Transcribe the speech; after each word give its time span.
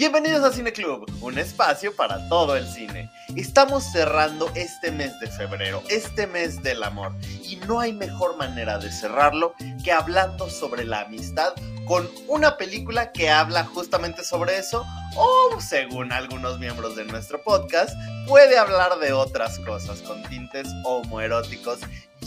Bienvenidos 0.00 0.42
a 0.44 0.50
Cine 0.50 0.72
Club, 0.72 1.04
un 1.20 1.36
espacio 1.36 1.94
para 1.94 2.26
todo 2.30 2.56
el 2.56 2.66
cine. 2.66 3.10
Estamos 3.36 3.84
cerrando 3.84 4.50
este 4.54 4.90
mes 4.90 5.20
de 5.20 5.26
febrero, 5.26 5.82
este 5.90 6.26
mes 6.26 6.62
del 6.62 6.82
amor, 6.84 7.12
y 7.44 7.56
no 7.68 7.80
hay 7.80 7.92
mejor 7.92 8.38
manera 8.38 8.78
de 8.78 8.90
cerrarlo 8.90 9.52
que 9.84 9.92
hablando 9.92 10.48
sobre 10.48 10.84
la 10.84 11.02
amistad 11.02 11.52
con 11.84 12.08
una 12.28 12.56
película 12.56 13.12
que 13.12 13.28
habla 13.28 13.64
justamente 13.66 14.24
sobre 14.24 14.56
eso, 14.56 14.86
o 15.16 15.60
según 15.60 16.12
algunos 16.12 16.58
miembros 16.58 16.96
de 16.96 17.04
nuestro 17.04 17.42
podcast, 17.42 17.94
puede 18.26 18.56
hablar 18.56 19.00
de 19.00 19.12
otras 19.12 19.58
cosas 19.58 20.00
con 20.00 20.22
tintes 20.30 20.66
homoeróticos 20.86 21.80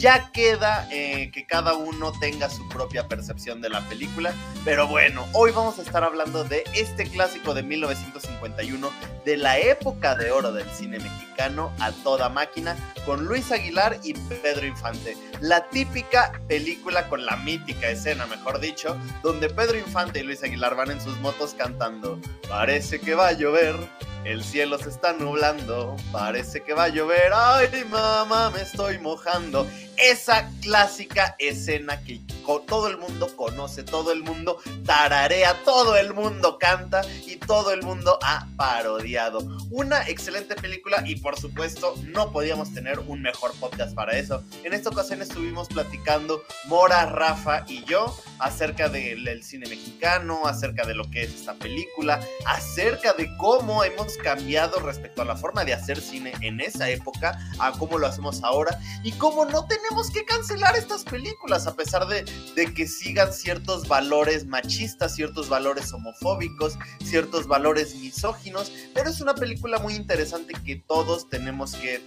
ya 0.03 0.31
queda 0.33 0.85
eh, 0.91 1.31
que 1.31 1.45
cada 1.45 1.75
uno 1.75 2.11
tenga 2.19 2.49
su 2.49 2.67
propia 2.67 3.07
percepción 3.07 3.61
de 3.61 3.69
la 3.69 3.79
película. 3.87 4.33
Pero 4.65 4.85
bueno, 4.85 5.25
hoy 5.31 5.51
vamos 5.51 5.79
a 5.79 5.81
estar 5.81 6.03
hablando 6.03 6.43
de 6.43 6.65
este 6.75 7.05
clásico 7.05 7.53
de 7.53 7.63
1951, 7.63 8.91
de 9.23 9.37
la 9.37 9.59
época 9.59 10.15
de 10.15 10.29
oro 10.29 10.51
del 10.51 10.69
cine 10.71 10.99
mexicano 10.99 11.71
a 11.79 11.93
toda 11.93 12.27
máquina, 12.27 12.75
con 13.05 13.23
Luis 13.23 13.49
Aguilar 13.53 13.97
y 14.03 14.13
Pedro 14.13 14.67
Infante. 14.67 15.15
La 15.39 15.69
típica 15.69 16.37
película 16.49 17.07
con 17.07 17.25
la 17.25 17.37
mítica 17.37 17.89
escena, 17.89 18.25
mejor 18.25 18.59
dicho, 18.59 18.97
donde 19.21 19.49
Pedro 19.49 19.77
Infante 19.77 20.19
y 20.19 20.23
Luis 20.23 20.43
Aguilar 20.43 20.75
van 20.75 20.91
en 20.91 20.99
sus 20.99 21.17
motos 21.21 21.53
cantando, 21.57 22.19
parece 22.49 22.99
que 22.99 23.15
va 23.15 23.29
a 23.29 23.31
llover. 23.31 23.77
El 24.25 24.41
cielo 24.41 24.77
se 24.77 24.87
está 24.87 25.11
nublando, 25.11 25.97
parece 26.13 26.61
que 26.63 26.73
va 26.73 26.85
a 26.85 26.87
llover. 26.87 27.33
Ay, 27.33 27.83
mamá, 27.89 28.51
me 28.51 28.61
estoy 28.61 28.97
mojando. 28.99 29.67
Esa 29.97 30.49
clásica 30.61 31.35
escena 31.39 32.03
que 32.03 32.19
todo 32.67 32.87
el 32.87 32.97
mundo 32.97 33.35
conoce, 33.35 33.83
todo 33.83 34.11
el 34.11 34.23
mundo 34.23 34.57
tararea, 34.85 35.61
todo 35.63 35.95
el 35.95 36.13
mundo 36.13 36.57
canta 36.59 37.01
y 37.25 37.37
todo 37.37 37.71
el 37.71 37.83
mundo 37.83 38.19
ha 38.21 38.47
parodiado. 38.57 39.39
Una 39.71 40.07
excelente 40.07 40.55
película 40.55 41.03
y 41.05 41.17
por 41.17 41.39
supuesto 41.39 41.95
no 42.07 42.31
podíamos 42.31 42.73
tener 42.73 42.99
un 42.99 43.21
mejor 43.21 43.53
podcast 43.59 43.93
para 43.93 44.17
eso. 44.17 44.43
En 44.63 44.73
esta 44.73 44.89
ocasión 44.89 45.21
estuvimos 45.21 45.67
platicando 45.67 46.43
Mora, 46.65 47.05
Rafa 47.05 47.63
y 47.67 47.83
yo 47.85 48.17
acerca 48.39 48.89
del 48.89 49.43
cine 49.43 49.67
mexicano, 49.69 50.45
acerca 50.45 50.85
de 50.85 50.95
lo 50.95 51.09
que 51.09 51.23
es 51.23 51.33
esta 51.33 51.53
película, 51.53 52.19
acerca 52.45 53.13
de 53.13 53.29
cómo 53.37 53.83
hemos 53.83 54.17
cambiado 54.17 54.79
respecto 54.79 55.21
a 55.21 55.25
la 55.25 55.35
forma 55.35 55.63
de 55.63 55.73
hacer 55.73 56.01
cine 56.01 56.33
en 56.41 56.59
esa 56.59 56.89
época 56.89 57.39
a 57.59 57.71
cómo 57.71 57.97
lo 57.97 58.07
hacemos 58.07 58.43
ahora 58.43 58.79
y 59.03 59.11
cómo 59.13 59.45
no 59.45 59.65
tenemos 59.65 59.82
que 60.13 60.25
cancelar 60.25 60.75
estas 60.75 61.03
películas 61.03 61.67
a 61.67 61.75
pesar 61.75 62.07
de 62.07 62.73
que 62.73 62.87
sigan 62.87 63.33
ciertos 63.33 63.87
valores 63.87 64.45
machistas, 64.45 65.15
ciertos 65.15 65.49
valores 65.49 65.93
homofóbicos, 65.93 66.77
ciertos 67.03 67.47
valores 67.47 67.95
misóginos, 67.95 68.71
pero 68.93 69.09
es 69.09 69.21
una 69.21 69.35
película 69.35 69.79
muy 69.79 69.95
interesante 69.95 70.53
que 70.65 70.77
todos 70.77 71.29
tenemos 71.29 71.75
que 71.75 72.01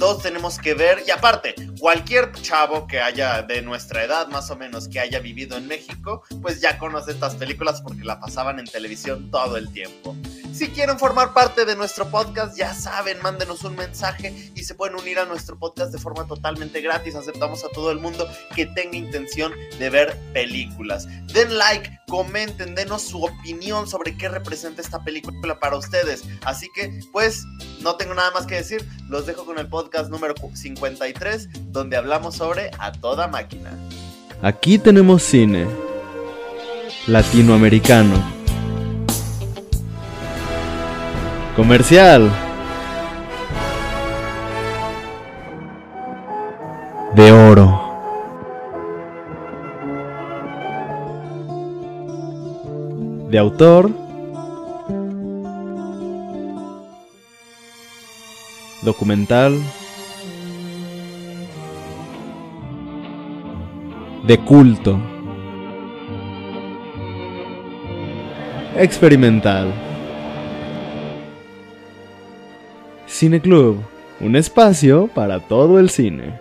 todos 0.00 0.22
tenemos 0.22 0.58
que 0.58 0.72
ver 0.72 1.04
y 1.06 1.10
aparte, 1.10 1.54
cualquier 1.78 2.32
chavo 2.32 2.86
que 2.86 3.02
haya 3.02 3.42
de 3.42 3.60
nuestra 3.60 4.02
edad 4.02 4.28
más 4.28 4.50
o 4.50 4.56
menos 4.56 4.88
que 4.88 4.98
haya 4.98 5.20
vivido 5.20 5.58
en 5.58 5.66
México, 5.66 6.22
pues 6.40 6.62
ya 6.62 6.78
conoce 6.78 7.10
estas 7.12 7.34
películas 7.34 7.82
porque 7.82 8.02
la 8.02 8.18
pasaban 8.18 8.58
en 8.58 8.64
televisión 8.64 9.30
todo 9.30 9.58
el 9.58 9.70
tiempo. 9.70 10.16
Si 10.54 10.68
quieren 10.68 10.98
formar 10.98 11.32
parte 11.34 11.64
de 11.64 11.76
nuestro 11.76 12.10
podcast, 12.10 12.56
ya 12.56 12.74
saben, 12.74 13.18
mándenos 13.22 13.62
un 13.62 13.76
mensaje 13.76 14.50
y 14.54 14.64
se 14.64 14.74
pueden 14.74 14.96
unir 14.96 15.18
a 15.18 15.26
nuestro 15.26 15.58
podcast 15.58 15.92
de 15.92 15.98
forma 15.98 16.26
totalmente 16.26 16.80
gratis. 16.80 17.14
Aceptamos 17.14 17.62
a 17.64 17.68
todo 17.68 17.92
el 17.92 18.00
mundo 18.00 18.26
que 18.56 18.66
tenga 18.66 18.96
intención 18.96 19.52
de 19.78 19.90
ver 19.90 20.18
películas. 20.32 21.06
Den 21.32 21.56
like, 21.56 22.00
comenten, 22.08 22.74
denos 22.74 23.02
su 23.02 23.22
opinión 23.22 23.86
sobre 23.86 24.16
qué 24.16 24.28
representa 24.28 24.82
esta 24.82 25.04
película 25.04 25.60
para 25.60 25.76
ustedes. 25.76 26.24
Así 26.44 26.68
que, 26.74 27.00
pues, 27.12 27.44
no 27.80 27.96
tengo 27.96 28.14
nada 28.14 28.32
más 28.32 28.46
que 28.46 28.56
decir. 28.56 28.84
Los 29.08 29.26
dejo 29.26 29.46
con 29.46 29.58
el 29.58 29.68
podcast 29.68 29.89
número 30.08 30.34
53, 30.54 31.48
donde 31.72 31.96
hablamos 31.96 32.36
sobre 32.36 32.70
A 32.78 32.92
Toda 32.92 33.28
Máquina. 33.28 33.70
Aquí 34.42 34.78
tenemos 34.78 35.22
cine 35.22 35.66
latinoamericano 37.06 38.40
Comercial. 41.60 42.30
De 47.14 47.32
oro. 47.32 47.66
De 53.28 53.38
autor. 53.38 53.90
Documental. 58.80 59.60
De 64.30 64.38
culto. 64.44 64.96
Experimental. 68.76 69.74
Cine 73.08 73.40
Club, 73.40 73.78
un 74.20 74.36
espacio 74.36 75.08
para 75.08 75.40
todo 75.40 75.80
el 75.80 75.90
cine. 75.90 76.38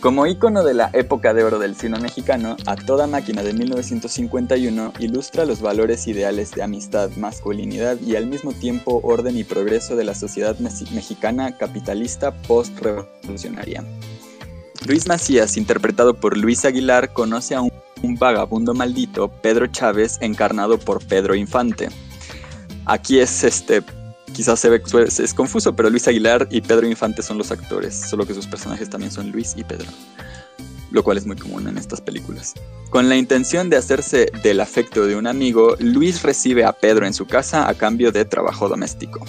Como 0.00 0.26
ícono 0.26 0.64
de 0.64 0.72
la 0.72 0.88
época 0.94 1.34
de 1.34 1.44
oro 1.44 1.58
del 1.58 1.74
cine 1.76 1.98
mexicano, 1.98 2.56
A 2.64 2.74
Toda 2.74 3.06
Máquina 3.06 3.42
de 3.42 3.52
1951 3.52 4.94
ilustra 4.98 5.44
los 5.44 5.60
valores 5.60 6.08
ideales 6.08 6.52
de 6.52 6.62
amistad, 6.62 7.10
masculinidad 7.18 8.00
y 8.00 8.16
al 8.16 8.24
mismo 8.24 8.54
tiempo 8.54 9.02
orden 9.04 9.36
y 9.36 9.44
progreso 9.44 9.94
de 9.94 10.04
la 10.04 10.14
sociedad 10.14 10.58
mexicana 10.58 11.58
capitalista 11.58 12.32
post-revolucionaria. 12.32 13.84
Luis 14.86 15.06
Macías, 15.06 15.56
interpretado 15.56 16.14
por 16.14 16.36
Luis 16.36 16.64
Aguilar, 16.64 17.12
conoce 17.12 17.54
a 17.54 17.60
un, 17.60 17.72
un 18.02 18.16
vagabundo 18.16 18.74
maldito, 18.74 19.28
Pedro 19.42 19.66
Chávez, 19.66 20.18
encarnado 20.20 20.78
por 20.78 21.04
Pedro 21.06 21.34
Infante 21.34 21.88
Aquí 22.86 23.20
es 23.20 23.44
este, 23.44 23.82
quizás 24.32 24.58
se 24.58 24.68
ve, 24.68 24.82
es 25.06 25.34
confuso, 25.34 25.76
pero 25.76 25.90
Luis 25.90 26.08
Aguilar 26.08 26.48
y 26.50 26.60
Pedro 26.60 26.88
Infante 26.88 27.22
son 27.22 27.38
los 27.38 27.52
actores, 27.52 27.94
solo 27.94 28.26
que 28.26 28.34
sus 28.34 28.48
personajes 28.48 28.90
también 28.90 29.12
son 29.12 29.30
Luis 29.30 29.54
y 29.56 29.62
Pedro, 29.62 29.86
lo 30.90 31.04
cual 31.04 31.18
es 31.18 31.24
muy 31.24 31.36
común 31.36 31.68
en 31.68 31.78
estas 31.78 32.00
películas. 32.00 32.54
Con 32.90 33.08
la 33.08 33.16
intención 33.16 33.70
de 33.70 33.76
hacerse 33.76 34.32
del 34.42 34.60
afecto 34.60 35.06
de 35.06 35.14
un 35.14 35.28
amigo, 35.28 35.76
Luis 35.78 36.22
recibe 36.22 36.64
a 36.64 36.72
Pedro 36.72 37.06
en 37.06 37.14
su 37.14 37.26
casa 37.26 37.68
a 37.68 37.74
cambio 37.74 38.10
de 38.10 38.24
trabajo 38.24 38.68
doméstico. 38.68 39.24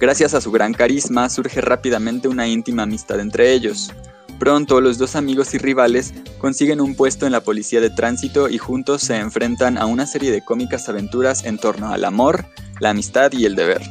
Gracias 0.00 0.32
a 0.32 0.40
su 0.40 0.50
gran 0.50 0.72
carisma 0.72 1.28
surge 1.28 1.60
rápidamente 1.60 2.26
una 2.26 2.48
íntima 2.48 2.84
amistad 2.84 3.20
entre 3.20 3.52
ellos. 3.52 3.92
Pronto 4.40 4.80
los 4.80 4.96
dos 4.96 5.16
amigos 5.16 5.52
y 5.52 5.58
rivales 5.58 6.14
consiguen 6.38 6.80
un 6.80 6.94
puesto 6.94 7.26
en 7.26 7.32
la 7.32 7.42
policía 7.42 7.82
de 7.82 7.90
tránsito 7.90 8.48
y 8.48 8.56
juntos 8.56 9.02
se 9.02 9.18
enfrentan 9.18 9.76
a 9.76 9.84
una 9.84 10.06
serie 10.06 10.30
de 10.30 10.42
cómicas 10.42 10.88
aventuras 10.88 11.44
en 11.44 11.58
torno 11.58 11.92
al 11.92 12.06
amor, 12.06 12.46
la 12.80 12.88
amistad 12.88 13.32
y 13.32 13.44
el 13.44 13.54
deber. 13.54 13.82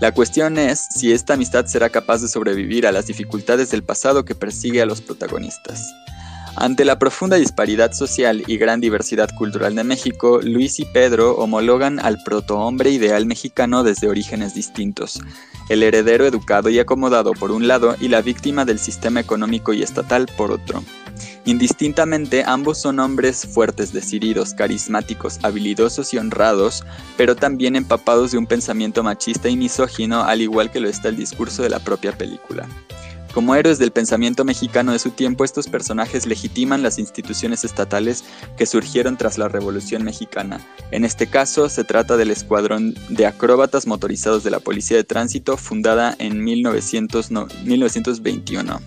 La 0.00 0.12
cuestión 0.12 0.58
es 0.58 0.80
si 0.90 1.12
esta 1.12 1.34
amistad 1.34 1.66
será 1.66 1.88
capaz 1.88 2.20
de 2.20 2.26
sobrevivir 2.26 2.84
a 2.84 2.90
las 2.90 3.06
dificultades 3.06 3.70
del 3.70 3.84
pasado 3.84 4.24
que 4.24 4.34
persigue 4.34 4.82
a 4.82 4.86
los 4.86 5.00
protagonistas. 5.00 5.94
Ante 6.56 6.84
la 6.84 6.98
profunda 6.98 7.36
disparidad 7.36 7.92
social 7.92 8.44
y 8.46 8.58
gran 8.58 8.80
diversidad 8.80 9.30
cultural 9.36 9.74
de 9.74 9.84
México, 9.84 10.40
Luis 10.42 10.80
y 10.80 10.84
Pedro 10.84 11.34
homologan 11.36 11.98
al 11.98 12.22
protohombre 12.22 12.90
ideal 12.90 13.24
mexicano 13.24 13.82
desde 13.82 14.08
orígenes 14.08 14.54
distintos, 14.54 15.18
el 15.70 15.82
heredero 15.82 16.26
educado 16.26 16.68
y 16.68 16.78
acomodado 16.78 17.32
por 17.32 17.52
un 17.52 17.68
lado 17.68 17.96
y 18.00 18.08
la 18.08 18.20
víctima 18.20 18.66
del 18.66 18.78
sistema 18.78 19.20
económico 19.20 19.72
y 19.72 19.82
estatal 19.82 20.26
por 20.36 20.52
otro. 20.52 20.84
Indistintamente, 21.46 22.44
ambos 22.46 22.80
son 22.80 23.00
hombres 23.00 23.46
fuertes, 23.46 23.92
decididos, 23.92 24.54
carismáticos, 24.54 25.40
habilidosos 25.42 26.12
y 26.14 26.18
honrados, 26.18 26.84
pero 27.16 27.34
también 27.34 27.76
empapados 27.76 28.30
de 28.30 28.38
un 28.38 28.46
pensamiento 28.46 29.02
machista 29.02 29.48
y 29.48 29.56
misógino, 29.56 30.22
al 30.22 30.42
igual 30.42 30.70
que 30.70 30.80
lo 30.80 30.88
está 30.88 31.08
el 31.08 31.16
discurso 31.16 31.62
de 31.62 31.70
la 31.70 31.80
propia 31.80 32.12
película. 32.12 32.68
Como 33.32 33.54
héroes 33.54 33.78
del 33.78 33.92
pensamiento 33.92 34.44
mexicano 34.44 34.92
de 34.92 34.98
su 34.98 35.10
tiempo, 35.10 35.44
estos 35.44 35.66
personajes 35.66 36.26
legitiman 36.26 36.82
las 36.82 36.98
instituciones 36.98 37.64
estatales 37.64 38.24
que 38.58 38.66
surgieron 38.66 39.16
tras 39.16 39.38
la 39.38 39.48
Revolución 39.48 40.04
Mexicana. 40.04 40.60
En 40.90 41.06
este 41.06 41.28
caso, 41.28 41.70
se 41.70 41.84
trata 41.84 42.18
del 42.18 42.30
Escuadrón 42.30 42.94
de 43.08 43.24
Acróbatas 43.24 43.86
Motorizados 43.86 44.44
de 44.44 44.50
la 44.50 44.60
Policía 44.60 44.98
de 44.98 45.04
Tránsito, 45.04 45.56
fundada 45.56 46.14
en 46.18 46.44
1921. 46.44 48.80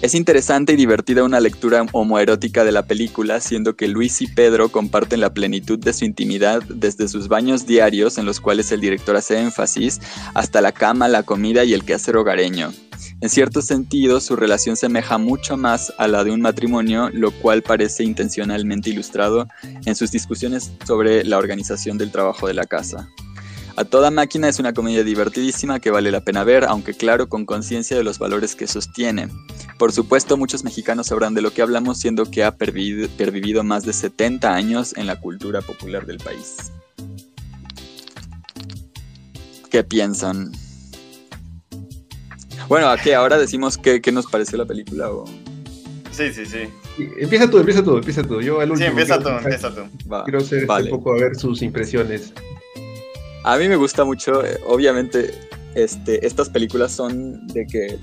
Es 0.00 0.14
interesante 0.14 0.74
y 0.74 0.76
divertida 0.76 1.24
una 1.24 1.40
lectura 1.40 1.84
homoerótica 1.90 2.62
de 2.62 2.70
la 2.70 2.86
película, 2.86 3.40
siendo 3.40 3.74
que 3.74 3.88
Luis 3.88 4.22
y 4.22 4.28
Pedro 4.28 4.68
comparten 4.68 5.20
la 5.20 5.34
plenitud 5.34 5.76
de 5.76 5.92
su 5.92 6.04
intimidad 6.04 6.62
desde 6.68 7.08
sus 7.08 7.26
baños 7.26 7.66
diarios, 7.66 8.16
en 8.16 8.24
los 8.24 8.40
cuales 8.40 8.70
el 8.70 8.80
director 8.80 9.16
hace 9.16 9.40
énfasis, 9.40 10.00
hasta 10.34 10.60
la 10.60 10.70
cama, 10.70 11.08
la 11.08 11.24
comida 11.24 11.64
y 11.64 11.74
el 11.74 11.84
quehacer 11.84 12.16
hogareño. 12.16 12.72
En 13.20 13.28
cierto 13.28 13.60
sentido, 13.60 14.20
su 14.20 14.36
relación 14.36 14.76
semeja 14.76 15.18
mucho 15.18 15.56
más 15.56 15.92
a 15.98 16.06
la 16.06 16.22
de 16.22 16.30
un 16.30 16.42
matrimonio, 16.42 17.10
lo 17.12 17.32
cual 17.32 17.62
parece 17.62 18.04
intencionalmente 18.04 18.90
ilustrado 18.90 19.48
en 19.84 19.96
sus 19.96 20.12
discusiones 20.12 20.70
sobre 20.86 21.24
la 21.24 21.38
organización 21.38 21.98
del 21.98 22.12
trabajo 22.12 22.46
de 22.46 22.54
la 22.54 22.66
casa. 22.66 23.08
A 23.78 23.84
toda 23.84 24.10
máquina 24.10 24.48
es 24.48 24.58
una 24.58 24.72
comedia 24.72 25.04
divertidísima 25.04 25.78
que 25.78 25.92
vale 25.92 26.10
la 26.10 26.20
pena 26.20 26.42
ver, 26.42 26.64
aunque 26.64 26.94
claro, 26.94 27.28
con 27.28 27.46
conciencia 27.46 27.96
de 27.96 28.02
los 28.02 28.18
valores 28.18 28.56
que 28.56 28.66
sostiene. 28.66 29.28
Por 29.78 29.92
supuesto, 29.92 30.36
muchos 30.36 30.64
mexicanos 30.64 31.06
sabrán 31.06 31.32
de 31.32 31.42
lo 31.42 31.52
que 31.52 31.62
hablamos, 31.62 32.00
siendo 32.00 32.28
que 32.28 32.42
ha 32.42 32.56
pervivido 32.56 33.62
más 33.62 33.84
de 33.84 33.92
70 33.92 34.52
años 34.52 34.96
en 34.96 35.06
la 35.06 35.20
cultura 35.20 35.62
popular 35.62 36.06
del 36.06 36.18
país. 36.18 36.72
¿Qué 39.70 39.84
piensan? 39.84 40.50
Bueno, 42.68 42.88
aquí 42.88 43.12
ahora 43.12 43.38
decimos 43.38 43.78
qué, 43.78 44.02
nos 44.10 44.26
pareció 44.26 44.58
la 44.58 44.66
película 44.66 45.08
o... 45.08 45.24
Sí, 46.10 46.32
sí, 46.32 46.46
sí. 46.46 46.68
Empieza 47.20 47.48
tú, 47.48 47.58
empieza 47.58 47.84
tú, 47.84 47.96
empieza 47.98 48.24
tú. 48.24 48.40
Yo 48.40 48.60
Sí, 48.76 48.82
empieza 48.82 49.20
tú, 49.20 49.28
empieza 49.28 49.72
tú. 49.72 49.82
quiero 50.24 50.38
hacer 50.38 50.64
este 50.64 50.82
un 50.82 50.90
poco 50.90 51.12
a 51.12 51.20
ver 51.20 51.36
sus 51.36 51.62
impresiones. 51.62 52.32
A 53.48 53.56
mí 53.56 53.66
me 53.66 53.76
gusta 53.76 54.04
mucho, 54.04 54.44
eh, 54.44 54.58
obviamente, 54.66 55.32
este, 55.74 56.26
estas 56.26 56.50
películas 56.50 56.92
son 56.92 57.46
de 57.46 57.66
que, 57.66 57.98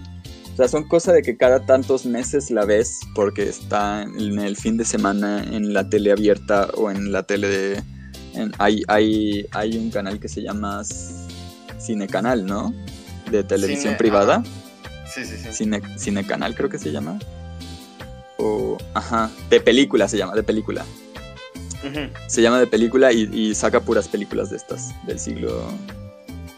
o 0.51 0.55
sea, 0.55 0.67
son 0.67 0.87
cosa 0.87 1.13
de 1.13 1.21
que 1.21 1.37
cada 1.37 1.63
tantos 1.67 2.03
meses 2.03 2.49
la 2.49 2.65
ves 2.65 3.01
porque 3.13 3.43
está 3.43 4.01
en 4.01 4.39
el 4.39 4.57
fin 4.57 4.75
de 4.75 4.85
semana 4.85 5.43
en 5.43 5.71
la 5.71 5.87
tele 5.87 6.11
abierta 6.11 6.69
o 6.73 6.89
en 6.89 7.11
la 7.11 7.21
tele 7.21 7.47
de... 7.47 7.83
hay, 8.57 8.81
hay, 8.87 9.45
hay 9.51 9.77
un 9.77 9.91
canal 9.91 10.19
que 10.19 10.29
se 10.29 10.41
llama 10.41 10.81
Cine 11.77 12.07
Canal, 12.07 12.47
¿no? 12.47 12.73
De 13.29 13.43
televisión 13.43 13.97
privada. 13.97 14.43
Sí, 15.05 15.25
sí, 15.25 15.37
sí. 15.37 15.49
Cine, 15.51 15.79
Cine 15.95 16.25
Canal 16.25 16.55
creo 16.55 16.71
que 16.71 16.79
se 16.79 16.91
llama. 16.91 17.19
O, 18.39 18.79
ajá, 18.95 19.29
de 19.51 19.61
película 19.61 20.07
se 20.07 20.17
llama, 20.17 20.33
de 20.33 20.41
película. 20.41 20.83
Se 22.27 22.41
llama 22.41 22.59
de 22.59 22.67
película 22.67 23.11
y, 23.11 23.53
saca 23.55 23.79
puras 23.79 24.07
películas 24.07 24.49
de 24.49 24.57
estas, 24.57 24.93
del 25.05 25.19
siglo... 25.19 25.63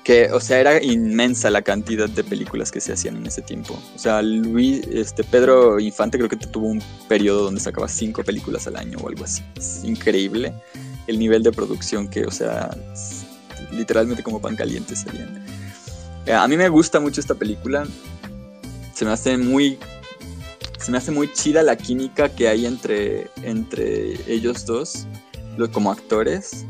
Que, 0.04 0.32
o 0.32 0.40
sea, 0.40 0.62
era 0.62 0.82
inmensa 0.82 1.50
la 1.50 1.62
cantidad 1.62 2.08
de 2.08 2.24
películas 2.24 2.72
que 2.72 2.80
se 2.80 2.94
hacían 2.94 3.18
en 3.18 3.26
ese 3.26 3.42
tiempo. 3.42 3.78
O 3.94 4.00
sea, 4.00 4.22
Luis, 4.22 4.88
este, 4.90 5.26
Pedro 5.26 5.82
Infante 5.82 6.18
creo 6.18 6.30
que 6.30 6.38
tuvo 6.38 6.68
un 6.68 6.82
periodo 7.10 7.44
donde 7.44 7.60
sacaba 7.60 7.90
cinco 7.90 8.24
películas 8.24 8.68
al 8.68 8.78
año 8.78 8.98
o 9.02 9.10
algo 9.10 9.26
así. 9.26 9.44
Es 9.58 9.84
increíble 9.84 10.54
el 11.08 11.20
nivel 11.20 11.44
de 11.44 11.52
producción 11.52 12.08
que, 12.08 12.24
o 12.24 12.32
sea, 12.32 12.70
literalmente 13.72 14.24
como 14.24 14.40
pan 14.40 14.56
caliente 14.56 14.96
salían. 14.96 15.44
Eh, 16.26 16.34
a 16.34 16.48
mí 16.48 16.56
me 16.56 16.70
gusta 16.70 17.00
mucho 17.00 17.20
esta 17.20 17.36
película. 17.36 17.86
Se 18.94 19.04
me 19.04 19.12
hace 19.12 19.38
muy 19.38 19.78
se 20.78 20.92
me 20.92 20.98
hace 20.98 21.12
muy 21.12 21.32
chida 21.34 21.64
la 21.64 21.76
química 21.76 22.30
que 22.30 22.48
hay 22.48 22.66
entre, 22.66 23.28
entre 23.44 24.16
ellos 24.32 24.66
dos 24.66 25.08
como 25.72 25.92
actores, 25.92 26.66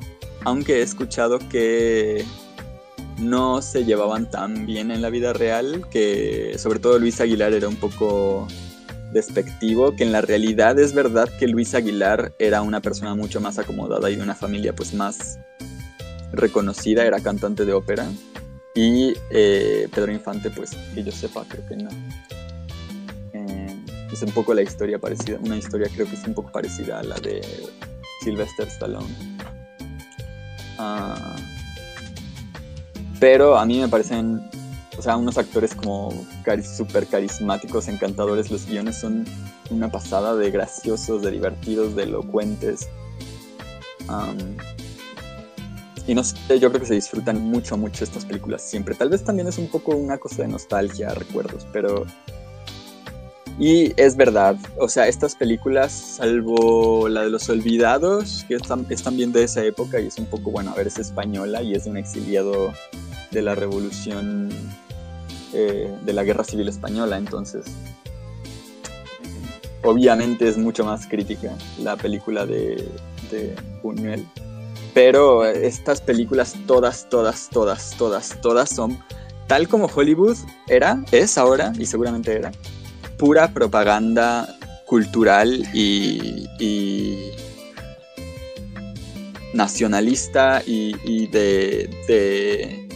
aunque 0.45 0.77
he 0.77 0.81
escuchado 0.81 1.39
que 1.49 2.23
no 3.19 3.61
se 3.61 3.83
llevaban 3.83 4.29
tan 4.29 4.65
bien 4.65 4.91
en 4.91 5.01
la 5.01 5.09
vida 5.09 5.33
real, 5.33 5.85
que 5.89 6.55
sobre 6.57 6.79
todo 6.79 6.99
Luis 6.99 7.19
Aguilar 7.19 7.53
era 7.53 7.67
un 7.67 7.75
poco 7.75 8.47
despectivo, 9.11 9.95
que 9.95 10.03
en 10.03 10.11
la 10.11 10.21
realidad 10.21 10.79
es 10.79 10.93
verdad 10.93 11.29
que 11.37 11.47
Luis 11.47 11.73
Aguilar 11.75 12.33
era 12.39 12.61
una 12.61 12.81
persona 12.81 13.15
mucho 13.15 13.41
más 13.41 13.59
acomodada 13.59 14.09
y 14.09 14.15
de 14.15 14.23
una 14.23 14.35
familia 14.35 14.73
pues 14.73 14.93
más 14.93 15.37
reconocida, 16.31 17.05
era 17.05 17.19
cantante 17.19 17.65
de 17.65 17.73
ópera, 17.73 18.07
y 18.75 19.13
eh, 19.31 19.89
Pedro 19.93 20.11
Infante 20.11 20.51
pues 20.51 20.71
que 20.93 21.03
yo 21.03 21.11
sepa 21.11 21.43
creo 21.47 21.65
que 21.67 21.75
no 21.75 21.89
es 24.17 24.23
un 24.23 24.31
poco 24.31 24.53
la 24.53 24.63
historia 24.63 24.97
parecida, 24.97 25.37
una 25.43 25.57
historia 25.57 25.89
creo 25.93 26.07
que 26.07 26.15
es 26.15 26.23
un 26.25 26.33
poco 26.33 26.51
parecida 26.51 26.99
a 26.99 27.03
la 27.03 27.15
de 27.19 27.41
Sylvester 28.23 28.67
Stallone. 28.67 29.07
Ah, 30.79 31.35
pero 33.19 33.57
a 33.57 33.65
mí 33.65 33.79
me 33.79 33.87
parecen, 33.87 34.41
o 34.97 35.01
sea, 35.01 35.17
unos 35.17 35.37
actores 35.37 35.75
como 35.75 36.13
súper 36.63 37.05
carismáticos, 37.05 37.87
encantadores. 37.87 38.49
Los 38.49 38.65
guiones 38.65 38.97
son 38.97 39.25
una 39.69 39.91
pasada 39.91 40.35
de 40.35 40.49
graciosos, 40.49 41.21
de 41.21 41.31
divertidos, 41.31 41.95
de 41.95 42.03
elocuentes. 42.03 42.89
y 46.07 46.15
no 46.15 46.23
sé, 46.23 46.59
yo 46.59 46.69
creo 46.69 46.81
que 46.81 46.87
se 46.87 46.95
disfrutan 46.95 47.39
mucho, 47.39 47.77
mucho 47.77 48.03
estas 48.03 48.25
películas 48.25 48.63
siempre. 48.63 48.95
Tal 48.95 49.09
vez 49.09 49.23
también 49.23 49.47
es 49.47 49.59
un 49.59 49.67
poco 49.67 49.95
una 49.95 50.17
cosa 50.17 50.41
de 50.41 50.47
nostalgia, 50.47 51.13
recuerdos, 51.13 51.67
pero 51.71 52.05
y 53.59 53.91
es 53.99 54.15
verdad, 54.15 54.55
o 54.77 54.87
sea, 54.87 55.07
estas 55.07 55.35
películas, 55.35 55.91
salvo 55.91 57.09
la 57.09 57.23
de 57.23 57.31
los 57.31 57.49
olvidados, 57.49 58.45
que 58.47 58.53
están, 58.53 58.85
es 58.89 59.01
también 59.01 59.31
de 59.31 59.43
esa 59.43 59.63
época 59.63 59.99
y 59.99 60.07
es 60.07 60.19
un 60.19 60.25
poco, 60.25 60.51
bueno, 60.51 60.71
a 60.71 60.75
ver, 60.75 60.85
es 60.85 60.99
española 60.99 61.63
y 61.63 61.73
es 61.73 61.85
de 61.85 61.89
un 61.89 61.97
exiliado 61.97 62.71
de 63.31 63.41
la 63.41 63.55
revolución, 63.55 64.49
eh, 65.53 65.91
de 66.03 66.13
la 66.13 66.23
guerra 66.23 66.43
civil 66.43 66.67
española, 66.67 67.17
entonces, 67.17 67.65
obviamente 69.81 70.47
es 70.47 70.57
mucho 70.59 70.85
más 70.85 71.07
crítica 71.07 71.51
la 71.79 71.95
película 71.95 72.45
de, 72.45 72.87
de 73.31 73.55
Buñuel. 73.81 74.27
Pero 74.93 75.45
estas 75.45 76.01
películas, 76.01 76.55
todas, 76.67 77.09
todas, 77.09 77.49
todas, 77.49 77.91
todas, 77.97 78.39
todas 78.41 78.69
son 78.69 78.99
tal 79.47 79.67
como 79.67 79.87
Hollywood 79.87 80.37
era, 80.67 81.03
es 81.11 81.37
ahora 81.37 81.71
y 81.77 81.85
seguramente 81.85 82.35
era 82.35 82.51
pura 83.17 83.53
propaganda 83.53 84.55
cultural 84.85 85.67
y, 85.73 87.31
nacionalista 89.53 90.61
y, 90.65 91.27
de, 91.27 91.89
de, 92.07 92.87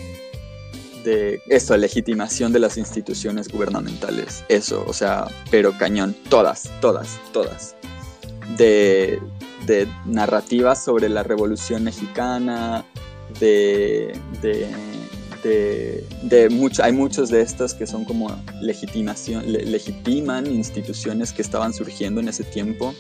de, 1.04 1.42
eso, 1.48 1.76
legitimación 1.76 2.54
de 2.54 2.60
las 2.60 2.78
instituciones 2.78 3.48
gubernamentales. 3.50 4.44
Eso, 4.48 4.84
o 4.88 4.94
sea, 4.94 5.28
pero 5.50 5.78
cañón, 5.78 6.16
todas, 6.30 6.70
todas, 6.80 7.20
todas. 7.34 7.76
De, 8.58 9.20
de 9.66 9.88
narrativas 10.06 10.84
sobre 10.84 11.10
la 11.10 11.24
revolución 11.24 11.84
mexicana, 11.84 12.86
de, 13.40 14.14
de 14.42 14.68
de, 15.44 16.06
hay 16.84 16.92
muchos 16.94 17.30
de 17.30 17.42
estos 17.42 17.74
que 17.74 17.88
son 17.88 18.06
como 18.06 18.30
legitimación, 18.62 19.52
legitiman 19.52 20.48
instituciones 20.48 21.34
que 21.34 21.42
estaban 21.42 21.74
surgiendo 21.74 22.22
en 22.22 22.30
ese 22.30 22.44
tiempo. 22.44 22.94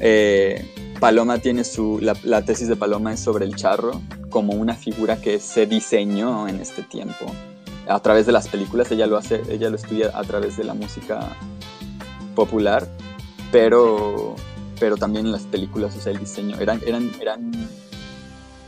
Eh, 0.00 0.64
Paloma 1.00 1.38
tiene 1.38 1.64
su, 1.64 2.00
la, 2.00 2.42
tesis 2.42 2.68
de 2.68 2.76
Paloma 2.76 3.12
es 3.12 3.20
sobre 3.20 3.44
el 3.44 3.54
charro 3.54 4.00
como 4.30 4.54
una 4.54 4.74
figura 4.74 5.20
que 5.20 5.38
se 5.38 5.66
diseñó 5.66 6.48
en 6.48 6.60
este 6.60 6.82
tiempo. 6.82 7.26
A 7.86 8.00
través 8.00 8.26
de 8.26 8.32
las 8.32 8.48
películas, 8.48 8.90
ella 8.90 9.06
lo 9.06 9.16
hace, 9.16 9.42
ella 9.48 9.70
lo 9.70 9.76
estudia 9.76 10.10
a 10.14 10.22
través 10.24 10.56
de 10.56 10.64
la 10.64 10.74
música 10.74 11.36
popular, 12.34 12.86
pero, 13.50 14.34
pero 14.78 14.96
también 14.96 15.26
en 15.26 15.32
las 15.32 15.44
películas, 15.44 15.96
o 15.96 16.00
sea, 16.00 16.12
el 16.12 16.18
diseño, 16.18 16.58
eran, 16.60 16.80
eran, 16.86 17.10
eran 17.20 17.52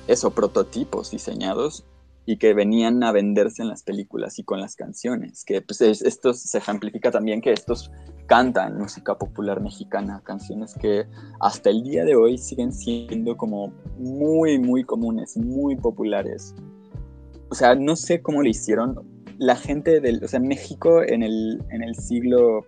eso, 0.07 0.31
prototipos 0.31 1.11
diseñados 1.11 1.85
y 2.27 2.37
que 2.37 2.55
venían 2.55 3.03
a 3.03 3.13
venderse 3.13 3.63
en 3.63 3.69
las 3.69 3.83
películas 3.83 4.39
y 4.39 4.45
con 4.45 4.61
las 4.61 4.77
canciones, 4.77 5.45
que 5.45 5.63
pues 5.63 5.81
esto 5.81 6.33
se 6.35 6.59
ejemplifica 6.59 7.11
también 7.11 7.41
que 7.41 7.53
estos 7.53 7.91
cantan 8.27 8.79
música 8.79 9.19
popular 9.19 9.61
mexicana, 9.61 10.23
canciones 10.25 10.75
que 10.75 11.07
hasta 11.41 11.71
el 11.71 11.83
día 11.83 12.05
de 12.05 12.15
hoy 12.15 12.39
siguen 12.39 12.73
siendo 12.73 13.37
como 13.37 13.73
muy, 13.99 14.59
muy 14.59 14.85
comunes, 14.85 15.37
muy 15.37 15.77
populares. 15.77 16.55
O 17.49 17.55
sea, 17.57 17.75
no 17.75 17.97
sé 17.97 18.23
cómo 18.23 18.43
lo 18.43 18.49
hicieron. 18.49 18.97
La 19.39 19.57
gente 19.57 20.01
del, 20.01 20.23
o 20.23 20.29
sea, 20.29 20.39
México 20.39 21.03
en 21.03 21.25
el, 21.25 21.61
en 21.71 21.83
el 21.83 21.97
siglo, 21.97 22.65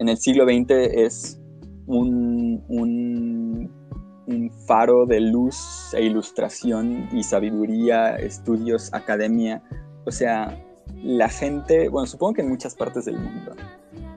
en 0.00 0.08
el 0.08 0.16
siglo 0.16 0.44
XX 0.44 0.70
es 0.70 1.40
un, 1.86 2.64
un 2.68 3.79
un 4.26 4.50
faro 4.66 5.06
de 5.06 5.20
luz 5.20 5.92
e 5.94 6.02
ilustración 6.02 7.08
y 7.12 7.22
sabiduría, 7.22 8.16
estudios, 8.16 8.92
academia. 8.92 9.62
O 10.04 10.10
sea, 10.10 10.56
la 11.02 11.28
gente, 11.28 11.88
bueno, 11.88 12.06
supongo 12.06 12.34
que 12.34 12.42
en 12.42 12.48
muchas 12.48 12.74
partes 12.74 13.06
del 13.06 13.18
mundo, 13.18 13.54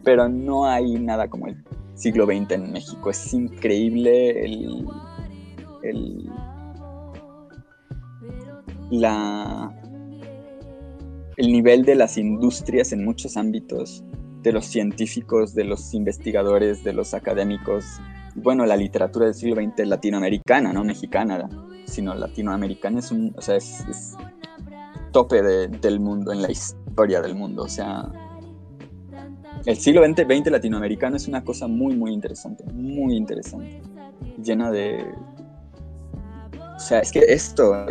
pero 0.03 0.27
no 0.29 0.65
hay 0.65 0.99
nada 0.99 1.29
como 1.29 1.47
el 1.47 1.63
siglo 1.95 2.25
XX 2.25 2.51
en 2.51 2.71
México. 2.71 3.09
Es 3.09 3.33
increíble 3.33 4.43
el, 4.45 4.85
el 5.83 6.29
la, 8.91 9.71
el 11.37 11.51
nivel 11.51 11.83
de 11.83 11.95
las 11.95 12.17
industrias 12.17 12.91
en 12.91 13.03
muchos 13.03 13.37
ámbitos, 13.37 14.03
de 14.41 14.51
los 14.51 14.65
científicos, 14.65 15.55
de 15.55 15.63
los 15.63 15.93
investigadores, 15.93 16.83
de 16.83 16.93
los 16.93 17.13
académicos, 17.13 17.85
bueno, 18.35 18.65
la 18.65 18.75
literatura 18.75 19.25
del 19.25 19.35
siglo 19.35 19.55
XX 19.55 19.87
latinoamericana, 19.87 20.73
no 20.73 20.83
mexicana, 20.83 21.47
sino 21.85 22.13
latinoamericana 22.15 22.99
es 22.99 23.11
un, 23.11 23.33
o 23.35 23.41
sea, 23.41 23.55
es, 23.55 24.15
tope 25.11 25.41
del 25.41 25.99
mundo 25.99 26.31
en 26.31 26.41
la 26.41 26.51
historia 26.51 27.21
del 27.21 27.35
mundo. 27.35 27.63
O 27.63 27.69
sea, 27.69 28.11
el 29.65 29.77
siglo 29.77 30.03
XX, 30.03 30.51
latinoamericano 30.51 31.15
es 31.15 31.27
una 31.27 31.43
cosa 31.43 31.67
muy, 31.67 31.95
muy 31.95 32.11
interesante, 32.11 32.63
muy 32.73 33.15
interesante, 33.15 33.81
llena 34.43 34.71
de... 34.71 35.05
O 36.75 36.79
sea, 36.79 36.99
es 36.99 37.11
que 37.11 37.19
esto, 37.19 37.85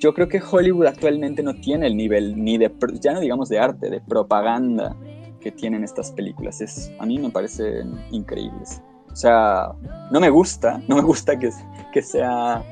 yo 0.00 0.12
creo 0.12 0.28
que 0.28 0.42
Hollywood 0.42 0.86
actualmente 0.86 1.42
no 1.42 1.54
tiene 1.54 1.86
el 1.86 1.96
nivel 1.96 2.36
ni 2.36 2.58
de, 2.58 2.70
ya 3.00 3.12
no 3.14 3.20
digamos 3.20 3.48
de 3.48 3.60
arte, 3.60 3.88
de 3.88 4.00
propaganda 4.00 4.96
que 5.40 5.52
tienen 5.52 5.84
estas 5.84 6.10
películas. 6.10 6.60
Es, 6.60 6.92
a 6.98 7.06
mí 7.06 7.18
me 7.18 7.30
parecen 7.30 7.94
increíbles. 8.10 8.82
O 9.12 9.16
sea, 9.16 9.72
no 10.10 10.20
me 10.20 10.30
gusta, 10.30 10.80
no 10.88 10.96
me 10.96 11.02
gusta 11.02 11.38
que, 11.38 11.50
que 11.92 12.02
sea 12.02 12.62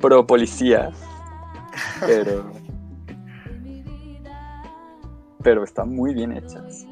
pro 0.00 0.26
policía, 0.26 0.90
pero, 2.00 2.52
pero 5.42 5.64
están 5.64 5.94
muy 5.94 6.14
bien 6.14 6.36
hechas. 6.36 6.86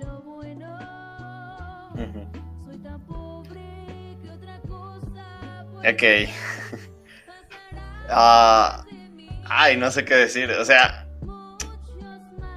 Ok. 5.86 6.02
Ah, 8.08 8.84
ay, 9.46 9.76
no 9.76 9.90
sé 9.90 10.04
qué 10.04 10.14
decir. 10.14 10.48
O 10.52 10.64
sea, 10.64 11.08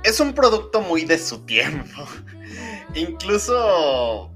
es 0.03 0.19
un 0.19 0.31
producto 0.33 0.79
muy 0.79 1.05
de 1.05 1.17
su 1.17 1.43
tiempo. 1.43 2.03
Incluso 2.93 4.28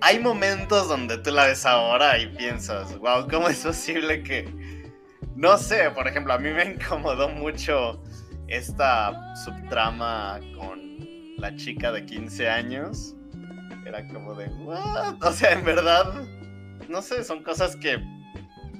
hay 0.00 0.18
momentos 0.18 0.88
donde 0.88 1.18
tú 1.18 1.30
la 1.30 1.46
ves 1.46 1.66
ahora 1.66 2.18
y 2.18 2.26
piensas, 2.28 2.96
wow, 2.98 3.28
¿cómo 3.28 3.48
es 3.48 3.62
posible 3.62 4.22
que... 4.22 4.48
No 5.36 5.56
sé, 5.56 5.90
por 5.90 6.06
ejemplo, 6.08 6.32
a 6.32 6.38
mí 6.38 6.50
me 6.50 6.64
incomodó 6.74 7.28
mucho 7.28 8.02
esta 8.48 9.12
subtrama 9.36 10.40
con 10.58 10.98
la 11.38 11.54
chica 11.56 11.92
de 11.92 12.04
15 12.04 12.48
años. 12.48 13.14
Era 13.86 14.06
como 14.08 14.34
de, 14.34 14.46
¿what? 14.64 15.22
O 15.22 15.32
sea, 15.32 15.52
en 15.52 15.64
verdad, 15.64 16.12
no 16.88 17.00
sé, 17.00 17.24
son 17.24 17.42
cosas 17.42 17.76
que 17.76 17.98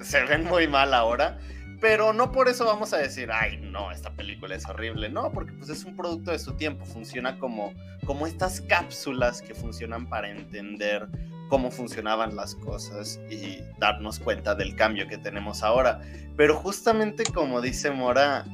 se 0.01 0.23
ven 0.25 0.43
muy 0.43 0.67
mal 0.67 0.93
ahora. 0.93 1.39
Pero 1.81 2.13
no 2.13 2.31
por 2.31 2.47
eso 2.47 2.63
vamos 2.63 2.93
a 2.93 2.97
decir, 2.97 3.31
ay, 3.31 3.57
no, 3.57 3.91
esta 3.91 4.13
película 4.13 4.55
es 4.55 4.67
horrible. 4.67 5.09
No, 5.09 5.31
porque 5.31 5.51
pues 5.53 5.69
es 5.69 5.83
un 5.83 5.97
producto 5.97 6.31
de 6.31 6.37
su 6.37 6.53
tiempo. 6.53 6.85
Funciona 6.85 7.39
como, 7.39 7.73
como 8.05 8.27
estas 8.27 8.61
cápsulas 8.61 9.41
que 9.41 9.55
funcionan 9.55 10.07
para 10.07 10.29
entender 10.29 11.07
cómo 11.49 11.71
funcionaban 11.71 12.35
las 12.35 12.53
cosas 12.55 13.19
y 13.29 13.59
darnos 13.79 14.19
cuenta 14.19 14.53
del 14.53 14.75
cambio 14.75 15.07
que 15.07 15.17
tenemos 15.17 15.63
ahora. 15.63 15.99
Pero 16.37 16.55
justamente 16.55 17.23
como 17.23 17.59
dice 17.59 17.89
Mora, 17.89 18.45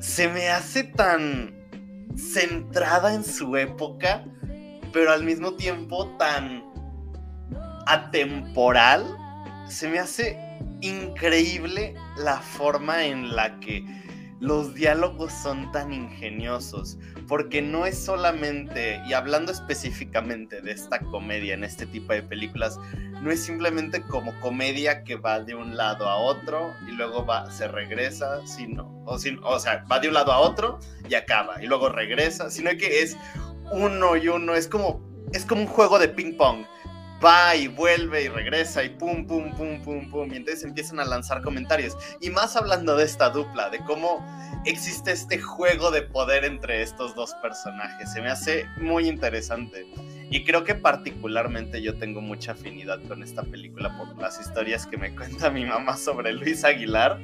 se 0.00 0.28
me 0.28 0.48
hace 0.48 0.84
tan 0.84 1.54
centrada 2.16 3.14
en 3.14 3.22
su 3.22 3.54
época, 3.56 4.24
pero 4.94 5.12
al 5.12 5.24
mismo 5.24 5.54
tiempo 5.54 6.08
tan 6.18 6.64
atemporal. 7.86 9.04
Se 9.68 9.88
me 9.88 10.00
hace 10.00 10.49
increíble 10.80 11.94
la 12.16 12.38
forma 12.38 13.04
en 13.04 13.34
la 13.34 13.58
que 13.60 13.84
los 14.40 14.74
diálogos 14.74 15.32
son 15.32 15.70
tan 15.70 15.92
ingeniosos, 15.92 16.98
porque 17.28 17.60
no 17.60 17.84
es 17.84 17.98
solamente, 17.98 19.00
y 19.06 19.12
hablando 19.12 19.52
específicamente 19.52 20.62
de 20.62 20.72
esta 20.72 20.98
comedia 20.98 21.52
en 21.52 21.62
este 21.62 21.84
tipo 21.86 22.14
de 22.14 22.22
películas, 22.22 22.78
no 23.20 23.30
es 23.30 23.44
simplemente 23.44 24.00
como 24.00 24.32
comedia 24.40 25.04
que 25.04 25.16
va 25.16 25.40
de 25.40 25.54
un 25.54 25.76
lado 25.76 26.08
a 26.08 26.16
otro 26.16 26.72
y 26.88 26.92
luego 26.92 27.26
va, 27.26 27.50
se 27.50 27.68
regresa, 27.68 28.46
sino, 28.46 28.86
o, 29.04 29.18
o 29.42 29.58
sea, 29.58 29.84
va 29.92 30.00
de 30.00 30.08
un 30.08 30.14
lado 30.14 30.32
a 30.32 30.38
otro 30.38 30.78
y 31.06 31.14
acaba, 31.14 31.62
y 31.62 31.66
luego 31.66 31.90
regresa, 31.90 32.50
sino 32.50 32.70
que 32.78 33.02
es 33.02 33.18
uno 33.72 34.16
y 34.16 34.28
uno, 34.28 34.54
es 34.54 34.66
como, 34.66 35.06
es 35.34 35.44
como 35.44 35.60
un 35.60 35.66
juego 35.66 35.98
de 35.98 36.08
ping 36.08 36.36
pong 36.38 36.64
va 37.24 37.54
y 37.54 37.68
vuelve 37.68 38.24
y 38.24 38.28
regresa 38.28 38.82
y 38.82 38.90
pum, 38.90 39.26
pum, 39.26 39.54
pum, 39.54 39.80
pum, 39.82 40.10
pum. 40.10 40.32
Y 40.32 40.36
entonces 40.36 40.64
empiezan 40.64 41.00
a 41.00 41.04
lanzar 41.04 41.42
comentarios. 41.42 41.96
Y 42.20 42.30
más 42.30 42.56
hablando 42.56 42.96
de 42.96 43.04
esta 43.04 43.30
dupla, 43.30 43.70
de 43.70 43.78
cómo 43.80 44.24
existe 44.64 45.12
este 45.12 45.38
juego 45.38 45.90
de 45.90 46.02
poder 46.02 46.44
entre 46.44 46.82
estos 46.82 47.14
dos 47.14 47.34
personajes. 47.42 48.12
Se 48.12 48.20
me 48.20 48.30
hace 48.30 48.66
muy 48.78 49.08
interesante. 49.08 49.86
Y 50.30 50.44
creo 50.44 50.64
que 50.64 50.74
particularmente 50.74 51.82
yo 51.82 51.98
tengo 51.98 52.20
mucha 52.20 52.52
afinidad 52.52 53.00
con 53.08 53.22
esta 53.22 53.42
película 53.42 53.96
por 53.98 54.16
las 54.20 54.40
historias 54.40 54.86
que 54.86 54.96
me 54.96 55.14
cuenta 55.16 55.50
mi 55.50 55.64
mamá 55.64 55.96
sobre 55.96 56.32
Luis 56.32 56.64
Aguilar. 56.64 57.20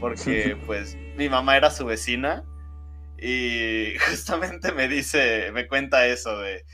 Porque 0.00 0.56
pues 0.66 0.96
mi 1.16 1.28
mamá 1.28 1.56
era 1.56 1.70
su 1.70 1.86
vecina. 1.86 2.44
Y 3.20 3.94
justamente 4.08 4.72
me 4.72 4.88
dice, 4.88 5.50
me 5.52 5.66
cuenta 5.66 6.06
eso 6.06 6.38
de 6.38 6.64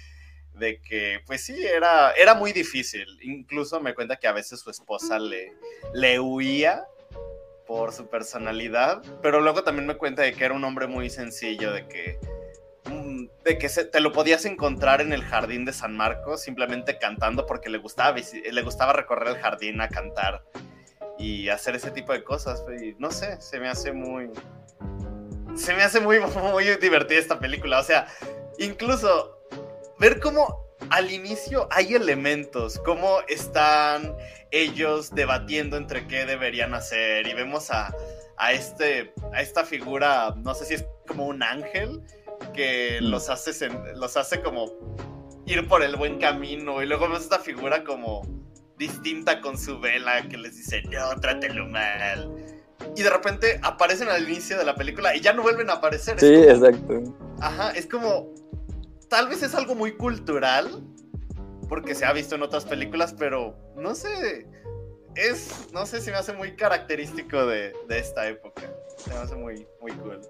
de 0.54 0.80
que, 0.80 1.20
pues 1.26 1.44
sí, 1.44 1.64
era, 1.64 2.12
era 2.12 2.34
muy 2.34 2.52
difícil. 2.52 3.06
Incluso 3.22 3.80
me 3.80 3.94
cuenta 3.94 4.16
que 4.16 4.26
a 4.26 4.32
veces 4.32 4.60
su 4.60 4.70
esposa 4.70 5.18
le, 5.18 5.52
le 5.92 6.20
huía 6.20 6.84
por 7.66 7.92
su 7.92 8.08
personalidad, 8.08 9.02
pero 9.22 9.40
luego 9.40 9.64
también 9.64 9.86
me 9.86 9.96
cuenta 9.96 10.22
de 10.22 10.32
que 10.34 10.44
era 10.44 10.54
un 10.54 10.64
hombre 10.64 10.86
muy 10.86 11.10
sencillo, 11.10 11.72
de 11.72 11.86
que, 11.88 12.18
mm, 12.84 13.26
de 13.44 13.58
que 13.58 13.68
se, 13.68 13.84
te 13.84 14.00
lo 14.00 14.12
podías 14.12 14.44
encontrar 14.44 15.00
en 15.00 15.12
el 15.12 15.24
jardín 15.24 15.64
de 15.64 15.72
San 15.72 15.96
Marcos 15.96 16.42
simplemente 16.42 16.98
cantando 16.98 17.46
porque 17.46 17.70
le 17.70 17.78
gustaba, 17.78 18.16
le 18.18 18.62
gustaba 18.62 18.92
recorrer 18.92 19.28
el 19.28 19.42
jardín 19.42 19.80
a 19.80 19.88
cantar 19.88 20.44
y 21.18 21.48
hacer 21.48 21.74
ese 21.76 21.90
tipo 21.90 22.12
de 22.12 22.22
cosas. 22.22 22.62
No 22.98 23.10
sé, 23.10 23.40
se 23.40 23.58
me 23.58 23.68
hace 23.68 23.92
muy... 23.92 24.30
Se 25.56 25.72
me 25.72 25.84
hace 25.84 26.00
muy, 26.00 26.18
muy 26.52 26.64
divertida 26.76 27.18
esta 27.18 27.38
película. 27.38 27.78
O 27.78 27.84
sea, 27.84 28.08
incluso 28.58 29.43
ver 29.98 30.20
cómo 30.20 30.64
al 30.90 31.10
inicio 31.10 31.68
hay 31.70 31.94
elementos, 31.94 32.78
cómo 32.84 33.18
están 33.28 34.14
ellos 34.50 35.14
debatiendo 35.14 35.76
entre 35.76 36.06
qué 36.06 36.26
deberían 36.26 36.74
hacer 36.74 37.26
y 37.26 37.34
vemos 37.34 37.70
a, 37.70 37.94
este, 38.52 39.12
a 39.32 39.40
esta 39.40 39.64
figura, 39.64 40.34
no 40.36 40.54
sé 40.54 40.64
si 40.66 40.74
es 40.74 40.86
como 41.06 41.26
un 41.26 41.42
ángel, 41.42 42.02
que 42.52 42.98
mm. 43.00 43.04
los 43.06 43.30
hace, 43.30 43.68
los 43.94 44.16
hace 44.16 44.40
como 44.40 44.70
ir 45.46 45.66
por 45.68 45.82
el 45.82 45.96
buen 45.96 46.18
camino 46.18 46.82
y 46.82 46.86
luego 46.86 47.04
vemos 47.04 47.22
esta 47.22 47.38
figura 47.38 47.84
como 47.84 48.22
distinta 48.78 49.40
con 49.40 49.58
su 49.58 49.78
vela 49.78 50.22
que 50.28 50.36
les 50.36 50.56
dice, 50.56 50.82
no, 50.82 51.20
trátelo 51.20 51.66
mal. 51.66 52.30
Y 52.96 53.02
de 53.02 53.10
repente 53.10 53.60
aparecen 53.62 54.08
al 54.08 54.28
inicio 54.28 54.58
de 54.58 54.64
la 54.64 54.74
película 54.74 55.14
y 55.14 55.20
ya 55.20 55.32
no 55.32 55.42
vuelven 55.42 55.70
a 55.70 55.74
aparecer. 55.74 56.18
Sí, 56.18 56.34
exacto. 56.34 57.02
Ajá, 57.40 57.70
es 57.70 57.86
como 57.86 58.34
tal 59.14 59.28
vez 59.28 59.44
es 59.44 59.54
algo 59.54 59.76
muy 59.76 59.92
cultural, 59.92 60.82
porque 61.68 61.94
se 61.94 62.04
ha 62.04 62.12
visto 62.12 62.34
en 62.34 62.42
otras 62.42 62.64
películas, 62.64 63.14
pero 63.16 63.56
no 63.76 63.94
sé, 63.94 64.48
es, 65.14 65.68
no 65.72 65.86
sé 65.86 66.00
si 66.00 66.10
me 66.10 66.16
hace 66.16 66.32
muy 66.32 66.56
característico 66.56 67.46
de, 67.46 67.72
esta 67.90 68.28
época. 68.28 68.62
Se 68.96 69.10
me 69.10 69.16
hace 69.18 69.36
muy, 69.36 69.68
muy 69.80 69.92
cool. 69.92 70.20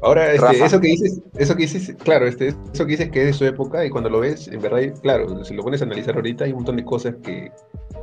Ahora, 0.00 0.32
este, 0.32 0.64
eso 0.64 0.80
que 0.80 0.88
dices, 0.88 1.20
eso 1.36 1.54
que 1.54 1.62
dices, 1.64 1.94
claro, 2.02 2.26
este, 2.26 2.54
eso 2.72 2.86
que 2.86 2.92
dices 2.92 3.10
que 3.10 3.20
es 3.20 3.26
de 3.26 3.32
su 3.34 3.44
época 3.44 3.84
y 3.84 3.90
cuando 3.90 4.08
lo 4.08 4.20
ves, 4.20 4.48
en 4.48 4.62
verdad, 4.62 4.80
claro, 5.02 5.44
si 5.44 5.52
lo 5.52 5.62
pones 5.62 5.82
a 5.82 5.84
analizar 5.84 6.14
ahorita, 6.14 6.46
hay 6.46 6.52
un 6.52 6.56
montón 6.56 6.76
de 6.76 6.86
cosas 6.86 7.16
que 7.22 7.52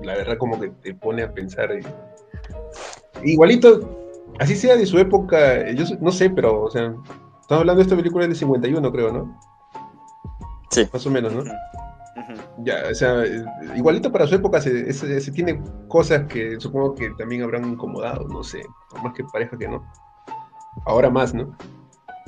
la 0.04 0.16
verdad 0.16 0.38
como 0.38 0.60
que 0.60 0.70
te 0.84 0.94
pone 0.94 1.24
a 1.24 1.34
pensar. 1.34 1.72
Igualito, 3.24 4.01
así 4.40 4.56
sea 4.56 4.76
de 4.76 4.86
su 4.86 4.98
época, 4.98 5.70
yo 5.72 5.86
no 6.00 6.12
sé, 6.12 6.30
pero, 6.30 6.64
o 6.64 6.72
sea, 6.72 6.94
estamos 7.42 7.62
hablando 7.62 7.76
de 7.76 7.84
esta 7.84 7.96
película 7.96 8.28
de 8.28 8.36
51, 8.36 8.92
creo, 8.92 9.12
¿no? 9.12 9.40
Sí. 10.70 10.88
Más 10.92 11.06
o 11.06 11.12
menos, 11.12 11.34
¿no? 11.34 11.44
Ya, 12.64 12.84
o 12.90 12.94
sea, 12.94 13.24
igualito 13.76 14.12
para 14.12 14.28
su 14.28 14.36
época 14.36 14.62
se, 14.62 14.94
se, 14.94 15.32
tiene 15.32 15.62
cosas 15.88 16.28
que 16.28 16.60
supongo 16.60 16.94
que 16.96 17.10
también 17.18 17.42
habrán 17.42 17.66
incomodado, 17.66 18.28
no 18.28 18.44
sé, 18.44 18.62
más 19.04 19.14
que 19.14 19.24
pareja 19.24 19.58
que 19.58 19.68
no. 19.68 19.84
Ahora 20.86 21.10
más, 21.10 21.34
¿no? 21.34 21.56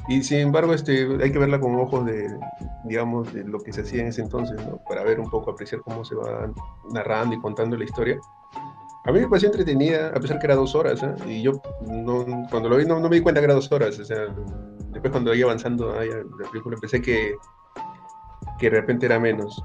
Y 0.07 0.24
sin 0.24 0.39
embargo, 0.39 0.74
este, 0.74 1.07
hay 1.22 1.31
que 1.31 1.39
verla 1.39 1.60
con 1.60 1.75
ojos 1.75 2.05
de, 2.05 2.27
digamos, 2.86 3.33
de 3.33 3.43
lo 3.45 3.60
que 3.60 3.72
se 3.72 3.81
hacía 3.81 4.01
en 4.01 4.07
ese 4.07 4.22
entonces, 4.22 4.57
¿no? 4.67 4.79
Para 4.89 5.03
ver 5.03 5.19
un 5.19 5.29
poco, 5.29 5.51
apreciar 5.51 5.81
cómo 5.81 6.03
se 6.03 6.15
va 6.15 6.51
narrando 6.91 7.36
y 7.36 7.39
contando 7.39 7.77
la 7.77 7.86
historia. 7.86 8.19
A 9.05 9.12
mí 9.12 9.19
me 9.19 9.27
pareció 9.27 9.50
entretenida, 9.50 10.10
a 10.10 10.19
pesar 10.19 10.39
que 10.39 10.45
era 10.45 10.55
dos 10.55 10.75
horas, 10.75 11.03
¿eh? 11.03 11.13
Y 11.27 11.41
yo 11.41 11.62
cuando 12.50 12.69
lo 12.69 12.77
vi 12.77 12.86
no, 12.86 13.00
me 13.01 13.15
di 13.15 13.22
cuenta 13.22 13.41
que 13.41 13.45
era 13.45 13.53
dos 13.53 13.69
horas, 13.72 14.00
o 14.00 14.05
sea, 14.05 14.27
después 14.91 15.12
cuando 15.12 15.33
iba 15.36 15.50
avanzando 15.50 15.98
ahí, 16.00 16.10
la 16.10 16.50
película 16.50 16.77
pensé 16.79 17.01
que, 17.01 17.36
que 18.60 18.69
de 18.69 18.79
repente 18.79 19.05
era 19.05 19.19
menos. 19.19 19.62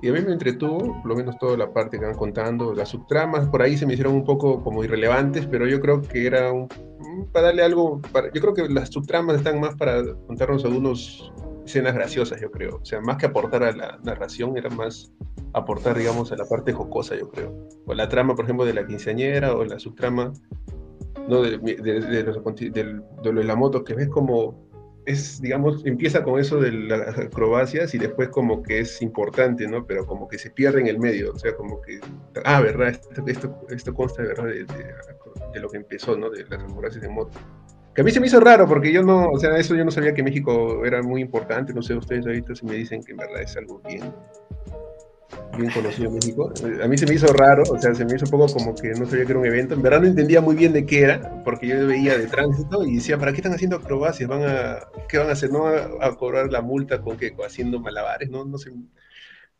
Y 0.00 0.08
a 0.08 0.12
mí 0.14 0.20
me 0.22 0.32
entretuvo, 0.32 0.78
por 1.02 1.06
lo 1.06 1.16
menos 1.16 1.38
toda 1.38 1.58
la 1.58 1.70
parte 1.70 1.98
que 1.98 2.06
van 2.06 2.14
contando, 2.14 2.72
las 2.72 2.88
subtramas 2.88 3.46
por 3.48 3.60
ahí 3.60 3.76
se 3.76 3.84
me 3.84 3.92
hicieron 3.92 4.14
un 4.14 4.24
poco 4.24 4.62
como 4.64 4.82
irrelevantes, 4.82 5.46
pero 5.46 5.66
yo 5.66 5.78
creo 5.78 6.00
que 6.00 6.26
era 6.26 6.50
un, 6.50 6.66
para 7.32 7.48
darle 7.48 7.62
algo, 7.62 8.00
para, 8.12 8.32
yo 8.32 8.40
creo 8.40 8.54
que 8.54 8.66
las 8.72 8.88
subtramas 8.88 9.36
están 9.36 9.60
más 9.60 9.74
para 9.74 10.02
contarnos 10.26 10.64
algunos 10.64 11.30
escenas 11.70 11.94
graciosas, 11.94 12.40
yo 12.40 12.50
creo. 12.50 12.76
O 12.82 12.84
sea, 12.84 13.00
más 13.00 13.16
que 13.16 13.26
aportar 13.26 13.62
a 13.62 13.72
la 13.72 13.98
narración, 14.04 14.56
era 14.56 14.70
más 14.70 15.12
aportar, 15.52 15.96
digamos, 15.96 16.30
a 16.32 16.36
la 16.36 16.44
parte 16.44 16.72
jocosa, 16.72 17.16
yo 17.16 17.28
creo. 17.28 17.68
O 17.86 17.94
la 17.94 18.08
trama, 18.08 18.34
por 18.34 18.44
ejemplo, 18.44 18.64
de 18.64 18.74
la 18.74 18.86
quinceañera 18.86 19.54
o 19.54 19.64
la 19.64 19.78
subtrama 19.78 20.32
¿no? 21.28 21.42
De, 21.42 21.58
de, 21.58 22.00
de, 22.00 23.44
la 23.44 23.56
moto, 23.56 23.84
que 23.84 23.94
ves 23.94 24.08
como 24.08 24.68
es, 25.06 25.40
digamos, 25.40 25.84
empieza 25.86 26.22
con 26.22 26.38
eso 26.38 26.60
de 26.60 26.72
las 26.72 27.18
acrobacias 27.18 27.94
y 27.94 27.98
después 27.98 28.28
como 28.28 28.62
que 28.62 28.80
es 28.80 29.00
importante, 29.00 29.66
¿no? 29.66 29.86
Pero 29.86 30.06
como 30.06 30.28
que 30.28 30.38
se 30.38 30.50
pierde 30.50 30.80
en 30.80 30.88
el 30.88 30.98
medio, 30.98 31.32
o 31.32 31.38
sea, 31.38 31.54
como 31.56 31.80
que, 31.80 32.00
ah, 32.44 32.60
¿verdad? 32.60 32.88
Esto, 32.88 33.26
esto, 33.26 33.60
esto 33.70 33.94
consta, 33.94 34.22
¿verdad? 34.22 34.44
De, 34.44 35.60
lo 35.60 35.68
que 35.68 35.78
empezó, 35.78 36.16
¿no? 36.16 36.30
De 36.30 36.44
las 36.48 36.62
acrobacias 36.62 37.02
de 37.02 37.08
moto. 37.08 37.38
Que 37.94 38.02
a 38.02 38.04
mí 38.04 38.10
se 38.10 38.20
me 38.20 38.26
hizo 38.26 38.38
raro 38.38 38.68
porque 38.68 38.92
yo 38.92 39.02
no, 39.02 39.30
o 39.30 39.38
sea, 39.38 39.56
eso 39.56 39.74
yo 39.74 39.84
no 39.84 39.90
sabía 39.90 40.14
que 40.14 40.22
México 40.22 40.84
era 40.84 41.02
muy 41.02 41.22
importante, 41.22 41.74
no 41.74 41.82
sé, 41.82 41.94
ustedes 41.94 42.24
ahorita 42.24 42.54
si 42.54 42.64
me 42.64 42.74
dicen 42.74 43.02
que 43.02 43.12
en 43.12 43.18
verdad 43.18 43.42
es 43.42 43.56
algo 43.56 43.80
bien, 43.80 44.12
bien 45.58 45.72
conocido 45.72 46.10
México. 46.10 46.52
A 46.82 46.86
mí 46.86 46.96
se 46.96 47.06
me 47.06 47.14
hizo 47.14 47.26
raro, 47.32 47.64
o 47.68 47.78
sea, 47.80 47.92
se 47.94 48.04
me 48.04 48.14
hizo 48.14 48.26
un 48.26 48.30
poco 48.30 48.52
como 48.52 48.74
que 48.74 48.90
no 48.90 49.06
sabía 49.06 49.24
que 49.24 49.32
era 49.32 49.40
un 49.40 49.46
evento. 49.46 49.74
En 49.74 49.82
verdad 49.82 50.02
no 50.02 50.06
entendía 50.06 50.40
muy 50.40 50.54
bien 50.54 50.72
de 50.72 50.86
qué 50.86 51.02
era, 51.02 51.42
porque 51.44 51.66
yo 51.66 51.86
veía 51.86 52.16
de 52.16 52.26
tránsito 52.26 52.84
y 52.84 52.96
decía, 52.96 53.18
¿para 53.18 53.32
qué 53.32 53.38
están 53.38 53.54
haciendo 53.54 53.76
acrobacias? 53.76 54.28
¿Van 54.28 54.42
a, 54.44 54.78
¿Qué 55.08 55.18
van 55.18 55.28
a 55.28 55.32
hacer? 55.32 55.50
¿No 55.50 55.66
a, 55.66 56.16
cobrar 56.16 56.50
la 56.52 56.62
multa 56.62 57.00
con 57.00 57.16
qué? 57.16 57.34
Haciendo 57.44 57.80
malabares, 57.80 58.30
¿no? 58.30 58.44
No 58.44 58.56
sé. 58.56 58.70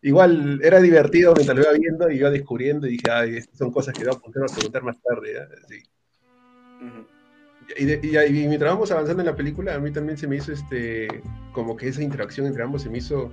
Igual 0.02 0.60
era 0.62 0.80
divertido 0.80 1.34
mientras 1.34 1.56
lo 1.58 1.64
iba 1.64 1.72
viendo 1.72 2.10
y 2.10 2.16
iba 2.16 2.30
descubriendo 2.30 2.86
y 2.86 2.92
dije, 2.92 3.10
ay, 3.10 3.42
son 3.52 3.70
cosas 3.70 3.92
que 3.92 4.04
voy 4.04 4.14
a 4.14 4.54
preguntar 4.54 4.82
más 4.82 4.96
tarde. 5.02 5.36
¿eh? 5.36 5.82
Y, 7.78 7.92
y, 7.92 8.48
mientras 8.48 8.72
vamos 8.72 8.90
avanzando 8.90 9.22
en 9.22 9.26
la 9.26 9.36
película, 9.36 9.74
a 9.74 9.78
mí 9.78 9.90
también 9.92 10.18
se 10.18 10.26
me 10.26 10.36
hizo 10.36 10.52
este, 10.52 11.08
como 11.52 11.76
que 11.76 11.88
esa 11.88 12.02
interacción 12.02 12.46
entre 12.46 12.62
ambos 12.62 12.82
se 12.82 12.90
me 12.90 12.98
hizo 12.98 13.32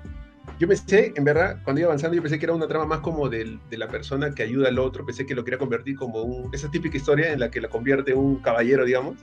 yo 0.59 0.67
pensé, 0.67 1.13
en 1.15 1.23
verdad, 1.23 1.59
cuando 1.63 1.81
iba 1.81 1.89
avanzando, 1.89 2.15
yo 2.15 2.21
pensé 2.21 2.39
que 2.39 2.45
era 2.45 2.53
una 2.53 2.67
trama 2.67 2.85
más 2.85 2.99
como 3.01 3.29
de, 3.29 3.59
de 3.69 3.77
la 3.77 3.87
persona 3.87 4.31
que 4.33 4.41
ayuda 4.41 4.69
al 4.69 4.79
otro. 4.79 5.05
Pensé 5.05 5.25
que 5.25 5.35
lo 5.35 5.43
quería 5.43 5.59
convertir 5.59 5.95
como 5.95 6.23
un, 6.23 6.53
esa 6.53 6.71
típica 6.71 6.97
historia 6.97 7.31
en 7.31 7.39
la 7.39 7.51
que 7.51 7.61
la 7.61 7.69
convierte 7.69 8.13
un 8.13 8.37
caballero, 8.37 8.83
digamos. 8.85 9.17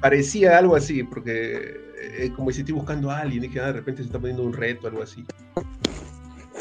Parecía 0.00 0.58
algo 0.58 0.74
así, 0.74 1.04
porque 1.04 1.78
eh, 2.00 2.32
como 2.34 2.50
si 2.50 2.60
estoy 2.60 2.74
buscando 2.74 3.10
a 3.10 3.18
alguien 3.18 3.44
y 3.44 3.48
que 3.48 3.60
ah, 3.60 3.66
de 3.66 3.74
repente 3.74 4.02
se 4.02 4.06
está 4.06 4.18
poniendo 4.18 4.42
un 4.42 4.52
reto, 4.52 4.88
algo 4.88 5.02
así. 5.02 5.24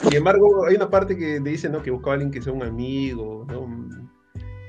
Sin 0.04 0.16
embargo, 0.16 0.68
hay 0.68 0.76
una 0.76 0.90
parte 0.90 1.18
que 1.18 1.40
dice 1.40 1.68
¿no? 1.68 1.82
que 1.82 1.90
buscaba 1.90 2.12
a 2.12 2.16
alguien 2.16 2.32
que 2.32 2.42
sea 2.42 2.54
un 2.54 2.64
amigo, 2.64 3.46
¿no? 3.50 3.79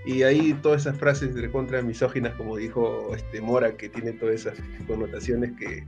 Y 0.05 0.23
ahí 0.23 0.55
todas 0.63 0.83
esas 0.83 0.97
frases 0.97 1.35
de 1.35 1.51
contra 1.51 1.83
misóginas, 1.83 2.35
como 2.35 2.57
dijo 2.57 3.15
este 3.15 3.41
Mora, 3.41 3.77
que 3.77 3.89
tiene 3.89 4.13
todas 4.13 4.35
esas 4.37 4.59
connotaciones 4.87 5.53
que, 5.59 5.85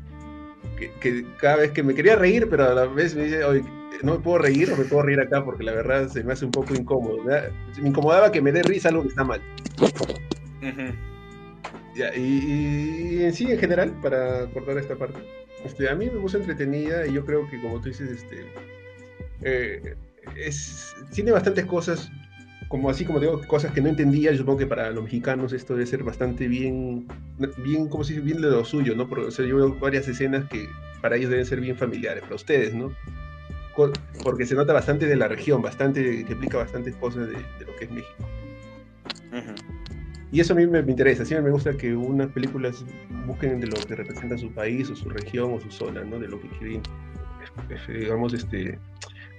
que, 1.00 1.24
cada 1.38 1.56
vez 1.56 1.70
que 1.70 1.82
me 1.82 1.94
quería 1.94 2.16
reír, 2.16 2.48
pero 2.50 2.70
a 2.70 2.74
la 2.74 2.86
vez 2.86 3.14
me 3.14 3.24
dice, 3.24 3.44
oye, 3.44 3.64
no 4.02 4.14
me 4.14 4.18
puedo 4.18 4.38
reír 4.38 4.70
o 4.70 4.76
me 4.76 4.84
puedo 4.84 5.02
reír 5.02 5.20
acá 5.20 5.44
porque 5.44 5.64
la 5.64 5.72
verdad 5.72 6.08
se 6.08 6.22
me 6.24 6.32
hace 6.32 6.44
un 6.44 6.52
poco 6.52 6.74
incómodo. 6.74 7.22
Me 7.24 7.88
incomodaba 7.88 8.30
que 8.30 8.42
me 8.42 8.52
dé 8.52 8.62
risa 8.62 8.88
algo 8.88 9.02
que 9.02 9.08
está 9.08 9.24
mal. 9.24 9.40
y, 11.94 13.22
en 13.22 13.32
sí, 13.32 13.50
en 13.50 13.58
general, 13.58 13.92
para 14.02 14.46
cortar 14.46 14.76
esta 14.78 14.96
parte, 14.96 15.20
este, 15.64 15.88
a 15.88 15.94
mí 15.94 16.06
me 16.06 16.18
gusta 16.18 16.38
entretenida 16.38 17.06
y 17.06 17.14
yo 17.14 17.24
creo 17.24 17.48
que, 17.48 17.60
como 17.62 17.80
tú 17.80 17.88
dices, 17.88 18.10
este, 18.10 18.46
eh, 19.42 19.94
es, 20.36 20.94
tiene 21.12 21.32
bastantes 21.32 21.64
cosas 21.66 22.10
como 22.72 22.88
así 22.88 23.04
como 23.04 23.20
digo, 23.20 23.38
cosas 23.46 23.70
que 23.72 23.82
no 23.82 23.90
entendía, 23.90 24.30
yo 24.30 24.38
supongo 24.38 24.60
que 24.60 24.66
para 24.66 24.90
los 24.92 25.04
mexicanos 25.04 25.52
esto 25.52 25.74
debe 25.74 25.84
ser 25.84 26.02
bastante 26.04 26.48
bien, 26.48 27.06
bien, 27.58 27.86
como 27.86 28.02
si 28.02 28.18
bien 28.18 28.40
de 28.40 28.48
lo 28.48 28.64
suyo, 28.64 28.96
¿no? 28.96 29.06
Porque, 29.06 29.30
yo 29.46 29.56
veo 29.56 29.74
varias 29.74 30.08
escenas 30.08 30.48
que 30.48 30.70
para 31.02 31.16
ellos 31.16 31.28
deben 31.28 31.44
ser 31.44 31.60
bien 31.60 31.76
familiares, 31.76 32.22
para 32.22 32.34
ustedes, 32.34 32.72
¿no? 32.72 32.90
Porque 34.22 34.46
se 34.46 34.54
nota 34.54 34.72
bastante 34.72 35.04
de 35.04 35.16
la 35.16 35.28
región, 35.28 35.60
bastante, 35.60 36.24
que 36.24 36.32
explica 36.32 36.56
bastantes 36.56 36.96
cosas 36.96 37.28
de, 37.28 37.34
lo 37.34 37.76
que 37.76 37.84
es 37.84 37.90
México. 37.90 38.26
Y 40.30 40.40
eso 40.40 40.54
a 40.54 40.56
mí 40.56 40.66
me, 40.66 40.78
interesa, 40.78 41.26
siempre 41.26 41.50
me 41.50 41.50
gusta 41.50 41.76
que 41.76 41.94
unas 41.94 42.28
películas 42.28 42.86
busquen 43.26 43.60
de 43.60 43.66
lo 43.66 43.76
que 43.86 43.96
representa 43.96 44.38
su 44.38 44.50
país 44.50 44.88
o 44.88 44.96
su 44.96 45.10
región 45.10 45.52
o 45.52 45.60
su 45.60 45.70
zona, 45.70 46.04
¿no? 46.04 46.18
De 46.18 46.26
lo 46.26 46.40
que 46.40 46.48
quieren, 46.48 46.80
digamos, 47.86 48.32
este, 48.32 48.78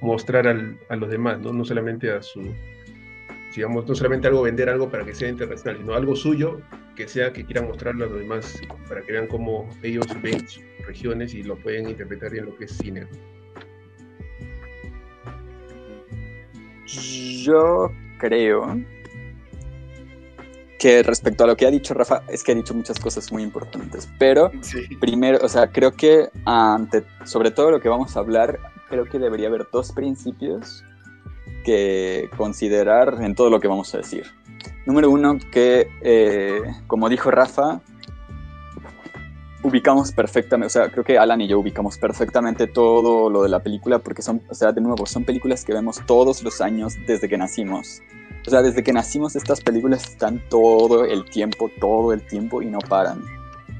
mostrar 0.01 0.47
a 0.47 0.95
los 0.95 1.09
demás, 1.09 1.39
¿no? 1.39 1.51
No 1.51 1.65
solamente 1.65 2.11
a 2.11 2.21
su 2.21 2.53
digamos, 3.55 3.87
no 3.87 3.95
solamente 3.95 4.27
algo 4.27 4.41
vender 4.41 4.69
algo 4.69 4.89
para 4.89 5.05
que 5.05 5.13
sea 5.13 5.29
internacional, 5.29 5.77
sino 5.77 5.93
algo 5.93 6.15
suyo 6.15 6.61
que 6.95 7.07
sea 7.07 7.33
que 7.33 7.45
quieran 7.45 7.67
mostrarlo 7.67 8.05
a 8.05 8.07
los 8.07 8.19
demás 8.19 8.59
para 8.87 9.01
que 9.01 9.11
vean 9.11 9.27
cómo 9.27 9.69
ellos 9.81 10.05
ven 10.21 10.47
sus 10.47 10.63
regiones 10.85 11.33
y 11.33 11.43
lo 11.43 11.55
pueden 11.57 11.89
interpretar 11.89 12.35
en 12.35 12.45
lo 12.45 12.55
que 12.55 12.65
es 12.65 12.71
cine. 12.77 13.07
Yo 16.85 17.91
creo 18.19 18.77
que 20.79 21.01
respecto 21.01 21.45
a 21.45 21.47
lo 21.47 21.55
que 21.55 21.65
ha 21.65 21.71
dicho 21.71 21.93
Rafa, 21.93 22.23
es 22.27 22.43
que 22.43 22.51
ha 22.51 22.55
dicho 22.55 22.73
muchas 22.73 22.99
cosas 22.99 23.31
muy 23.31 23.41
importantes, 23.41 24.09
pero 24.19 24.51
primero, 24.99 25.39
o 25.41 25.47
sea, 25.47 25.67
creo 25.67 25.93
que 25.93 26.27
ante, 26.45 27.03
sobre 27.23 27.51
todo 27.51 27.71
lo 27.71 27.79
que 27.79 27.87
vamos 27.87 28.17
a 28.17 28.19
hablar, 28.19 28.59
creo 28.89 29.05
que 29.05 29.17
debería 29.17 29.47
haber 29.47 29.65
dos 29.71 29.93
principios 29.93 30.83
que 31.63 32.29
considerar 32.37 33.17
en 33.21 33.35
todo 33.35 33.49
lo 33.49 33.59
que 33.59 33.67
vamos 33.67 33.93
a 33.95 33.97
decir. 33.97 34.25
Número 34.85 35.09
uno, 35.09 35.37
que 35.51 35.87
eh, 36.01 36.61
como 36.87 37.09
dijo 37.09 37.31
Rafa, 37.31 37.81
ubicamos 39.63 40.11
perfectamente, 40.11 40.67
o 40.67 40.69
sea, 40.69 40.91
creo 40.91 41.03
que 41.03 41.17
Alan 41.17 41.39
y 41.41 41.47
yo 41.47 41.57
ubicamos 41.57 41.97
perfectamente 41.97 42.67
todo 42.67 43.29
lo 43.29 43.43
de 43.43 43.49
la 43.49 43.61
película 43.61 43.99
porque 43.99 44.21
son, 44.21 44.41
o 44.49 44.53
sea, 44.53 44.73
de 44.73 44.81
nuevo, 44.81 45.05
son 45.05 45.23
películas 45.23 45.63
que 45.63 45.73
vemos 45.73 46.01
todos 46.05 46.43
los 46.43 46.59
años 46.61 46.95
desde 47.07 47.29
que 47.29 47.37
nacimos. 47.37 48.01
O 48.45 48.49
sea, 48.49 48.61
desde 48.61 48.83
que 48.83 48.91
nacimos 48.91 49.37
estas 49.37 49.61
películas 49.61 50.03
están 50.03 50.41
todo 50.49 51.05
el 51.05 51.23
tiempo, 51.25 51.71
todo 51.79 52.11
el 52.11 52.25
tiempo 52.27 52.61
y 52.61 52.65
no 52.65 52.79
paran. 52.79 53.21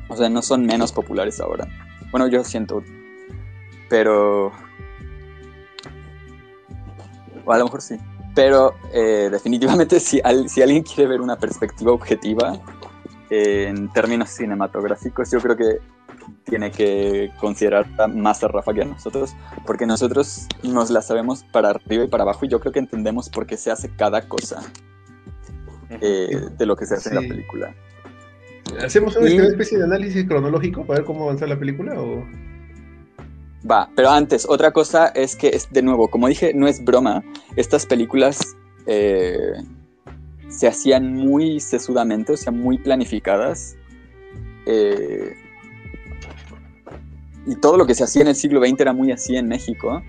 O 0.07 0.15
sea, 0.15 0.29
no 0.29 0.41
son 0.41 0.65
menos 0.65 0.93
populares 0.93 1.41
ahora. 1.41 1.67
Bueno, 2.11 2.27
yo 2.27 2.45
siento, 2.45 2.81
pero 3.89 4.53
o 7.45 7.51
a 7.51 7.57
lo 7.57 7.65
mejor 7.65 7.81
sí. 7.81 7.97
Pero 8.35 8.73
eh, 8.93 9.29
definitivamente 9.31 9.99
si, 9.99 10.21
si 10.47 10.61
alguien 10.61 10.83
quiere 10.83 11.07
ver 11.07 11.21
una 11.21 11.37
perspectiva 11.37 11.91
objetiva 11.91 12.59
eh, 13.29 13.67
en 13.69 13.91
términos 13.91 14.29
cinematográficos, 14.29 15.31
yo 15.31 15.39
creo 15.39 15.55
que 15.55 15.79
tiene 16.45 16.71
que 16.71 17.31
considerar 17.39 17.87
más 18.09 18.43
a 18.43 18.47
Rafa 18.47 18.73
que 18.73 18.81
a 18.81 18.85
nosotros, 18.85 19.35
porque 19.65 19.85
nosotros 19.85 20.47
nos 20.63 20.89
la 20.89 21.01
sabemos 21.01 21.43
para 21.51 21.69
arriba 21.69 22.03
y 22.03 22.07
para 22.07 22.23
abajo 22.23 22.45
y 22.45 22.49
yo 22.49 22.59
creo 22.59 22.71
que 22.71 22.79
entendemos 22.79 23.29
por 23.29 23.45
qué 23.45 23.57
se 23.57 23.71
hace 23.71 23.89
cada 23.95 24.27
cosa 24.27 24.61
eh, 25.89 26.49
de 26.57 26.65
lo 26.65 26.75
que 26.75 26.85
se 26.85 26.95
hace 26.95 27.09
en 27.09 27.15
la 27.15 27.21
película. 27.21 27.75
¿Hacemos 28.83 29.15
una 29.15 29.27
especie 29.27 29.77
de 29.77 29.83
análisis 29.83 30.25
cronológico 30.25 30.85
para 30.85 30.99
ver 30.99 31.05
cómo 31.05 31.23
avanza 31.23 31.45
la 31.45 31.59
película? 31.59 31.99
O... 31.99 32.25
Va, 33.69 33.89
pero 33.95 34.09
antes, 34.09 34.45
otra 34.47 34.71
cosa 34.71 35.07
es 35.07 35.35
que, 35.35 35.57
de 35.69 35.81
nuevo, 35.81 36.09
como 36.09 36.27
dije, 36.27 36.53
no 36.53 36.67
es 36.67 36.83
broma. 36.83 37.23
Estas 37.55 37.85
películas 37.85 38.55
eh, 38.87 39.53
se 40.49 40.67
hacían 40.67 41.13
muy 41.13 41.61
sesudamente, 41.61 42.33
o 42.33 42.37
sea, 42.37 42.51
muy 42.51 42.77
planificadas. 42.77 43.77
Eh, 44.65 45.35
y 47.45 47.55
todo 47.55 47.77
lo 47.77 47.85
que 47.85 47.95
se 47.95 48.03
hacía 48.03 48.23
en 48.23 48.29
el 48.29 48.35
siglo 48.35 48.61
XX 48.65 48.81
era 48.81 48.93
muy 48.93 49.11
así 49.11 49.37
en 49.37 49.47
México, 49.47 50.01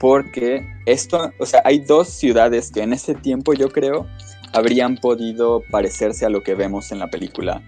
porque 0.00 0.66
esto, 0.86 1.30
o 1.38 1.46
sea, 1.46 1.60
hay 1.64 1.80
dos 1.80 2.08
ciudades 2.08 2.70
que 2.70 2.82
en 2.82 2.94
ese 2.94 3.14
tiempo 3.14 3.52
yo 3.52 3.68
creo 3.70 4.06
habrían 4.52 4.96
podido 4.96 5.62
parecerse 5.70 6.24
a 6.24 6.30
lo 6.30 6.42
que 6.42 6.54
vemos 6.54 6.90
en 6.90 7.00
la 7.00 7.10
película. 7.10 7.62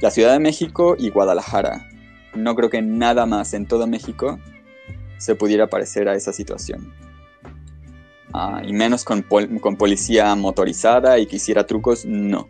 La 0.00 0.10
Ciudad 0.10 0.32
de 0.32 0.40
México 0.40 0.96
y 0.98 1.10
Guadalajara 1.10 1.89
no 2.34 2.54
creo 2.54 2.70
que 2.70 2.82
nada 2.82 3.26
más 3.26 3.54
en 3.54 3.66
todo 3.66 3.86
México 3.86 4.38
se 5.18 5.34
pudiera 5.34 5.68
parecer 5.68 6.08
a 6.08 6.14
esa 6.14 6.32
situación. 6.32 6.92
Ah, 8.32 8.62
y 8.64 8.72
menos 8.72 9.04
con, 9.04 9.22
con, 9.22 9.76
policía 9.76 10.34
motorizada 10.36 11.18
y 11.18 11.26
que 11.26 11.36
hiciera 11.36 11.66
trucos, 11.66 12.04
no. 12.06 12.48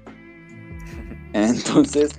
Entonces, 1.32 2.10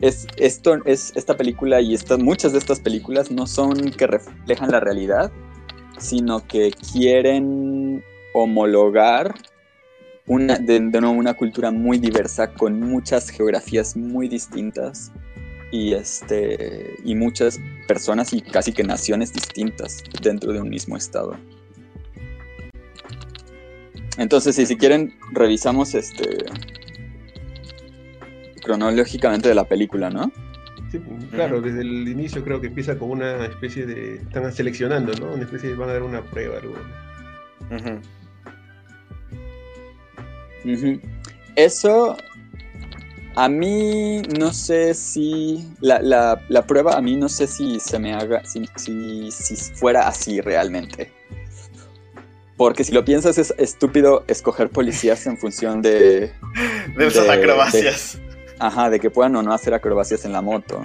es, 0.00 0.26
esto, 0.36 0.78
es, 0.84 1.12
esta 1.16 1.36
película 1.36 1.80
y 1.80 1.96
muchas 2.20 2.52
de 2.52 2.58
estas 2.58 2.78
películas 2.78 3.30
no 3.30 3.46
son 3.46 3.90
que 3.90 4.06
reflejan 4.06 4.70
la 4.70 4.80
realidad, 4.80 5.32
sino 5.98 6.46
que 6.46 6.70
quieren 6.92 8.04
homologar 8.34 9.34
una, 10.28 10.56
de, 10.56 10.78
de 10.78 11.00
nuevo 11.00 11.16
una 11.16 11.34
cultura 11.34 11.72
muy 11.72 11.98
diversa, 11.98 12.52
con 12.52 12.78
muchas 12.80 13.30
geografías 13.30 13.96
muy 13.96 14.28
distintas 14.28 15.10
y, 15.70 15.94
este, 15.94 16.96
y 17.04 17.14
muchas 17.14 17.60
personas 17.86 18.32
y 18.32 18.40
casi 18.40 18.72
que 18.72 18.84
naciones 18.84 19.32
distintas 19.32 20.02
dentro 20.22 20.52
de 20.52 20.60
un 20.60 20.68
mismo 20.68 20.96
estado. 20.96 21.36
Entonces, 24.16 24.56
si, 24.56 24.66
si 24.66 24.76
quieren, 24.76 25.14
revisamos 25.32 25.94
este 25.94 26.44
cronológicamente 28.62 29.48
de 29.48 29.54
la 29.54 29.64
película, 29.64 30.10
¿no? 30.10 30.30
Sí, 30.90 31.00
claro, 31.30 31.60
desde 31.60 31.82
el 31.82 32.08
inicio 32.08 32.42
creo 32.44 32.60
que 32.60 32.68
empieza 32.68 32.98
con 32.98 33.10
una 33.10 33.44
especie 33.46 33.86
de. 33.86 34.16
Están 34.16 34.52
seleccionando, 34.52 35.12
¿no? 35.14 35.32
Una 35.32 35.44
especie 35.44 35.70
de. 35.70 35.74
van 35.74 35.90
a 35.90 35.92
dar 35.92 36.02
una 36.02 36.22
prueba, 36.22 36.58
algo. 36.58 36.74
Eso 41.56 42.16
a 43.38 43.48
mí 43.48 44.20
no 44.36 44.52
sé 44.52 44.94
si 44.94 45.64
la, 45.80 46.40
prueba 46.66 46.96
a 46.96 47.00
mí 47.00 47.14
no 47.14 47.28
sé 47.28 47.46
si 47.46 47.78
se 47.78 47.96
me 48.00 48.12
haga 48.12 48.42
si, 48.44 48.68
si, 49.30 49.56
fuera 49.76 50.08
así 50.08 50.40
realmente. 50.40 51.12
Porque 52.56 52.82
si 52.82 52.92
lo 52.92 53.04
piensas 53.04 53.38
es 53.38 53.54
estúpido 53.56 54.24
escoger 54.26 54.70
policías 54.70 55.24
en 55.28 55.38
función 55.38 55.80
de... 55.80 56.32
De 56.96 57.06
esas 57.06 57.28
acrobacias. 57.28 58.18
ajá, 58.58 58.90
de 58.90 58.98
que 58.98 59.08
puedan 59.08 59.36
o 59.36 59.42
no 59.44 59.52
hacer 59.52 59.72
acrobacias 59.72 60.24
en 60.24 60.32
la 60.32 60.42
moto. 60.42 60.84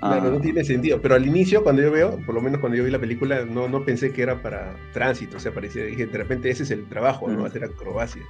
Claro, 0.00 0.30
no 0.30 0.36
ah. 0.36 0.40
tiene 0.42 0.62
sentido. 0.62 1.00
Pero 1.00 1.14
al 1.14 1.26
inicio, 1.26 1.62
cuando 1.62 1.80
yo 1.80 1.90
veo, 1.90 2.18
por 2.26 2.34
lo 2.34 2.42
menos 2.42 2.60
cuando 2.60 2.76
yo 2.76 2.84
vi 2.84 2.90
la 2.90 2.98
película, 2.98 3.46
no, 3.46 3.66
no 3.66 3.86
pensé 3.86 4.12
que 4.12 4.20
era 4.20 4.42
para 4.42 4.76
tránsito. 4.92 5.38
O 5.38 5.40
sea, 5.40 5.54
parecía, 5.54 5.84
dije, 5.84 6.04
de 6.04 6.18
repente 6.18 6.50
ese 6.50 6.64
es 6.64 6.70
el 6.70 6.86
trabajo, 6.86 7.26
¿no? 7.28 7.46
Hacer 7.46 7.64
acrobacias. 7.64 8.26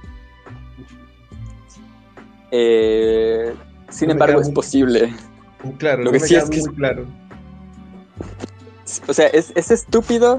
Eh, 2.51 3.53
sin 3.89 4.11
embargo, 4.11 4.41
es 4.41 4.49
posible. 4.49 5.13
Claro, 5.77 6.03
lo 6.03 6.11
que 6.11 6.19
sí 6.19 6.35
es 6.35 6.49
que 6.49 6.59
muy 6.59 6.75
claro. 6.75 7.05
O 9.07 9.13
sea, 9.13 9.27
es, 9.27 9.51
estúpido 9.71 10.37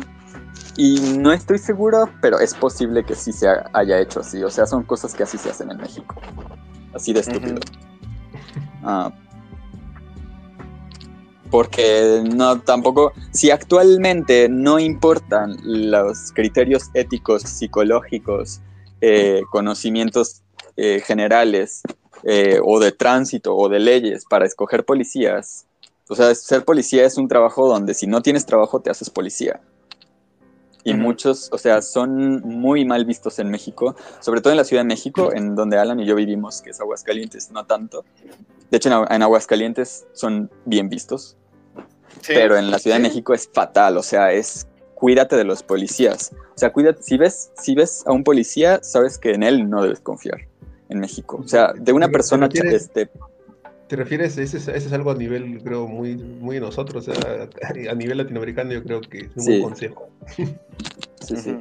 y 0.77 1.01
no 1.19 1.33
estoy 1.33 1.59
seguro, 1.59 2.09
pero 2.21 2.39
es 2.39 2.55
posible 2.55 3.05
que 3.05 3.15
sí 3.15 3.33
se 3.33 3.49
haya 3.73 4.01
hecho 4.01 4.21
así. 4.21 4.43
O 4.43 4.51
sea, 4.51 4.67
son 4.67 4.85
cosas 4.85 5.15
que 5.15 5.25
así 5.25 5.37
se 5.37 5.51
hacen 5.51 5.71
en 5.71 5.79
México. 5.79 6.15
Así 6.95 7.13
de 7.13 7.21
estúpido. 7.21 7.61
Ah. 8.83 9.13
porque 11.51 12.23
no 12.25 12.61
tampoco, 12.61 13.13
si 13.33 13.51
actualmente 13.51 14.49
no 14.49 14.79
importan 14.79 15.57
los 15.63 16.31
criterios 16.33 16.91
éticos, 16.95 17.43
psicológicos, 17.43 18.61
eh, 19.01 19.43
conocimientos 19.51 20.43
eh, 20.77 21.01
generales 21.01 21.83
eh, 22.23 22.61
o 22.63 22.79
de 22.81 22.93
tránsito 22.93 23.57
o 23.57 23.69
de 23.69 23.79
leyes 23.79 24.25
para 24.25 24.45
escoger 24.45 24.85
policías. 24.85 25.67
O 26.09 26.15
sea, 26.15 26.35
ser 26.35 26.65
policía 26.65 27.05
es 27.05 27.17
un 27.17 27.29
trabajo 27.29 27.69
donde 27.69 27.95
si 27.95 28.07
no 28.07 28.21
tienes 28.21 28.47
trabajo 28.47 28.81
te 28.81 28.91
haces 28.91 29.11
policía. 29.11 29.61
Y 30.85 30.95
muchos, 30.95 31.49
o 31.51 31.59
sea, 31.59 31.83
son 31.83 32.43
muy 32.43 32.85
mal 32.85 33.05
vistos 33.05 33.41
en 33.41 33.51
México, 33.51 33.97
sobre 34.21 34.41
todo 34.41 34.53
en 34.53 34.57
la 34.57 34.65
Ciudad 34.65 34.83
de 34.83 34.87
México, 34.89 35.33
en 35.33 35.57
donde 35.57 35.79
Alan 35.79 35.99
y 35.99 36.07
yo 36.07 36.15
vivimos, 36.15 36.63
que 36.63 36.71
es 36.71 36.81
Aguascalientes, 36.81 37.51
no 37.51 37.67
tanto. 37.67 38.05
De 38.71 38.77
hecho, 38.77 39.05
en, 39.11 39.23
Aguascalientes 39.23 40.07
son 40.13 40.49
bien 40.65 40.89
vistos, 40.89 41.37
pero 42.29 42.57
en 42.57 42.71
la 42.71 42.79
Ciudad 42.79 42.99
de 42.99 43.03
México 43.03 43.35
es 43.35 43.51
fatal, 43.53 43.97
o 43.97 44.03
sea, 44.03 44.31
es 44.33 44.69
cuídate 44.95 45.35
de 45.35 45.43
los 45.43 45.65
policías. 45.65 46.33
O 46.55 46.59
sea, 46.59 46.73
cuídate, 46.73 47.03
si 47.03 47.17
ves, 47.17 47.51
si 47.57 47.75
ves 47.75 48.05
a 48.07 48.13
un 48.13 48.23
policía, 48.23 48.79
sabes 48.83 49.19
que 49.19 49.33
en 49.33 49.43
él 49.43 49.69
no 49.69 49.83
debes 49.83 49.99
confiar 49.99 50.47
en 50.89 51.01
México. 51.01 51.39
O 51.43 51.49
sea, 51.49 51.73
de 51.73 51.93
una 51.93 52.09
persona... 52.09 52.49
¿Te 52.49 52.63
refieres, 52.63 52.83
este, 52.85 53.11
¿te 53.89 53.97
refieres 53.97 54.39
ese, 54.39 54.77
es 54.77 54.93
algo 54.93 55.11
a 55.11 55.15
nivel, 55.15 55.63
creo, 55.63 55.87
muy, 55.87 56.17
muy 56.17 56.57
de 56.57 56.61
nosotros? 56.61 57.09
O 57.09 57.15
sea, 57.15 57.49
a 57.91 57.95
nivel 57.95 58.19
latinoamericano 58.19 58.73
yo 58.73 58.83
creo 58.83 59.01
que 59.01 59.19
es 59.19 59.31
un 59.37 59.45
buen 59.45 59.63
consejo. 59.63 60.09
Sí, 61.21 61.37
sí. 61.37 61.57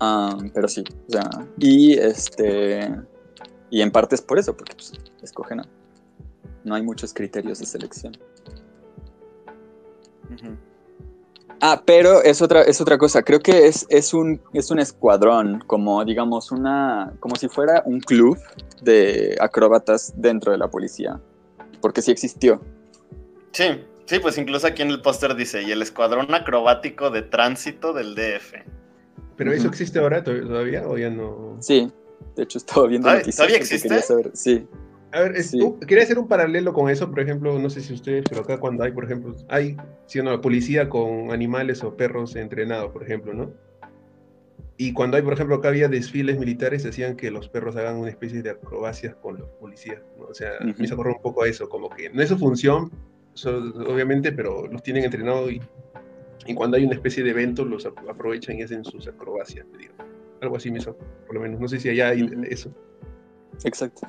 Ah, 0.00 0.38
pero 0.54 0.68
sí, 0.68 0.84
o 1.08 1.12
sea, 1.12 1.28
y 1.58 1.94
este... 1.94 2.88
Y 3.70 3.82
en 3.82 3.90
parte 3.90 4.14
es 4.14 4.22
por 4.22 4.38
eso, 4.38 4.56
porque 4.56 4.74
pues, 4.74 4.92
escogen 5.22 5.60
No 6.64 6.74
hay 6.74 6.82
muchos 6.82 7.12
criterios 7.12 7.58
de 7.58 7.66
selección. 7.66 8.16
Ah, 11.60 11.82
pero 11.84 12.22
es 12.22 12.40
otra, 12.40 12.62
es 12.62 12.80
otra 12.80 12.98
cosa. 12.98 13.22
Creo 13.22 13.40
que 13.40 13.66
es, 13.66 13.86
es, 13.88 14.14
un, 14.14 14.40
es 14.52 14.70
un 14.70 14.78
escuadrón, 14.78 15.62
como 15.66 16.04
digamos, 16.04 16.52
una. 16.52 17.12
como 17.20 17.36
si 17.36 17.48
fuera 17.48 17.82
un 17.84 18.00
club 18.00 18.38
de 18.82 19.36
acróbatas 19.40 20.12
dentro 20.16 20.52
de 20.52 20.58
la 20.58 20.68
policía. 20.68 21.20
Porque 21.80 22.02
sí 22.02 22.10
existió. 22.10 22.60
Sí, 23.52 23.84
sí, 24.06 24.18
pues 24.20 24.38
incluso 24.38 24.66
aquí 24.66 24.82
en 24.82 24.90
el 24.90 25.02
póster 25.02 25.34
dice, 25.34 25.62
y 25.62 25.72
el 25.72 25.82
escuadrón 25.82 26.32
acrobático 26.34 27.10
de 27.10 27.22
tránsito 27.22 27.92
del 27.92 28.14
DF. 28.14 28.54
¿Pero 29.36 29.52
eso 29.52 29.68
existe 29.68 29.98
ahora 29.98 30.22
todavía 30.22 30.86
o 30.86 30.98
ya 30.98 31.10
no? 31.10 31.56
Sí, 31.60 31.90
de 32.36 32.42
hecho 32.42 32.58
estaba 32.58 32.86
viendo 32.86 33.08
noticias. 33.08 33.36
¿Todavía 33.36 33.56
existe? 33.56 34.00
Sí. 34.34 34.66
A 35.12 35.20
ver, 35.22 35.34
quería 35.86 36.04
hacer 36.04 36.18
un 36.18 36.28
paralelo 36.28 36.72
con 36.74 36.90
eso, 36.90 37.08
por 37.08 37.20
ejemplo, 37.20 37.58
no 37.58 37.70
sé 37.70 37.80
si 37.80 37.94
ustedes, 37.94 38.26
pero 38.28 38.42
acá 38.42 38.58
cuando 38.58 38.84
hay, 38.84 38.92
por 38.92 39.04
ejemplo, 39.04 39.34
hay, 39.48 39.76
siendo 40.06 40.30
la 40.30 40.40
policía 40.40 40.88
con 40.88 41.32
animales 41.32 41.82
o 41.82 41.96
perros 41.96 42.36
entrenados, 42.36 42.92
por 42.92 43.02
ejemplo, 43.02 43.32
¿no? 43.32 43.50
Y 44.76 44.92
cuando 44.92 45.16
hay, 45.16 45.22
por 45.22 45.32
ejemplo, 45.32 45.56
acá 45.56 45.68
había 45.68 45.88
desfiles 45.88 46.38
militares, 46.38 46.82
decían 46.82 47.16
que 47.16 47.30
los 47.30 47.48
perros 47.48 47.74
hagan 47.76 47.96
una 47.96 48.10
especie 48.10 48.42
de 48.42 48.50
acrobacias 48.50 49.14
con 49.16 49.38
los 49.38 49.48
policías, 49.58 50.02
¿no? 50.18 50.26
O 50.26 50.34
sea, 50.34 50.52
me 50.60 50.74
hizo 50.78 50.96
correr 50.96 51.16
un 51.16 51.22
poco 51.22 51.42
a 51.42 51.48
eso, 51.48 51.68
como 51.68 51.88
que 51.88 52.10
no 52.10 52.22
es 52.22 52.28
su 52.28 52.38
función, 52.38 52.92
obviamente, 53.44 54.30
pero 54.30 54.66
los 54.66 54.82
tienen 54.82 55.04
entrenados 55.04 55.50
y, 55.50 55.60
y, 56.46 56.54
cuando 56.54 56.76
hay 56.76 56.84
una 56.84 56.94
especie 56.94 57.24
de 57.24 57.30
evento 57.30 57.64
los 57.64 57.86
aprovechan 57.86 58.58
y 58.58 58.62
hacen 58.62 58.84
sus 58.84 59.08
acrobacias, 59.08 59.66
digo. 59.78 59.94
Algo 60.40 60.56
así 60.56 60.70
me 60.70 60.78
hizo, 60.78 60.96
por 61.26 61.34
lo 61.34 61.40
menos. 61.40 61.58
No 61.58 61.66
sé 61.66 61.80
si 61.80 61.88
allá 61.88 62.10
hay 62.10 62.28
eso. 62.48 62.70
Exacto. 63.64 64.06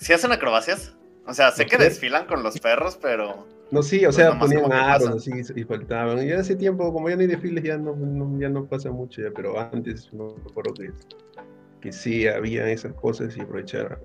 ¿Sí 0.00 0.14
hacen 0.14 0.32
acrobacias? 0.32 0.96
O 1.26 1.34
sea, 1.34 1.52
sé 1.52 1.66
que 1.66 1.76
desfilan 1.76 2.26
con 2.26 2.42
los 2.42 2.58
perros, 2.58 2.98
pero. 3.00 3.46
No, 3.70 3.82
sí, 3.82 4.04
o 4.06 4.10
sea, 4.10 4.38
ponían 4.38 4.72
aros 4.72 5.10
así 5.10 5.30
y 5.54 5.62
faltaban. 5.64 6.26
Y 6.26 6.32
hace 6.32 6.56
tiempo, 6.56 6.92
como 6.92 7.08
ya 7.08 7.16
no 7.16 7.20
hay 7.20 7.28
desfiles, 7.28 7.62
ya 7.62 7.76
no, 7.76 7.94
ya 8.40 8.48
no 8.48 8.66
pasa 8.66 8.90
mucho, 8.90 9.22
ya, 9.22 9.28
pero 9.30 9.60
antes 9.60 10.12
no 10.12 10.34
me 10.34 10.50
acuerdo 10.50 10.74
que, 10.74 10.90
que 11.80 11.92
sí 11.92 12.26
había 12.26 12.68
esas 12.70 12.94
cosas 12.94 13.36
y 13.36 13.42
aprovechar. 13.42 14.00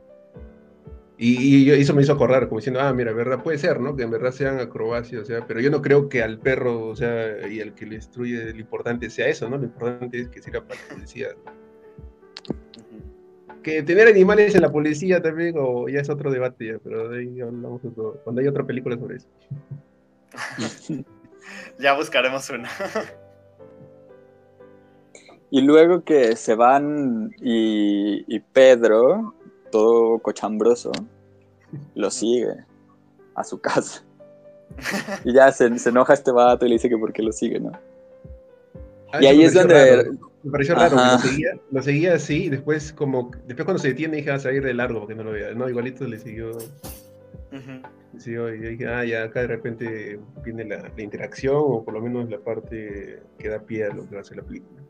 Y, 1.18 1.72
eso 1.72 1.96
me 1.96 2.02
hizo 2.02 2.12
acordar, 2.12 2.50
como 2.50 2.60
diciendo, 2.60 2.82
ah, 2.82 2.94
mira, 2.94 3.14
verdad, 3.14 3.42
puede 3.42 3.58
ser, 3.58 3.80
¿no? 3.80 3.96
Que 3.96 4.04
en 4.04 4.12
verdad 4.12 4.32
sean 4.32 4.60
acrobacias, 4.60 5.22
o 5.22 5.26
sea, 5.26 5.48
pero 5.48 5.62
yo 5.62 5.72
no 5.72 5.82
creo 5.82 6.10
que 6.10 6.22
al 6.22 6.40
perro, 6.40 6.88
o 6.88 6.96
sea, 6.96 7.48
y 7.48 7.62
al 7.62 7.74
que 7.74 7.86
le 7.86 7.96
destruye, 7.96 8.52
lo 8.54 8.60
importante 8.60 9.10
sea 9.10 9.30
eso, 9.30 9.50
¿no? 9.50 9.58
Lo 9.58 9.64
importante 9.64 10.20
es 10.20 10.28
que 10.28 10.42
sirva 10.42 10.62
para 10.62 10.80
la 10.82 10.96
policía 10.96 11.30
que 13.66 13.82
tener 13.82 14.08
animales 14.08 14.54
en 14.54 14.62
la 14.62 14.72
policía 14.72 15.20
también, 15.24 15.56
o 15.58 15.90
ya 15.90 16.00
es 16.00 16.10
otro 16.10 16.30
debate, 16.30 16.68
ya, 16.68 16.78
pero 16.84 17.10
de 17.10 17.22
ahí 17.22 17.42
hablamos 17.42 17.82
todo, 17.82 18.20
cuando 18.24 18.40
hay 18.40 18.48
otra 18.48 18.64
película 18.64 18.96
sobre 18.96 19.18
eso. 19.18 19.28
ya 21.80 21.96
buscaremos 21.96 22.48
una. 22.52 22.70
y 25.50 25.62
luego 25.62 26.04
que 26.04 26.36
se 26.36 26.54
van 26.54 27.34
y, 27.42 28.40
Pedro, 28.54 29.34
todo 29.72 30.20
cochambroso, 30.20 30.92
lo 31.96 32.12
sigue 32.12 32.54
a 33.34 33.44
su 33.44 33.60
casa. 33.60 34.06
Y 35.24 35.34
ya 35.34 35.52
se, 35.52 35.80
se 35.80 35.90
enoja 35.90 36.14
este 36.14 36.32
vato 36.32 36.68
y 36.68 36.70
le 36.70 36.76
dice 36.76 36.88
que 36.88 36.98
por 37.00 37.12
qué 37.12 37.24
lo 37.24 37.32
sigue, 37.32 37.60
¿no? 37.60 37.72
Ah, 39.12 39.24
y 39.24 39.26
ahí 39.26 39.44
es 39.44 39.56
donde... 39.56 40.12
Me 40.46 40.52
pareció 40.52 40.76
raro, 40.76 40.96
lo 40.96 41.18
seguía, 41.18 41.60
lo 41.72 41.82
seguía 41.82 42.14
así, 42.14 42.44
y 42.44 42.50
después 42.50 42.94
como, 42.94 43.32
después 43.48 43.66
cuando 43.66 43.82
se 43.82 43.88
detiene 43.88 44.18
dije, 44.18 44.30
a 44.30 44.38
salir 44.38 44.64
de 44.64 44.76
largo 44.76 45.00
porque 45.00 45.16
no 45.16 45.24
lo 45.24 45.32
veía, 45.32 45.52
no, 45.56 45.68
igualito 45.68 46.06
le 46.06 46.20
siguió, 46.20 46.52
le 48.14 48.20
siguió 48.20 48.54
y 48.54 48.60
dije, 48.60 48.88
ah, 48.88 49.04
ya 49.04 49.24
acá 49.24 49.42
de 49.42 49.48
repente 49.48 50.20
viene 50.44 50.66
la, 50.66 50.92
interacción, 51.00 51.56
o 51.58 51.84
por 51.84 51.96
lo 51.96 52.02
menos 52.02 52.30
la 52.30 52.38
parte 52.38 53.24
que 53.40 53.50
da 53.50 53.60
pie 53.60 53.86
a 53.86 53.96
lo 53.96 54.08
que 54.08 54.14
va 54.14 54.22
a 54.22 54.24
ser 54.24 54.38
la 54.38 54.44
película. 54.44 54.84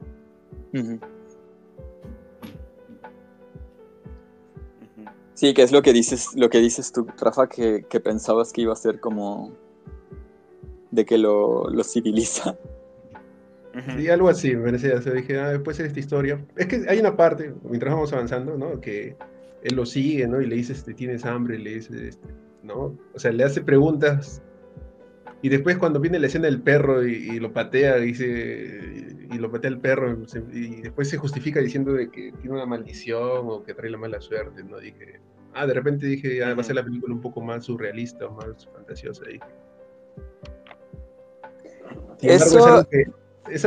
Sí, 5.36 5.54
que 5.54 5.62
es 5.62 5.72
lo 5.72 5.82
que 5.82 5.94
dices, 5.94 6.36
lo 6.36 6.50
que 6.50 6.58
dices 6.60 6.92
tú, 6.92 7.08
Rafa, 7.18 7.48
que, 7.48 7.86
que 7.90 8.02
pensabas 8.02 8.52
que 8.52 8.64
iba 8.64 8.74
a 8.74 8.76
ser 8.76 9.00
como 9.00 9.54
de 10.92 11.06
que 11.06 11.18
lo, 11.18 11.70
lo 11.70 11.84
civiliza. 11.86 12.58
Y 13.98 14.08
algo 14.08 14.30
así, 14.30 14.56
me 14.56 14.64
parecía. 14.64 14.96
O 14.96 15.00
dije, 15.00 15.40
ah, 15.40 15.62
puede 15.64 15.78
ser 15.78 15.86
esta 15.88 16.00
historia. 16.00 16.46
Es 16.56 16.68
que 16.68 16.86
hay 16.88 17.00
una 17.00 17.16
parte, 17.16 17.54
mientras 17.64 17.94
vamos 17.94 18.14
avanzando, 18.14 18.58
¿no? 18.58 18.80
Que 18.80 19.16
él 19.64 19.76
lo 19.76 19.86
sigue, 19.86 20.28
¿no? 20.28 20.42
Y 20.42 20.46
le 20.46 20.56
dice, 20.56 20.74
este, 20.74 20.94
tienes 20.94 21.26
hambre, 21.26 21.60
le 21.60 21.76
dice, 21.76 22.08
este, 22.08 22.28
¿no? 22.64 22.98
O 23.14 23.20
sea, 23.20 23.32
le 23.32 23.44
hace 23.44 23.62
preguntas. 23.62 24.42
Y 25.42 25.50
después 25.50 25.78
cuando 25.78 26.00
viene 26.00 26.20
la 26.20 26.28
escena 26.28 26.46
del 26.46 26.62
perro 26.62 27.06
y, 27.06 27.40
lo 27.40 27.54
patea, 27.54 27.98
dice, 27.98 29.16
y 29.32 29.38
lo 29.38 29.52
patea 29.52 29.70
el 29.70 29.80
perro, 29.80 30.18
y 30.52 30.82
después 30.82 31.10
se 31.10 31.18
justifica 31.18 31.60
diciendo 31.60 31.94
de 31.94 32.10
que 32.10 32.32
tiene 32.42 32.56
una 32.56 32.66
maldición 32.66 33.42
o 33.44 33.64
que 33.64 33.74
trae 33.74 33.92
la 33.92 33.98
mala 33.98 34.22
suerte, 34.22 34.64
¿no? 34.64 34.80
Dije, 34.80 35.20
ah, 35.54 35.68
de 35.68 35.74
repente 35.74 36.08
dije, 36.08 36.44
ah, 36.44 36.56
va 36.56 36.62
a 36.62 36.64
ser 36.64 36.76
la 36.76 36.84
película 36.84 37.14
un 37.14 37.22
poco 37.22 37.42
más 37.42 37.66
surrealista 37.66 38.26
o 38.26 38.32
más 38.32 38.68
fantasiosa. 38.74 39.24
Dije. 39.26 39.46
Eso 42.22 42.60
es 42.60 42.66
algo 42.66 43.25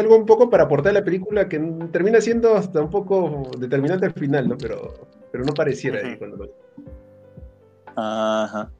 un 0.09 0.27
poco 0.27 0.51
para 0.51 0.65
aportar 0.65 0.91
a 0.91 1.01
la 1.01 1.05
película 1.05 1.49
que 1.49 1.59
termina 1.93 2.21
siendo 2.21 2.55
hasta 2.55 2.81
un 2.81 2.91
poco 2.91 3.51
determinante 3.59 4.07
al 4.07 4.15
final, 4.15 4.49
¿no? 4.49 4.59
Pero, 4.59 5.09
pero 5.31 5.45
no 5.45 5.53
pareciera 5.53 6.07
ahí 6.07 6.17
cuando 6.17 6.37
lo... 6.37 6.51
Ajá. 7.97 8.71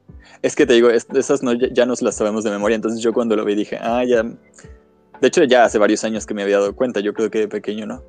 Es 0.41 0.55
que 0.55 0.65
te 0.65 0.73
digo, 0.73 0.89
esas 0.89 1.43
no, 1.43 1.53
ya 1.53 1.85
nos 1.85 2.01
las 2.01 2.15
sabemos 2.15 2.43
de 2.43 2.51
memoria, 2.51 2.75
entonces 2.75 3.01
yo 3.01 3.13
cuando 3.13 3.35
lo 3.35 3.45
vi 3.45 3.55
dije, 3.55 3.77
ah, 3.81 4.03
ya... 4.03 4.23
De 4.23 5.27
hecho, 5.27 5.43
ya 5.43 5.65
hace 5.65 5.77
varios 5.77 6.03
años 6.05 6.25
que 6.25 6.33
me 6.33 6.43
había 6.43 6.59
dado 6.59 6.75
cuenta, 6.75 7.01
yo 7.01 7.13
creo 7.13 7.29
que 7.29 7.39
de 7.39 7.47
pequeño, 7.49 7.85
¿no? 7.85 8.03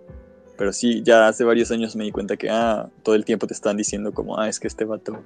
Pero 0.56 0.72
sí, 0.72 1.02
ya 1.02 1.26
hace 1.26 1.42
varios 1.42 1.70
años 1.70 1.96
me 1.96 2.04
di 2.04 2.12
cuenta 2.12 2.36
que, 2.36 2.50
ah, 2.50 2.88
todo 3.02 3.14
el 3.14 3.24
tiempo 3.24 3.46
te 3.46 3.54
están 3.54 3.76
diciendo 3.76 4.12
como, 4.12 4.38
ah, 4.38 4.48
es 4.48 4.60
que 4.60 4.68
este 4.68 4.84
vato 4.84 5.18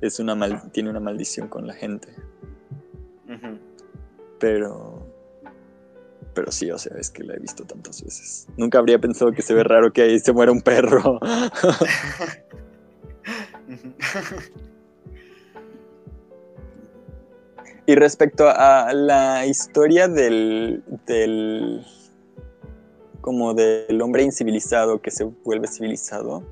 es 0.00 0.18
una 0.20 0.34
mal 0.34 0.70
tiene 0.72 0.90
una 0.90 1.00
maldición 1.00 1.48
con 1.48 1.66
la 1.66 1.74
gente. 1.74 2.08
Pero... 4.38 4.95
Pero 6.36 6.52
sí, 6.52 6.70
o 6.70 6.78
sea, 6.78 6.96
es 6.98 7.10
que 7.10 7.24
la 7.24 7.34
he 7.34 7.38
visto 7.38 7.64
tantas 7.64 8.04
veces. 8.04 8.46
Nunca 8.58 8.78
habría 8.78 8.98
pensado 8.98 9.32
que 9.32 9.40
se 9.40 9.54
ve 9.54 9.64
raro 9.64 9.90
que 9.90 10.02
ahí 10.02 10.20
se 10.20 10.34
muera 10.34 10.52
un 10.52 10.60
perro. 10.60 11.18
y 17.86 17.94
respecto 17.94 18.50
a 18.50 18.92
la 18.92 19.46
historia 19.46 20.08
del, 20.08 20.84
del 21.06 21.86
como 23.22 23.54
del 23.54 24.02
hombre 24.02 24.22
incivilizado 24.22 25.00
que 25.00 25.10
se 25.10 25.24
vuelve 25.24 25.68
civilizado, 25.68 26.42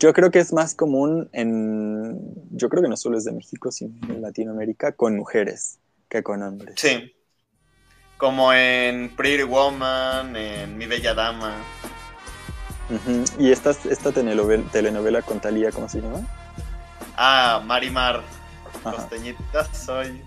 yo 0.00 0.12
creo 0.12 0.32
que 0.32 0.40
es 0.40 0.52
más 0.52 0.74
común 0.74 1.28
en, 1.32 2.34
yo 2.50 2.68
creo 2.68 2.82
que 2.82 2.88
no 2.88 2.96
solo 2.96 3.18
es 3.18 3.24
de 3.24 3.30
México, 3.30 3.70
sino 3.70 3.94
en 4.12 4.20
Latinoamérica, 4.20 4.96
con 4.96 5.14
mujeres 5.14 5.78
que 6.08 6.24
con 6.24 6.42
hombres. 6.42 6.74
Sí. 6.76 7.12
Como 8.16 8.52
en 8.52 9.14
Pretty 9.14 9.42
Woman, 9.42 10.34
en 10.36 10.78
Mi 10.78 10.86
Bella 10.86 11.14
Dama. 11.14 11.54
¿Y 13.38 13.50
esta, 13.50 13.70
esta 13.70 14.12
telenovela, 14.12 14.64
telenovela 14.70 15.22
con 15.22 15.40
Talía, 15.40 15.72
cómo 15.72 15.88
se 15.88 16.00
llama? 16.00 16.20
Ah, 17.16 17.60
Marimar. 17.64 18.22
Costeñita 18.82 19.66
soy. 19.74 20.22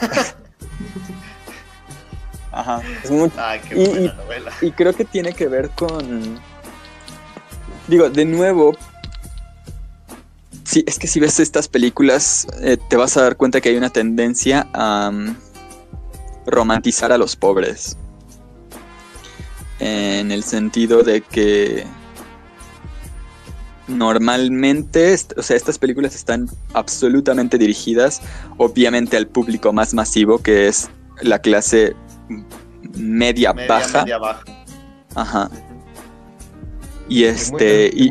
Ajá. 2.52 2.80
Es 3.02 3.10
muy... 3.10 3.30
Ah, 3.36 3.56
qué 3.68 3.74
buena 3.74 4.00
y, 4.00 4.16
novela. 4.16 4.52
Y 4.60 4.70
creo 4.70 4.92
que 4.94 5.04
tiene 5.04 5.32
que 5.32 5.48
ver 5.48 5.70
con. 5.70 6.38
Digo, 7.88 8.08
de 8.08 8.24
nuevo. 8.24 8.76
Sí, 10.64 10.84
es 10.86 10.98
que 10.98 11.06
si 11.06 11.20
ves 11.20 11.40
estas 11.40 11.68
películas, 11.68 12.46
eh, 12.62 12.78
te 12.88 12.96
vas 12.96 13.16
a 13.16 13.22
dar 13.22 13.36
cuenta 13.36 13.60
que 13.60 13.68
hay 13.68 13.76
una 13.76 13.90
tendencia 13.90 14.66
a 14.72 15.10
um, 15.10 15.34
romantizar 16.46 17.12
a 17.12 17.18
los 17.18 17.36
pobres. 17.36 17.96
En 19.80 20.30
el 20.30 20.44
sentido 20.44 21.02
de 21.02 21.20
que 21.20 21.84
normalmente, 23.88 25.16
o 25.36 25.42
sea, 25.42 25.56
estas 25.56 25.78
películas 25.78 26.14
están 26.14 26.48
absolutamente 26.72 27.58
dirigidas, 27.58 28.20
obviamente, 28.56 29.16
al 29.16 29.26
público 29.26 29.72
más 29.72 29.94
masivo, 29.94 30.38
que 30.38 30.68
es 30.68 30.90
la 31.20 31.38
clase 31.38 31.94
media, 32.94 33.52
baja. 33.52 34.04
Ajá. 35.14 35.50
Y 37.08 37.24
este. 37.24 37.90
y... 37.92 38.10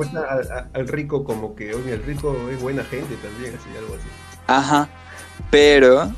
al 0.74 0.88
rico 0.88 1.24
como 1.24 1.56
que, 1.56 1.74
oye, 1.74 1.93
el 1.93 2.04
rico 2.04 2.36
es 2.52 2.62
buena 2.62 2.84
gente 2.84 3.15
también, 3.15 3.56
así, 3.56 3.69
algo 3.78 3.96
así. 3.96 4.08
Ajá. 4.48 4.89
Pero. 5.50 6.12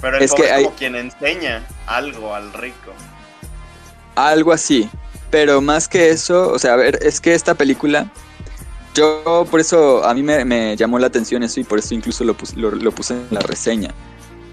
Pero 0.00 0.16
el 0.18 0.22
es 0.22 0.32
que 0.32 0.48
como 0.48 0.74
quien 0.74 0.94
enseña 0.94 1.66
algo 1.86 2.34
al 2.34 2.52
rico. 2.52 2.92
Algo 4.14 4.52
así. 4.52 4.88
Pero 5.30 5.60
más 5.60 5.88
que 5.88 6.10
eso, 6.10 6.52
o 6.52 6.58
sea, 6.58 6.74
a 6.74 6.76
ver, 6.76 6.98
es 7.02 7.20
que 7.20 7.34
esta 7.34 7.54
película. 7.54 8.10
Yo 8.94 9.46
por 9.50 9.60
eso 9.60 10.04
a 10.04 10.14
mí 10.14 10.22
me, 10.22 10.74
llamó 10.76 10.98
la 10.98 11.08
atención 11.08 11.42
eso 11.42 11.60
y 11.60 11.64
por 11.64 11.78
eso 11.78 11.94
incluso 11.94 12.24
lo, 12.24 12.34
lo, 12.56 12.92
puse 12.92 13.12
en 13.12 13.26
la 13.30 13.40
reseña. 13.40 13.90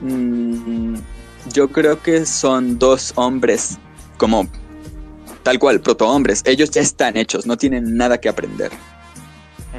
Mm, 0.02 0.96
yo 1.54 1.70
creo 1.70 2.02
que 2.02 2.26
son 2.26 2.78
dos 2.78 3.14
hombres 3.16 3.78
como 4.18 4.50
tal 5.44 5.60
cual, 5.60 5.80
protohombres. 5.80 6.42
Ellos 6.46 6.72
ya 6.72 6.82
están 6.82 7.16
hechos, 7.16 7.46
no 7.46 7.58
tienen 7.58 7.96
nada 7.96 8.20
que 8.20 8.28
aprender. 8.28 8.72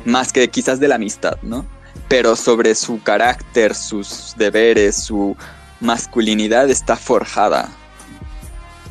Más 0.04 0.32
que 0.32 0.48
quizás 0.48 0.80
de 0.80 0.88
la 0.88 0.94
amistad, 0.94 1.36
¿no? 1.42 1.66
Pero 2.08 2.36
sobre 2.36 2.74
su 2.74 3.02
carácter, 3.02 3.74
sus 3.74 4.34
deberes, 4.36 4.96
su 4.96 5.36
masculinidad 5.80 6.70
está 6.70 6.96
forjada, 6.96 7.70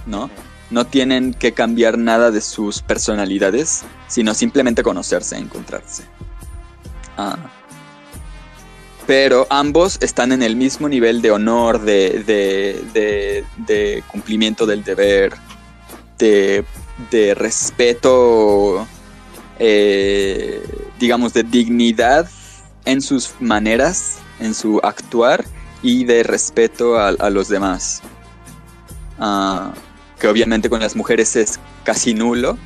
¿no? 0.06 0.30
No 0.70 0.86
tienen 0.86 1.34
que 1.34 1.54
cambiar 1.54 1.98
nada 1.98 2.32
de 2.32 2.42
sus 2.42 2.82
personalidades, 2.82 3.84
sino 4.08 4.34
simplemente 4.34 4.82
conocerse, 4.82 5.38
encontrarse. 5.38 6.04
Ah 7.18 7.38
pero 9.06 9.48
ambos 9.50 9.98
están 10.02 10.32
en 10.32 10.44
el 10.44 10.56
mismo 10.56 10.88
nivel 10.88 11.22
de 11.22 11.32
honor, 11.32 11.82
de, 11.82 13.44
cumplimiento 14.08 14.66
del 14.66 14.84
deber, 14.84 15.34
de, 16.18 16.66
respeto, 17.36 18.88
eh, 19.60 20.64
digamos, 21.00 21.34
de 21.34 21.44
dignidad 21.44 22.30
en 22.86 23.02
sus 23.02 23.34
maneras, 23.40 24.20
en 24.40 24.54
su 24.54 24.80
actuar 24.84 25.46
y 25.82 26.06
de 26.06 26.24
respeto 26.24 26.98
a, 26.98 27.30
los 27.30 27.50
demás. 27.50 28.02
Ah, 29.20 29.74
que 30.20 30.28
obviamente 30.28 30.70
con 30.70 30.80
las 30.80 30.96
mujeres 30.96 31.36
es 31.36 31.60
casi 31.84 32.14
nulo, 32.14 32.58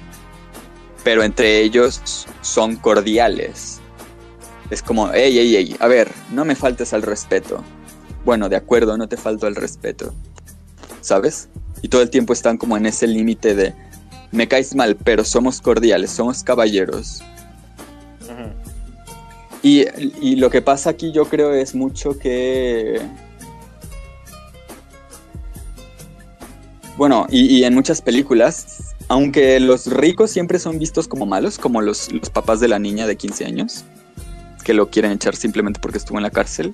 pero 1.03 1.23
entre 1.23 1.61
ellos 1.61 2.27
son 2.41 2.75
cordiales 2.75 3.81
es 4.69 4.81
como, 4.81 5.11
hey, 5.13 5.33
hey, 5.33 5.53
hey, 5.55 5.75
a 5.79 5.87
ver, 5.87 6.11
no 6.31 6.43
me 6.43 6.55
faltes 6.55 6.93
al 6.93 7.01
respeto. 7.01 7.63
Bueno, 8.25 8.49
de 8.49 8.57
acuerdo, 8.57 8.97
no 8.97 9.07
te 9.07 9.15
falto 9.15 9.47
al 9.47 9.55
respeto. 9.55 10.13
¿Sabes? 11.01 11.47
Y 11.81 11.87
todo 11.87 12.01
el 12.01 12.09
tiempo 12.09 12.33
están 12.33 12.57
como 12.57 12.75
en 12.75 12.85
ese 12.85 13.07
límite 13.07 13.55
de, 13.55 13.73
me 14.31 14.47
caes 14.47 14.75
mal, 14.75 14.97
pero 14.97 15.23
somos 15.23 15.61
cordiales, 15.61 16.11
somos 16.11 16.43
caballeros. 16.43 17.23
Y, 19.63 19.85
y 20.21 20.35
lo 20.35 20.49
que 20.49 20.61
pasa 20.61 20.91
aquí 20.91 21.11
yo 21.11 21.25
creo 21.25 21.53
es 21.53 21.75
mucho 21.75 22.17
que... 22.17 23.01
Bueno, 26.97 27.27
y, 27.29 27.63
en 27.63 27.75
muchas 27.75 28.01
películas, 28.01 28.95
aunque 29.07 29.59
los 29.59 29.85
ricos 29.85 30.31
siempre 30.31 30.57
son 30.57 30.79
vistos 30.79 31.07
como 31.07 31.27
malos, 31.27 31.59
como 31.59 31.81
los, 31.81 32.11
los 32.11 32.31
papás 32.31 32.59
de 32.59 32.67
la 32.67 32.79
niña 32.79 33.05
de 33.05 33.15
15 33.15 33.45
años, 33.45 33.85
que 34.63 34.73
lo 34.73 34.89
quieren 34.89 35.11
echar 35.11 35.35
simplemente 35.35 35.79
porque 35.79 35.99
estuvo 35.99 36.17
en 36.17 36.23
la 36.23 36.31
cárcel. 36.31 36.73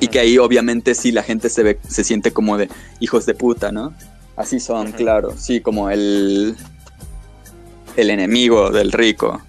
Y 0.00 0.08
que 0.08 0.18
ahí 0.18 0.36
obviamente 0.36 0.96
sí 0.96 1.12
la 1.12 1.22
gente 1.22 1.48
se 1.48 1.62
ve, 1.62 1.78
se 1.88 2.02
siente 2.02 2.32
como 2.32 2.58
de 2.58 2.68
hijos 2.98 3.24
de 3.24 3.34
puta, 3.34 3.70
¿no? 3.70 3.94
Así 4.34 4.58
son, 4.58 4.90
claro. 4.92 5.32
Sí, 5.38 5.60
como 5.60 5.90
el, 5.90 6.56
el 7.96 8.10
enemigo 8.10 8.70
del 8.70 8.90
rico. 8.90 9.40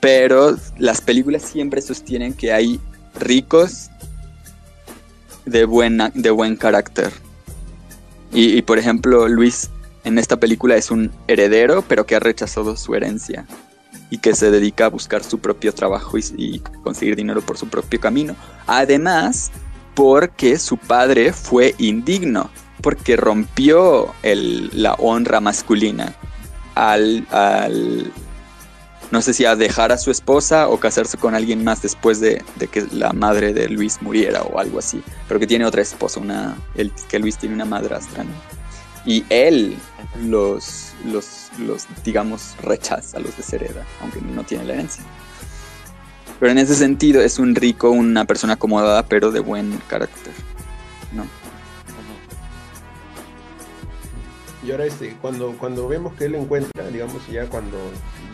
Pero 0.00 0.56
las 0.78 1.00
películas 1.00 1.42
siempre 1.42 1.80
sostienen 1.82 2.34
que 2.34 2.52
hay 2.52 2.80
ricos 3.18 3.90
de, 5.44 5.64
buena, 5.64 6.10
de 6.14 6.30
buen 6.30 6.56
carácter. 6.56 7.12
Y, 8.32 8.56
y, 8.58 8.62
por 8.62 8.78
ejemplo, 8.78 9.28
Luis 9.28 9.70
en 10.04 10.18
esta 10.18 10.38
película 10.38 10.76
es 10.76 10.90
un 10.90 11.10
heredero, 11.26 11.82
pero 11.82 12.06
que 12.06 12.14
ha 12.14 12.20
rechazado 12.20 12.76
su 12.76 12.94
herencia 12.94 13.46
y 14.10 14.18
que 14.18 14.34
se 14.34 14.50
dedica 14.50 14.86
a 14.86 14.88
buscar 14.88 15.24
su 15.24 15.38
propio 15.38 15.74
trabajo 15.74 16.16
y, 16.18 16.60
conseguir 16.82 17.16
dinero 17.16 17.42
por 17.42 17.58
su 17.58 17.68
propio 17.68 18.00
camino. 18.00 18.36
Además, 18.66 19.50
porque 19.94 20.58
su 20.58 20.76
padre 20.76 21.32
fue 21.32 21.74
indigno, 21.78 22.50
porque 22.82 23.16
rompió 23.16 24.14
la 24.22 24.94
honra 24.94 25.40
masculina 25.40 26.14
al, 26.74 27.26
no 29.10 29.22
sé 29.22 29.32
si 29.32 29.44
a 29.44 29.56
dejar 29.56 29.92
a 29.92 29.98
su 29.98 30.10
esposa 30.10 30.68
o 30.68 30.78
casarse 30.78 31.16
con 31.16 31.34
alguien 31.34 31.62
más 31.62 31.82
después 31.82 32.20
de, 32.20 32.42
que 32.70 32.86
la 32.92 33.12
madre 33.12 33.52
de 33.52 33.68
Luis 33.68 34.02
muriera 34.02 34.42
o 34.42 34.58
algo 34.58 34.78
así, 34.78 35.02
pero 35.28 35.38
que 35.40 35.46
tiene 35.46 35.64
otra 35.64 35.82
esposa, 35.82 36.20
una, 36.20 36.56
el, 36.74 36.92
que 37.08 37.18
Luis 37.18 37.36
tiene 37.38 37.54
una 37.54 37.64
madrastra, 37.64 38.24
Y 39.04 39.24
él 39.30 39.76
los, 40.24 40.92
los 41.04 41.46
los, 41.58 41.86
digamos, 42.04 42.54
rechaza, 42.62 43.18
los 43.18 43.36
deshereda, 43.36 43.84
aunque 44.00 44.20
no 44.20 44.44
tiene 44.44 44.64
la 44.64 44.74
herencia. 44.74 45.04
Pero 46.38 46.52
en 46.52 46.58
ese 46.58 46.74
sentido 46.74 47.22
es 47.22 47.38
un 47.38 47.54
rico, 47.54 47.90
una 47.90 48.24
persona 48.24 48.54
acomodada, 48.54 49.06
pero 49.06 49.30
de 49.30 49.40
buen 49.40 49.78
carácter, 49.88 50.32
¿no? 51.12 51.24
Y 54.66 54.72
ahora 54.72 54.86
este, 54.86 55.16
cuando, 55.20 55.52
cuando 55.58 55.86
vemos 55.86 56.14
que 56.14 56.24
él 56.24 56.34
encuentra, 56.34 56.88
digamos, 56.88 57.26
ya 57.28 57.46
cuando 57.46 57.76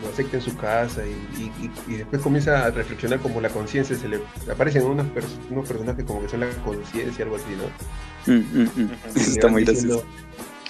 lo 0.01 0.09
acepta 0.09 0.37
en 0.37 0.43
su 0.43 0.55
casa 0.57 1.03
y, 1.05 1.95
después 1.95 2.21
comienza 2.21 2.65
a 2.65 2.71
reflexionar 2.71 3.19
como 3.19 3.39
la 3.39 3.49
conciencia, 3.49 3.95
se 3.95 4.07
le 4.07 4.19
aparecen 4.51 4.83
unos, 4.83 5.05
unos 5.49 5.67
personajes 5.67 6.03
como 6.05 6.21
que 6.21 6.29
son 6.29 6.39
la 6.39 6.49
conciencia, 6.63 7.25
algo 7.25 7.35
así, 7.35 7.45
¿no? 7.55 8.33
Mm, 8.33 8.61
mm, 8.61 8.69
mm. 8.75 8.91
Está 9.15 9.47
muy 9.47 9.63
gracioso 9.63 10.05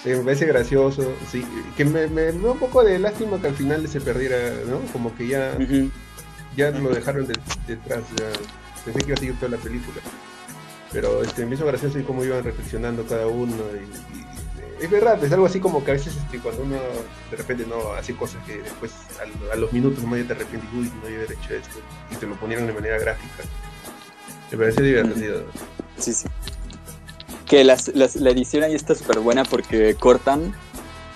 me 0.04 0.16
parece 0.16 0.46
gracioso, 0.46 1.14
sí, 1.30 1.44
que 1.76 1.84
me, 1.84 2.06
me, 2.08 2.24
da 2.32 2.50
un 2.50 2.58
poco 2.58 2.84
de 2.84 2.98
lástima 2.98 3.40
que 3.40 3.48
al 3.48 3.54
final 3.54 3.88
se 3.88 4.00
perdiera, 4.00 4.36
¿no? 4.68 4.80
Como 4.92 5.16
que 5.16 5.28
ya, 5.28 5.56
ya 6.56 6.70
lo 6.72 6.90
dejaron 6.90 7.26
detrás, 7.66 8.02
ya 8.18 8.26
pensé 8.84 9.00
que 9.00 9.06
iba 9.06 9.14
a 9.14 9.18
seguir 9.18 9.34
toda 9.36 9.52
la 9.52 9.56
película. 9.56 9.96
Pero 10.92 11.22
este, 11.22 11.46
me 11.46 11.54
hizo 11.54 11.66
gracioso 11.66 11.98
y 11.98 12.02
cómo 12.02 12.22
iban 12.22 12.44
reflexionando 12.44 13.04
cada 13.06 13.26
uno. 13.26 13.54
Y, 13.54 14.33
es 14.84 14.90
verdad, 14.90 15.22
es 15.22 15.32
algo 15.32 15.46
así 15.46 15.60
como 15.60 15.84
que 15.84 15.92
a 15.92 15.94
veces 15.94 16.16
este, 16.16 16.38
cuando 16.38 16.62
uno 16.62 16.76
de 17.30 17.36
repente 17.36 17.66
no 17.66 17.92
hace 17.92 18.14
cosas 18.14 18.44
que 18.44 18.58
después 18.58 18.92
a, 19.52 19.56
los 19.56 19.72
minutos 19.72 20.04
no 20.04 20.10
te 20.10 20.32
arrepientes, 20.32 20.70
uy, 20.74 20.90
no 21.00 21.06
había 21.06 21.22
hecho 21.24 21.54
esto, 21.54 21.78
y 22.10 22.16
te 22.16 22.26
lo 22.26 22.34
ponieron 22.36 22.66
de 22.66 22.72
manera 22.72 22.98
gráfica. 22.98 23.44
Me 24.50 24.58
parece 24.58 24.82
divertido. 24.82 25.44
Sí, 25.98 26.12
sí. 26.12 26.28
Que 27.46 27.64
las, 27.64 27.88
la 27.94 28.30
edición 28.30 28.62
ahí 28.62 28.74
está 28.74 28.94
súper 28.94 29.20
buena 29.20 29.44
porque 29.44 29.94
cortan, 29.94 30.54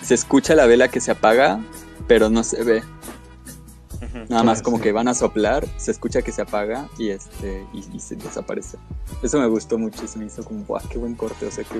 se 0.02 0.14
escucha 0.14 0.54
la 0.54 0.66
vela 0.66 0.88
que 0.88 1.00
se 1.00 1.10
apaga, 1.10 1.60
pero 2.06 2.30
no 2.30 2.42
se 2.44 2.62
ve. 2.64 2.82
Nada 4.28 4.42
más 4.42 4.62
como 4.62 4.80
que 4.80 4.92
van 4.92 5.08
a 5.08 5.14
soplar, 5.14 5.66
se 5.76 5.90
escucha 5.90 6.22
que 6.22 6.32
se 6.32 6.42
apaga 6.42 6.88
y 6.98 7.10
este 7.10 7.66
y, 7.72 7.98
se 7.98 8.16
desaparece. 8.16 8.78
Eso 9.22 9.38
me 9.38 9.46
gustó 9.46 9.78
mucho, 9.78 10.06
se 10.06 10.18
me 10.18 10.26
hizo 10.26 10.44
como, 10.44 10.64
¡guau, 10.64 10.86
qué 10.88 10.98
buen 10.98 11.14
corte! 11.14 11.46
O 11.46 11.50
sea, 11.50 11.64
que 11.64 11.78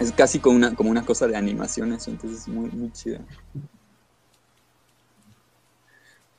Es 0.00 0.12
casi 0.12 0.38
como 0.40 0.56
una, 0.56 0.74
como 0.74 0.90
una 0.90 1.04
cosa 1.04 1.26
de 1.26 1.36
animación 1.36 1.92
eso, 1.92 2.10
entonces 2.10 2.40
es 2.40 2.48
muy, 2.48 2.70
muy 2.70 2.90
chida. 2.92 3.20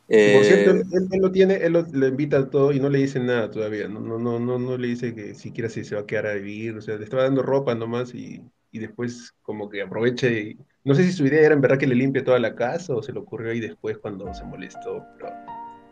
Por 0.07 0.43
cierto, 0.43 0.71
eh, 0.75 0.83
él, 1.11 1.19
lo 1.19 1.31
tiene, 1.31 1.55
él 1.55 1.73
lo, 1.73 2.07
invita 2.07 2.37
a 2.37 2.49
todo 2.49 2.71
y 2.71 2.79
no 2.79 2.89
le 2.89 2.99
dice 2.99 3.19
nada 3.19 3.49
todavía, 3.49 3.87
no, 3.87 3.99
no, 3.99 4.19
no, 4.19 4.39
no, 4.39 4.59
no 4.59 4.77
le 4.77 4.89
dice 4.89 5.15
que 5.15 5.33
siquiera 5.33 5.67
si 5.67 5.83
se 5.83 5.95
va 5.95 6.01
a 6.01 6.05
quedar 6.05 6.27
a 6.27 6.33
vivir, 6.35 6.77
o 6.77 6.81
sea, 6.81 6.97
le 6.97 7.03
estaba 7.03 7.23
dando 7.23 7.41
ropa 7.41 7.73
nomás 7.73 8.13
y, 8.13 8.43
y 8.71 8.79
después 8.79 9.33
como 9.41 9.67
que 9.67 9.81
aprovecha 9.81 10.27
y 10.27 10.57
no 10.83 10.93
sé 10.93 11.03
si 11.03 11.13
su 11.13 11.25
idea 11.25 11.45
era 11.45 11.55
en 11.55 11.61
verdad 11.61 11.79
que 11.79 11.87
le 11.87 11.95
limpie 11.95 12.21
toda 12.21 12.37
la 12.37 12.53
casa 12.53 12.93
o 12.93 13.01
se 13.01 13.11
le 13.11 13.19
ocurrió 13.19 13.51
ahí 13.51 13.59
después 13.59 13.97
cuando 13.97 14.31
se 14.33 14.43
molestó. 14.45 15.03
Pero... 15.17 15.29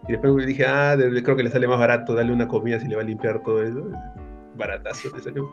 Y 0.07 0.11
después 0.11 0.33
le 0.35 0.45
dije, 0.45 0.65
ah, 0.67 0.95
creo 0.97 1.35
que 1.35 1.43
le 1.43 1.49
sale 1.49 1.67
más 1.67 1.79
barato 1.79 2.13
darle 2.13 2.33
una 2.33 2.47
comida 2.47 2.79
si 2.79 2.87
le 2.87 2.95
va 2.95 3.01
a 3.01 3.05
limpiar 3.05 3.41
todo 3.41 3.63
eso. 3.63 3.89
Baratazo 4.55 5.15
le 5.15 5.23
salió. 5.23 5.49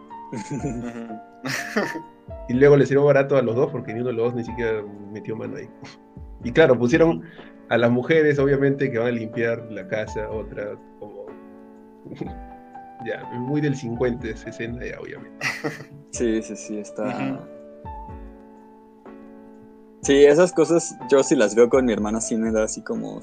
y 2.48 2.54
luego 2.54 2.76
le 2.76 2.86
salió 2.86 3.04
barato 3.04 3.36
a 3.36 3.42
los 3.42 3.54
dos 3.56 3.70
porque 3.70 3.92
ni 3.94 4.00
uno 4.00 4.10
de 4.10 4.14
los 4.14 4.26
dos 4.26 4.34
ni 4.34 4.44
siquiera 4.44 4.82
metió 5.12 5.36
mano 5.36 5.56
ahí. 5.56 5.68
Y 6.44 6.52
claro, 6.52 6.78
pusieron 6.78 7.22
a 7.68 7.78
las 7.78 7.90
mujeres, 7.90 8.38
obviamente, 8.38 8.90
que 8.90 8.98
van 8.98 9.08
a 9.08 9.12
limpiar 9.12 9.70
la 9.70 9.86
casa, 9.86 10.28
otra 10.30 10.76
como... 10.98 11.26
ya, 13.06 13.24
muy 13.34 13.60
del 13.60 13.76
50 13.76 14.36
60 14.36 14.84
ya, 14.84 15.00
obviamente. 15.00 15.46
Sí, 16.10 16.42
sí, 16.42 16.56
sí, 16.56 16.78
está... 16.78 17.38
Sí, 20.02 20.24
esas 20.24 20.52
cosas 20.52 20.98
yo 21.08 21.22
si 21.22 21.36
las 21.36 21.54
veo 21.54 21.68
con 21.68 21.84
mi 21.84 21.92
hermana 21.92 22.20
sí 22.20 22.36
me 22.36 22.50
da 22.50 22.64
así 22.64 22.82
como... 22.82 23.20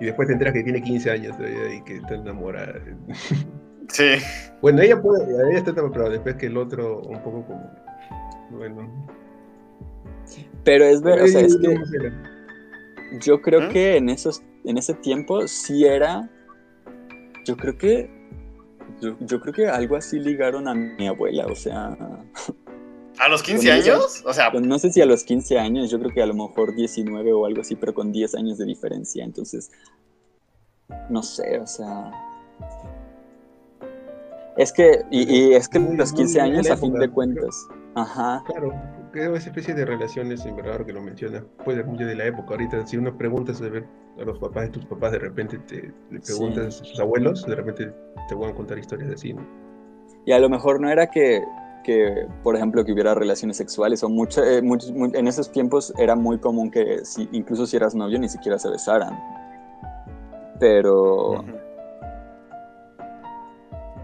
y 0.00 0.04
después 0.04 0.28
te 0.28 0.34
enteras 0.34 0.54
que 0.54 0.62
tiene 0.62 0.80
15 0.80 1.10
años 1.10 1.36
y 1.72 1.82
que 1.82 1.96
está 1.96 2.14
enamorada. 2.14 2.74
Sí. 3.88 4.14
Bueno, 4.60 4.82
ella 4.82 5.00
puede, 5.00 5.24
ella 5.24 5.58
está 5.58 5.74
pero 5.74 6.10
después 6.10 6.36
que 6.36 6.46
el 6.46 6.56
otro 6.56 7.00
un 7.00 7.22
poco 7.22 7.44
como... 7.46 7.70
Bueno. 8.50 9.08
Pero 10.64 10.84
es 10.84 11.02
verdad, 11.02 11.24
o 11.24 11.28
sea, 11.28 11.40
es 11.40 11.56
que 11.56 12.12
yo 13.20 13.42
creo 13.42 13.62
¿Mm? 13.62 13.68
que 13.70 13.96
en 13.96 14.08
esos, 14.08 14.42
en 14.64 14.78
ese 14.78 14.94
tiempo 14.94 15.46
sí 15.48 15.84
era, 15.84 16.30
yo 17.44 17.56
creo 17.56 17.76
que 17.76 18.22
yo, 19.00 19.40
creo 19.40 19.52
que 19.52 19.68
algo 19.68 19.96
así 19.96 20.18
ligaron 20.18 20.68
a 20.68 20.74
mi 20.74 21.08
abuela, 21.08 21.46
o 21.46 21.56
sea... 21.56 21.96
¿A 23.18 23.28
los 23.28 23.42
15 23.42 23.72
años? 23.72 24.22
O 24.24 24.32
sea... 24.32 24.50
Pues 24.52 24.64
no 24.64 24.78
sé 24.78 24.92
si 24.92 25.00
a 25.00 25.06
los 25.06 25.24
15 25.24 25.58
años, 25.58 25.90
yo 25.90 25.98
creo 25.98 26.12
que 26.12 26.22
a 26.22 26.26
lo 26.26 26.34
mejor 26.34 26.74
19 26.74 27.32
o 27.32 27.46
algo 27.46 27.60
así, 27.60 27.74
pero 27.74 27.92
con 27.94 28.12
10 28.12 28.34
años 28.36 28.58
de 28.58 28.64
diferencia, 28.64 29.24
entonces... 29.24 29.70
No 31.10 31.22
sé, 31.22 31.58
o 31.58 31.66
sea... 31.66 32.12
Es 34.56 34.72
que, 34.72 35.02
y, 35.10 35.52
es 35.52 35.68
que 35.68 35.78
los 35.78 36.12
15 36.12 36.40
años, 36.40 36.70
a 36.70 36.76
fin 36.76 36.94
de 36.94 37.08
cuentas... 37.08 37.68
Ajá. 37.94 38.42
Claro, 38.46 38.72
creo 39.12 39.36
esa 39.36 39.50
especie 39.50 39.74
de 39.74 39.84
relaciones, 39.84 40.44
en 40.46 40.56
verdad, 40.56 40.84
que 40.84 40.92
lo 40.92 41.02
menciona, 41.02 41.44
puede 41.64 41.78
ser 41.78 41.86
mucho 41.86 42.06
de 42.06 42.14
la 42.14 42.26
época. 42.26 42.52
Ahorita, 42.52 42.86
si 42.86 42.96
uno 42.96 43.16
pregunta 43.16 43.54
sobre 43.54 43.84
a 44.18 44.24
los 44.24 44.38
papás 44.38 44.64
de 44.64 44.68
tus 44.70 44.84
papás, 44.86 45.12
de 45.12 45.18
repente 45.18 45.58
te 45.58 45.92
le 46.10 46.20
preguntas 46.20 46.80
a 46.80 46.84
sus 46.84 47.00
abuelos, 47.00 47.46
de 47.46 47.54
repente 47.54 47.92
te 48.28 48.34
van 48.34 48.50
a 48.50 48.54
contar 48.54 48.78
historias 48.78 49.08
de 49.08 49.14
así, 49.14 49.34
Y 50.24 50.32
a 50.32 50.38
lo 50.38 50.48
mejor 50.48 50.80
no 50.80 50.90
era 50.90 51.06
que, 51.08 51.42
que 51.84 52.26
por 52.42 52.56
ejemplo, 52.56 52.84
que 52.84 52.92
hubiera 52.92 53.14
relaciones 53.14 53.56
sexuales, 53.56 54.02
o 54.02 54.08
mucho, 54.08 54.42
eh, 54.44 54.58
en 54.58 55.26
esos 55.26 55.52
tiempos 55.52 55.92
era 55.98 56.14
muy 56.16 56.38
común 56.38 56.70
que 56.70 57.04
si, 57.04 57.28
incluso 57.32 57.66
si 57.66 57.76
eras 57.76 57.94
novio 57.94 58.18
ni 58.18 58.28
siquiera 58.28 58.58
se 58.58 58.70
besaran. 58.70 59.18
Pero... 60.58 61.44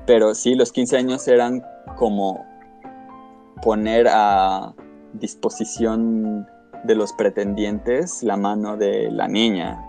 Pero 0.09 0.35
sí, 0.35 0.57
los 0.57 0.73
15 0.73 0.97
años 0.97 1.29
eran 1.29 1.62
como 1.97 2.44
poner 3.62 4.09
a 4.11 4.75
disposición 5.12 6.49
de 6.83 6.97
los 6.97 7.12
pretendientes 7.12 8.25
la 8.25 8.37
mano 8.37 8.77
de 8.77 9.12
la 9.12 9.29
niña 9.29 9.85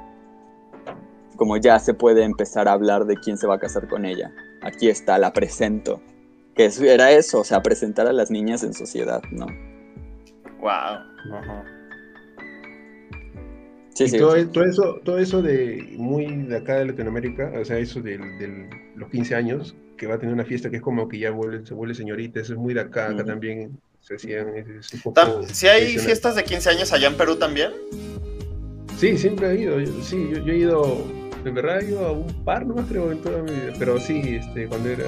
como 1.40 1.56
ya 1.56 1.80
se 1.80 1.94
puede 1.94 2.24
empezar 2.24 2.68
a 2.68 2.74
hablar 2.74 3.06
de 3.06 3.16
quién 3.16 3.38
se 3.38 3.48
va 3.48 3.56
a 3.56 3.60
casar 3.60 3.88
con 3.88 4.06
ella. 4.06 4.30
Aquí 4.62 4.90
está, 4.90 5.18
la 5.18 5.32
presento. 5.32 6.02
Que 6.54 6.70
era 6.82 7.12
eso, 7.12 7.40
o 7.40 7.44
sea, 7.46 7.62
presentar 7.64 8.08
a 8.08 8.14
las 8.14 8.30
niñas 8.30 8.62
en 8.64 8.74
sociedad, 8.74 9.22
¿no? 9.32 9.48
Wow. 10.60 11.00
Sí, 13.94 14.10
sí, 14.10 14.18
todo, 14.18 14.36
eso, 14.36 15.00
todo 15.06 15.18
eso 15.18 15.42
de 15.42 15.94
muy 15.98 16.26
de 16.44 16.58
acá 16.58 16.76
de 16.76 16.88
Latinoamérica, 16.88 17.54
o 17.60 17.64
sea, 17.64 17.78
eso 17.78 18.02
de, 18.02 18.20
los 18.98 19.10
15 19.10 19.36
años, 19.36 19.78
que 20.00 20.08
va 20.08 20.16
a 20.16 20.20
tener 20.20 20.34
una 20.34 20.46
fiesta 20.46 20.70
que 20.70 20.78
es 20.78 20.82
como 20.82 21.08
que 21.08 21.20
ya 21.20 21.34
se 21.64 21.74
vuelve 21.74 21.94
señorita, 21.94 22.40
eso 22.40 22.54
es 22.54 22.60
muy 22.60 22.74
de 22.74 22.82
acá, 22.82 23.10
acá 23.10 23.24
también 23.26 23.80
se 24.02 24.16
hacían. 24.16 24.48
¿Si 25.52 25.68
hay 25.68 25.98
fiestas 26.00 26.36
de 26.36 26.44
15 26.44 26.70
años 26.70 26.94
allá 26.94 27.08
en 27.08 27.18
Perú 27.18 27.36
también? 27.36 27.72
Sí, 28.98 29.18
siempre 29.18 29.52
he 29.52 29.62
ido, 29.62 29.80
sí, 30.02 30.30
yo 30.32 30.52
he 30.52 30.58
ido 30.58 31.20
de 31.44 31.52
verdad 31.52 31.82
he 31.82 31.86
ido 31.86 32.06
a 32.06 32.12
un 32.12 32.44
par 32.44 32.66
nomás 32.66 32.86
creo 32.88 33.12
en 33.12 33.22
toda 33.22 33.42
mi 33.42 33.52
vida, 33.52 33.74
pero 33.80 34.00
sí, 34.00 34.22
este, 34.42 34.68
cuando 34.68 34.90
era, 34.90 35.06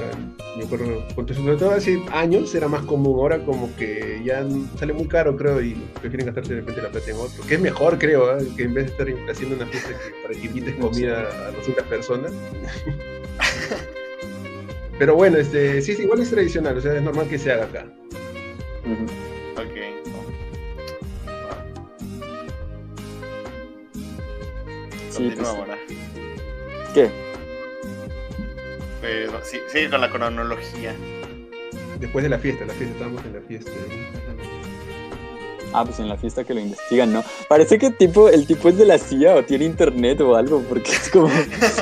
me 0.58 0.64
acuerdo, 0.64 1.04
sobre 1.34 1.58
todo 1.58 1.72
hace 1.72 2.02
años 2.12 2.56
era 2.56 2.68
más 2.68 2.84
común, 2.86 3.20
ahora 3.20 3.44
como 3.44 3.74
que 3.76 4.22
ya 4.24 4.46
sale 4.80 4.94
muy 4.94 5.08
caro 5.08 5.36
creo 5.36 5.62
y 5.62 5.74
prefieren 6.00 6.28
gastarse 6.28 6.54
de 6.54 6.62
repente 6.62 6.82
la 6.82 6.90
plata 6.90 7.12
en 7.12 7.18
otro, 7.18 7.44
que 7.46 7.56
es 7.56 7.62
mejor 7.62 7.98
creo, 7.98 8.38
¿eh? 8.38 8.48
que 8.56 8.64
en 8.64 8.74
vez 8.74 8.86
de 8.86 8.92
estar 8.92 9.30
haciendo 9.30 9.56
una 9.58 9.66
fiesta 9.68 9.90
para 10.24 10.40
que 10.40 10.46
invites 10.46 10.76
comida 10.80 11.28
a 11.48 11.52
200 11.52 11.86
personas. 11.88 12.32
pero 15.02 15.16
bueno, 15.16 15.40
este, 15.40 15.82
sí, 15.82 15.96
sí, 15.96 16.04
igual 16.04 16.22
es 16.22 16.30
tradicional, 16.30 16.78
o 16.78 16.82
sea, 16.82 16.96
es 16.96 17.02
normal 17.02 17.28
que 17.28 17.40
se 17.40 17.52
haga 17.52 17.64
acá. 17.64 17.88
Sí, 25.10 25.34
pues, 25.36 25.48
ahora. 25.48 25.76
¿Qué? 26.94 27.10
Pues, 29.00 29.32
sí, 29.42 29.58
sí, 29.70 29.88
con 29.90 30.02
la 30.02 30.12
cronología. 30.12 30.94
Después 32.00 32.22
de 32.22 32.30
la 32.30 32.38
fiesta, 32.38 32.64
la 32.66 32.74
fiesta, 32.76 32.94
estábamos 32.94 33.26
en 33.26 33.34
la 33.34 33.42
fiesta. 33.42 33.72
Ah, 35.74 35.86
pues 35.86 36.00
en 36.00 36.10
la 36.10 36.18
fiesta 36.18 36.44
que 36.44 36.54
lo 36.54 36.60
investigan, 36.60 37.14
¿no? 37.14 37.24
Parece 37.48 37.78
que 37.78 37.92
tipo, 37.92 38.30
el 38.30 38.46
tipo 38.46 38.70
es 38.70 38.78
de 38.78 38.86
la 38.86 38.98
CIA 38.98 39.36
o 39.36 39.44
tiene 39.44 39.66
internet 39.66 40.20
o 40.22 40.36
algo, 40.36 40.62
porque 40.68 40.92
es 40.92 41.10
como 41.10 41.30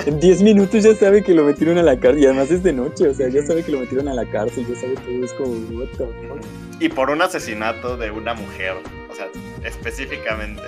en 0.06 0.20
10 0.20 0.44
minutos 0.44 0.84
ya 0.84 0.96
sabe 0.96 1.24
que 1.24 1.34
lo 1.34 1.44
metieron 1.44 1.78
a 1.78 1.84
la 1.84 2.00
cárcel 2.00 2.24
y 2.24 2.26
además 2.26 2.52
es 2.52 2.64
de 2.64 2.74
noche, 2.74 3.08
o 3.08 3.14
sea, 3.14 3.30
ya 3.30 3.44
sabe 3.44 3.64
que 3.64 3.72
lo 3.72 3.80
metieron 3.80 4.08
a 4.08 4.14
la 4.14 4.26
cárcel, 4.26 4.66
ya 4.68 4.80
sabe 4.80 4.96
todo, 4.96 5.26
es 5.26 5.34
como, 5.34 5.52
what 5.80 5.88
the 5.98 6.06
fuck? 6.28 6.46
Y 6.80 6.90
por 6.90 7.10
un 7.10 7.22
asesinato 7.22 7.98
de 7.98 8.12
una 8.12 8.34
mujer, 8.34 8.74
o 9.10 9.16
sea, 9.16 9.28
específicamente. 9.64 10.64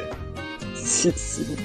Sí, 0.76 1.12
sí. 1.16 1.56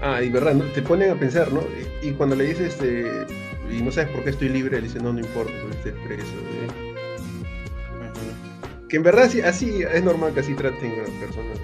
Ah, 0.00 0.22
y 0.22 0.28
verdad, 0.28 0.54
¿no? 0.54 0.64
te 0.64 0.82
ponen 0.82 1.10
a 1.10 1.14
pensar, 1.14 1.52
¿no? 1.52 1.62
Y, 2.02 2.12
cuando 2.12 2.36
le 2.36 2.44
dices, 2.44 2.74
este, 2.74 3.06
y 3.70 3.82
no 3.82 3.90
sabes 3.90 4.10
por 4.10 4.22
qué 4.22 4.30
estoy 4.30 4.50
libre, 4.50 4.76
le 4.80 4.86
dice, 4.86 5.00
no, 5.00 5.12
no 5.12 5.18
importa, 5.18 5.52
porque 5.62 5.76
estés 5.78 5.94
preso. 6.06 6.32
¿eh? 6.32 6.85
Que 8.88 8.96
en 8.96 9.02
verdad 9.02 9.24
así, 9.24 9.40
así, 9.40 9.82
es 9.82 10.02
normal 10.04 10.32
que 10.32 10.40
así 10.40 10.54
traten 10.54 10.92
a 10.92 11.02
las 11.02 11.10
personas. 11.10 11.58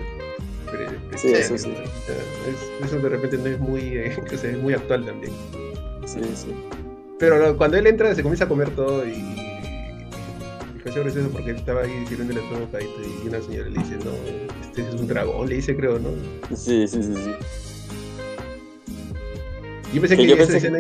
Sí, 1.16 1.32
eso 1.32 1.58
sí. 1.58 1.72
eso 2.82 2.98
de 2.98 3.08
repente 3.08 3.36
no 3.36 3.46
es 3.46 3.60
muy, 3.60 3.80
eh, 3.96 4.16
es 4.32 4.58
muy 4.58 4.74
actual 4.74 5.04
también. 5.04 5.32
Sí, 6.06 6.20
sí. 6.34 6.54
Pero 7.18 7.56
cuando 7.56 7.76
él 7.76 7.86
entra 7.86 8.14
se 8.14 8.22
comienza 8.22 8.46
a 8.46 8.48
comer 8.48 8.70
todo 8.70 9.06
y, 9.06 9.42
fue 10.82 10.90
eso 10.90 11.28
porque 11.32 11.52
estaba 11.52 11.82
ahí 11.82 12.04
sirviéndole 12.08 12.40
todo 12.40 12.68
caído 12.72 12.90
y 13.24 13.28
una 13.28 13.40
señora 13.40 13.68
le 13.68 13.78
dice, 13.78 13.96
no, 14.04 14.10
este 14.66 14.82
es 14.82 15.00
un 15.00 15.06
dragón, 15.06 15.48
le 15.48 15.56
dice 15.56 15.76
creo, 15.76 16.00
¿no? 16.00 16.10
Sí, 16.56 16.88
sí, 16.88 17.02
sí, 17.02 17.14
sí. 17.14 17.34
Yo 19.94 20.00
pensé 20.00 20.16
que, 20.16 20.32
esa 20.32 20.56
escena 20.56 20.78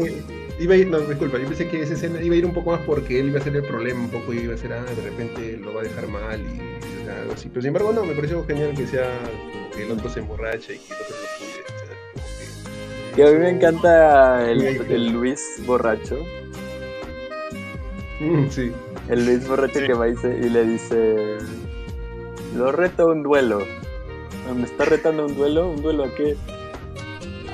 iba 0.62 0.74
a 0.74 0.76
ir, 0.76 0.88
no, 0.88 1.00
disculpa, 1.00 1.38
yo 1.38 1.46
pensé 1.46 1.68
que 1.68 1.82
esa 1.82 1.94
escena 1.94 2.22
iba 2.22 2.34
a 2.34 2.38
ir 2.38 2.46
un 2.46 2.54
poco 2.54 2.70
más 2.70 2.80
porque 2.86 3.18
él 3.18 3.28
iba 3.28 3.40
a 3.40 3.42
ser 3.42 3.56
el 3.56 3.64
problema, 3.64 4.00
un 4.00 4.10
poco 4.10 4.32
iba 4.32 4.54
a 4.54 4.56
ser, 4.56 4.72
ah, 4.72 4.84
de 4.84 5.02
repente 5.02 5.56
lo 5.58 5.74
va 5.74 5.80
a 5.80 5.84
dejar 5.84 6.08
mal 6.08 6.40
y 6.40 7.08
algo 7.08 7.32
así. 7.32 7.48
Pero 7.48 7.62
sin 7.62 7.68
embargo, 7.68 7.92
no, 7.92 8.04
me 8.04 8.14
pareció 8.14 8.44
genial 8.46 8.74
que 8.74 8.86
sea 8.86 9.08
como 9.52 9.70
que 9.70 9.82
el 9.82 9.90
otro 9.90 10.08
se 10.08 10.20
emborracha 10.20 10.72
y 10.72 10.78
que 10.78 10.94
el 10.94 11.00
otro 11.02 11.16
lo 11.16 11.26
cuide. 11.38 11.62
O 11.66 13.16
sea, 13.16 13.16
que... 13.16 13.22
a 13.22 13.26
mí 13.32 13.38
me 13.38 13.50
encanta 13.50 14.50
el, 14.50 14.62
el 14.62 15.08
Luis 15.08 15.42
borracho. 15.66 16.18
Mm, 18.20 18.50
sí. 18.50 18.70
El 19.08 19.26
Luis 19.26 19.48
Borracho 19.48 19.80
que 19.80 19.94
va 19.94 20.08
y, 20.08 20.12
y 20.12 20.48
le 20.48 20.64
dice, 20.64 21.38
lo 22.54 22.70
reto 22.70 23.02
a 23.02 23.12
un 23.12 23.24
duelo. 23.24 23.66
¿Me 24.54 24.62
está 24.64 24.84
retando 24.84 25.26
un 25.26 25.34
duelo? 25.34 25.70
¿Un 25.70 25.82
duelo 25.82 26.04
a 26.04 26.14
qué? 26.14 26.36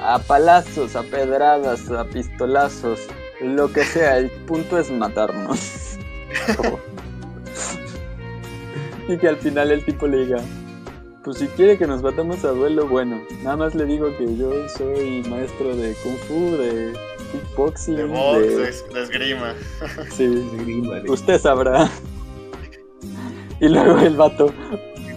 A 0.00 0.18
palazos, 0.18 0.96
a 0.96 1.02
pedradas, 1.02 1.90
a 1.90 2.04
pistolazos, 2.04 3.00
lo 3.40 3.72
que 3.72 3.84
sea. 3.84 4.18
El 4.18 4.30
punto 4.30 4.78
es 4.78 4.90
matarnos. 4.90 5.98
y 9.08 9.16
que 9.16 9.28
al 9.28 9.36
final 9.38 9.70
el 9.70 9.84
tipo 9.84 10.06
le 10.06 10.24
diga, 10.24 10.42
pues 11.24 11.38
si 11.38 11.46
quiere 11.48 11.76
que 11.76 11.86
nos 11.86 12.02
matamos 12.02 12.44
a 12.44 12.52
duelo, 12.52 12.86
bueno, 12.86 13.20
nada 13.42 13.56
más 13.56 13.74
le 13.74 13.84
digo 13.86 14.16
que 14.16 14.36
yo 14.36 14.68
soy 14.68 15.22
maestro 15.28 15.74
de 15.74 15.94
kung 16.02 16.16
fu, 16.26 16.56
de 16.56 16.92
kickboxing, 17.32 17.96
de, 17.96 18.04
box, 18.04 18.84
de... 18.92 19.00
esgrima. 19.02 19.54
Sí, 20.10 20.26
usted 21.08 21.40
sabrá. 21.40 21.90
Y 23.60 23.68
luego 23.68 23.98
el 23.98 24.16
vato, 24.16 24.52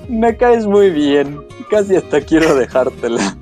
me 0.09 0.35
caes 0.35 0.65
muy 0.65 0.89
bien, 0.89 1.45
casi 1.69 1.95
hasta 1.95 2.21
quiero 2.21 2.55
dejártela. 2.55 3.37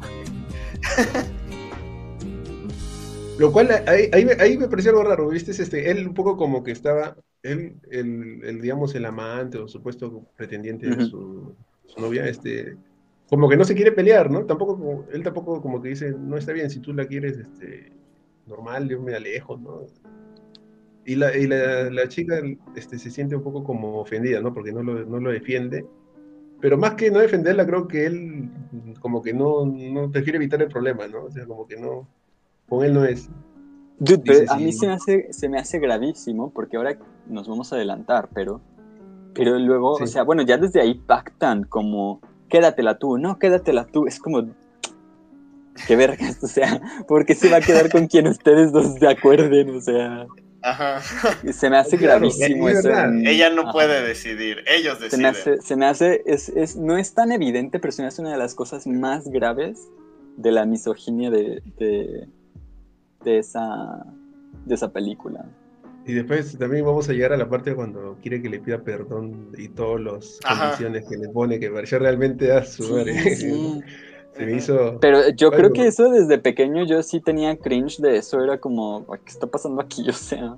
Lo 3.39 3.51
cual 3.53 3.69
ahí, 3.87 4.09
ahí, 4.11 4.57
me 4.57 4.67
pareció 4.67 4.91
algo 4.91 5.03
raro, 5.03 5.29
¿viste? 5.29 5.51
Este, 5.51 5.89
él 5.89 6.05
un 6.07 6.13
poco 6.13 6.35
como 6.35 6.61
que 6.61 6.71
estaba, 6.71 7.15
él, 7.41 7.75
el, 7.89 8.59
digamos, 8.61 8.93
el 8.95 9.05
amante 9.05 9.57
o 9.57 9.67
supuesto 9.67 10.25
pretendiente 10.35 10.89
de 10.89 11.05
su, 11.05 11.55
novia, 11.97 12.27
este, 12.27 12.75
como 13.29 13.47
que 13.47 13.55
no 13.55 13.63
se 13.63 13.75
quiere 13.75 13.93
pelear, 13.93 14.29
¿no? 14.29 14.45
Tampoco, 14.45 15.05
él 15.13 15.23
tampoco 15.23 15.61
como 15.61 15.81
que 15.81 15.87
dice, 15.89 16.11
no 16.11 16.35
está 16.35 16.51
bien, 16.51 16.69
si 16.69 16.81
tú 16.81 16.93
la 16.93 17.07
quieres, 17.07 17.37
este, 17.37 17.93
normal, 18.45 18.89
yo 18.89 19.01
me 19.01 19.15
alejo, 19.15 19.57
¿no? 19.57 19.85
Y 21.05 21.15
la, 21.15 21.35
y 21.35 21.47
la, 21.47 21.89
la 21.89 22.09
chica 22.09 22.41
este, 22.75 22.99
se 22.99 23.09
siente 23.09 23.37
un 23.37 23.43
poco 23.43 23.63
como 23.63 24.01
ofendida, 24.01 24.41
¿no? 24.41 24.53
Porque 24.53 24.73
no 24.73 24.83
lo, 24.83 25.05
no 25.05 25.19
lo 25.19 25.31
defiende 25.31 25.85
pero 26.61 26.77
más 26.77 26.95
que 26.95 27.09
no 27.09 27.19
defenderla, 27.19 27.65
creo 27.65 27.87
que 27.87 28.05
él 28.05 28.49
como 28.99 29.21
que 29.21 29.33
no, 29.33 29.65
no 29.65 30.11
prefiere 30.11 30.37
evitar 30.37 30.61
el 30.61 30.69
problema, 30.69 31.07
¿no? 31.07 31.25
O 31.25 31.31
sea, 31.31 31.45
como 31.45 31.67
que 31.67 31.77
no, 31.77 32.07
con 32.67 32.85
él 32.85 32.93
no 32.93 33.05
es. 33.05 33.29
a 34.49 34.57
mí 34.57 34.71
se 34.71 34.87
me, 34.87 34.93
hace, 34.93 35.33
se 35.33 35.49
me 35.49 35.59
hace 35.59 35.79
gravísimo 35.79 36.51
porque 36.51 36.77
ahora 36.77 36.97
nos 37.27 37.47
vamos 37.47 37.71
a 37.71 37.75
adelantar, 37.75 38.29
pero, 38.33 38.61
pero 39.33 39.57
luego, 39.57 39.93
o 39.93 40.07
sea, 40.07 40.23
bueno, 40.23 40.43
ya 40.43 40.57
desde 40.57 40.81
ahí 40.81 40.95
pactan 40.95 41.63
como, 41.63 42.21
quédatela 42.49 42.97
tú, 42.97 43.17
no, 43.17 43.39
quédatela 43.39 43.85
tú, 43.85 44.05
es 44.05 44.19
como, 44.19 44.47
qué 45.87 45.95
vergas, 45.95 46.39
o 46.43 46.47
sea, 46.47 46.81
porque 47.07 47.35
se 47.35 47.49
va 47.49 47.57
a 47.57 47.61
quedar 47.61 47.91
con 47.91 48.07
quien 48.07 48.27
ustedes 48.27 48.71
dos 48.71 48.99
de 48.99 49.09
acuerden, 49.09 49.75
o 49.75 49.81
sea. 49.81 50.27
Ajá. 50.61 51.01
Se 51.53 51.69
me 51.69 51.77
hace 51.77 51.97
gravísimo 51.97 52.69
eso. 52.69 52.89
Ella 53.25 53.49
no 53.49 53.71
puede 53.71 54.05
decidir, 54.05 54.63
ellos 54.67 54.99
deciden. 54.99 55.09
Se 55.09 55.17
me 55.17 55.27
hace, 55.27 55.61
se 55.61 55.75
me 55.75 55.85
hace 55.85 56.23
es, 56.25 56.49
es, 56.49 56.75
no 56.75 56.97
es 56.97 57.13
tan 57.13 57.31
evidente, 57.31 57.79
pero 57.79 57.91
se 57.91 58.01
me 58.01 58.07
hace 58.07 58.21
una 58.21 58.31
de 58.31 58.37
las 58.37 58.55
cosas 58.55 58.87
más 58.87 59.27
graves 59.29 59.87
de 60.37 60.51
la 60.51 60.65
misoginia 60.65 61.29
de, 61.29 61.61
de, 61.77 62.27
de, 63.23 63.37
esa, 63.37 64.05
de 64.65 64.75
esa 64.75 64.91
película. 64.91 65.45
Y 66.05 66.13
después 66.13 66.57
también 66.57 66.85
vamos 66.85 67.07
a 67.09 67.13
llegar 67.13 67.33
a 67.33 67.37
la 67.37 67.49
parte 67.49 67.75
cuando 67.75 68.17
quiere 68.21 68.41
que 68.41 68.49
le 68.49 68.59
pida 68.59 68.81
perdón 68.81 69.51
y 69.57 69.67
todas 69.67 70.01
las 70.01 70.39
condiciones 70.57 71.05
que 71.07 71.17
le 71.17 71.29
pone, 71.29 71.59
que 71.59 71.69
pareció 71.69 71.99
realmente 71.99 72.51
a 72.51 72.65
su 72.65 72.83
sí, 73.03 73.81
Se 74.39 74.45
me 74.45 74.55
hizo. 74.55 74.97
Pero 75.01 75.29
yo 75.35 75.51
creo 75.51 75.73
que 75.73 75.87
eso 75.87 76.09
desde 76.09 76.37
pequeño 76.37 76.85
yo 76.85 77.03
sí 77.03 77.19
tenía 77.19 77.57
cringe 77.57 77.97
de 77.97 78.15
eso, 78.15 78.41
era 78.41 78.57
como, 78.57 79.05
¿qué 79.25 79.31
está 79.31 79.47
pasando 79.47 79.81
aquí? 79.81 80.05
O 80.09 80.13
sea. 80.13 80.57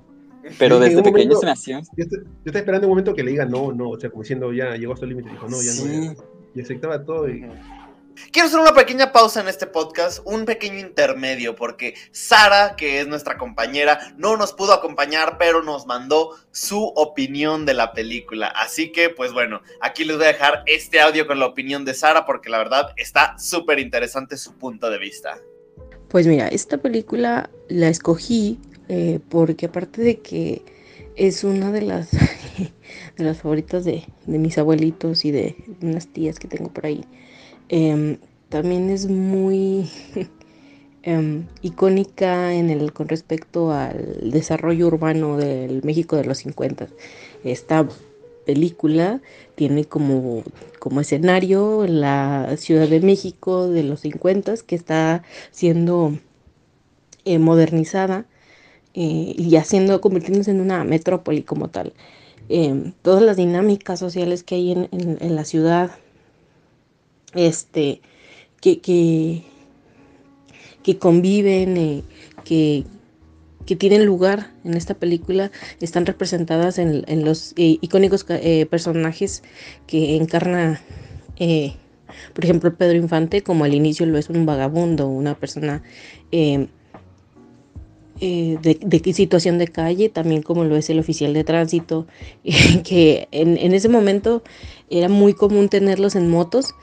Pero 0.58 0.78
desde 0.78 1.02
pequeño 1.02 1.36
se 1.36 1.46
me 1.46 1.52
hacía. 1.52 1.80
Yo, 1.96 2.04
estaba 2.44 2.58
esperando 2.58 2.86
un 2.86 2.92
momento 2.92 3.14
que 3.14 3.24
le 3.24 3.32
diga 3.32 3.44
no, 3.44 3.72
no, 3.72 3.90
o 3.90 3.98
sea, 3.98 4.10
como 4.10 4.22
diciendo 4.22 4.52
ya 4.52 4.76
llegó 4.76 4.92
hasta 4.92 5.04
el 5.04 5.10
límite, 5.10 5.30
dijo 5.30 5.48
no, 5.48 5.56
ya 5.60 5.72
no. 5.84 6.14
y 6.54 6.60
aceptaba 6.60 7.04
todo 7.04 7.28
y. 7.28 7.44
Quiero 8.30 8.48
hacer 8.48 8.60
una 8.60 8.74
pequeña 8.74 9.12
pausa 9.12 9.40
en 9.40 9.48
este 9.48 9.66
podcast, 9.66 10.20
un 10.24 10.44
pequeño 10.44 10.78
intermedio, 10.78 11.56
porque 11.56 11.94
Sara, 12.10 12.76
que 12.76 13.00
es 13.00 13.06
nuestra 13.06 13.38
compañera, 13.38 14.14
no 14.16 14.36
nos 14.36 14.52
pudo 14.52 14.72
acompañar, 14.72 15.36
pero 15.38 15.62
nos 15.62 15.86
mandó 15.86 16.36
su 16.50 16.82
opinión 16.96 17.66
de 17.66 17.74
la 17.74 17.92
película. 17.92 18.48
Así 18.48 18.92
que, 18.92 19.10
pues 19.10 19.32
bueno, 19.32 19.62
aquí 19.80 20.04
les 20.04 20.16
voy 20.16 20.26
a 20.26 20.32
dejar 20.32 20.62
este 20.66 21.00
audio 21.00 21.26
con 21.26 21.38
la 21.38 21.46
opinión 21.46 21.84
de 21.84 21.94
Sara, 21.94 22.24
porque 22.26 22.50
la 22.50 22.58
verdad 22.58 22.92
está 22.96 23.38
súper 23.38 23.78
interesante 23.78 24.36
su 24.36 24.58
punto 24.58 24.90
de 24.90 24.98
vista. 24.98 25.38
Pues 26.08 26.26
mira, 26.26 26.48
esta 26.48 26.78
película 26.78 27.48
la 27.68 27.88
escogí 27.88 28.58
eh, 28.88 29.20
porque 29.30 29.66
aparte 29.66 30.02
de 30.02 30.18
que 30.20 30.62
es 31.16 31.44
una 31.44 31.72
de 31.72 31.82
las, 31.82 32.10
de 33.16 33.24
las 33.24 33.40
favoritas 33.40 33.84
de, 33.84 34.04
de 34.26 34.38
mis 34.38 34.58
abuelitos 34.58 35.24
y 35.24 35.30
de 35.30 35.56
unas 35.80 36.08
tías 36.08 36.38
que 36.38 36.48
tengo 36.48 36.70
por 36.70 36.86
ahí, 36.86 37.04
Em, 37.74 38.18
también 38.50 38.90
es 38.90 39.08
muy 39.08 39.88
em, 41.02 41.46
icónica 41.62 42.52
en 42.52 42.68
el, 42.68 42.92
con 42.92 43.08
respecto 43.08 43.72
al 43.72 44.30
desarrollo 44.30 44.88
urbano 44.88 45.38
del 45.38 45.82
México 45.82 46.16
de 46.16 46.24
los 46.26 46.38
50. 46.38 46.88
Esta 47.44 47.88
película 48.44 49.22
tiene 49.54 49.86
como, 49.86 50.42
escenario 51.00 51.86
la 51.86 52.58
Ciudad 52.58 52.88
de 52.88 53.00
México 53.00 53.68
de 53.68 53.84
los 53.84 54.00
50 54.00 54.54
que 54.66 54.74
está 54.74 55.22
siendo 55.50 56.18
eh, 57.24 57.38
modernizada 57.38 58.26
eh, 58.92 59.34
y 59.38 59.56
haciendo, 59.56 60.02
convirtiéndose 60.02 60.50
en 60.50 60.60
una 60.60 60.84
metrópoli 60.84 61.42
como 61.42 61.68
tal. 61.68 61.94
Em, 62.50 62.92
todas 63.00 63.22
las 63.22 63.38
dinámicas 63.38 63.98
sociales 63.98 64.42
que 64.42 64.56
hay 64.56 64.72
en 64.72 65.36
la 65.36 65.44
ciudad, 65.46 65.92
este, 67.34 68.00
que, 68.60 68.80
que, 70.82 70.98
conviven, 70.98 71.76
eh, 71.76 72.02
que, 72.44 72.84
que, 73.66 73.76
tienen 73.76 74.04
lugar 74.06 74.52
en 74.64 74.74
esta 74.74 74.94
película, 74.94 75.50
están 75.80 76.06
representadas 76.06 76.78
en, 76.78 77.24
los 77.24 77.52
eh, 77.56 77.78
icónicos 77.80 78.24
eh, 78.28 78.66
personajes 78.66 79.42
que 79.86 80.16
encarna, 80.16 80.80
por 82.34 82.44
ejemplo, 82.44 82.74
Pedro 82.76 82.96
Infante, 82.96 83.42
como 83.42 83.64
al 83.64 83.74
inicio 83.74 84.06
lo 84.06 84.18
es 84.18 84.28
un 84.28 84.46
vagabundo, 84.46 85.08
una 85.08 85.34
persona 85.34 85.82
de, 86.30 86.68
de, 88.20 89.12
situación 89.12 89.58
de 89.58 89.66
calle, 89.66 90.08
también 90.08 90.42
como 90.42 90.62
lo 90.64 90.76
es 90.76 90.88
el 90.88 91.00
oficial 91.00 91.34
de 91.34 91.42
tránsito, 91.42 92.06
que 92.84 93.26
en, 93.32 93.56
en, 93.56 93.74
ese 93.74 93.88
momento 93.88 94.44
era 94.88 95.08
muy 95.08 95.34
común 95.34 95.68
tenerlos 95.68 96.14
en 96.14 96.30
motos 96.30 96.76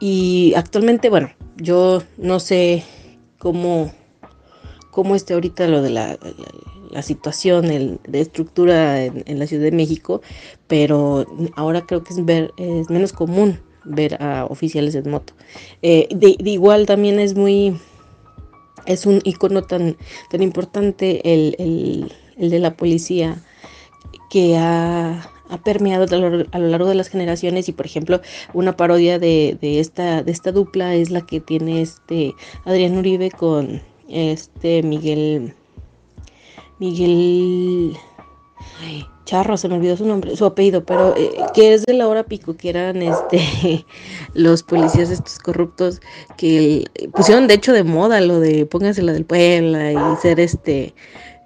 y 0.00 0.52
actualmente, 0.56 1.08
bueno, 1.08 1.30
yo 1.56 2.02
no 2.16 2.40
sé 2.40 2.84
cómo, 3.38 3.92
cómo 4.90 5.14
esté 5.14 5.34
ahorita 5.34 5.66
lo 5.68 5.82
de 5.82 5.90
la, 5.90 6.18
situación 7.02 7.66
de 7.66 8.20
estructura 8.20 9.04
en, 9.04 9.38
la 9.38 9.46
Ciudad 9.46 9.64
de 9.64 9.72
México, 9.72 10.22
pero 10.66 11.26
ahora 11.54 11.82
creo 11.82 12.02
que 12.02 12.14
es, 12.14 12.24
ver, 12.24 12.52
es 12.56 12.88
menos 12.88 13.12
común 13.12 13.60
ver 13.84 14.20
a 14.22 14.46
oficiales 14.46 14.94
en 14.94 15.10
moto. 15.10 15.34
Eh, 15.82 16.08
de, 16.14 16.36
igual 16.38 16.86
también 16.86 17.20
es 17.20 17.34
muy, 17.34 17.78
es 18.86 19.04
un 19.04 19.20
icono 19.24 19.62
tan, 19.62 19.96
tan 20.30 20.42
importante 20.42 21.20
el, 21.32 21.56
el, 21.58 22.12
el 22.38 22.50
de 22.50 22.58
la 22.58 22.76
policía 22.76 23.42
que 24.30 24.56
ha 24.56 25.30
ha 25.50 25.58
permeado 25.58 26.04
a 26.04 26.58
lo, 26.58 26.68
largo 26.68 26.88
de 26.88 26.94
las 26.94 27.08
generaciones 27.08 27.68
y 27.68 27.72
por 27.72 27.86
ejemplo 27.86 28.20
una 28.54 28.76
parodia 28.76 29.18
de, 29.18 29.58
esta, 29.60 30.22
de 30.22 30.32
esta 30.32 30.52
dupla 30.52 30.94
es 30.94 31.10
la 31.10 31.20
que 31.20 31.40
tiene 31.40 31.82
este 31.82 32.34
Adrián 32.64 32.96
Uribe 32.96 33.30
con 33.30 33.82
este 34.08 34.82
Miguel 34.82 35.54
Miguel 36.78 37.96
Charro, 39.26 39.56
se 39.56 39.68
me 39.68 39.74
olvidó 39.74 39.96
su 39.96 40.06
nombre, 40.06 40.36
su 40.36 40.44
apellido, 40.44 40.84
pero 40.84 41.14
eh, 41.16 41.36
que 41.52 41.74
es 41.74 41.84
de 41.84 41.94
la 41.94 42.06
hora 42.06 42.22
pico, 42.22 42.56
que 42.56 42.70
eran 42.70 43.02
este 43.02 43.84
los 44.34 44.62
policías 44.62 45.10
estos 45.10 45.38
corruptos 45.40 46.00
que 46.36 46.84
pusieron 47.12 47.48
de 47.48 47.54
hecho 47.54 47.72
de 47.72 47.82
moda 47.82 48.20
lo 48.20 48.38
de 48.38 48.66
pónganse 48.66 49.02
la 49.02 49.12
del 49.12 49.24
Puebla 49.24 49.92
y 49.92 50.16
ser 50.22 50.38
este 50.38 50.94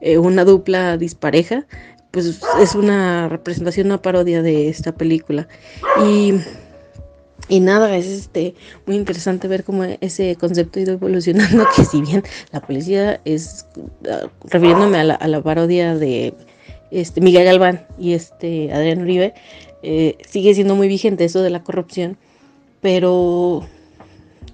eh, 0.03 0.18
una 0.18 0.44
dupla 0.44 0.98
dispareja 0.98 1.66
pues 2.11 2.41
es 2.61 2.75
una 2.75 3.29
representación, 3.29 3.87
una 3.87 4.03
parodia 4.03 4.43
de 4.43 4.69
esta 4.69 4.93
película. 4.93 5.47
Y, 6.05 6.35
y 7.49 7.61
nada, 7.61 7.97
es 7.97 8.07
este 8.07 8.55
muy 8.87 8.97
interesante 8.97 9.49
ver 9.49 9.65
cómo 9.65 9.85
ese 9.85 10.37
concepto 10.37 10.79
ha 10.79 10.83
ido 10.83 10.93
evolucionando, 10.95 11.65
que 11.77 11.85
si 11.85 12.03
bien 12.03 12.23
la 12.53 12.61
policía 12.61 13.21
es, 13.25 13.67
ah, 14.11 14.29
refiriéndome 14.45 14.99
a 14.99 15.05
la, 15.05 15.43
parodia 15.43 15.97
de 15.97 16.35
este 16.91 17.21
Miguel 17.21 17.45
Galván 17.45 17.87
y 17.99 18.15
este 18.15 18.73
Adrián 18.73 19.03
Uribe, 19.03 19.35
eh, 19.83 20.19
sigue 20.29 20.55
siendo 20.55 20.75
muy 20.75 20.89
vigente 20.89 21.25
eso 21.25 21.43
de 21.43 21.51
la 21.51 21.63
corrupción, 21.63 22.19
pero 22.81 23.67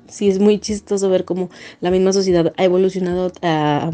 sí 0.08 0.28
es 0.28 0.38
muy 0.38 0.58
chistoso 0.58 1.08
ver 1.08 1.24
cómo 1.24 1.50
la 1.80 1.90
misma 1.90 2.12
sociedad 2.12 2.52
ha 2.56 2.64
evolucionado 2.64 3.32
a 3.42 3.90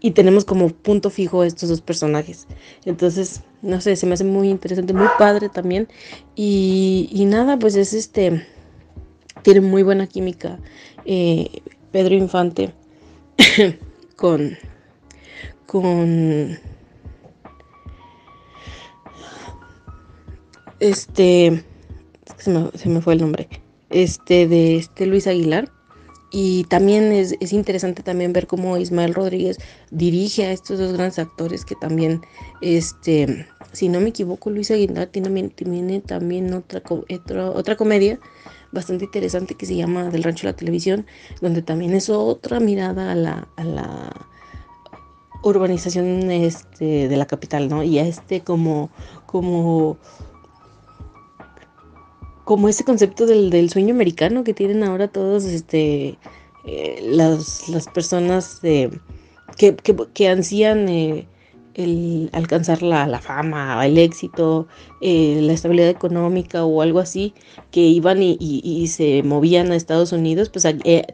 y 0.00 0.12
tenemos 0.12 0.44
como 0.44 0.70
punto 0.70 1.10
fijo 1.10 1.44
estos 1.44 1.68
dos 1.68 1.80
personajes. 1.80 2.46
Entonces, 2.84 3.42
no 3.62 3.80
sé, 3.80 3.96
se 3.96 4.06
me 4.06 4.14
hace 4.14 4.24
muy 4.24 4.48
interesante, 4.48 4.92
muy 4.92 5.08
padre 5.18 5.48
también. 5.48 5.88
Y, 6.34 7.24
nada, 7.26 7.58
pues 7.58 7.76
es 7.76 7.92
este, 7.92 8.46
tiene 9.42 9.60
muy 9.60 9.82
buena 9.82 10.06
química 10.06 10.58
eh, 11.04 11.62
Pedro 11.92 12.14
Infante 12.14 12.72
con, 14.16 14.56
con, 15.66 16.58
este, 20.80 21.62
se 22.38 22.50
me, 22.50 22.70
se 22.74 22.88
me 22.88 23.00
fue 23.02 23.14
el 23.14 23.20
nombre, 23.20 23.48
este, 23.90 24.48
de 24.48 24.76
este 24.76 25.06
Luis 25.06 25.26
Aguilar 25.26 25.70
y 26.30 26.64
también 26.64 27.12
es, 27.12 27.34
interesante 27.52 28.02
también 28.02 28.32
ver 28.32 28.46
cómo 28.46 28.76
Ismael 28.76 29.14
Rodríguez 29.14 29.58
dirige 29.90 30.46
a 30.46 30.52
estos 30.52 30.78
dos 30.78 30.92
grandes 30.92 31.18
actores 31.18 31.64
que 31.64 31.74
también, 31.74 32.22
este, 32.60 33.46
si 33.72 33.88
no 33.88 34.00
me 34.00 34.10
equivoco, 34.10 34.50
Luis 34.50 34.70
Aguilar 34.70 35.08
tiene, 35.08 35.48
tiene 35.50 36.00
también 36.00 36.52
otra, 36.54 36.82
otra, 36.88 37.50
otra 37.50 37.76
comedia 37.76 38.20
bastante 38.72 39.06
interesante 39.06 39.56
que 39.56 39.66
se 39.66 39.74
llama 39.74 40.10
Del 40.10 40.22
Rancho 40.22 40.46
de 40.46 40.52
la 40.52 40.56
Televisión, 40.56 41.06
donde 41.40 41.62
también 41.62 41.94
es 41.94 42.08
otra 42.08 42.60
mirada 42.60 43.10
a 43.10 43.14
la, 43.16 43.48
a 43.56 43.64
la 43.64 44.26
urbanización 45.42 46.30
este, 46.30 47.08
de 47.08 47.16
la 47.16 47.26
capital, 47.26 47.68
¿no? 47.68 47.82
Y 47.82 47.98
a 47.98 48.06
este 48.06 48.42
como, 48.42 48.90
como 49.26 49.98
como 52.50 52.68
ese 52.68 52.82
concepto 52.82 53.26
del, 53.26 53.70
sueño 53.70 53.94
americano 53.94 54.42
que 54.42 54.54
tienen 54.54 54.82
ahora 54.82 55.06
todos 55.06 55.44
este, 55.44 56.18
eh, 56.64 56.98
las, 57.00 57.62
personas 57.94 58.60
que, 58.60 60.28
ansían 60.28 60.88
eh, 60.88 61.28
el 61.74 62.28
alcanzar 62.32 62.82
la, 62.82 63.20
fama, 63.20 63.86
el 63.86 63.98
éxito, 63.98 64.66
eh, 65.00 65.38
la 65.42 65.52
estabilidad 65.52 65.90
económica 65.90 66.64
o 66.64 66.82
algo 66.82 66.98
así, 66.98 67.34
que 67.70 67.82
iban 67.82 68.18
y, 68.20 68.88
se 68.88 69.22
movían 69.22 69.70
a 69.70 69.76
Estados 69.76 70.10
Unidos, 70.10 70.48
pues 70.48 70.66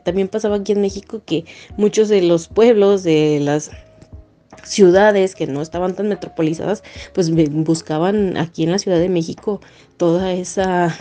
también 0.07 0.28
pasaba 0.28 0.57
aquí 0.57 0.72
en 0.72 0.80
México 0.80 1.20
que 1.26 1.45
muchos 1.76 2.09
de 2.09 2.22
los 2.22 2.49
pueblos, 2.49 3.03
de 3.03 3.41
las 3.43 3.72
ciudades 4.64 5.34
que 5.34 5.47
no 5.47 5.61
estaban 5.61 5.95
tan 5.97 6.09
metropolizadas, 6.09 6.82
pues 7.12 7.30
buscaban 7.51 8.39
aquí 8.39 8.62
en 8.62 8.70
la 8.70 8.78
Ciudad 8.78 8.99
de 8.99 9.11
México 9.11 9.61
toda 9.99 10.32
esa 10.32 10.97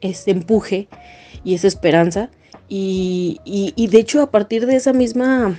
ese 0.00 0.30
empuje 0.30 0.88
y 1.44 1.54
esa 1.54 1.68
esperanza. 1.68 2.30
Y, 2.68 3.40
de 3.90 3.98
hecho 3.98 4.20
a 4.20 4.30
partir 4.30 4.66
de 4.66 4.76
esa 4.76 4.92
misma 4.92 5.58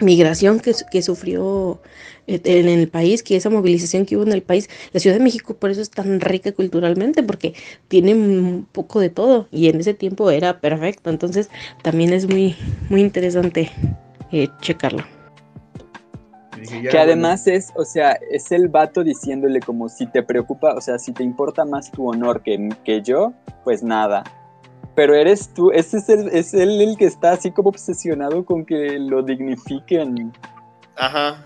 migración 0.00 0.58
que, 0.58 0.74
que, 0.90 1.00
sufrió 1.00 1.80
eh, 2.26 2.40
en 2.44 2.68
el 2.68 2.88
país, 2.88 3.22
que 3.22 3.36
esa 3.36 3.50
movilización 3.50 4.04
que 4.04 4.16
hubo 4.16 4.24
en 4.24 4.32
el 4.32 4.42
país, 4.42 4.68
la 4.92 4.98
Ciudad 4.98 5.16
de 5.16 5.22
México 5.22 5.54
por 5.54 5.70
eso 5.70 5.80
es 5.80 5.90
tan 5.90 6.20
rica 6.20 6.50
culturalmente, 6.50 7.22
porque 7.22 7.54
tiene 7.86 8.14
un 8.14 8.66
poco 8.70 8.98
de 8.98 9.10
todo 9.10 9.46
y 9.52 9.68
en 9.68 9.78
ese 9.78 9.94
tiempo 9.94 10.30
era 10.30 10.60
perfecto. 10.60 11.10
Entonces 11.10 11.50
también 11.82 12.12
es 12.12 12.28
muy, 12.28 12.56
muy 12.90 13.00
interesante 13.00 13.70
eh, 14.32 14.48
checarlo. 14.60 15.04
Que 16.90 16.98
además 16.98 17.46
es, 17.46 17.72
o 17.74 17.84
sea, 17.84 18.12
es 18.30 18.52
el 18.52 18.68
vato 18.68 19.02
diciéndole 19.02 19.60
como 19.60 19.88
si 19.88 20.06
te 20.06 20.22
preocupa, 20.22 20.74
o 20.74 20.80
sea, 20.80 20.98
si 20.98 21.12
te 21.12 21.22
importa 21.22 21.64
más 21.64 21.90
tu 21.90 22.08
honor 22.08 22.42
que, 22.42 22.68
que 22.84 23.02
yo, 23.02 23.32
pues 23.64 23.82
nada. 23.82 24.24
Pero 24.94 25.14
eres 25.14 25.48
tú, 25.54 25.70
ese 25.70 25.98
es, 25.98 26.08
el, 26.08 26.28
es 26.28 26.54
él 26.54 26.80
el 26.80 26.96
que 26.96 27.06
está 27.06 27.32
así 27.32 27.50
como 27.50 27.70
obsesionado 27.70 28.44
con 28.44 28.64
que 28.64 28.98
lo 28.98 29.22
dignifiquen. 29.22 30.32
Ajá. 30.96 31.42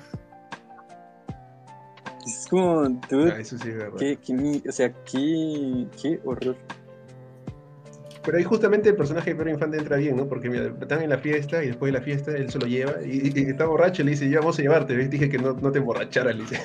Es 2.27 2.47
como, 2.51 2.83
tú. 3.09 3.29
Ah, 3.33 3.39
eso 3.39 3.57
sí 3.57 3.69
es 3.69 3.77
verdad. 3.77 3.99
Qué, 3.99 4.17
qué, 4.17 4.63
o 4.69 4.73
sea, 4.73 4.93
qué, 5.05 5.87
qué 6.03 6.21
horror. 6.25 6.57
Pero 8.27 8.39
ahí 8.39 8.45
justamente 8.45 8.89
el 8.89 8.97
personaje 8.97 9.31
de 9.31 9.37
Pedro 9.37 9.51
Infante 9.51 9.79
entra 9.79 9.97
bien, 9.99 10.17
¿no? 10.17 10.29
Porque 10.29 10.51
mira, 10.51 10.67
están 10.81 11.01
en 11.01 11.11
la 11.11 11.19
fiesta 11.19 11.63
y 11.63 11.69
después 11.69 11.93
de 11.93 11.99
la 12.01 12.05
fiesta 12.05 12.33
él 12.33 12.51
se 12.51 12.59
lo 12.59 12.67
lleva 12.67 12.95
y, 13.07 13.33
está 13.49 13.67
borracho 13.67 14.03
y 14.03 14.07
le 14.07 14.11
dice, 14.11 14.29
ya 14.29 14.41
vamos 14.41 14.59
a 14.59 14.63
llevarte, 14.63 14.97
¿ves? 14.97 15.09
Dije 15.09 15.29
que 15.29 15.39
no, 15.39 15.53
no 15.53 15.71
te 15.71 15.79
emborracharas, 15.79 16.35
le 16.35 16.43
dice. 16.43 16.61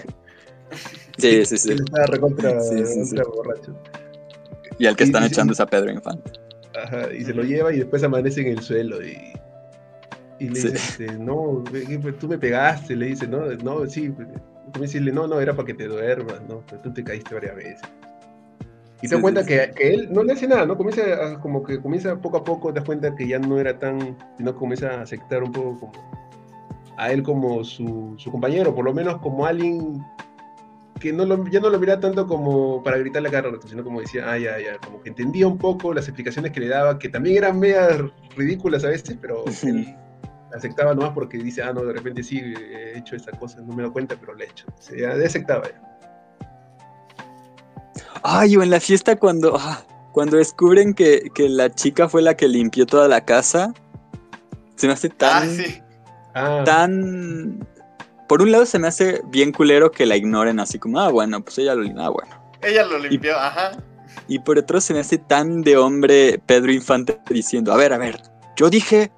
Sí, 1.20 1.46
sí, 1.46 1.58
sí. 1.60 1.72
Él 1.74 1.84
está 1.86 2.08
recontra, 2.08 2.54
borracho. 3.28 3.80
Y 4.80 4.88
al 4.88 4.96
que 4.96 5.04
están 5.04 5.24
echando 5.24 5.54
es 5.54 5.60
a 5.60 5.68
Pedro 5.68 5.92
Infante. 5.92 6.32
Ajá, 6.76 7.14
y 7.14 7.24
se 7.24 7.34
lo 7.34 7.44
lleva 7.44 7.72
y 7.72 7.78
después 7.78 8.02
amanece 8.04 8.42
en 8.42 8.48
el 8.48 8.62
suelo 8.62 9.06
y, 9.06 9.16
y 10.40 10.50
le 10.50 10.50
dice, 10.50 10.70
este, 10.70 11.12
no, 11.20 11.64
tú 12.20 12.28
me 12.28 12.40
pegaste, 12.40 12.96
le 12.96 13.08
dice, 13.08 13.28
no, 13.28 13.46
no, 13.64 13.86
sí, 13.86 14.10
tú 14.10 14.80
me 14.80 14.88
dices, 14.88 15.00
no, 15.14 15.28
no, 15.28 15.40
era 15.40 15.56
para 15.56 15.68
que 15.68 15.76
te 15.76 15.86
duermas, 15.86 16.42
no, 16.50 16.64
pero 16.68 16.82
tú 16.82 16.92
te 16.92 17.04
caíste 17.04 17.36
varias 17.36 17.56
veces. 17.56 17.82
Y 19.02 19.08
te 19.08 19.16
das 19.16 19.22
cuenta 19.22 19.46
que, 19.46 19.72
que, 19.76 19.94
él 19.94 20.10
no 20.12 20.24
le 20.24 20.34
hace 20.34 20.48
nada, 20.48 20.66
¿no? 20.66 20.78
Comienza 20.78 21.02
a, 21.02 21.40
como 21.40 21.64
que 21.64 21.82
comienza 21.82 22.16
poco 22.20 22.38
a 22.38 22.44
poco, 22.44 22.70
te 22.72 22.80
das 22.80 22.86
cuenta 22.86 23.16
que 23.16 23.28
ya 23.28 23.40
no 23.40 23.60
era 23.60 23.78
tan, 23.80 24.18
sino 24.38 24.56
comienza 24.56 24.92
a 24.92 25.02
aceptar 25.02 25.44
un 25.44 25.52
poco 25.52 25.80
como 25.80 25.92
a 26.98 27.12
él 27.12 27.24
como 27.24 27.64
su, 27.64 28.14
su 28.18 28.32
compañero, 28.32 28.76
por 28.76 28.86
lo 28.86 28.94
menos 28.94 29.18
como 29.22 29.46
alguien 29.46 30.04
que 31.00 31.12
no 31.12 31.26
lo, 31.26 31.48
ya 31.48 31.60
no 31.60 31.70
lo 31.70 31.80
mira 31.80 32.00
tanto 32.00 32.28
como 32.28 32.84
para 32.84 32.98
gritarle 32.98 33.30
a 33.30 33.32
cada 33.32 33.50
sino 33.68 33.84
como 33.84 34.02
decía, 34.02 34.32
ah, 34.32 34.38
ya, 34.38 34.60
ya, 34.60 34.78
como 34.78 35.02
que 35.02 35.10
entendía 35.10 35.48
un 35.48 35.58
poco 35.58 35.94
las 35.94 36.08
explicaciones 36.08 36.52
que 36.52 36.60
le 36.60 36.68
daba, 36.68 37.00
que 37.00 37.10
también 37.10 37.38
eran 37.38 37.60
medias 37.60 38.02
ridículas 38.38 38.84
a 38.84 38.90
veces, 38.90 39.18
pero 39.20 39.44
él 39.64 39.96
aceptaba 40.56 40.94
nomás 40.94 41.12
porque 41.14 41.40
dice, 41.40 41.64
ah, 41.64 41.74
no, 41.74 41.84
de 41.84 41.94
repente 41.94 42.22
sí, 42.22 42.40
he 42.40 43.00
hecho 43.00 43.16
esta 43.16 43.32
cosa, 43.32 43.62
no 43.62 43.74
me 43.74 43.82
doy 43.82 43.92
cuenta, 43.92 44.16
pero 44.20 44.36
lo 44.36 44.44
he 44.44 44.46
hecho. 44.46 44.68
O 44.78 44.82
sea, 44.82 45.16
ya 45.18 45.26
aceptaba 45.26 45.64
ya. 45.68 45.91
Ay, 48.24 48.56
o 48.56 48.64
en 48.64 48.70
la 48.70 48.80
fiesta 48.80 49.16
cuando, 49.16 49.58
ah, 49.58 49.84
cuando 50.12 50.38
descubren 50.38 50.94
que, 50.94 51.32
la 51.38 51.74
chica 51.74 52.08
fue 52.08 52.22
la 52.22 52.36
que 52.36 52.48
limpió 52.48 52.86
toda 52.86 53.08
la 53.08 53.26
casa. 53.26 53.74
Se 54.76 54.88
me 54.88 54.94
hace 54.94 55.10
tan. 55.10 55.44
Ah, 55.44 55.52
sí. 55.52 55.82
Ah. 56.34 56.64
Tan. 56.66 57.68
Por 58.28 58.42
un 58.42 58.52
lado 58.52 58.66
se 58.66 58.80
me 58.80 58.88
hace 58.88 59.22
bien 59.26 59.52
culero 59.52 59.92
que 59.92 60.06
la 60.06 60.16
ignoren 60.16 60.60
así 60.60 60.80
como, 60.80 61.00
ah, 61.00 61.10
bueno, 61.10 61.42
pues 61.44 61.58
ella 61.58 61.76
lo 61.76 61.82
limpió. 61.82 62.04
Ah, 62.04 62.10
bueno. 62.10 62.32
Ella 62.62 62.86
lo 62.86 63.00
limpió, 63.00 63.38
ajá. 63.38 63.72
Y 64.28 64.40
por 64.40 64.58
otro 64.58 64.80
se 64.80 64.94
me 64.94 65.00
hace 65.00 65.18
tan 65.18 65.62
de 65.62 65.78
hombre 65.78 66.40
Pedro 66.46 66.72
Infante 66.72 67.20
diciendo, 67.30 67.74
a 67.74 67.78
ver, 67.78 67.92
a 67.92 67.98
ver, 67.98 68.22
yo 68.56 68.70
dije 68.70 69.12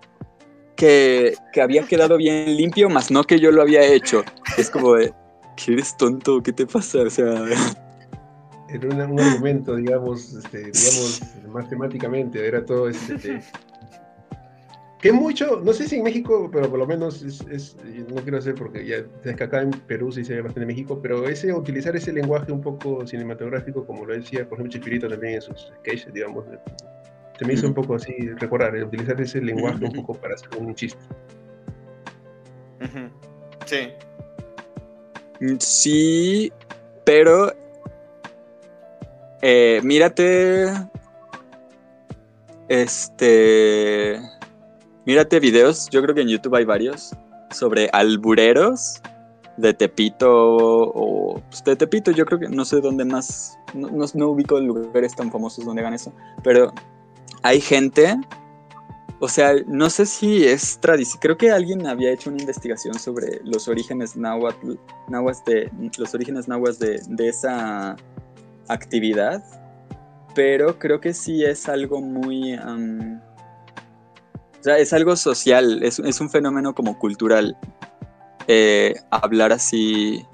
que, 0.76 1.36
que 1.52 1.62
había 1.62 1.84
quedado 1.84 2.18
bien 2.18 2.56
limpio, 2.58 2.90
más 2.90 3.12
no 3.12 3.24
que 3.24 3.40
yo 3.40 3.52
lo 3.52 3.62
había 3.62 3.84
hecho. 3.84 4.24
Es 4.58 4.70
como 4.70 4.96
de, 4.96 5.14
¿qué 5.56 5.74
eres 5.74 5.96
tonto? 5.98 6.42
¿Qué 6.42 6.54
te 6.54 6.66
pasa? 6.66 7.00
O 7.00 7.10
sea 7.10 7.46
era 8.74 9.06
un, 9.06 9.20
argumento, 9.20 9.76
digamos, 9.76 10.34
este, 10.34 10.58
digamos, 10.60 11.22
matemáticamente, 11.48 12.46
era 12.46 12.66
todo 12.66 12.90
este, 12.90 13.42
que 15.04 15.12
mucho, 15.12 15.62
no 15.64 15.74
sé 15.74 15.88
si 15.88 15.98
en 15.98 16.04
México, 16.04 16.50
pero 16.52 16.70
por 16.70 16.80
lo 16.80 16.88
menos 16.88 17.22
es, 17.24 17.76
no 18.08 18.22
quiero 18.22 18.38
hacer 18.38 18.56
porque 18.56 18.86
ya 18.86 18.98
es 19.24 19.36
que 19.36 19.44
acá 19.44 19.62
en 19.62 19.72
Perú 19.72 20.12
se 20.12 20.22
dice 20.22 20.36
bastante 20.38 20.62
en 20.62 20.68
México, 20.68 21.00
pero 21.02 21.28
ese 21.28 21.54
utilizar 21.54 21.94
ese 21.96 22.14
lenguaje 22.14 22.52
un 22.52 22.62
poco 22.62 23.06
cinematográfico, 23.06 23.86
como 23.86 24.06
lo 24.06 24.14
decía, 24.14 24.48
por 24.48 24.58
ejemplo, 24.58 24.72
Chespirito 24.72 25.10
también 25.10 25.36
en 25.36 25.42
sus 25.42 25.72
sketches, 25.80 26.14
digamos, 26.14 26.46
se 27.38 27.46
me 27.46 27.54
hizo 27.54 27.68
un 27.68 27.74
poco 27.74 27.96
así 27.96 28.14
recordar, 28.40 28.76
utilizar 28.82 29.20
ese 29.20 29.42
lenguaje 29.42 29.84
un 29.84 29.92
poco 29.92 30.14
para 30.14 30.36
hacer 30.36 30.50
un 30.58 30.74
chiste. 30.74 31.04
Sí. 33.66 33.90
Sí, 35.60 36.54
pero 37.06 37.52
eh, 39.44 39.82
mírate. 39.84 40.74
Este. 42.70 44.20
Mírate 45.06 45.40
videos, 45.42 45.90
yo 45.90 46.02
creo 46.02 46.16
que 46.16 46.22
en 46.22 46.30
YouTube 46.30 46.56
hay 46.56 46.64
varios, 46.64 47.14
sobre 47.52 47.90
albureros 47.92 49.02
de 49.58 49.74
Tepito 49.74 50.30
o 50.30 51.42
pues, 51.50 51.64
de 51.64 51.76
Tepito, 51.76 52.12
yo 52.12 52.26
creo 52.26 52.40
que 52.40 52.50
no 52.50 52.64
sé 52.66 52.80
dónde 52.82 53.06
más, 53.06 53.58
no, 53.74 54.30
ubico 54.30 54.60
lugares 54.60 55.16
tan 55.16 55.32
famosos 55.32 55.66
donde 55.66 55.82
hagan 55.82 55.94
eso, 55.94 56.14
pero 56.44 56.72
hay 57.44 57.60
gente, 57.60 58.16
o 59.20 59.28
sea, 59.28 59.54
no 59.68 59.90
sé 59.90 60.06
si 60.06 60.46
es 60.46 60.80
tradición, 60.80 61.20
creo 61.22 61.38
que 61.38 61.52
alguien 61.52 61.86
había 61.86 62.12
hecho 62.12 62.30
una 62.30 62.40
investigación 62.40 62.98
sobre 62.98 63.42
los 63.44 63.68
orígenes 63.68 64.16
náhuatl 64.16 64.76
de, 65.46 65.72
los 65.98 66.14
orígenes 66.14 66.48
náhuatl 66.48 66.80
de, 66.80 67.02
de 67.10 67.28
esa 67.28 67.96
actividad, 68.68 69.44
pero 70.36 70.80
creo 70.80 71.00
que 71.00 71.14
sí 71.14 71.44
es 71.44 71.68
algo 71.70 72.02
muy... 72.02 72.56
o 72.56 73.20
sea, 74.62 74.78
es 74.78 74.94
algo 74.94 75.16
social, 75.16 75.84
es, 75.84 76.00
un 76.00 76.30
fenómeno 76.30 76.74
como 76.74 76.98
cultural. 76.98 77.58
Eh, 78.48 78.96
hablar 79.10 79.54
así, 79.54 80.26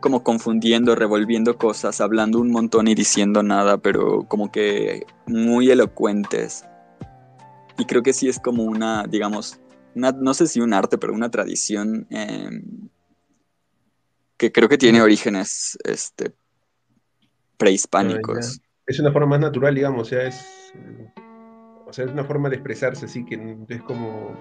como 0.00 0.22
confundiendo, 0.22 0.94
revolviendo 0.94 1.56
cosas, 1.56 2.00
hablando 2.00 2.40
un 2.40 2.50
montón 2.50 2.88
y 2.88 2.94
diciendo 2.94 3.42
nada, 3.42 3.78
pero 3.78 4.26
como 4.28 4.50
que 4.50 5.06
muy 5.26 5.70
elocuentes. 5.70 6.64
Y 7.78 7.86
creo 7.86 8.02
que 8.02 8.12
sí 8.12 8.28
es 8.28 8.38
como 8.38 8.64
una, 8.64 9.04
digamos, 9.06 9.60
no 9.94 10.34
sé 10.34 10.46
si 10.46 10.60
un 10.60 10.72
arte, 10.72 10.98
pero 10.98 11.14
una 11.14 11.30
tradición 11.30 12.06
em, 12.10 12.88
que 14.36 14.52
creo 14.52 14.68
que 14.68 14.78
tiene 14.78 15.02
orígenes 15.02 15.78
este, 15.84 16.32
prehispánicos. 17.60 18.60
es 18.86 18.98
una 18.98 19.12
forma 19.12 19.28
más 19.28 19.40
natural, 19.40 19.74
digamos, 19.74 20.08
o 20.08 20.10
sea, 20.10 20.26
es, 20.26 20.72
o 21.86 21.92
sea, 21.92 22.06
es 22.06 22.10
una 22.10 22.24
forma 22.24 22.48
de 22.48 22.56
expresarse, 22.56 23.04
así 23.04 23.24
que 23.24 23.56
es 23.68 23.82
como 23.82 24.34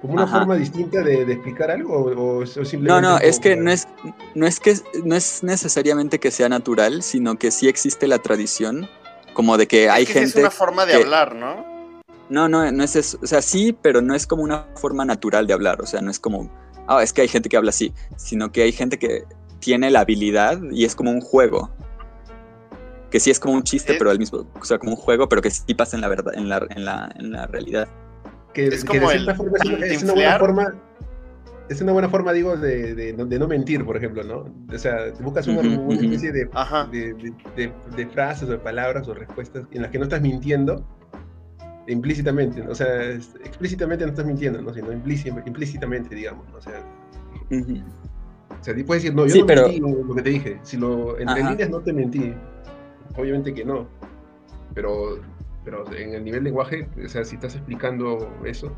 como 0.00 0.14
una 0.14 0.26
forma 0.26 0.56
distinta 0.56 1.02
de, 1.02 1.22
explicar 1.22 1.70
algo 1.70 2.12
o, 2.14 2.46
simplemente 2.46 2.88
no 2.88 3.00
no 3.00 3.18
es 3.18 3.40
que 3.40 3.56
no 3.56 3.70
es 3.70 3.88
no 4.34 4.46
es 4.46 4.60
que 4.60 4.76
no 5.02 5.16
es 5.16 5.42
necesariamente 5.42 6.20
que 6.20 6.30
sea 6.30 6.50
natural 6.50 7.02
sino 7.02 7.38
que 7.38 7.50
sí 7.50 7.68
existe 7.68 8.06
la 8.06 8.18
tradición 8.18 8.86
como 9.32 9.56
de 9.56 9.66
que 9.66 9.88
hay 9.88 10.04
gente 10.04 10.28
es 10.28 10.36
una 10.36 10.50
forma 10.50 10.84
de 10.84 10.96
hablar 10.96 11.34
no 11.34 11.64
no 12.28 12.50
no 12.50 12.70
no 12.70 12.84
es 12.84 12.96
eso 12.96 13.18
o 13.22 13.26
sea 13.26 13.40
sí 13.40 13.74
pero 13.80 14.02
no 14.02 14.14
es 14.14 14.26
como 14.26 14.42
una 14.42 14.66
forma 14.76 15.06
natural 15.06 15.46
de 15.46 15.54
hablar 15.54 15.80
o 15.80 15.86
sea 15.86 16.02
no 16.02 16.10
es 16.10 16.20
como 16.20 16.50
ah 16.86 17.02
es 17.02 17.14
que 17.14 17.22
hay 17.22 17.28
gente 17.28 17.48
que 17.48 17.56
habla 17.56 17.70
así 17.70 17.94
sino 18.16 18.52
que 18.52 18.62
hay 18.62 18.72
gente 18.72 18.98
que 18.98 19.24
tiene 19.64 19.90
la 19.90 20.00
habilidad 20.00 20.60
y 20.70 20.84
es 20.84 20.94
como 20.94 21.10
un 21.10 21.22
juego. 21.22 21.70
Que 23.10 23.18
sí 23.18 23.30
es 23.30 23.40
como 23.40 23.54
un 23.54 23.62
chiste 23.62 23.94
pero 23.96 24.10
al 24.10 24.18
mismo 24.18 24.44
o 24.60 24.64
sea 24.64 24.76
como 24.78 24.92
un 24.92 24.96
juego 24.96 25.28
pero 25.28 25.40
que 25.40 25.48
sí 25.48 25.72
pasa 25.72 25.96
en 25.96 26.00
la 26.00 26.08
verdad 26.08 26.34
en 26.34 26.48
la 26.48 26.66
en 26.70 26.84
la, 26.84 27.14
en 27.18 27.32
la 27.32 27.46
realidad. 27.46 27.88
Que, 28.52 28.66
es 28.66 28.84
como 28.84 29.10
es, 29.10 29.22
una, 29.22 29.32
buena 30.12 30.38
forma 30.38 30.74
es 31.68 31.80
una 31.80 31.92
buena 31.92 32.08
forma, 32.08 32.32
digo, 32.32 32.56
de, 32.56 32.94
de, 32.94 33.38
no 33.38 33.48
mentir, 33.48 33.84
por 33.84 33.96
ejemplo, 33.96 34.22
¿no? 34.22 34.44
O 34.72 34.78
sea, 34.78 35.12
buscas 35.20 35.46
una, 35.46 35.62
especie 35.94 36.30
de, 36.30 36.44
de, 37.96 38.06
frases 38.08 38.48
o 38.48 38.52
de 38.52 38.58
palabras 38.58 39.08
o 39.08 39.14
respuestas 39.14 39.64
en 39.72 39.82
las 39.82 39.90
que 39.90 39.98
no 39.98 40.04
estás 40.04 40.20
mintiendo 40.20 40.86
implícitamente, 41.88 42.62
o 42.62 42.74
sea, 42.74 43.12
explícitamente 43.12 44.04
no 44.04 44.10
estás 44.10 44.26
mintiendo, 44.26 44.60
¿no? 44.60 44.74
Sino 44.74 44.92
implícitamente, 44.92 46.14
digamos, 46.14 46.46
¿no? 46.50 46.58
O 46.58 46.62
sea, 46.62 46.80
o 48.64 48.66
sea, 48.66 48.74
puedes 48.86 49.02
decir, 49.02 49.14
no, 49.14 49.26
yo 49.26 49.44
no 49.44 49.46
mentí 49.46 49.78
lo 49.78 50.14
que 50.14 50.22
te 50.22 50.30
dije, 50.30 50.58
si 50.62 50.78
lo 50.78 51.18
entre 51.18 51.44
líneas 51.44 51.68
no 51.68 51.80
te 51.80 51.92
mentí, 51.92 52.32
obviamente 53.14 53.52
que 53.52 53.62
no, 53.62 53.86
pero 54.72 55.18
pero 55.66 55.84
en 55.92 56.14
el 56.14 56.24
nivel 56.24 56.44
lenguaje, 56.44 56.88
o 57.04 57.06
sea, 57.06 57.26
si 57.26 57.34
estás 57.34 57.56
explicando 57.56 58.26
eso, 58.42 58.72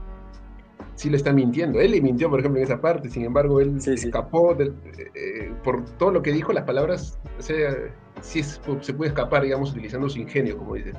sí 0.96 1.08
le 1.08 1.18
está 1.18 1.32
mintiendo. 1.32 1.80
Él 1.80 1.92
le 1.92 2.00
mintió, 2.00 2.28
por 2.28 2.40
ejemplo, 2.40 2.58
en 2.58 2.64
esa 2.64 2.80
parte, 2.80 3.08
sin 3.08 3.24
embargo, 3.24 3.60
él 3.60 3.78
escapó 3.86 4.60
eh, 4.60 4.72
eh, 5.14 5.52
por 5.62 5.84
todo 5.98 6.10
lo 6.10 6.20
que 6.20 6.32
dijo, 6.32 6.52
las 6.52 6.64
palabras, 6.64 7.20
o 7.38 7.42
sea, 7.42 7.76
sí 8.22 8.42
se 8.42 8.92
puede 8.92 9.10
escapar, 9.10 9.44
digamos, 9.44 9.70
utilizando 9.70 10.08
su 10.08 10.18
ingenio, 10.18 10.58
como 10.58 10.74
dice. 10.74 10.94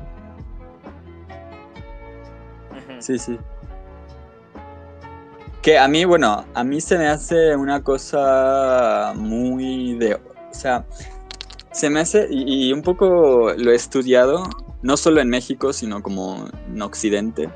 Sí, 3.00 3.20
sí. 3.20 3.38
Que 5.62 5.78
a 5.78 5.88
mí, 5.88 6.06
bueno, 6.06 6.46
a 6.54 6.64
mí 6.64 6.80
se 6.82 6.98
me 6.98 7.08
hace 7.08 7.56
una 7.56 7.84
cosa 7.84 9.14
muy 9.16 9.96
de... 9.96 10.16
O 10.16 10.54
sea, 10.54 10.86
se 11.72 11.90
me 11.90 12.00
hace, 12.00 12.28
y 12.32 12.74
un 12.74 12.82
poco 12.82 13.54
lo 13.56 13.72
he 13.72 13.76
estudiado, 13.76 14.50
no 14.82 14.98
solo 14.98 15.22
en 15.22 15.30
México, 15.30 15.74
sino 15.74 16.02
como 16.02 16.48
en 16.68 16.82
Occidente. 16.82 17.50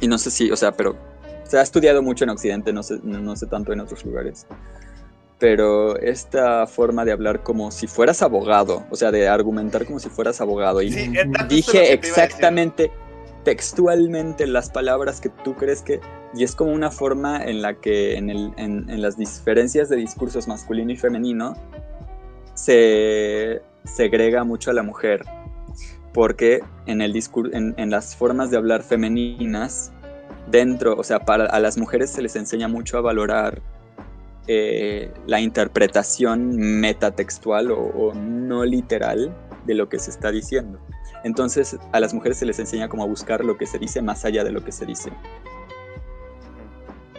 Y 0.00 0.08
no 0.08 0.18
sé 0.18 0.30
si, 0.30 0.50
o 0.50 0.56
sea, 0.56 0.72
pero 0.72 0.96
se 1.44 1.58
ha 1.58 1.62
estudiado 1.62 2.02
mucho 2.02 2.24
en 2.24 2.30
Occidente, 2.30 2.72
no 2.72 2.82
sé, 2.82 2.98
no 3.02 3.36
sé 3.36 3.46
tanto 3.46 3.72
en 3.72 3.80
otros 3.80 4.04
lugares. 4.04 4.46
Pero 5.38 5.96
esta 5.98 6.66
forma 6.66 7.04
de 7.04 7.12
hablar 7.12 7.42
como 7.42 7.70
si 7.70 7.86
fueras 7.86 8.22
abogado, 8.22 8.84
o 8.90 8.96
sea, 8.96 9.10
de 9.10 9.28
argumentar 9.28 9.86
como 9.86 9.98
si 9.98 10.08
fueras 10.08 10.40
abogado. 10.40 10.82
Y 10.82 10.90
dije 11.48 11.92
exactamente, 11.92 12.90
textualmente 13.44 14.46
las 14.46 14.70
palabras 14.70 15.20
que 15.20 15.28
tú 15.28 15.54
crees 15.54 15.82
que... 15.82 16.00
Y 16.34 16.44
es 16.44 16.54
como 16.54 16.72
una 16.72 16.90
forma 16.90 17.44
en 17.44 17.62
la 17.62 17.74
que 17.74 18.16
en, 18.16 18.30
el, 18.30 18.52
en, 18.56 18.88
en 18.88 19.02
las 19.02 19.16
diferencias 19.16 19.88
de 19.88 19.96
discursos 19.96 20.46
masculino 20.46 20.92
y 20.92 20.96
femenino 20.96 21.54
se 22.54 23.62
segrega 23.84 24.44
mucho 24.44 24.70
a 24.70 24.74
la 24.74 24.82
mujer 24.82 25.24
porque 26.12 26.60
en, 26.86 27.00
el 27.00 27.20
en, 27.52 27.90
las 27.90 28.16
formas 28.16 28.50
de 28.50 28.56
hablar 28.56 28.82
femeninas, 28.82 29.92
dentro, 30.50 30.96
o 30.96 31.04
sea, 31.04 31.20
para 31.20 31.46
a 31.46 31.60
las 31.60 31.78
mujeres 31.78 32.10
se 32.10 32.22
les 32.22 32.34
enseña 32.36 32.68
mucho 32.68 32.98
a 32.98 33.00
valorar 33.00 33.62
eh, 34.46 35.12
la 35.26 35.40
interpretación 35.40 36.56
metatextual 36.56 37.70
o, 37.70 38.12
no 38.14 38.64
literal 38.64 39.34
de 39.66 39.74
lo 39.74 39.88
que 39.88 39.98
se 39.98 40.10
está 40.10 40.30
diciendo. 40.30 40.80
Entonces 41.24 41.78
a 41.92 42.00
las 42.00 42.14
mujeres 42.14 42.38
se 42.38 42.46
les 42.46 42.58
enseña 42.58 42.88
como 42.88 43.02
a 43.02 43.06
buscar 43.06 43.44
lo 43.44 43.56
que 43.56 43.66
se 43.66 43.78
dice 43.78 44.02
más 44.02 44.24
allá 44.24 44.44
de 44.44 44.52
lo 44.52 44.64
que 44.64 44.72
se 44.72 44.86
dice. 44.86 45.10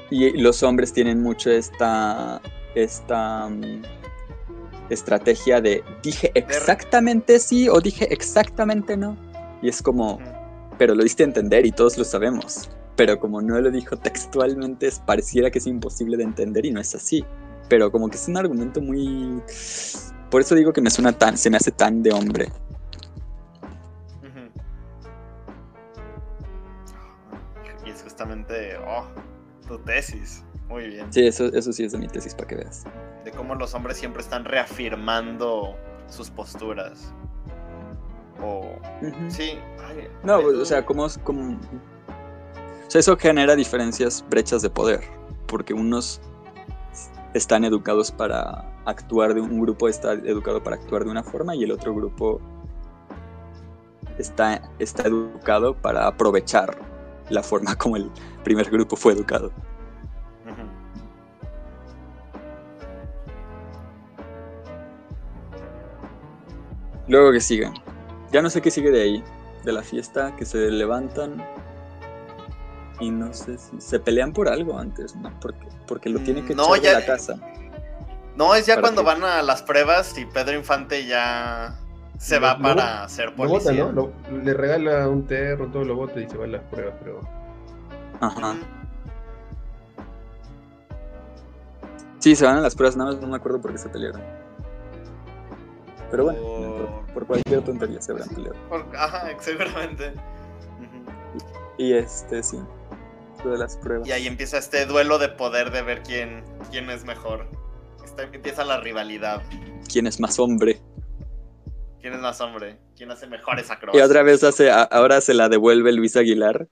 Y 0.10 0.38
los 0.42 0.62
hombres 0.64 0.92
tienen 0.92 1.22
mucho 1.22 1.50
esta, 1.50 2.42
esta 2.76 3.48
mm, 3.48 3.82
estrategia 4.90 5.62
de 5.62 5.84
dije 6.04 6.32
exactamente 6.36 7.40
sí 7.40 7.70
o 7.70 7.80
dije 7.80 8.12
exactamente 8.14 8.98
no. 8.98 9.16
Y 9.62 9.70
es 9.70 9.82
como, 9.82 10.20
pero 10.78 10.96
lo 10.96 11.04
diste 11.04 11.24
a 11.24 11.28
entender 11.28 11.66
y 11.66 11.72
todos 11.72 11.98
lo 11.98 12.04
sabemos. 12.04 12.70
Pero 12.96 13.20
como 13.20 13.42
no 13.42 13.60
lo 13.62 13.72
dijo 13.72 13.96
textualmente, 13.98 14.90
pareciera 15.06 15.50
que 15.50 15.60
es 15.60 15.68
imposible 15.68 16.18
de 16.18 16.24
entender 16.24 16.66
y 16.66 16.72
no 16.72 16.82
es 16.82 16.94
así. 16.94 17.24
Pero 17.70 17.92
como 17.92 18.10
que 18.10 18.18
es 18.18 18.28
un 18.28 18.38
argumento 18.38 18.82
muy... 18.82 19.42
Por 20.30 20.42
eso 20.42 20.56
digo 20.56 20.74
que 20.74 20.82
me 20.82 20.90
suena 20.90 21.14
tan, 21.14 21.38
se 21.38 21.50
me 21.50 21.58
hace 21.58 21.72
tan 21.72 22.04
de 22.04 22.12
hombre. 22.12 22.50
Y 27.86 27.90
es 27.90 28.04
justamente, 28.04 28.78
oh, 28.78 29.06
tu 29.68 29.80
tesis. 29.80 30.44
Muy 30.68 30.88
bien. 30.88 31.12
Sí, 31.12 31.28
eso, 31.28 31.46
eso 31.46 31.74
sí 31.74 31.84
es 31.84 31.92
de 31.92 31.98
mi 31.98 32.08
tesis 32.08 32.34
para 32.34 32.48
que 32.48 32.56
veas 32.56 32.86
de 33.24 33.32
cómo 33.32 33.56
los 33.56 33.74
hombres 33.74 33.98
siempre 33.98 34.22
están 34.22 34.46
reafirmando 34.46 35.76
sus 36.08 36.30
posturas. 36.30 37.14
O. 38.42 38.76
Sí. 39.30 39.60
no, 40.24 40.38
o 40.40 40.66
sea, 40.66 40.86
como, 40.86 41.08
como. 41.24 41.54
O 41.54 42.92
sea, 42.92 43.00
eso 43.00 43.16
genera 43.18 43.56
diferencias, 43.56 44.26
brechas 44.30 44.62
de 44.62 44.70
poder. 44.70 45.02
Porque 45.48 45.74
unos 45.74 46.22
están 47.34 47.64
educados 47.64 48.12
para 48.12 48.68
actuar 48.86 49.34
de 49.34 49.42
un 49.42 49.62
grupo, 49.62 49.88
está 49.88 50.14
educado 50.14 50.62
para 50.64 50.76
actuar 50.76 51.06
de 51.06 51.12
una 51.12 51.24
forma 51.24 51.56
y 51.56 51.64
el 51.64 51.72
otro 51.72 51.94
grupo 51.94 52.42
está, 54.18 54.62
está 54.80 55.04
educado 55.04 55.76
para 55.76 56.08
aprovechar 56.08 56.78
la 57.30 57.44
forma 57.44 57.76
como 57.76 57.96
el 57.98 58.10
primer 58.44 58.70
grupo 58.70 58.96
fue 58.96 59.14
educado. 59.14 59.52
Luego 67.08 67.34
que 67.34 67.42
sigan. 67.42 67.74
Ya 68.32 68.42
no 68.42 68.50
sé 68.50 68.62
qué 68.62 68.72
sigue 68.72 68.90
de 68.90 69.02
ahí. 69.02 69.24
De 69.66 69.72
la 69.74 69.84
fiesta, 69.84 70.34
que 70.38 70.46
se 70.46 70.72
levantan. 70.72 71.46
Y 73.00 73.12
no 73.12 73.34
sé 73.34 73.58
si 73.58 73.82
se 73.82 74.00
pelean 74.00 74.32
por 74.32 74.48
algo 74.48 74.78
antes, 74.78 75.16
¿no? 75.16 75.32
Porque, 75.40 75.68
porque 75.88 76.10
lo 76.10 76.20
tiene 76.20 76.44
que 76.46 76.54
echar 76.54 76.82
de 76.82 76.94
la 76.94 77.06
casa. 77.06 77.36
No, 78.36 78.56
es 78.56 78.66
ya 78.66 78.80
cuando 78.80 79.04
van 79.04 79.24
a 79.24 79.42
las 79.42 79.62
pruebas 79.62 80.18
y 80.18 80.26
Pedro 80.26 80.56
Infante 80.56 81.06
ya 81.06 81.78
se 82.18 82.40
va 82.40 82.58
para 82.58 83.08
ser 83.10 83.34
policía. 83.36 83.72
Lo 83.74 84.08
bota, 84.08 84.30
¿no? 84.30 84.44
le 84.44 84.54
regala 84.54 85.08
un 85.08 85.26
terro, 85.26 85.68
todo 85.68 85.84
lo 85.84 85.96
bota 85.96 86.20
y 86.20 86.30
se 86.30 86.38
va 86.38 86.46
a 86.46 86.48
las 86.48 86.64
pruebas, 86.64 86.96
pero. 87.04 87.22
Ajá. 88.20 88.56
Sí, 92.20 92.36
se 92.36 92.46
van 92.46 92.58
a 92.58 92.62
las 92.62 92.76
pruebas, 92.76 92.96
nada 92.96 93.12
más 93.12 93.20
no 93.20 93.28
me 93.28 93.36
acuerdo 93.36 93.60
por 93.60 93.72
qué 93.72 93.80
se 93.80 93.90
pelearon. 93.90 94.22
Pero 96.12 96.26
bueno, 96.26 97.04
por, 97.14 97.26
cualquier 97.26 97.64
tontería 97.64 98.00
se 98.02 98.12
habrán 98.12 98.30
peleado. 98.30 98.56
ajá, 98.96 99.28
seguramente. 99.40 100.14
y, 101.80 101.94
este, 101.94 102.44
sí, 102.44 102.60
lo 103.44 103.52
de 103.52 103.58
las 103.58 103.78
pruebas. 103.78 104.08
Y 104.08 104.12
ahí 104.12 104.28
empieza 104.28 104.60
este 104.60 104.86
duelo 104.86 105.18
de 105.18 105.30
poder 105.30 105.72
de 105.72 105.82
ver 105.82 106.04
quién, 106.04 106.44
quién 106.70 106.92
es 106.92 107.06
mejor. 107.06 107.48
empieza 108.32 108.66
la 108.66 108.80
rivalidad. 108.80 109.42
¿Quién 109.92 110.06
es 110.06 110.20
más 110.20 110.38
hombre? 110.38 110.80
¿Quién 112.02 112.14
es 112.16 112.20
más 112.20 112.42
hombre? 112.42 112.80
¿Quién 112.98 113.12
hace 113.12 113.28
mejores 113.28 113.70
acrobacias? 113.70 114.04
Y 114.04 114.10
otra 114.10 114.24
vez 114.24 114.44
hace, 114.44 114.72
ahora 114.72 115.22
se 115.22 115.36
la 115.36 115.50
devuelve 115.50 115.94
Luis 115.94 116.18
Aguilar, 116.18 116.68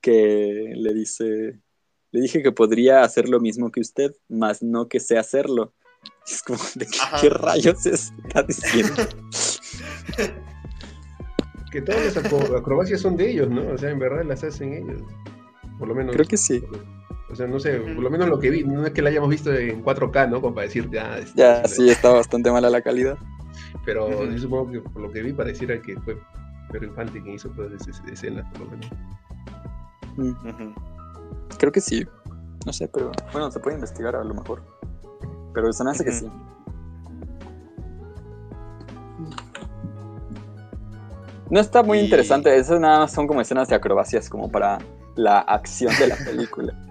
que 0.00 0.72
le 0.74 0.94
dice, 0.94 1.60
le 2.10 2.20
dije 2.20 2.42
que 2.42 2.50
podría 2.50 3.02
hacer 3.02 3.28
lo 3.28 3.38
mismo 3.38 3.70
que 3.70 3.80
usted, 3.80 4.12
más 4.28 4.62
no 4.62 4.88
que 4.88 4.98
sé 4.98 5.18
hacerlo. 5.18 5.74
Es 6.26 6.42
como, 6.42 6.58
¿de 6.74 6.86
qué, 7.20 7.28
rayos 7.28 7.84
está 7.84 8.42
diciendo? 8.42 8.94
que 11.70 11.82
todas 11.82 12.16
las 12.16 12.16
acrobacias 12.16 13.02
son 13.02 13.16
de 13.16 13.30
ellos, 13.30 13.50
¿no? 13.50 13.68
O 13.68 13.78
sea, 13.78 13.90
en 13.90 13.98
verdad 13.98 14.24
las 14.24 14.42
hacen 14.42 14.72
ellos. 14.72 15.02
Por 15.78 15.88
lo 15.88 15.94
menos. 15.94 16.14
Creo 16.14 16.26
que 16.26 16.38
sí. 16.38 16.62
O 17.30 17.36
sea, 17.36 17.46
no 17.46 17.60
sé, 17.60 17.78
por 17.78 18.02
lo 18.02 18.10
menos 18.10 18.28
lo 18.28 18.40
que 18.40 18.50
vi, 18.50 18.64
no 18.64 18.84
es 18.86 18.92
que 18.92 19.02
la 19.02 19.10
hayamos 19.10 19.28
visto 19.28 19.54
en 19.54 19.84
4K, 19.84 20.30
¿no? 20.30 20.40
Como 20.40 20.54
para 20.54 20.66
decir, 20.66 20.88
ya. 20.90 21.18
Este, 21.18 21.38
ya, 21.38 21.62
sí, 21.68 21.88
está 21.88 22.10
bastante 22.10 22.50
mala 22.50 22.70
la 22.70 22.82
calidad. 22.82 23.18
Pero 23.84 24.24
yo 24.24 24.38
supongo 24.38 24.70
que 24.70 24.80
por 24.80 25.02
lo 25.02 25.10
que 25.10 25.22
vi 25.22 25.32
pareciera 25.32 25.80
que 25.80 25.98
fue 26.00 26.18
Pedro 26.70 26.86
Infante 26.86 27.22
quien 27.22 27.34
hizo 27.34 27.48
todas 27.50 27.72
esas 27.72 28.02
escenas, 28.08 28.46
por 28.52 28.62
lo 28.62 28.70
menos. 28.70 28.90
Creo 31.58 31.72
que 31.72 31.80
sí. 31.80 32.06
No 32.66 32.72
sé, 32.72 32.88
pero 32.88 33.10
bueno, 33.32 33.50
se 33.50 33.60
puede 33.60 33.76
investigar 33.76 34.14
a 34.16 34.24
lo 34.24 34.34
mejor. 34.34 34.62
Pero 35.54 35.72
se 35.72 35.84
me 35.84 35.90
hace 35.90 36.04
que 36.04 36.12
sí. 36.12 36.30
No 41.50 41.58
está 41.58 41.82
muy 41.82 41.98
interesante, 41.98 42.56
eso 42.56 42.78
nada 42.78 43.00
más 43.00 43.12
son 43.12 43.26
como 43.26 43.40
escenas 43.40 43.68
de 43.68 43.74
acrobacias 43.74 44.28
como 44.28 44.50
para 44.50 44.78
la 45.16 45.40
acción 45.40 45.92
de 45.98 46.06
la 46.06 46.16
película. 46.16 46.72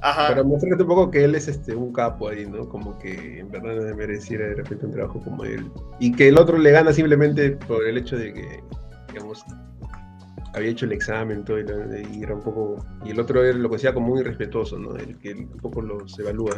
Ajá. 0.00 0.28
Para 0.28 0.44
mostrarte 0.44 0.82
un 0.82 0.88
poco 0.88 1.10
que 1.10 1.24
él 1.24 1.34
es 1.34 1.48
este 1.48 1.74
un 1.74 1.92
capo 1.92 2.28
ahí, 2.28 2.46
¿no? 2.46 2.68
Como 2.68 2.98
que 2.98 3.40
en 3.40 3.50
verdad 3.50 3.74
no 3.74 3.96
mereciera 3.96 4.46
de 4.46 4.54
repente 4.54 4.86
un 4.86 4.92
trabajo 4.92 5.20
como 5.20 5.44
él. 5.44 5.70
Y 5.98 6.12
que 6.12 6.28
el 6.28 6.38
otro 6.38 6.56
le 6.56 6.70
gana 6.70 6.92
simplemente 6.92 7.52
por 7.52 7.84
el 7.84 7.98
hecho 7.98 8.16
de 8.16 8.32
que, 8.32 8.62
digamos, 9.08 9.44
había 10.54 10.70
hecho 10.70 10.86
el 10.86 10.92
examen 10.92 11.44
todo 11.44 11.58
y, 11.58 12.22
era 12.22 12.34
un 12.34 12.42
poco. 12.42 12.84
Y 13.04 13.10
el 13.10 13.20
otro 13.20 13.42
lo 13.42 13.70
que 13.70 13.78
sea 13.78 13.92
como 13.92 14.08
muy 14.08 14.20
irrespetuoso, 14.20 14.78
¿no? 14.78 14.94
El 14.96 15.18
que 15.18 15.34
un 15.34 15.56
poco 15.60 15.82
los 15.82 16.18
evalúa, 16.18 16.56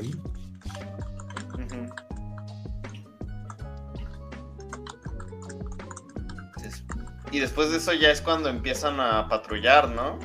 Y 7.33 7.39
después 7.39 7.71
de 7.71 7.77
eso 7.77 7.93
ya 7.93 8.11
es 8.11 8.21
cuando 8.21 8.49
empiezan 8.49 8.99
a 8.99 9.29
patrullar, 9.29 9.89
¿no? 9.89 10.19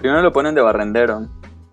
Primero 0.00 0.22
lo 0.22 0.32
ponen 0.32 0.54
de 0.54 0.60
barrendero. 0.60 1.28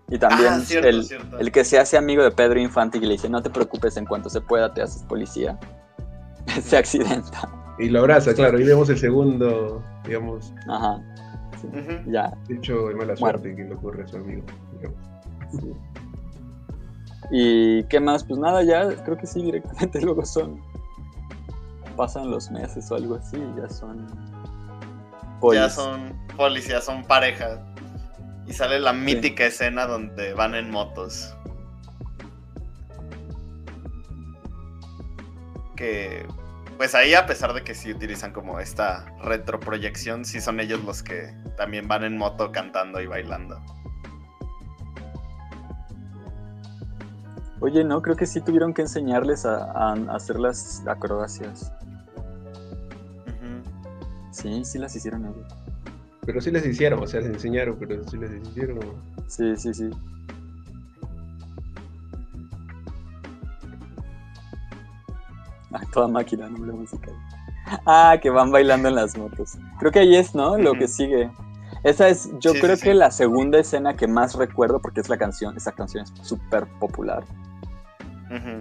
Y 0.08 0.18
también 0.18 0.52
ah, 0.52 0.62
el, 0.70 1.06
el, 1.40 1.52
que 1.52 1.64
se 1.64 1.78
hace 1.80 1.96
amigo 1.96 2.22
de 2.22 2.30
Pedro 2.30 2.60
Infante 2.60 2.98
y 2.98 3.00
le 3.00 3.14
dice, 3.14 3.28
no 3.28 3.42
te 3.42 3.50
preocupes, 3.50 3.96
en 3.96 4.06
cuanto 4.06 4.30
se 4.30 4.40
pueda 4.40 4.72
te 4.72 4.82
haces 4.82 5.02
policía. 5.02 5.58
se 6.62 6.76
accidenta. 6.76 7.48
Y 7.78 7.88
lo 7.88 8.00
abraza, 8.00 8.32
claro. 8.34 8.58
Y 8.60 8.64
vemos 8.64 8.88
el 8.88 8.98
segundo, 8.98 9.82
digamos. 10.04 10.52
Ajá. 10.68 11.00
Ya. 12.06 12.32
De 12.48 12.54
hecho, 12.54 12.90
es 12.90 12.96
mala 12.96 13.16
suerte 13.16 13.54
que 13.54 13.64
le 13.64 13.74
ocurre 13.74 14.04
a 14.04 14.06
su 14.06 14.16
amigo. 14.16 14.44
¿Y 17.30 17.82
qué 17.84 17.98
más? 17.98 18.24
Pues 18.24 18.38
nada, 18.38 18.62
ya 18.62 18.88
creo 19.04 19.16
que 19.16 19.26
sí, 19.26 19.42
directamente 19.42 20.00
luego 20.02 20.24
son 20.24 20.60
pasan 21.96 22.30
los 22.30 22.50
meses 22.50 22.90
o 22.90 22.94
algo 22.94 23.14
así, 23.14 23.42
ya 23.56 23.68
son 23.70 24.06
Ya 25.52 25.70
son 25.70 26.14
policías, 26.36 26.84
son 26.84 27.02
parejas. 27.04 27.58
Y 28.46 28.52
sale 28.52 28.78
la 28.78 28.92
mítica 28.92 29.46
escena 29.46 29.86
donde 29.86 30.32
van 30.34 30.54
en 30.54 30.70
motos. 30.70 31.34
Que 35.74 36.26
pues 36.76 36.94
ahí 36.94 37.14
a 37.14 37.26
pesar 37.26 37.54
de 37.54 37.64
que 37.64 37.74
sí 37.74 37.90
utilizan 37.90 38.32
como 38.32 38.60
esta 38.60 39.06
retroproyección, 39.22 40.24
sí 40.24 40.40
son 40.40 40.60
ellos 40.60 40.84
los 40.84 41.02
que 41.02 41.34
también 41.56 41.88
van 41.88 42.04
en 42.04 42.18
moto 42.18 42.52
cantando 42.52 43.00
y 43.00 43.06
bailando. 43.06 43.60
Oye, 47.60 47.82
no, 47.82 48.02
creo 48.02 48.16
que 48.16 48.26
sí 48.26 48.40
tuvieron 48.42 48.74
que 48.74 48.82
enseñarles 48.82 49.46
a 49.46 49.92
hacer 50.10 50.38
las 50.38 50.86
acrobacias. 50.86 51.72
Sí, 54.30 54.64
sí 54.64 54.78
las 54.78 54.94
hicieron 54.94 55.24
ellos. 55.24 55.65
Pero 56.26 56.40
sí 56.40 56.50
las 56.50 56.66
hicieron, 56.66 57.02
o 57.02 57.06
sea, 57.06 57.20
les 57.20 57.30
enseñaron, 57.30 57.76
pero 57.78 58.02
sí 58.08 58.16
las 58.16 58.30
hicieron. 58.32 58.80
Sí, 59.28 59.56
sí, 59.56 59.72
sí. 59.72 59.90
Ah, 65.72 65.82
toda 65.92 66.08
máquina, 66.08 66.48
nombre 66.48 66.72
musical. 66.72 67.14
Ah, 67.86 68.18
que 68.20 68.30
van 68.30 68.50
bailando 68.50 68.88
en 68.88 68.96
las 68.96 69.16
motos. 69.16 69.56
Creo 69.78 69.92
que 69.92 70.00
ahí 70.00 70.16
es, 70.16 70.34
¿no? 70.34 70.58
Lo 70.58 70.74
que 70.74 70.88
sigue. 70.88 71.30
Esa 71.84 72.08
es, 72.08 72.28
yo 72.40 72.52
creo 72.54 72.76
que 72.76 72.94
la 72.94 73.12
segunda 73.12 73.58
escena 73.58 73.96
que 73.96 74.08
más 74.08 74.34
recuerdo, 74.34 74.80
porque 74.80 75.00
es 75.00 75.08
la 75.08 75.16
canción, 75.16 75.56
esa 75.56 75.72
canción 75.72 76.04
es 76.04 76.12
súper 76.26 76.66
popular. 76.80 77.24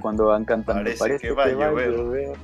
Cuando 0.01 0.27
van 0.27 0.45
cantando, 0.45 0.91
parece, 0.99 1.27
que 1.27 1.33
va, 1.33 1.45
a 1.45 1.49
llover. 1.49 2.35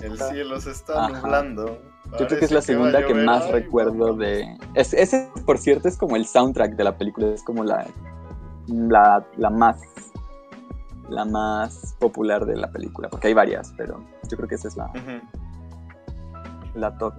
El 0.00 0.18
cielo, 0.18 0.60
se 0.60 0.70
está 0.70 1.08
nublando. 1.08 1.78
Yo 2.18 2.26
creo 2.26 2.38
que 2.40 2.44
es 2.44 2.50
la 2.50 2.62
segunda 2.62 3.06
que 3.06 3.14
más 3.14 3.48
recuerdo 3.50 4.14
de... 4.14 4.56
ese, 4.74 5.30
por 5.46 5.58
cierto, 5.58 5.88
es 5.88 5.96
como 5.96 6.16
el 6.16 6.26
soundtrack 6.26 6.74
de 6.74 6.84
la 6.84 6.96
película, 6.98 7.28
es 7.28 7.42
como 7.42 7.62
la, 7.64 7.86
la, 8.66 9.50
más 9.50 9.80
la 11.08 11.24
más 11.24 11.94
popular 11.98 12.46
de 12.46 12.56
la 12.56 12.70
película, 12.70 13.08
porque 13.08 13.28
hay 13.28 13.34
varias, 13.34 13.72
pero 13.76 14.04
yo 14.28 14.36
creo 14.36 14.48
que 14.48 14.54
esa 14.56 14.68
es 14.68 14.76
la, 14.76 14.90
la 16.74 16.96
top. 16.98 17.14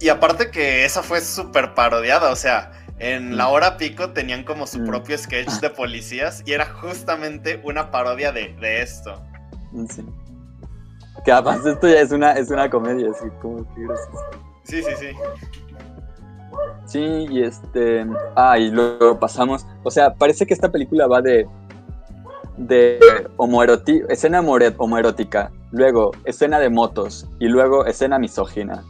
Y 0.00 0.08
aparte 0.08 0.50
que 0.50 0.84
esa 0.84 1.02
fue 1.02 1.20
súper 1.20 1.74
parodiada, 1.74 2.30
o 2.30 2.36
sea, 2.36 2.72
en 2.98 3.36
la 3.36 3.48
hora 3.48 3.76
pico 3.76 4.10
tenían 4.10 4.44
como 4.44 4.66
su 4.66 4.80
mm. 4.80 4.86
propio 4.86 5.18
sketch 5.18 5.60
de 5.60 5.70
policías 5.70 6.42
y 6.46 6.52
era 6.52 6.66
justamente 6.66 7.60
una 7.64 7.90
parodia 7.90 8.30
de, 8.32 8.54
de 8.60 8.82
esto. 8.82 9.20
Sí. 9.88 10.04
Que 11.24 11.32
además 11.32 11.64
esto 11.64 11.88
ya 11.88 12.00
es 12.00 12.12
una, 12.12 12.32
es 12.32 12.50
una 12.50 12.68
comedia, 12.68 13.10
así 13.10 13.28
como 13.40 13.64
que 13.74 13.86
Sí, 14.64 14.82
sí, 14.82 14.92
sí. 14.98 15.06
Sí, 16.86 17.26
y 17.30 17.42
este. 17.42 18.06
Ah, 18.36 18.58
y 18.58 18.70
luego 18.70 19.18
pasamos. 19.18 19.66
O 19.82 19.90
sea, 19.90 20.14
parece 20.14 20.46
que 20.46 20.54
esta 20.54 20.70
película 20.70 21.06
va 21.06 21.22
de. 21.22 21.46
De 22.56 23.00
homoerótica, 23.36 24.06
escena 24.12 24.38
homoerótica, 24.38 25.50
luego 25.72 26.12
escena 26.24 26.60
de 26.60 26.70
motos 26.70 27.28
y 27.40 27.48
luego 27.48 27.84
escena 27.84 28.16
misógina. 28.16 28.84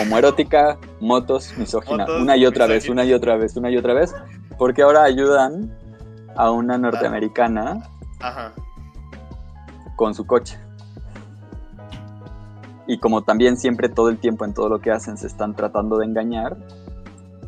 Homoerótica, 0.00 0.78
motos, 1.00 1.52
misógina. 1.58 2.06
una 2.20 2.36
y 2.36 2.46
otra 2.46 2.68
vez, 2.68 2.88
una 2.88 3.04
y 3.04 3.12
otra 3.12 3.36
vez, 3.36 3.56
una 3.56 3.68
y 3.68 3.76
otra 3.76 3.94
vez. 3.94 4.14
Porque 4.58 4.82
ahora 4.82 5.02
ayudan 5.02 5.76
a 6.36 6.52
una 6.52 6.78
norteamericana 6.78 7.82
con 9.96 10.14
su 10.14 10.24
coche 10.24 10.56
y 12.88 12.98
como 12.98 13.22
también 13.22 13.58
siempre 13.58 13.90
todo 13.90 14.08
el 14.08 14.18
tiempo 14.18 14.46
en 14.46 14.54
todo 14.54 14.70
lo 14.70 14.80
que 14.80 14.90
hacen 14.90 15.18
se 15.18 15.26
están 15.26 15.54
tratando 15.54 15.98
de 15.98 16.06
engañar, 16.06 16.56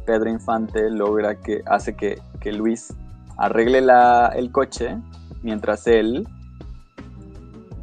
Pedro 0.05 0.29
Infante 0.29 0.91
logra 0.91 1.41
que 1.41 1.63
hace 1.67 1.97
que, 1.97 2.21
Luis 2.53 2.93
arregle 3.39 3.81
la, 3.81 4.33
el 4.37 4.53
coche 4.53 4.99
mientras 5.43 5.87
él 5.87 6.29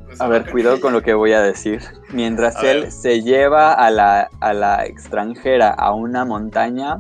pues 0.06 0.22
a 0.22 0.28
ver, 0.28 0.50
cuidado 0.52 0.80
con 0.80 0.94
lo 0.94 1.02
que 1.02 1.14
voy 1.14 1.34
a 1.34 1.42
decir. 1.42 1.82
Mientras 2.14 2.64
él 2.64 2.92
se 2.92 3.24
lleva 3.24 3.74
a 3.74 3.90
la, 3.90 4.30
a 4.40 4.54
la 4.54 4.86
extranjera 4.86 5.72
a 5.72 5.94
una 5.94 6.26
montaña 6.26 6.98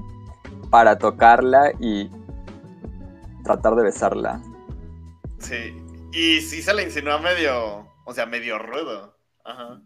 para 0.72 0.98
tocarla 0.98 1.72
y 1.80 2.10
tratar 3.44 3.76
de 3.76 3.84
besarla. 3.84 4.42
Sí, 5.38 5.78
y 6.12 6.42
sí 6.42 6.62
se 6.62 6.74
le 6.74 6.84
insinúa 6.84 7.20
medio, 7.20 7.88
o 8.06 8.14
sea, 8.14 8.26
medio 8.26 8.58
rudo. 8.58 9.16
Ajá 9.46 9.80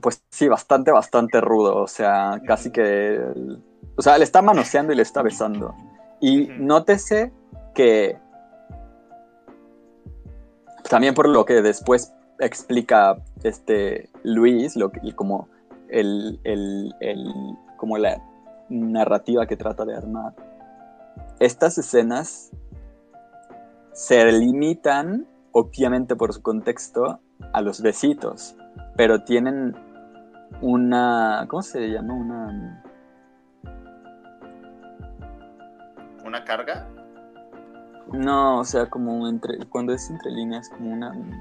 pues 0.00 0.22
sí, 0.30 0.48
bastante, 0.48 0.90
bastante 0.90 1.40
rudo. 1.40 1.76
O 1.76 1.86
sea, 1.86 2.40
casi 2.46 2.70
que. 2.70 3.20
O 3.96 4.02
sea, 4.02 4.18
le 4.18 4.24
está 4.24 4.42
manoseando 4.42 4.92
y 4.92 4.96
le 4.96 5.02
está 5.02 5.22
besando. 5.22 5.74
Y 6.20 6.48
nótese 6.58 7.32
que. 7.74 8.18
También 10.88 11.14
por 11.14 11.28
lo 11.28 11.44
que 11.44 11.62
después 11.62 12.12
explica 12.38 13.16
este 13.42 14.10
Luis, 14.22 14.76
lo 14.76 14.90
que, 14.90 15.14
como 15.14 15.48
el, 15.88 16.38
el, 16.44 16.94
el, 17.00 17.32
como 17.76 17.98
la 17.98 18.22
narrativa 18.68 19.46
que 19.46 19.56
trata 19.56 19.84
de 19.84 19.96
armar. 19.96 20.34
Estas 21.40 21.78
escenas 21.78 22.50
se 23.92 24.30
limitan, 24.30 25.26
obviamente 25.52 26.16
por 26.16 26.32
su 26.32 26.42
contexto, 26.42 27.20
a 27.52 27.60
los 27.60 27.80
besitos, 27.80 28.56
pero 28.96 29.24
tienen 29.24 29.74
una. 30.60 31.46
¿Cómo 31.48 31.62
se 31.62 31.88
llama? 31.88 32.14
Una. 32.14 32.82
¿Una 36.24 36.44
carga? 36.44 36.88
No, 38.12 38.60
o 38.60 38.64
sea, 38.64 38.88
como 38.88 39.28
entre. 39.28 39.58
Cuando 39.66 39.92
es 39.92 40.10
entre 40.10 40.30
líneas, 40.30 40.68
como 40.70 40.92
una. 40.92 41.10
Un 41.12 41.32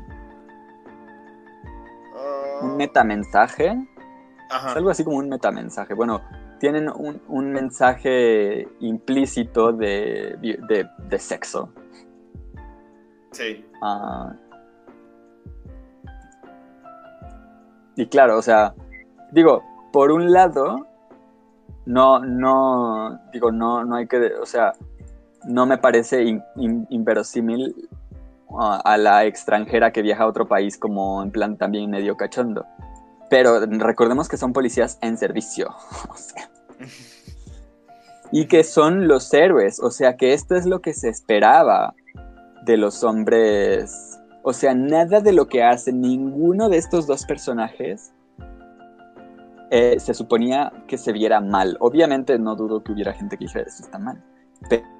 ah. 2.72 2.76
metamensaje. 2.78 3.88
Es 4.49 4.76
algo 4.76 4.89
así 4.89 5.03
como 5.03 5.18
un 5.18 5.28
metamensaje. 5.28 5.93
Bueno, 5.93 6.22
tienen 6.60 6.89
un, 6.89 7.51
mensaje 7.51 8.68
implícito 8.80 9.74
de, 9.74 10.38
de, 10.39 11.20
sexo. 11.20 11.70
Sí. 13.32 13.66
Ah. 13.82 14.34
y 17.95 18.06
claro, 18.08 18.38
o 18.38 18.41
sea, 18.41 18.74
digo, 19.36 19.64
por 19.92 20.12
un 20.12 20.32
lado, 20.32 20.88
no, 21.86 22.20
no, 22.20 23.20
digo, 23.34 23.52
no, 23.52 23.84
no 23.84 23.98
hay 23.98 24.08
que, 24.08 24.34
o 24.42 24.46
sea, 24.46 24.74
no 25.44 25.66
me 25.66 25.78
parece 25.78 26.42
inverosímil 26.90 27.90
a 28.58 28.98
la 28.98 29.26
extranjera 29.26 29.92
que 29.92 30.02
viaja 30.02 30.24
a 30.24 30.28
otro 30.28 30.48
país 30.48 30.78
como 30.78 31.22
en 31.22 31.32
plan 31.32 31.58
también 31.58 31.92
medio 31.92 32.16
cachondo. 32.16 32.66
Pero 33.30 33.60
recordemos 33.66 34.30
que 34.30 34.38
son 34.38 34.54
policías 34.54 34.98
en 35.02 35.18
servicio. 35.18 35.76
y 38.32 38.48
que 38.48 38.64
son 38.64 39.08
los 39.08 39.34
héroes. 39.34 39.82
O 39.82 39.92
sea 39.92 40.16
que 40.16 40.34
esto 40.34 40.56
es 40.56 40.66
lo 40.66 40.80
que 40.80 40.94
se 40.94 41.10
esperaba 41.10 41.94
de 42.64 42.78
los 42.78 43.04
hombres. 43.04 44.18
O 44.44 44.54
sea, 44.54 44.74
nada 44.74 45.20
de 45.20 45.34
lo 45.34 45.48
que 45.48 45.64
hace 45.64 45.92
ninguno 45.92 46.70
de 46.70 46.78
estos 46.78 47.08
dos 47.08 47.26
personajes 47.26 48.14
eh, 49.72 49.99
se 49.99 50.13
suponía 50.13 50.72
que 50.88 50.97
se 50.97 51.11
viera 51.11 51.41
mal. 51.41 51.78
Obviamente 51.80 52.38
no 52.39 52.55
dudo 52.55 52.84
que 52.84 52.91
hubiera 52.91 53.13
gente 53.13 53.38
que 53.38 53.45
dijera 53.45 53.66
eso 53.68 53.84
está 53.84 53.99
mal. 53.99 54.24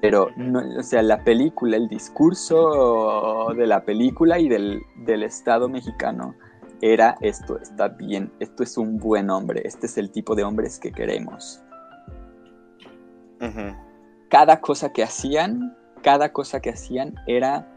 Pero, 0.02 0.30
o 0.78 0.84
sea, 0.84 1.02
la 1.02 1.24
película, 1.24 1.78
el 1.78 1.88
discurso 1.88 3.54
de 3.56 3.66
la 3.66 3.84
película 3.84 4.38
y 4.38 4.50
del, 4.50 4.82
del 5.06 5.24
Estado 5.24 5.70
mexicano 5.70 6.36
era 6.82 7.18
esto, 7.22 7.58
está 7.60 7.88
bien, 7.88 8.32
esto 8.40 8.64
es 8.64 8.78
un 8.78 8.98
buen 8.98 9.30
hombre, 9.30 9.62
este 9.66 9.88
es 9.88 9.98
el 9.98 10.12
tipo 10.12 10.36
de 10.36 10.44
hombres 10.44 10.80
que 10.80 10.92
queremos. 10.92 11.62
Cada 14.30 14.60
cosa 14.60 14.92
que 14.92 15.04
hacían, 15.04 15.76
cada 16.02 16.34
cosa 16.34 16.60
que 16.60 16.72
hacían 16.72 17.16
era 17.28 17.68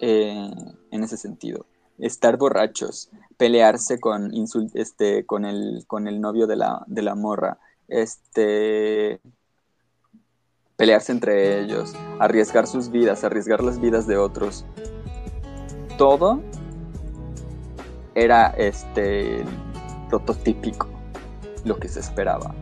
eh, 0.00 0.50
en 0.90 1.02
ese 1.04 1.16
sentido. 1.16 1.66
Estar 1.98 2.36
borrachos, 2.36 3.10
pelearse 3.36 3.98
con, 3.98 4.32
este, 4.74 5.24
con, 5.24 5.44
el, 5.44 5.84
con 5.86 6.08
el 6.08 6.20
novio 6.20 6.46
de 6.46 6.56
la, 6.56 6.82
de 6.86 7.02
la 7.02 7.14
morra, 7.14 7.58
este, 7.88 9.20
pelearse 10.76 11.12
entre 11.12 11.60
ellos, 11.60 11.94
arriesgar 12.18 12.66
sus 12.66 12.90
vidas, 12.90 13.24
arriesgar 13.24 13.62
las 13.62 13.80
vidas 13.80 14.06
de 14.06 14.16
otros. 14.16 14.66
Todo 15.98 16.42
era 18.14 18.48
este 18.56 19.44
prototípico, 20.08 20.88
lo 21.64 21.78
que 21.78 21.88
se 21.88 22.00
esperaba. 22.00 22.54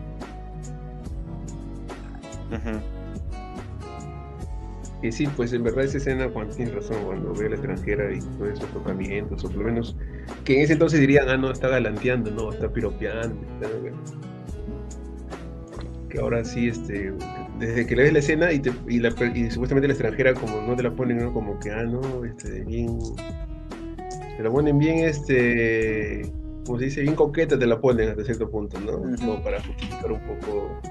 Sí, 5.11 5.27
pues 5.35 5.53
en 5.53 5.63
verdad 5.63 5.85
esa 5.85 5.97
escena, 5.97 6.29
Juan, 6.29 6.49
tiene 6.49 6.71
razón, 6.71 6.97
cuando 7.05 7.33
ve 7.33 7.47
a 7.47 7.49
la 7.49 7.55
extranjera 7.55 8.13
y 8.13 8.19
todos 8.19 8.53
esos 8.53 8.69
tocamientos, 8.71 9.43
o 9.43 9.49
por 9.49 9.57
lo 9.57 9.63
menos, 9.65 9.95
que 10.43 10.57
en 10.57 10.61
ese 10.61 10.73
entonces 10.73 10.99
dirían, 10.99 11.29
ah, 11.29 11.37
no, 11.37 11.51
está 11.51 11.69
galanteando, 11.69 12.31
no, 12.31 12.51
está 12.51 12.71
piropeando, 12.71 13.35
que 16.09 16.19
ahora 16.19 16.43
sí, 16.43 16.69
este, 16.69 17.13
desde 17.59 17.85
que 17.85 17.95
le 17.95 18.03
ves 18.03 18.13
la 18.13 18.19
escena 18.19 18.51
y, 18.51 18.61
y, 18.87 19.51
supuestamente 19.51 19.87
la 19.87 19.93
extranjera 19.93 20.33
como 20.33 20.61
no 20.61 20.75
te 20.75 20.83
la 20.83 20.91
ponen, 20.95 21.31
como 21.31 21.59
que, 21.59 21.71
ah, 21.71 21.83
no, 21.83 22.23
este, 22.23 22.63
bien 22.63 22.97
te 24.37 24.43
la 24.43 24.51
ponen 24.51 24.77
bien, 24.77 24.99
este, 24.99 26.31
como 26.65 26.79
se 26.79 26.85
dice, 26.85 27.01
bien 27.01 27.15
coqueta, 27.15 27.57
te 27.57 27.65
la 27.65 27.79
ponen 27.79 28.09
hasta 28.09 28.23
cierto 28.23 28.49
punto, 28.49 28.79
¿no? 28.79 29.01
Como 29.17 29.41
para 29.43 29.61
justificar 29.63 30.11
un 30.11 30.19
poco 30.21 30.81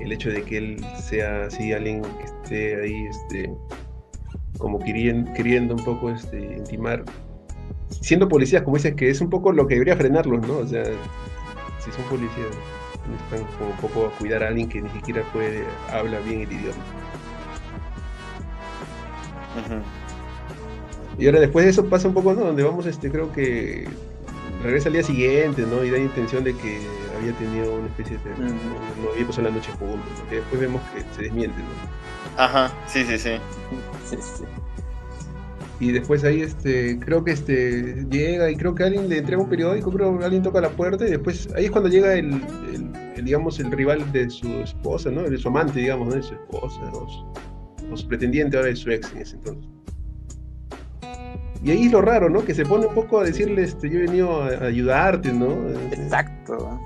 el 0.00 0.12
hecho 0.12 0.30
de 0.30 0.42
que 0.42 0.58
él 0.58 0.84
sea 0.98 1.44
así 1.44 1.72
alguien 1.72 2.02
que 2.02 2.24
esté 2.24 2.82
ahí, 2.82 3.06
este, 3.06 3.50
como 4.58 4.78
queriendo, 4.78 5.32
queriendo 5.32 5.74
un 5.74 5.84
poco 5.84 6.10
este, 6.10 6.38
intimar. 6.38 7.04
Siendo 7.88 8.28
policías, 8.28 8.62
como 8.62 8.76
dices, 8.76 8.94
que 8.94 9.10
es 9.10 9.20
un 9.20 9.30
poco 9.30 9.52
lo 9.52 9.66
que 9.66 9.74
debería 9.74 9.96
frenarlos, 9.96 10.46
¿no? 10.46 10.58
O 10.58 10.66
sea, 10.66 10.84
si 10.84 11.90
son 11.90 12.04
policías, 12.04 12.48
están 13.24 13.46
como 13.58 13.70
un 13.70 13.76
poco 13.78 14.06
a 14.06 14.18
cuidar 14.18 14.42
a 14.42 14.48
alguien 14.48 14.68
que 14.68 14.80
ni 14.80 14.88
siquiera 14.90 15.22
puede, 15.32 15.64
habla 15.90 16.20
bien 16.20 16.42
el 16.42 16.52
idioma. 16.52 16.84
Ajá. 19.56 19.82
Y 21.18 21.26
ahora 21.26 21.40
después 21.40 21.64
de 21.64 21.70
eso 21.72 21.86
pasa 21.86 22.08
un 22.08 22.14
poco, 22.14 22.32
¿no? 22.32 22.44
Donde 22.44 22.62
vamos, 22.62 22.86
este, 22.86 23.10
creo 23.10 23.32
que 23.32 23.86
regresa 24.62 24.88
al 24.88 24.94
día 24.94 25.02
siguiente, 25.02 25.62
¿no? 25.62 25.84
Y 25.84 25.90
da 25.90 25.98
intención 25.98 26.44
de 26.44 26.54
que 26.54 26.80
había 27.20 27.32
tenido 27.34 27.74
una 27.74 27.86
especie 27.86 28.18
de... 28.18 28.30
No, 28.30 29.10
había 29.12 29.26
pasado 29.26 29.48
la 29.48 29.54
noche 29.54 29.70
juntos, 29.78 30.10
¿no? 30.18 30.30
después 30.30 30.60
vemos 30.60 30.82
que 30.94 31.02
se 31.14 31.22
desmiente, 31.22 31.58
¿no? 31.58 32.42
Ajá, 32.42 32.72
sí, 32.86 33.04
sí, 33.04 33.18
sí. 33.18 33.32
Sí, 34.04 34.16
sí. 34.20 34.44
Y 35.80 35.92
después 35.92 36.24
ahí, 36.24 36.42
este, 36.42 36.98
creo 36.98 37.24
que 37.24 37.32
este, 37.32 38.04
llega 38.10 38.50
y 38.50 38.56
creo 38.56 38.74
que 38.74 38.84
alguien 38.84 39.08
le 39.08 39.18
entrega 39.18 39.42
un 39.42 39.48
periódico, 39.48 39.90
creo 39.90 40.18
que 40.18 40.24
alguien 40.24 40.42
toca 40.42 40.60
la 40.60 40.68
puerta 40.68 41.06
y 41.06 41.10
después, 41.10 41.48
ahí 41.56 41.64
es 41.64 41.70
cuando 41.70 41.88
llega 41.88 42.14
el, 42.14 42.42
digamos, 43.22 43.58
el 43.60 43.70
rival 43.72 44.12
de 44.12 44.28
su 44.28 44.46
esposa, 44.58 45.10
¿no? 45.10 45.22
De 45.22 45.38
su 45.38 45.48
amante, 45.48 45.80
digamos, 45.80 46.08
¿no? 46.08 46.14
De 46.14 46.22
su 46.22 46.34
esposa, 46.34 46.80
o 47.90 47.96
su 47.96 48.06
pretendiente 48.06 48.58
ahora 48.58 48.68
de 48.68 48.76
su 48.76 48.90
ex 48.90 49.10
en 49.12 49.18
ese 49.18 49.36
entonces. 49.36 49.70
Y 51.62 51.70
ahí 51.70 51.86
es 51.86 51.92
lo 51.92 52.02
raro, 52.02 52.28
¿no? 52.28 52.44
Que 52.44 52.54
se 52.54 52.64
pone 52.64 52.86
un 52.86 52.94
poco 52.94 53.20
a 53.20 53.24
decirle, 53.24 53.62
este, 53.62 53.88
yo 53.88 54.00
he 54.00 54.02
venido 54.02 54.42
a 54.42 54.66
ayudarte, 54.66 55.32
¿no? 55.32 55.66
Exacto. 55.92 56.78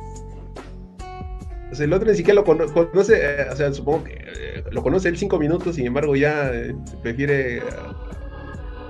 El 1.81 1.93
otro 1.93 2.11
ni 2.11 2.17
siquiera 2.17 2.41
lo 2.41 2.45
conoce, 2.45 3.15
eh, 3.21 3.47
o 3.51 3.57
sea, 3.57 3.73
supongo 3.73 4.05
que 4.05 4.13
eh, 4.13 4.65
lo 4.71 4.83
conoce 4.83 5.09
él 5.09 5.17
cinco 5.17 5.39
minutos, 5.39 5.77
sin 5.77 5.87
embargo 5.87 6.15
ya 6.17 6.51
eh, 6.53 6.75
prefiere 7.03 7.63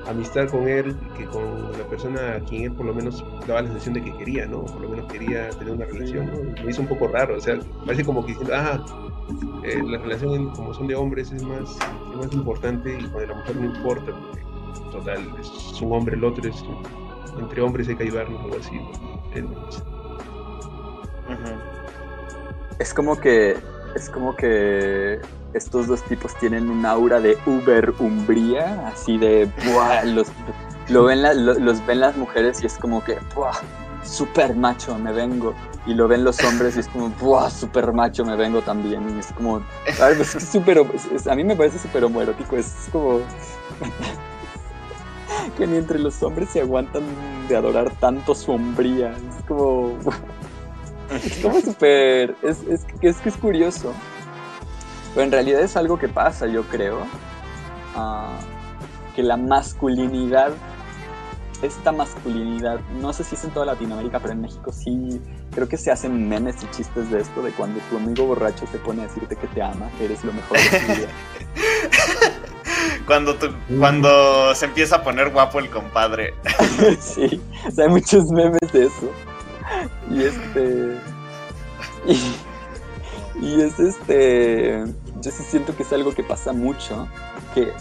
amistad 0.06 0.48
con 0.48 0.68
él 0.68 0.94
que 1.16 1.24
con 1.24 1.72
la 1.72 1.84
persona 1.88 2.34
a 2.34 2.40
quien 2.40 2.64
él 2.64 2.72
por 2.72 2.84
lo 2.84 2.94
menos 2.94 3.24
daba 3.46 3.62
la 3.62 3.68
sensación 3.68 3.94
de 3.94 4.02
que 4.02 4.16
quería, 4.18 4.46
¿no? 4.46 4.64
Por 4.64 4.82
lo 4.82 4.88
menos 4.90 5.10
quería 5.10 5.48
tener 5.50 5.72
una 5.72 5.86
relación, 5.86 6.26
¿no? 6.26 6.62
Me 6.62 6.70
hizo 6.70 6.82
un 6.82 6.88
poco 6.88 7.08
raro, 7.08 7.36
o 7.36 7.40
sea, 7.40 7.58
parece 7.86 8.04
como 8.04 8.24
que 8.26 8.36
ah, 8.52 8.84
la 9.62 9.98
relación 9.98 10.50
como 10.50 10.74
son 10.74 10.86
de 10.86 10.94
hombres 10.94 11.32
es 11.32 11.42
más, 11.42 11.78
es 12.10 12.16
más 12.16 12.32
importante 12.32 12.98
y 12.98 13.04
con 13.08 13.26
la 13.26 13.34
mujer 13.34 13.56
no 13.56 13.64
importa, 13.66 14.12
porque 14.12 14.42
total, 14.92 15.20
es 15.40 15.80
un 15.80 15.92
hombre, 15.92 16.16
el 16.16 16.24
otro 16.24 16.48
es 16.48 16.62
entre 17.38 17.62
hombres 17.62 17.88
hay 17.88 17.96
que 17.96 18.04
ayudarnos, 18.04 18.40
algo 18.42 18.56
así. 18.58 18.78
Es 22.78 22.92
como 22.92 23.18
que 23.20 23.56
es 23.94 24.10
como 24.10 24.34
que 24.34 25.20
estos 25.52 25.86
dos 25.86 26.02
tipos 26.02 26.34
tienen 26.40 26.68
un 26.68 26.84
aura 26.84 27.20
de 27.20 27.38
uber 27.46 27.94
umbría, 28.00 28.88
así 28.88 29.18
de 29.18 29.48
los 30.04 30.28
lo 30.88 31.04
ven 31.04 31.22
los 31.22 31.86
ven 31.86 32.00
las 32.00 32.16
mujeres 32.16 32.62
y 32.62 32.66
es 32.66 32.76
como 32.76 33.02
que 33.04 33.18
¡buah! 33.34 33.54
super 34.04 34.54
macho, 34.54 34.98
me 34.98 35.12
vengo. 35.12 35.54
Y 35.86 35.94
lo 35.94 36.08
ven 36.08 36.24
los 36.24 36.42
hombres 36.44 36.76
y 36.76 36.80
es 36.80 36.88
como, 36.88 37.10
¡buah! 37.20 37.50
Super 37.50 37.92
macho, 37.92 38.24
me 38.24 38.36
vengo 38.36 38.62
también. 38.62 39.16
Y 39.16 39.18
es 39.18 39.32
como, 39.32 39.56
a, 40.00 40.08
ver, 40.08 40.20
es 40.20 40.30
super, 40.30 40.78
a 40.78 41.34
mí 41.34 41.44
me 41.44 41.56
parece 41.56 41.78
súper 41.78 42.04
homoerótico, 42.04 42.56
es 42.56 42.88
como, 42.90 43.20
que 45.58 45.66
ni 45.66 45.76
entre 45.76 45.98
los 45.98 46.22
hombres 46.22 46.50
se 46.50 46.60
aguantan 46.60 47.02
de 47.48 47.56
adorar 47.56 47.90
tanto 48.00 48.34
sombría. 48.34 49.12
Es 49.12 49.44
como. 49.46 49.92
es 51.10 51.38
como 51.42 51.60
súper. 51.60 52.36
Es, 52.42 52.58
es, 52.68 52.86
es, 53.00 53.16
que 53.18 53.28
es 53.28 53.36
curioso. 53.36 53.92
Pero 55.14 55.24
en 55.24 55.32
realidad 55.32 55.60
es 55.60 55.76
algo 55.76 55.98
que 55.98 56.08
pasa, 56.08 56.46
yo 56.46 56.64
creo. 56.64 57.06
Ah, 57.94 58.38
que 59.14 59.22
la 59.22 59.36
masculinidad. 59.36 60.52
Esta 61.62 61.92
masculinidad, 61.92 62.80
no 63.00 63.12
sé 63.14 63.24
si 63.24 63.36
es 63.36 63.44
en 63.44 63.50
toda 63.50 63.64
Latinoamérica, 63.64 64.18
pero 64.18 64.34
en 64.34 64.42
México 64.42 64.70
sí, 64.70 65.22
creo 65.54 65.66
que 65.66 65.78
se 65.78 65.90
hacen 65.90 66.28
memes 66.28 66.56
y 66.62 66.70
chistes 66.76 67.10
de 67.10 67.20
esto, 67.20 67.40
de 67.40 67.52
cuando 67.52 67.80
tu 67.88 67.96
amigo 67.96 68.26
borracho 68.26 68.66
te 68.70 68.76
pone 68.78 69.02
a 69.02 69.06
decirte 69.06 69.34
que 69.34 69.46
te 69.46 69.62
ama, 69.62 69.88
que 69.96 70.04
eres 70.04 70.22
lo 70.24 70.32
mejor 70.34 70.58
de 70.58 70.78
tu 70.78 70.86
vida. 70.92 71.08
cuando, 73.06 73.38
cuando 73.78 74.54
se 74.54 74.66
empieza 74.66 74.96
a 74.96 75.04
poner 75.04 75.30
guapo 75.30 75.58
el 75.58 75.70
compadre. 75.70 76.34
sí, 77.00 77.40
hay 77.78 77.88
muchos 77.88 78.24
memes 78.30 78.72
de 78.72 78.86
eso. 78.86 79.10
Y 80.10 80.22
este. 80.22 80.98
Y, 83.40 83.60
es 83.60 83.78
este. 83.80 84.84
Yo 85.20 85.30
sí 85.30 85.42
siento 85.42 85.76
que 85.76 85.82
es 85.82 85.92
algo 85.92 86.14
que 86.14 86.22
pasa 86.22 86.52
mucho. 86.52 87.08
Que, 87.54 87.72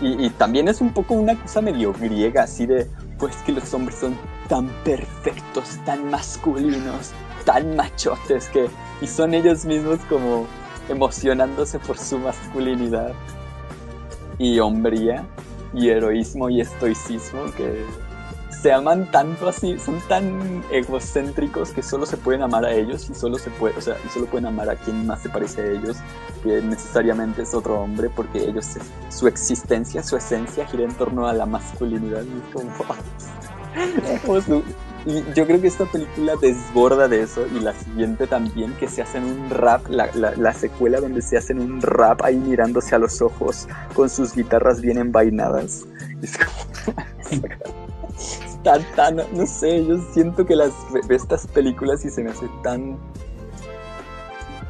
y, 0.00 0.26
y, 0.26 0.30
también 0.30 0.68
es 0.68 0.80
un 0.80 0.92
poco 0.92 1.14
una 1.14 1.34
cosa 1.40 1.60
medio 1.60 1.92
griega, 1.92 2.44
así 2.44 2.66
de. 2.66 2.86
Pues 3.18 3.36
que 3.38 3.52
los 3.52 3.72
hombres 3.72 3.98
son 3.98 4.16
tan 4.48 4.68
perfectos, 4.84 5.78
tan 5.84 6.10
masculinos, 6.10 7.12
tan 7.44 7.76
machotes 7.76 8.48
que. 8.48 8.68
Y 9.00 9.06
son 9.06 9.34
ellos 9.34 9.64
mismos 9.64 9.98
como 10.08 10.46
emocionándose 10.88 11.78
por 11.78 11.98
su 11.98 12.18
masculinidad 12.18 13.12
y 14.38 14.58
hombría 14.60 15.26
y 15.74 15.88
heroísmo 15.88 16.48
y 16.48 16.60
estoicismo 16.60 17.44
que 17.56 17.84
se 18.66 18.72
aman 18.72 19.08
tanto 19.12 19.48
así, 19.48 19.78
son 19.78 20.00
tan 20.08 20.64
egocéntricos 20.72 21.70
que 21.70 21.84
solo 21.84 22.04
se 22.04 22.16
pueden 22.16 22.42
amar 22.42 22.64
a 22.64 22.72
ellos 22.72 23.08
y 23.08 23.14
solo 23.14 23.38
se 23.38 23.48
puede, 23.48 23.78
o 23.78 23.80
sea, 23.80 23.96
y 24.04 24.08
solo 24.08 24.26
pueden 24.26 24.46
amar 24.46 24.68
a 24.68 24.74
quien 24.74 25.06
más 25.06 25.22
se 25.22 25.28
parece 25.28 25.60
a 25.60 25.66
ellos, 25.70 25.98
que 26.42 26.60
necesariamente 26.62 27.42
es 27.42 27.54
otro 27.54 27.80
hombre, 27.80 28.10
porque 28.10 28.40
ellos 28.40 28.66
su 29.08 29.28
existencia, 29.28 30.02
su 30.02 30.16
esencia 30.16 30.66
gira 30.66 30.82
en 30.82 30.92
torno 30.94 31.28
a 31.28 31.32
la 31.32 31.46
masculinidad 31.46 32.24
y 32.24 32.52
como, 32.52 32.72
Y 35.06 35.22
yo 35.36 35.46
creo 35.46 35.60
que 35.60 35.68
esta 35.68 35.84
película 35.84 36.34
desborda 36.40 37.06
de 37.06 37.22
eso 37.22 37.46
y 37.54 37.60
la 37.60 37.72
siguiente 37.72 38.26
también, 38.26 38.74
que 38.80 38.88
se 38.88 39.00
hacen 39.00 39.22
un 39.22 39.48
rap, 39.48 39.86
la, 39.88 40.10
la, 40.12 40.52
secuela 40.52 41.00
donde 41.00 41.22
se 41.22 41.36
hacen 41.36 41.60
un 41.60 41.80
rap 41.80 42.20
ahí 42.24 42.34
mirándose 42.34 42.96
a 42.96 42.98
los 42.98 43.22
ojos 43.22 43.68
con 43.94 44.10
sus 44.10 44.34
guitarras 44.34 44.80
bien 44.80 44.98
envainadas. 44.98 45.84
Es 46.20 46.36
como 46.36 46.96
tan, 48.66 48.82
tan, 48.96 49.16
no 49.32 49.46
sé, 49.46 49.86
yo 49.86 49.96
siento 50.12 50.44
que 50.44 50.56
las 50.56 50.72
estas 51.08 51.46
películas 51.46 52.04
y 52.04 52.10
se 52.10 52.24
me 52.24 52.30
hace 52.30 52.48
tan 52.64 52.98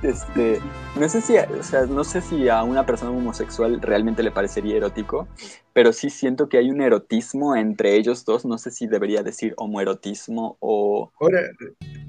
este, 0.03 0.61
no 1.01 1.09
sé 1.09 1.21
si, 1.23 1.37
o 1.37 1.63
sea, 1.63 1.87
no 1.87 2.05
sé 2.05 2.21
si 2.21 2.49
a 2.49 2.63
una 2.63 2.85
persona 2.85 3.11
homosexual 3.11 3.81
realmente 3.81 4.23
le 4.23 4.31
parecería 4.31 4.77
erótico, 4.77 5.27
pero 5.73 5.93
sí 5.93 6.11
siento 6.11 6.49
que 6.49 6.59
hay 6.59 6.71
un 6.71 6.83
erotismo 6.83 7.57
entre 7.57 7.97
ellos 7.97 8.25
dos, 8.25 8.45
no 8.45 8.59
sé 8.59 8.71
si 8.71 8.87
debería 8.87 9.23
decir 9.23 9.55
homoerotismo 9.57 10.59
o... 10.61 11.11
Ahora, 11.19 11.41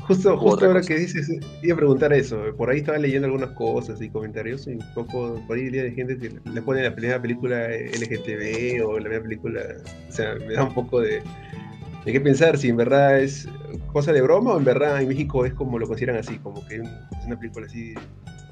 justo, 0.02 0.38
justo 0.38 0.66
ahora 0.66 0.82
que 0.82 0.96
dices, 0.96 1.30
iba 1.64 1.74
a 1.74 1.78
preguntar 1.78 2.12
eso, 2.12 2.42
por 2.58 2.70
ahí 2.70 2.80
estaba 2.80 2.98
leyendo 2.98 3.28
algunas 3.28 3.52
cosas 3.52 4.02
y 4.02 4.10
comentarios, 4.10 4.68
y 4.68 4.74
un 4.74 4.94
poco, 4.94 5.42
por 5.48 5.58
ahí 5.58 5.70
de 5.70 5.92
gente 5.92 6.18
que 6.18 6.38
le 6.50 6.62
pone 6.62 6.84
la 6.84 6.94
primera 6.94 7.22
película 7.22 7.70
LGTB 7.70 8.86
o 8.86 9.00
la 9.00 9.06
primera 9.06 9.24
película, 9.24 9.62
o 10.08 10.12
sea, 10.12 10.36
me 10.36 10.54
da 10.54 10.66
un 10.66 10.74
poco 10.74 11.00
de 11.00 11.24
hay 12.08 12.14
que 12.14 12.22
pensar 12.22 12.58
si 12.58 12.70
en 12.70 12.78
verdad 12.78 13.20
es 13.20 13.50
cosa 13.92 14.14
de 14.14 14.22
broma 14.22 14.54
o 14.54 14.58
en 14.58 14.64
verdad 14.64 15.02
en 15.02 15.10
México 15.10 15.46
es 15.46 15.54
como 15.54 15.78
lo 15.78 15.86
consideran 15.88 16.16
así, 16.16 16.38
como 16.38 16.66
que 16.66 16.76
es 16.76 17.26
una 17.26 17.38
película 17.38 17.66
así 17.66 17.94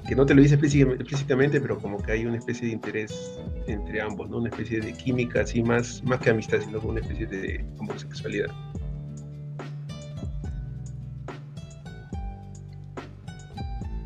que 0.06 0.14
no 0.14 0.26
te 0.26 0.34
lo 0.34 0.42
dice 0.42 0.56
explícitamente, 0.56 1.58
pero 1.58 1.78
como 1.78 1.96
que 1.96 2.12
hay 2.12 2.26
una 2.26 2.36
especie 2.36 2.68
de 2.68 2.74
interés 2.74 3.40
entre 3.66 4.02
ambos, 4.02 4.28
¿no? 4.28 4.36
Una 4.36 4.50
especie 4.50 4.80
de 4.80 4.92
química 4.92 5.40
así 5.40 5.62
más, 5.62 6.02
más 6.04 6.20
que 6.20 6.30
amistad, 6.30 6.58
sino 6.60 6.78
como 6.80 6.92
una 6.92 7.00
especie 7.00 7.26
de 7.26 7.64
homosexualidad. 7.78 8.48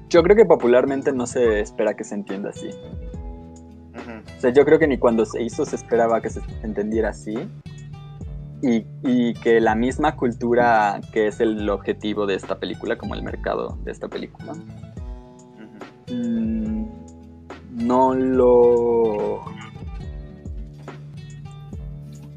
Yo 0.08 0.22
creo 0.22 0.36
que 0.36 0.44
popularmente 0.44 1.12
no 1.12 1.26
se 1.26 1.60
espera 1.60 1.94
que 1.94 2.04
se 2.04 2.14
entienda 2.14 2.50
así. 2.50 2.70
O 4.38 4.40
sea, 4.40 4.52
yo 4.52 4.64
creo 4.64 4.78
que 4.78 4.86
ni 4.86 4.96
cuando 4.96 5.26
se 5.26 5.42
hizo 5.42 5.66
se 5.66 5.74
esperaba 5.74 6.22
que 6.22 6.30
se 6.30 6.40
entendiera 6.62 7.10
así 7.10 7.36
y, 8.62 9.34
que 9.34 9.60
la 9.60 9.74
misma 9.74 10.16
cultura 10.16 11.00
que 11.12 11.28
es 11.28 11.40
el 11.40 11.68
objetivo 11.70 12.26
de 12.26 12.34
esta 12.34 12.58
película, 12.58 12.98
como 12.98 13.14
el 13.14 13.22
mercado 13.22 13.78
de 13.84 13.92
esta 13.92 14.08
película, 14.08 14.52
mm, 16.10 16.84
no 17.72 18.14
lo 18.14 19.40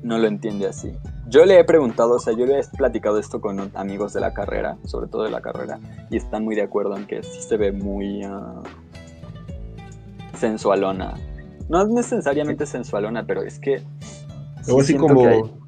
no 0.04 0.18
lo 0.18 0.28
entiende 0.28 0.68
así. 0.68 0.92
Yo 1.28 1.46
le 1.46 1.60
he 1.60 1.64
preguntado, 1.64 2.16
o 2.16 2.20
sea, 2.20 2.34
yo 2.34 2.46
le 2.46 2.60
he 2.60 2.64
platicado 2.78 3.18
esto 3.18 3.42
con 3.42 3.72
amigos 3.74 4.14
de 4.14 4.20
la 4.20 4.34
carrera, 4.34 4.78
sobre 4.86 5.08
todo 5.08 5.24
de 5.24 5.32
la 5.32 5.42
carrera, 5.42 5.80
y 6.10 6.18
están 6.18 6.44
muy 6.44 6.56
de 6.56 6.62
acuerdo 6.62 6.98
en 6.98 7.08
que 7.08 7.24
sí 7.24 7.42
se 7.42 7.58
ve 7.58 7.72
muy 7.72 8.26
uh, 8.26 8.62
sensualona. 10.38 11.16
No 11.70 11.88
necesariamente 11.88 12.66
sensualona, 12.66 13.26
pero 13.26 13.42
es 13.42 13.58
que... 13.60 13.82
Algo 14.68 14.82
así 14.82 14.96
como, 14.96 15.63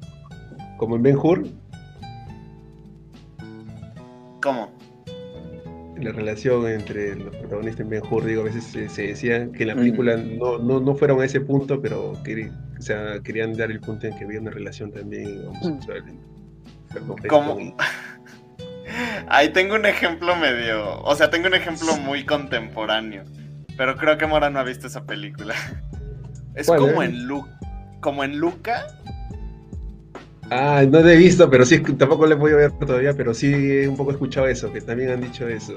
como 0.76 0.96
en 0.96 1.02
Ben 1.02 1.16
Hur. 1.16 1.46
¿Cómo? 4.42 4.70
La 5.98 6.12
relación 6.12 6.68
entre 6.68 7.16
los 7.16 7.34
protagonistas 7.36 7.80
en 7.80 7.90
Ben 7.90 8.02
Hur, 8.08 8.24
digo, 8.24 8.42
a 8.42 8.44
veces 8.44 8.64
se, 8.64 9.06
decía 9.06 9.50
que 9.50 9.62
en 9.62 9.68
la 9.68 9.74
película 9.74 10.16
no, 10.16 10.58
no, 10.58 10.94
fueron 10.94 11.20
a 11.22 11.24
ese 11.24 11.40
punto, 11.40 11.80
pero 11.80 12.12
o 12.12 12.82
sea, 12.82 13.20
querían 13.24 13.54
dar 13.54 13.70
el 13.70 13.80
punto 13.80 14.06
en 14.06 14.16
que 14.16 14.24
había 14.24 14.40
una 14.40 14.50
relación 14.50 14.92
también 14.92 15.46
homosexual. 15.46 16.04
¿Cómo? 17.28 17.76
Ahí 19.28 19.48
tengo 19.50 19.74
un 19.74 19.86
ejemplo 19.86 20.36
medio. 20.36 21.00
O 21.02 21.14
sea, 21.14 21.30
tengo 21.30 21.48
un 21.48 21.54
ejemplo 21.54 21.96
muy 21.96 22.24
contemporáneo. 22.24 23.24
Pero 23.76 23.96
creo 23.96 24.16
que 24.16 24.26
Mora 24.26 24.48
no 24.48 24.58
ha 24.58 24.64
visto 24.64 24.86
esa 24.86 25.04
película. 25.04 25.54
Es 26.54 26.68
como 26.68 27.02
en 27.02 27.26
Lu 27.26 27.44
como 28.00 28.22
en 28.22 28.38
Luca, 28.38 28.86
Ah, 30.50 30.84
no 30.88 31.00
lo 31.00 31.08
he 31.08 31.16
visto, 31.16 31.50
pero 31.50 31.64
sí, 31.64 31.80
tampoco 31.80 32.26
le 32.26 32.34
voy 32.36 32.52
a 32.52 32.56
ver 32.56 32.72
todavía, 32.72 33.14
pero 33.14 33.34
sí 33.34 33.86
un 33.86 33.96
poco 33.96 34.10
he 34.10 34.14
escuchado 34.14 34.46
eso, 34.46 34.72
que 34.72 34.80
también 34.80 35.10
han 35.10 35.20
dicho 35.20 35.48
eso. 35.48 35.74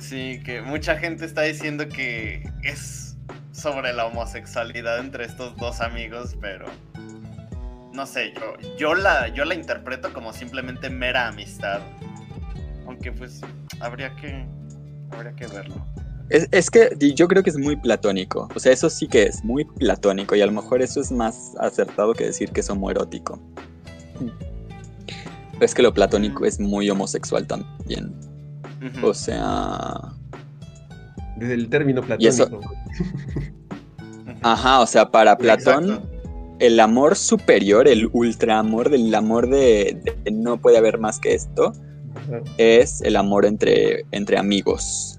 Sí, 0.00 0.40
que 0.44 0.62
mucha 0.62 0.96
gente 0.96 1.24
está 1.24 1.42
diciendo 1.42 1.88
que 1.88 2.48
es 2.62 3.16
sobre 3.52 3.92
la 3.92 4.06
homosexualidad 4.06 4.98
entre 4.98 5.24
estos 5.24 5.56
dos 5.56 5.80
amigos, 5.80 6.36
pero 6.40 6.66
no 7.92 8.04
sé, 8.04 8.34
yo, 8.34 8.76
yo, 8.76 8.94
la, 8.94 9.28
yo 9.28 9.44
la 9.44 9.54
interpreto 9.54 10.12
como 10.12 10.32
simplemente 10.32 10.90
mera 10.90 11.28
amistad. 11.28 11.80
Aunque 12.86 13.10
pues 13.10 13.40
habría 13.80 14.14
que, 14.16 14.44
habría 15.10 15.32
que 15.34 15.46
verlo. 15.46 15.84
Es, 16.28 16.70
que 16.70 16.96
yo 17.14 17.28
creo 17.28 17.42
que 17.42 17.50
es 17.50 17.58
muy 17.58 17.76
platónico. 17.76 18.48
O 18.54 18.58
sea, 18.58 18.72
eso 18.72 18.90
sí 18.90 19.06
que 19.06 19.24
es 19.24 19.44
muy 19.44 19.64
platónico. 19.64 20.34
Y 20.34 20.40
a 20.40 20.46
lo 20.46 20.52
mejor 20.52 20.82
eso 20.82 21.00
es 21.00 21.12
más 21.12 21.54
acertado 21.60 22.14
que 22.14 22.24
decir 22.24 22.50
que 22.50 22.60
es 22.60 22.70
homoerótico. 22.70 23.40
Es 25.60 25.74
que 25.74 25.82
lo 25.82 25.94
platónico 25.94 26.44
es 26.44 26.58
muy 26.58 26.90
homosexual 26.90 27.46
también. 27.46 28.12
O 29.02 29.14
sea. 29.14 30.00
Desde 31.36 31.54
el 31.54 31.68
término 31.68 32.02
platónico. 32.02 32.60
Ajá, 34.42 34.80
o 34.80 34.86
sea, 34.86 35.10
para 35.10 35.36
Platón, 35.36 36.08
el 36.58 36.80
amor 36.80 37.16
superior, 37.16 37.88
el 37.88 38.08
ultraamor 38.12 38.90
del 38.90 39.14
amor 39.14 39.48
de, 39.48 40.00
no 40.32 40.56
puede 40.58 40.78
haber 40.78 40.98
más 40.98 41.18
que 41.18 41.34
esto, 41.34 41.72
es 42.58 43.00
el 43.02 43.16
amor 43.16 43.44
entre, 43.44 44.04
entre 44.12 44.38
amigos. 44.38 45.15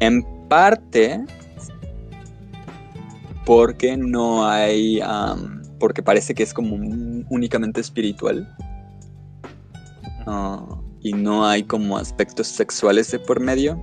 En 0.00 0.24
parte 0.48 1.24
porque 3.44 3.96
no 3.96 4.46
hay, 4.48 5.00
porque 5.78 6.02
parece 6.02 6.34
que 6.34 6.42
es 6.42 6.54
como 6.54 6.76
únicamente 7.28 7.80
espiritual. 7.80 8.48
Ah, 10.26 10.64
y 11.02 11.12
no 11.12 11.46
hay 11.46 11.64
como 11.64 11.98
aspectos 11.98 12.46
sexuales 12.46 13.10
de 13.10 13.18
por 13.18 13.40
medio. 13.40 13.78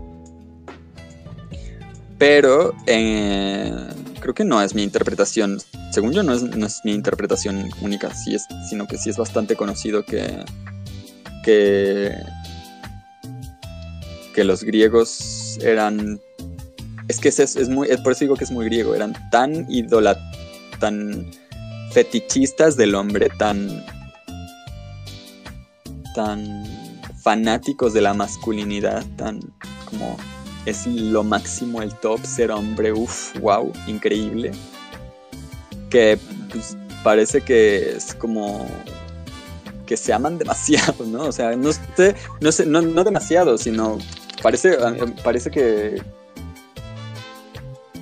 Pero 2.18 2.74
eh, 2.88 3.72
creo 4.20 4.34
que 4.34 4.44
no 4.44 4.62
es 4.62 4.74
mi 4.74 4.84
interpretación. 4.84 5.60
Según 5.92 6.14
yo 6.14 6.24
no 6.24 6.34
es, 6.34 6.44
no 6.44 6.66
es 6.66 6.82
mi 6.84 6.94
interpretación 6.94 7.70
única, 7.82 8.10
es, 8.10 8.46
sino 8.70 8.88
que 8.88 8.98
sí 8.98 9.10
es 9.10 9.18
bastante 9.18 9.56
conocido 9.56 10.04
que, 10.04 10.44
que 11.44 12.16
que 14.34 14.44
los 14.44 14.64
griegos 14.64 15.58
eran... 15.62 16.20
Es 17.08 17.20
que 17.20 17.30
es, 17.30 17.70
muy, 17.70 17.88
por 18.04 18.14
eso 18.14 18.22
digo 18.22 18.36
que 18.36 18.46
es 18.46 18.52
muy 18.52 18.66
griego, 18.66 18.96
eran 18.96 19.14
tan 19.32 19.66
idolat, 19.70 20.18
tan 20.80 21.30
fetichistas 21.92 22.78
del 22.78 22.96
hombre, 22.96 23.30
tan, 23.38 23.84
tan 26.16 26.64
fanáticos 27.22 27.94
de 27.94 28.02
la 28.02 28.14
masculinidad, 28.14 29.06
tan 29.18 29.42
como 29.86 30.16
es 30.66 30.88
lo 30.88 31.24
máximo, 31.24 31.82
el 31.82 31.94
top, 31.96 32.24
ser 32.24 32.52
hombre, 32.52 32.94
uff, 32.94 33.38
wow, 33.40 33.72
increíble. 33.88 34.52
Que 35.90 36.18
pues, 36.50 36.78
parece 37.04 37.42
que 37.42 37.96
es 37.98 38.14
como 38.14 38.66
que 39.86 39.98
se 39.98 40.14
aman 40.14 40.38
demasiado, 40.38 41.06
¿no? 41.06 41.24
O 41.24 41.32
sea, 41.32 41.56
no 41.56 41.72
no 42.40 42.52
no, 42.66 42.82
no 42.82 43.04
demasiado, 43.04 43.58
sino 43.58 43.98
Parece, 44.42 44.78
parece 45.24 45.52
que... 45.52 46.02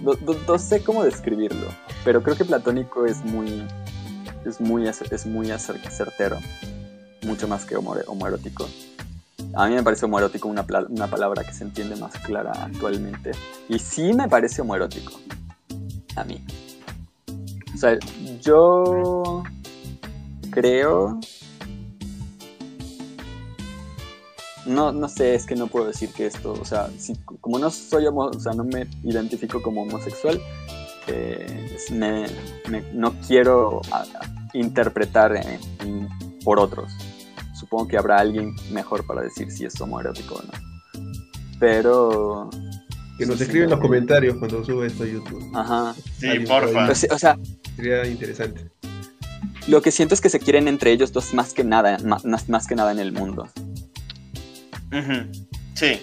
No, 0.01 0.57
sé 0.57 0.81
cómo 0.81 1.03
describirlo, 1.03 1.67
pero 2.05 2.23
creo 2.23 2.37
que 2.37 2.45
platónico 2.45 3.05
es 3.05 3.17
muy, 3.25 3.65
es 4.45 4.61
muy, 4.61 4.87
es 4.87 5.25
muy 5.25 5.47
certero, 5.57 6.37
mucho 7.23 7.49
más 7.49 7.65
que 7.65 7.75
homoerótico. 7.75 8.65
A 9.55 9.67
mí 9.67 9.75
me 9.75 9.83
parece 9.83 10.05
homoerótico 10.05 10.47
una, 10.47 10.65
una 10.89 11.07
palabra 11.07 11.43
que 11.43 11.53
se 11.53 11.65
entiende 11.65 11.97
más 11.97 12.13
clara 12.19 12.51
actualmente. 12.51 13.31
Y 13.67 13.77
sí 13.79 14.13
me 14.13 14.29
parece 14.29 14.61
homoerótico. 14.61 15.19
A 16.15 16.23
mí. 16.23 16.41
O 17.73 17.77
sea, 17.77 17.97
yo 18.41 19.43
creo 20.51 21.19
no, 24.70 24.91
no 24.91 25.09
sé, 25.09 25.36
es 25.36 25.45
que 25.45 25.55
no 25.55 25.67
puedo 25.67 25.88
decir 25.88 26.09
que 26.13 26.26
esto, 26.26 26.53
o 26.53 26.65
sea, 26.65 26.89
si, 26.97 27.15
como 27.41 27.59
no 27.59 27.70
soy 27.70 28.05
o 28.07 28.34
sea, 28.39 28.53
no 28.53 28.63
me 28.63 28.88
identifico 29.03 29.61
como 29.61 29.82
homosexual, 29.82 30.39
eh, 31.07 31.78
no 32.93 33.13
quiero 33.28 33.82
interpretar 34.53 35.41
por 36.43 36.59
otros. 36.59 36.91
Supongo 37.59 37.88
que 37.88 37.97
habrá 37.97 38.20
alguien 38.20 38.55
mejor 38.72 39.05
para 39.05 39.22
decir 39.22 39.51
si 39.51 39.65
es 39.65 39.80
homoerótico 39.82 40.36
o 40.36 40.41
no. 40.41 40.51
Pero... 41.59 42.49
Que 43.17 43.26
nos 43.26 43.41
escriben 43.41 43.65
en 43.65 43.72
los 43.72 43.82
comentarios 43.82 44.38
cuando 44.38 44.63
sube 44.63 44.88
esto 44.88 45.03
a 45.03 45.07
YouTube. 45.07 45.51
Ajá. 45.53 45.93
Sí, 46.17 46.39
porfa. 46.47 46.86
Pues 46.86 47.05
o 47.11 47.20
sea... 47.20 47.38
Sería 47.76 48.07
interesante. 48.07 48.72
Lo 49.67 49.82
que 49.82 49.91
siento 49.91 50.13
es 50.13 50.22
que 50.22 50.30
se 50.30 50.39
quieren 50.39 50.67
entre 50.67 50.91
ellos 50.91 51.11
dos 51.11 51.34
más 51.34 51.53
que 51.53 51.63
nada, 51.63 51.97
más, 51.99 52.26
más 52.47 52.65
que 52.65 52.76
nada 52.76 52.91
en 52.91 52.99
el 52.99 53.11
mundo. 53.11 53.49
Sí. 55.73 56.01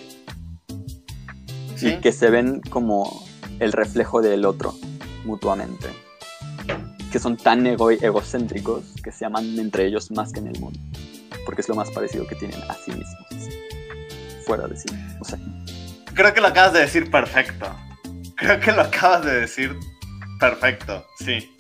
Y 1.80 1.96
que 2.00 2.12
se 2.12 2.30
ven 2.30 2.60
como 2.70 3.26
el 3.60 3.72
reflejo 3.72 4.22
del 4.22 4.44
otro 4.44 4.74
mutuamente. 5.24 5.88
que 7.10 7.18
son 7.18 7.36
tan 7.36 7.66
ego 7.66 7.90
egocéntricos 7.90 8.84
que 9.02 9.12
se 9.12 9.24
aman 9.24 9.58
entre 9.58 9.86
ellos 9.86 10.10
más 10.10 10.32
que 10.32 10.40
en 10.40 10.48
el 10.48 10.60
mundo. 10.60 10.78
Porque 11.44 11.60
es 11.62 11.68
lo 11.68 11.74
más 11.74 11.90
parecido 11.90 12.26
que 12.26 12.34
tienen 12.34 12.60
a 12.62 12.74
sí 12.74 12.90
mismos. 12.90 13.54
Fuera 14.44 14.66
de 14.66 14.76
sí. 14.76 14.88
O 15.20 15.24
sea. 15.24 15.38
Creo 16.14 16.34
que 16.34 16.40
lo 16.40 16.48
acabas 16.48 16.72
de 16.72 16.80
decir 16.80 17.10
perfecto. 17.10 17.66
Creo 18.36 18.60
que 18.60 18.72
lo 18.72 18.82
acabas 18.82 19.24
de 19.24 19.40
decir 19.40 19.76
perfecto, 20.38 21.04
sí. 21.18 21.50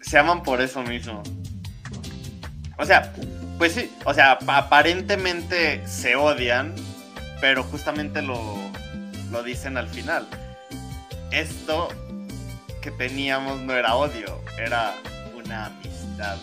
Se 0.00 0.18
aman 0.18 0.42
por 0.42 0.60
eso 0.60 0.82
mismo. 0.82 1.22
O 2.78 2.84
sea, 2.84 3.12
pues 3.58 3.72
sí, 3.72 3.92
o 4.04 4.14
sea, 4.14 4.38
aparentemente 4.46 5.86
se 5.86 6.16
odian, 6.16 6.74
pero 7.40 7.64
justamente 7.64 8.22
lo, 8.22 8.56
lo 9.30 9.42
dicen 9.42 9.76
al 9.76 9.88
final. 9.88 10.26
Esto 11.30 11.88
que 12.80 12.90
teníamos 12.92 13.60
no 13.60 13.74
era 13.74 13.96
odio, 13.96 14.40
era 14.58 14.94
una 15.36 15.66
amistad. 15.66 16.38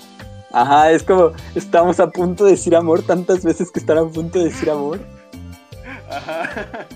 Ajá, 0.52 0.92
es 0.92 1.04
como 1.04 1.32
estamos 1.56 2.00
a 2.00 2.10
punto 2.10 2.46
de 2.46 2.52
decir 2.52 2.76
amor 2.76 3.02
tantas 3.02 3.44
veces 3.44 3.72
que 3.72 3.80
están 3.80 3.98
a 3.98 4.06
punto 4.06 4.40
de 4.40 4.46
decir 4.46 4.70
amor. 4.70 5.00
Ajá. 6.10 6.88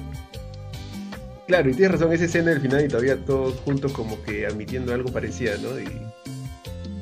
Claro, 1.47 1.67
y 1.67 1.74
tienes 1.74 1.93
razón, 1.93 2.13
esa 2.13 2.26
escena 2.26 2.51
del 2.51 2.61
final 2.61 2.86
y 2.86 2.88
todavía 2.88 3.17
todos 3.26 3.55
juntos 3.61 3.91
como 3.91 4.22
que 4.22 4.45
admitiendo 4.45 4.93
algo 4.93 5.11
parecía, 5.11 5.57
¿no? 5.57 5.80
Y, 5.80 6.09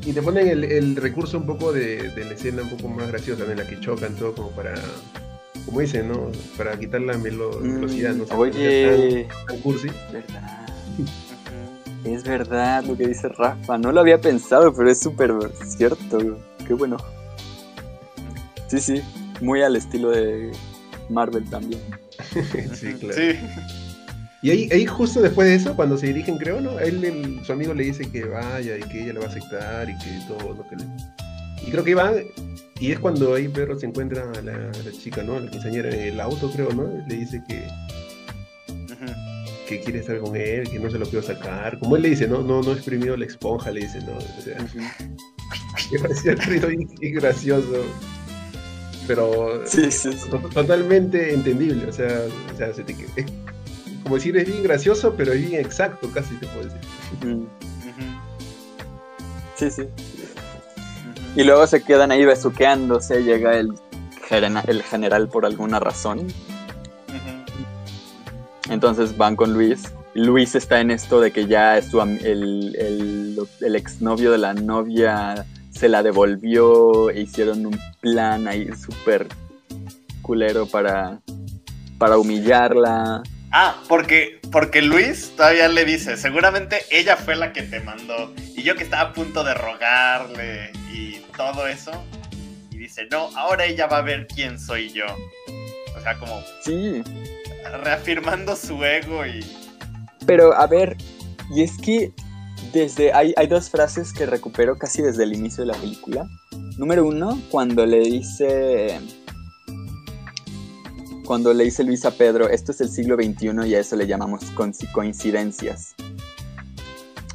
y 0.07 0.13
te 0.13 0.21
ponen 0.21 0.47
el, 0.47 0.95
recurso 0.95 1.37
un 1.37 1.45
poco 1.45 1.73
de, 1.73 2.13
la 2.15 2.33
escena 2.33 2.61
un 2.61 2.69
poco 2.69 2.87
más 2.87 3.09
graciosa, 3.09 3.43
en 3.43 3.57
la 3.57 3.67
que 3.67 3.77
chocan 3.81 4.15
todo 4.15 4.33
como 4.33 4.51
para, 4.51 4.73
como 5.65 5.81
dicen, 5.81 6.07
¿no? 6.07 6.31
Para 6.57 6.79
quitar 6.79 7.01
la 7.01 7.17
melo 7.17 7.59
mm, 7.59 7.73
velocidad, 7.75 8.15
¿no? 8.15 8.23
oye, 8.37 9.27
tan, 9.45 9.59
cursi. 9.59 9.89
Verdad. 10.13 10.65
es 12.05 12.23
verdad 12.23 12.85
lo 12.85 12.95
que 12.95 13.07
dice 13.07 13.27
Rafa, 13.27 13.77
no 13.77 13.91
lo 13.91 13.99
había 13.99 14.21
pensado, 14.21 14.73
pero 14.73 14.89
es 14.89 15.01
súper 15.01 15.33
cierto, 15.65 16.39
qué 16.65 16.73
bueno. 16.73 16.95
Sí, 18.67 18.79
sí, 18.79 19.01
muy 19.41 19.61
al 19.61 19.75
estilo 19.75 20.11
de 20.11 20.53
Marvel 21.09 21.49
también. 21.49 21.81
sí, 22.73 22.93
claro. 22.93 23.13
Sí. 23.13 23.86
Y 24.41 24.51
ahí, 24.51 24.69
ahí, 24.71 24.85
justo 24.85 25.21
después 25.21 25.47
de 25.47 25.55
eso, 25.55 25.75
cuando 25.75 25.97
se 25.97 26.07
dirigen, 26.07 26.37
creo, 26.37 26.61
¿no? 26.61 26.79
Él, 26.79 27.41
su 27.43 27.51
amigo 27.51 27.73
le 27.73 27.85
dice 27.85 28.09
que 28.09 28.23
vaya 28.23 28.77
y 28.77 28.81
que 28.81 29.03
ella 29.03 29.13
le 29.13 29.19
va 29.19 29.25
a 29.25 29.29
aceptar 29.29 29.89
y 29.89 29.97
que 29.97 30.19
todo 30.27 30.53
lo 30.53 30.67
que 30.67 30.75
le... 30.75 30.83
Y 31.65 31.71
creo 31.71 31.83
que 31.83 31.95
van, 31.95 32.23
y 32.79 32.91
es 32.91 32.99
cuando 32.99 33.33
ahí 33.33 33.47
Pedro 33.47 33.79
se 33.79 33.87
encuentra 33.87 34.31
a 34.31 34.41
la, 34.41 34.71
chica, 34.91 35.23
¿no? 35.23 35.39
La 35.39 35.49
quinceañera 35.49 35.89
en 35.89 36.13
el 36.13 36.19
auto, 36.19 36.51
creo, 36.51 36.71
¿no? 36.71 36.87
Le 37.07 37.15
dice 37.15 37.41
que... 37.47 37.67
Que 39.67 39.81
quiere 39.81 39.99
estar 39.99 40.17
con 40.19 40.33
él, 40.35 40.69
que 40.69 40.79
no 40.79 40.89
se 40.89 40.97
lo 40.97 41.05
quiero 41.05 41.25
sacar. 41.25 41.77
Como 41.79 41.97
él 41.97 42.03
le 42.03 42.11
dice, 42.11 42.25
¿no? 42.25 42.41
No, 42.41 42.61
no 42.61 42.71
he 42.71 42.75
exprimido 42.75 43.17
la 43.17 43.25
esponja, 43.25 43.69
le 43.71 43.81
dice, 43.81 43.99
¿no? 43.99 44.13
O 44.17 44.41
sea, 44.41 44.65
me 45.91 45.99
parecía 45.99 46.35
y 47.01 47.11
gracioso 47.11 47.83
pero 49.07 49.65
sí, 49.65 49.89
sí, 49.89 50.09
totalmente 50.53 51.33
entendible, 51.33 51.85
o 51.87 51.93
sea, 51.93 52.23
o 52.53 52.57
sea 52.57 52.73
se 52.73 52.83
te, 52.83 52.93
como 54.03 54.15
decir, 54.15 54.37
es 54.37 54.47
bien 54.47 54.63
gracioso, 54.63 55.13
pero 55.15 55.33
es 55.33 55.47
bien 55.47 55.59
exacto, 55.59 56.09
casi 56.13 56.35
te 56.35 56.47
puedo 56.47 56.65
decir. 56.65 57.47
Sí, 59.55 59.71
sí. 59.71 59.83
Y 61.35 61.43
luego 61.43 61.67
se 61.67 61.83
quedan 61.83 62.11
ahí 62.11 62.25
besuqueándose, 62.25 63.23
llega 63.23 63.57
el, 63.57 63.73
el 64.29 64.83
general 64.83 65.27
por 65.29 65.45
alguna 65.45 65.79
razón. 65.79 66.27
Entonces 68.69 69.15
van 69.17 69.35
con 69.35 69.53
Luis. 69.53 69.93
Luis 70.13 70.55
está 70.55 70.81
en 70.81 70.91
esto 70.91 71.21
de 71.21 71.31
que 71.31 71.45
ya 71.45 71.77
es 71.77 71.93
el, 71.93 72.75
el, 72.75 73.39
el 73.61 73.75
exnovio 73.75 74.31
de 74.31 74.39
la 74.39 74.53
novia 74.53 75.45
se 75.77 75.87
la 75.87 76.01
devolvió 76.01 77.11
e 77.11 77.21
hicieron 77.21 77.67
un 77.67 77.79
plan 78.01 78.47
ahí 78.47 78.67
súper 78.73 79.27
culero 80.23 80.65
para, 80.65 81.19
para 81.99 82.17
humillarla. 82.17 83.21
Ah, 83.51 83.81
porque, 83.87 84.39
porque 84.51 84.81
Luis 84.81 85.31
todavía 85.35 85.67
le 85.69 85.85
dice, 85.85 86.17
seguramente 86.17 86.81
ella 86.91 87.15
fue 87.15 87.35
la 87.35 87.53
que 87.53 87.63
te 87.63 87.79
mandó. 87.79 88.33
Y 88.55 88.63
yo 88.63 88.75
que 88.75 88.83
estaba 88.83 89.09
a 89.09 89.13
punto 89.13 89.43
de 89.43 89.53
rogarle 89.53 90.71
y 90.91 91.21
todo 91.35 91.67
eso. 91.67 91.91
Y 92.71 92.77
dice, 92.77 93.07
no, 93.09 93.29
ahora 93.37 93.65
ella 93.65 93.87
va 93.87 93.99
a 93.99 94.01
ver 94.01 94.27
quién 94.27 94.59
soy 94.59 94.91
yo. 94.91 95.05
O 95.95 96.01
sea, 96.01 96.17
como... 96.19 96.41
Sí. 96.61 97.01
Reafirmando 97.83 98.55
su 98.55 98.83
ego 98.83 99.25
y... 99.25 99.45
Pero, 100.25 100.53
a 100.53 100.67
ver, 100.67 100.97
y 101.49 101.63
es 101.63 101.77
que 101.77 102.11
desde... 102.73 103.13
Hay, 103.13 103.33
hay 103.37 103.47
dos 103.47 103.69
frases 103.69 104.11
que 104.11 104.25
recupero 104.25 104.77
casi 104.77 105.01
desde 105.01 105.23
el 105.23 105.33
inicio 105.33 105.65
de 105.65 105.71
la 105.71 105.77
película. 105.77 106.27
Número 106.77 107.05
uno, 107.05 107.41
cuando 107.49 107.85
le 107.85 107.99
dice 107.99 108.99
cuando 111.27 111.53
le 111.53 111.65
dice 111.65 111.83
Luis 111.83 112.05
a 112.05 112.11
Pedro, 112.11 112.47
esto 112.47 112.71
es 112.71 112.79
el 112.79 112.87
siglo 112.87 113.17
XXI 113.17 113.67
y 113.67 113.75
a 113.75 113.81
eso 113.81 113.97
le 113.97 114.07
llamamos 114.07 114.45
coincidencias. 114.93 115.93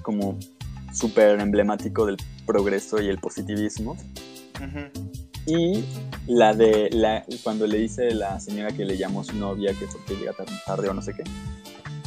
Como 0.01 0.39
súper 0.95 1.39
emblemático 1.39 2.07
del 2.07 2.17
progreso 2.47 3.03
y 3.03 3.09
el 3.09 3.19
positivismo. 3.19 3.99
Y 5.47 5.85
la 6.27 6.55
de 6.55 6.89
la, 6.91 7.27
cuando 7.43 7.67
le 7.67 7.79
dice 7.79 8.15
la 8.15 8.41
señora 8.41 8.73
que 8.73 8.87
le 8.87 8.97
llamó 8.97 9.25
su 9.25 9.37
novia 9.37 9.75
que 9.75 9.87
porque 9.87 10.17
llega 10.17 10.33
tan 10.33 10.47
tarde 10.65 10.89
o 10.89 10.95
no 10.95 11.03
sé 11.03 11.13
qué. 11.13 11.25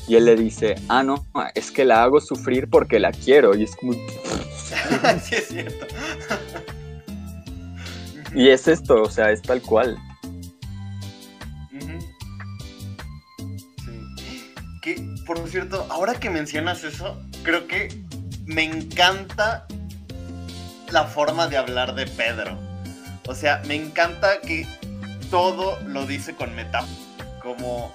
Y 0.07 0.15
él 0.15 0.25
le 0.25 0.36
dice, 0.36 0.75
ah, 0.88 1.03
no, 1.03 1.27
es 1.53 1.69
que 1.69 1.86
la 1.86 2.03
hago 2.03 2.19
sufrir 2.19 2.67
porque 2.67 2.99
la 2.99 3.11
quiero. 3.11 3.55
Y 3.55 3.63
es 3.63 3.75
como... 3.75 3.93
sí, 5.21 5.36
es 5.36 5.47
cierto. 5.49 5.86
y 8.33 8.49
es 8.49 8.67
esto, 8.67 9.03
o 9.03 9.09
sea, 9.09 9.31
es 9.31 9.43
tal 9.43 9.61
cual. 9.61 9.99
Por 15.26 15.47
cierto, 15.49 15.88
ahora 15.89 16.15
que 16.15 16.30
mencionas 16.30 16.84
eso, 16.84 17.19
creo 17.43 17.67
que 17.67 17.89
me 18.45 18.63
encanta 18.63 19.65
la 20.91 21.05
forma 21.05 21.47
de 21.47 21.57
hablar 21.57 21.95
de 21.95 22.05
Pedro. 22.05 22.57
O 23.28 23.34
sea, 23.34 23.61
me 23.67 23.76
encanta 23.76 24.39
que 24.41 24.67
todo 25.32 25.80
lo 25.82 26.05
dice 26.05 26.36
con 26.36 26.55
metáfora. 26.55 26.93
Como 27.41 27.93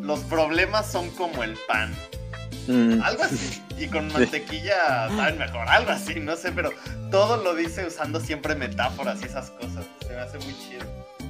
los 0.00 0.20
problemas 0.20 0.90
son 0.90 1.10
como 1.10 1.42
el 1.42 1.56
pan. 1.68 1.92
Mm. 2.66 3.02
Algo 3.02 3.22
así. 3.22 3.60
Y 3.76 3.88
con 3.88 4.06
mantequilla 4.12 5.08
saben 5.08 5.36
mejor. 5.36 5.68
Algo 5.68 5.90
así, 5.90 6.20
no 6.20 6.36
sé, 6.36 6.52
pero 6.52 6.70
todo 7.10 7.42
lo 7.42 7.56
dice 7.56 7.84
usando 7.84 8.20
siempre 8.20 8.54
metáforas 8.54 9.20
y 9.20 9.24
esas 9.24 9.50
cosas. 9.50 9.84
Se 10.06 10.10
me 10.10 10.20
hace 10.20 10.38
muy 10.38 10.54
chido. 10.56 10.84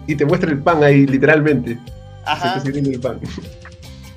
Y 0.07 0.15
te 0.15 0.27
muestra 0.27 0.51
el 0.51 0.59
pan 0.59 0.85
ahí, 0.85 1.07
literalmente. 1.07 1.79
Ajá. 2.27 2.61
Se 2.61 2.69
el 2.69 3.01
pan 3.01 3.19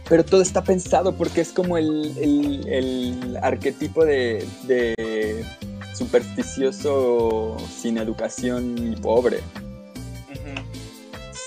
pero 0.09 0.23
todo 0.23 0.41
está 0.41 0.63
pensado 0.63 1.13
porque 1.13 1.41
es 1.41 1.51
como 1.51 1.77
el, 1.77 3.37
arquetipo 3.41 4.05
de, 4.05 4.45
supersticioso 5.93 7.57
sin 7.75 7.97
educación 7.97 8.93
y 8.93 8.95
pobre. 8.95 9.39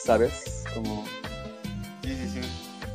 ¿Sabes? 0.04 0.64
Como... 0.74 1.04
Sí, 2.02 2.16
sí, 2.16 2.28
sí. 2.34 2.40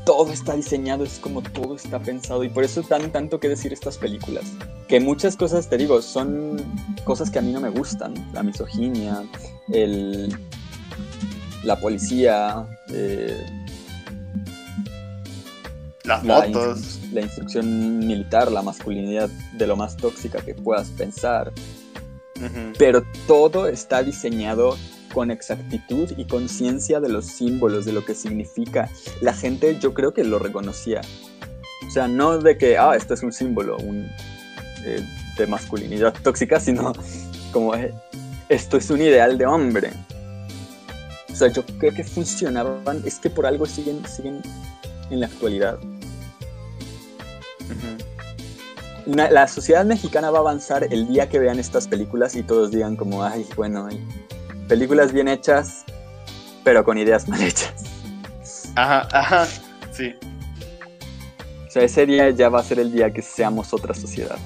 Todo 0.05 0.31
está 0.31 0.55
diseñado, 0.55 1.03
es 1.03 1.17
como 1.17 1.41
todo 1.41 1.75
está 1.75 1.99
pensado 1.99 2.43
y 2.43 2.49
por 2.49 2.63
eso 2.63 2.83
dan 2.83 3.11
tanto 3.11 3.39
que 3.39 3.49
decir 3.49 3.73
estas 3.73 3.97
películas. 3.97 4.43
Que 4.87 4.99
muchas 4.99 5.35
cosas, 5.35 5.67
te 5.67 5.77
digo, 5.77 6.01
son 6.01 6.61
cosas 7.05 7.31
que 7.31 7.39
a 7.39 7.41
mí 7.41 7.51
no 7.51 7.61
me 7.61 7.69
gustan. 7.69 8.13
La 8.33 8.43
misoginia, 8.43 9.23
el, 9.71 10.37
la 11.63 11.79
policía, 11.79 12.67
eh, 12.89 13.45
las 16.05 16.23
motos. 16.23 16.99
La, 17.11 17.21
instrucción 17.21 17.99
militar, 17.99 18.51
la 18.51 18.61
masculinidad 18.61 19.29
de 19.53 19.67
lo 19.67 19.75
más 19.75 19.97
tóxica 19.97 20.41
que 20.41 20.53
puedas 20.53 20.89
pensar. 20.89 21.51
Pero 22.77 23.03
todo 23.27 23.67
está 23.67 24.03
diseñado 24.03 24.75
con 25.13 25.31
exactitud 25.31 26.11
y 26.17 26.25
conciencia 26.25 26.99
de 26.99 27.07
los 27.07 27.25
símbolos, 27.25 27.85
de 27.85 27.93
lo 27.93 28.03
que 28.03 28.13
significa. 28.13 28.89
La 29.21 29.33
gente 29.33 29.79
yo 29.79 29.93
creo 29.93 30.13
que 30.13 30.25
lo 30.25 30.39
reconocía. 30.39 31.01
O 31.87 31.89
sea, 31.89 32.07
no 32.07 32.37
de 32.37 32.57
que, 32.57 32.77
ah, 32.77 32.95
esto 32.95 33.13
es 33.13 33.23
un 33.23 33.31
símbolo 33.31 33.77
un, 33.77 34.09
eh, 34.83 35.01
de 35.37 35.47
masculinidad 35.47 36.13
tóxica, 36.21 36.59
sino 36.59 36.91
como 37.53 37.73
eh, 37.75 37.93
esto 38.49 38.75
es 38.75 38.89
un 38.89 39.01
ideal 39.01 39.37
de 39.37 39.45
hombre. 39.45 39.91
O 41.31 41.35
sea, 41.35 41.47
yo 41.47 41.65
creo 41.79 41.93
que 41.93 42.03
funcionaban, 42.03 43.01
es 43.05 43.19
que 43.19 43.29
por 43.29 43.45
algo 43.45 43.65
siguen, 43.65 44.05
siguen 44.05 44.41
en 45.09 45.19
la 45.21 45.27
actualidad 45.27 45.79
la 49.05 49.47
sociedad 49.47 49.85
mexicana 49.85 50.31
va 50.31 50.39
a 50.39 50.41
avanzar 50.41 50.87
el 50.91 51.07
día 51.07 51.29
que 51.29 51.39
vean 51.39 51.59
estas 51.59 51.87
películas 51.87 52.35
y 52.35 52.43
todos 52.43 52.71
digan 52.71 52.95
como, 52.95 53.23
ay, 53.23 53.45
bueno, 53.55 53.87
películas 54.67 55.11
bien 55.11 55.27
hechas, 55.27 55.85
pero 56.63 56.83
con 56.83 56.97
ideas 56.97 57.27
mal 57.27 57.41
hechas. 57.41 57.73
Ajá, 58.75 59.07
ajá, 59.11 59.47
sí. 59.91 60.13
sea, 61.69 61.83
ese 61.83 62.05
día 62.05 62.29
ya 62.31 62.49
va 62.49 62.59
a 62.59 62.63
ser 62.63 62.79
el 62.79 62.91
día 62.91 63.13
que 63.13 63.21
seamos 63.21 63.73
otra 63.73 63.93
sociedad. 63.93 64.37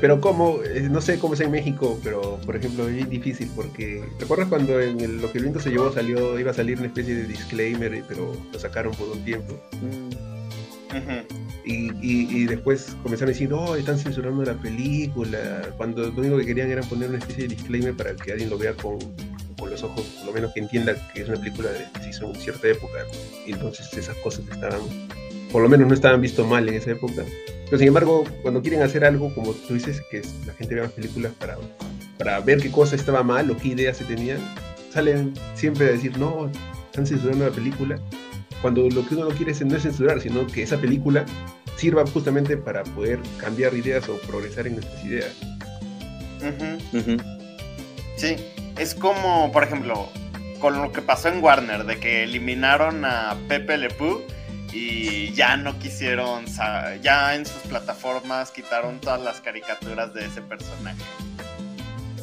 Pero 0.00 0.20
cómo, 0.20 0.60
eh, 0.62 0.88
no 0.90 1.00
sé 1.00 1.18
cómo 1.18 1.34
es 1.34 1.40
en 1.40 1.50
México, 1.50 1.98
pero 2.04 2.38
por 2.44 2.56
ejemplo 2.56 2.88
es 2.88 3.08
difícil 3.08 3.50
porque 3.54 4.04
¿recuerdas 4.18 4.48
cuando 4.48 4.80
en 4.80 5.20
lo 5.20 5.30
que 5.32 5.38
el 5.38 5.44
viento 5.44 5.60
se 5.60 5.70
llevó 5.70 5.92
salió 5.92 6.38
iba 6.38 6.50
a 6.50 6.54
salir 6.54 6.78
una 6.78 6.88
especie 6.88 7.14
de 7.14 7.24
disclaimer, 7.24 8.02
pero 8.06 8.32
lo 8.52 8.58
sacaron 8.58 8.94
por 8.94 9.08
un 9.08 9.24
tiempo? 9.24 9.58
y, 11.64 11.90
y, 12.02 12.46
después 12.46 12.96
comenzaron 13.02 13.30
a 13.30 13.32
decir, 13.32 13.48
no, 13.48 13.76
están 13.76 13.98
censurando 13.98 14.42
la 14.42 14.54
película, 14.54 15.62
cuando 15.76 16.10
lo 16.10 16.20
único 16.20 16.36
que 16.38 16.46
querían 16.46 16.70
era 16.70 16.82
poner 16.82 17.10
una 17.10 17.18
especie 17.18 17.46
de 17.46 17.54
disclaimer 17.54 17.94
para 17.94 18.16
que 18.16 18.32
alguien 18.32 18.50
lo 18.50 18.58
vea 18.58 18.74
con, 18.74 18.98
con 19.58 19.70
los 19.70 19.82
ojos, 19.82 20.02
por 20.02 20.26
lo 20.26 20.32
menos 20.32 20.52
que 20.52 20.60
entienda 20.60 20.94
que 21.12 21.22
es 21.22 21.28
una 21.28 21.38
película 21.38 21.70
de, 21.70 21.86
que 21.94 22.02
se 22.02 22.10
hizo 22.10 22.26
en 22.26 22.34
cierta 22.34 22.68
época. 22.68 23.04
Y 23.46 23.52
entonces 23.52 23.92
esas 23.92 24.16
cosas 24.16 24.44
estaban, 24.50 24.80
por 25.52 25.62
lo 25.62 25.68
menos 25.68 25.88
no 25.88 25.94
estaban 25.94 26.20
visto 26.20 26.46
mal 26.46 26.68
en 26.68 26.74
esa 26.74 26.92
época. 26.92 27.24
Pero 27.64 27.78
sin 27.78 27.88
embargo, 27.88 28.24
cuando 28.42 28.62
quieren 28.62 28.82
hacer 28.82 29.04
algo, 29.04 29.32
como 29.34 29.52
tú 29.52 29.74
dices, 29.74 30.02
que 30.10 30.22
la 30.46 30.52
gente 30.54 30.74
vea 30.74 30.84
las 30.84 30.92
películas 30.92 31.32
para, 31.38 31.56
para 32.18 32.40
ver 32.40 32.60
qué 32.60 32.70
cosa 32.70 32.96
estaba 32.96 33.22
mal 33.22 33.50
o 33.50 33.56
qué 33.56 33.68
ideas 33.68 33.96
se 33.96 34.04
tenían, 34.04 34.38
salen 34.92 35.34
siempre 35.54 35.86
a 35.86 35.92
decir, 35.92 36.18
no, 36.18 36.50
están 36.86 37.06
censurando 37.06 37.44
la 37.44 37.52
película. 37.52 37.98
Cuando 38.60 38.88
lo 38.90 39.06
que 39.06 39.14
uno 39.14 39.28
no 39.28 39.30
quiere 39.30 39.52
es, 39.52 39.64
no 39.64 39.76
es 39.76 39.84
censurar, 39.84 40.20
sino 40.20 40.46
que 40.46 40.62
esa 40.62 40.76
película 40.78 41.24
sirva 41.76 42.04
justamente 42.06 42.56
para 42.56 42.82
poder 42.82 43.20
cambiar 43.38 43.72
ideas 43.74 44.08
o 44.08 44.18
progresar 44.18 44.66
en 44.66 44.74
nuestras 44.74 45.04
ideas. 45.04 45.32
Sí, 48.16 48.36
es 48.78 48.94
como, 48.94 49.50
por 49.52 49.62
ejemplo, 49.62 50.08
con 50.58 50.80
lo 50.80 50.92
que 50.92 51.00
pasó 51.00 51.28
en 51.28 51.42
Warner, 51.42 51.84
de 51.84 51.98
que 51.98 52.24
eliminaron 52.24 53.04
a 53.04 53.36
Pepe 53.48 53.78
Le 53.78 53.88
Pew 53.88 54.20
y 54.72 55.32
ya 55.32 55.56
no 55.56 55.78
quisieron, 55.78 56.46
ya 57.02 57.34
en 57.34 57.44
sus 57.46 57.62
plataformas 57.62 58.50
quitaron 58.50 59.00
todas 59.00 59.20
las 59.20 59.40
caricaturas 59.40 60.14
de 60.14 60.26
ese 60.26 60.42
personaje. 60.42 61.02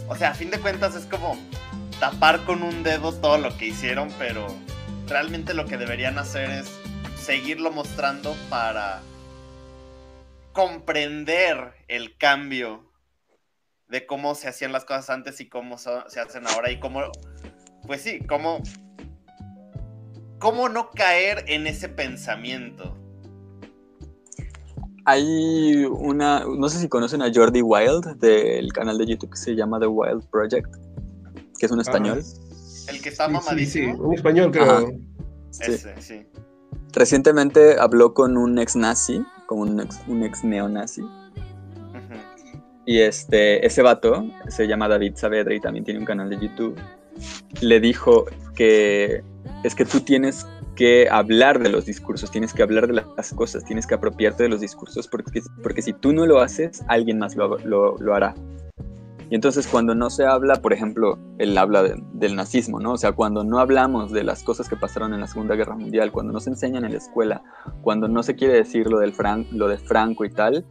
O 0.08 0.16
sea, 0.16 0.32
a 0.32 0.34
fin 0.34 0.50
de 0.50 0.60
cuentas 0.60 0.96
es 0.96 1.06
como 1.06 1.38
tapar 2.00 2.46
con 2.46 2.64
un 2.64 2.84
dedo 2.84 3.14
todo 3.14 3.38
lo 3.38 3.58
que 3.58 3.68
hicieron, 3.68 4.10
pero 4.18 4.48
realmente 5.08 5.54
lo 5.54 5.66
que 5.66 5.78
deberían 5.78 6.18
hacer 6.18 6.50
es 6.50 6.72
seguirlo 7.20 7.72
mostrando 7.72 8.36
para 8.50 9.02
comprender 10.54 11.74
el 11.88 12.18
cambio 12.18 12.92
de 13.90 14.06
cómo 14.06 14.36
se 14.36 14.48
hacían 14.48 14.72
las 14.72 14.86
cosas 14.86 15.10
antes 15.10 15.40
y 15.42 15.50
cómo 15.50 15.78
se 15.78 16.20
hacen 16.20 16.48
ahora 16.48 16.72
y 16.72 16.80
cómo, 16.80 17.04
pues 17.86 18.02
sí, 18.02 18.20
cómo 18.28 18.62
¿Cómo 20.40 20.70
no 20.70 20.92
caer 20.92 21.44
en 21.48 21.66
ese 21.68 21.90
pensamiento? 21.90 22.96
Hay 25.06 25.86
una, 25.86 26.44
no 26.46 26.70
sé 26.70 26.80
si 26.80 26.90
conocen 26.90 27.22
a 27.22 27.32
Jordi 27.34 27.62
Wild 27.62 28.20
del 28.20 28.72
canal 28.74 28.98
de 28.98 29.06
YouTube 29.06 29.32
que 29.32 29.38
se 29.38 29.56
llama 29.56 29.80
The 29.80 29.88
Wild 29.88 30.26
Project, 30.30 30.76
que 31.58 31.66
es 31.66 31.72
un 31.72 31.80
español. 31.80 32.22
el 32.90 33.02
que 33.02 33.10
está 33.10 33.28
mamadísimo. 33.28 33.96
Sí, 33.96 34.02
un 34.02 34.14
español 34.14 34.52
creo. 34.52 34.92
Ese, 35.60 36.02
sí. 36.02 36.28
Recientemente 36.94 37.80
habló 37.80 38.14
con 38.14 38.38
un 38.38 38.60
ex 38.60 38.76
nazi, 38.76 39.24
con 39.46 39.60
un 39.60 39.80
ex, 39.80 40.00
un 40.08 40.24
ex 40.24 40.44
neonazi. 40.44 41.04
Y 42.86 43.00
este, 43.00 43.66
ese 43.66 43.82
vato 43.82 44.26
se 44.48 44.68
llama 44.68 44.88
David 44.88 45.16
Saavedra 45.16 45.54
y 45.54 45.60
también 45.60 45.84
tiene 45.84 46.00
un 46.00 46.06
canal 46.06 46.30
de 46.30 46.40
YouTube. 46.40 46.76
Le 47.62 47.80
dijo 47.80 48.26
que 48.56 49.24
es 49.64 49.76
que 49.76 49.86
tú 49.86 50.02
tienes 50.02 50.46
que 50.76 51.10
hablar 51.10 51.60
de 51.60 51.70
los 51.70 51.86
discursos, 51.86 52.32
tienes 52.32 52.54
que 52.54 52.64
hablar 52.64 52.88
de 52.88 52.94
las 52.94 53.34
cosas, 53.34 53.66
tienes 53.66 53.88
que 53.88 53.96
apropiarte 53.96 54.44
de 54.44 54.50
los 54.50 54.62
discursos, 54.62 55.08
porque, 55.08 55.42
porque 55.64 55.82
si 55.82 55.92
tú 55.92 56.14
no 56.14 56.26
lo 56.26 56.40
haces, 56.40 56.84
alguien 56.88 57.18
más 57.18 57.36
lo, 57.36 57.58
lo, 57.58 58.16
hará. 58.16 58.36
Y 59.30 59.36
entonces 59.36 59.68
cuando 59.68 59.94
no 59.96 60.10
se 60.10 60.26
habla, 60.26 60.62
por 60.62 60.72
ejemplo, 60.72 61.18
él 61.40 61.58
habla 61.58 61.84
del 62.14 62.36
nazismo, 62.36 62.80
¿no? 62.80 62.94
O 62.94 62.98
sea, 62.98 63.12
cuando 63.12 63.44
no 63.44 63.60
hablamos 63.60 64.12
de 64.12 64.24
las 64.24 64.44
cosas 64.44 64.70
que 64.70 64.78
pasaron 64.78 65.14
en 65.14 65.20
la 65.20 65.28
Segunda 65.28 65.56
Guerra 65.56 65.76
Mundial, 65.76 66.12
cuando 66.12 66.32
no 66.32 66.40
se 66.40 66.52
enseñan 66.52 66.86
en 66.86 66.92
la 66.92 67.00
escuela, 67.00 67.44
cuando 67.82 68.08
no 68.08 68.24
se 68.24 68.36
quiere 68.36 68.54
decir 68.54 68.88
lo, 68.88 69.00
del 69.00 69.14
lo 69.52 69.68
de 69.68 69.78
Franco 69.80 70.24
y 70.24 70.30
tal, 70.30 70.64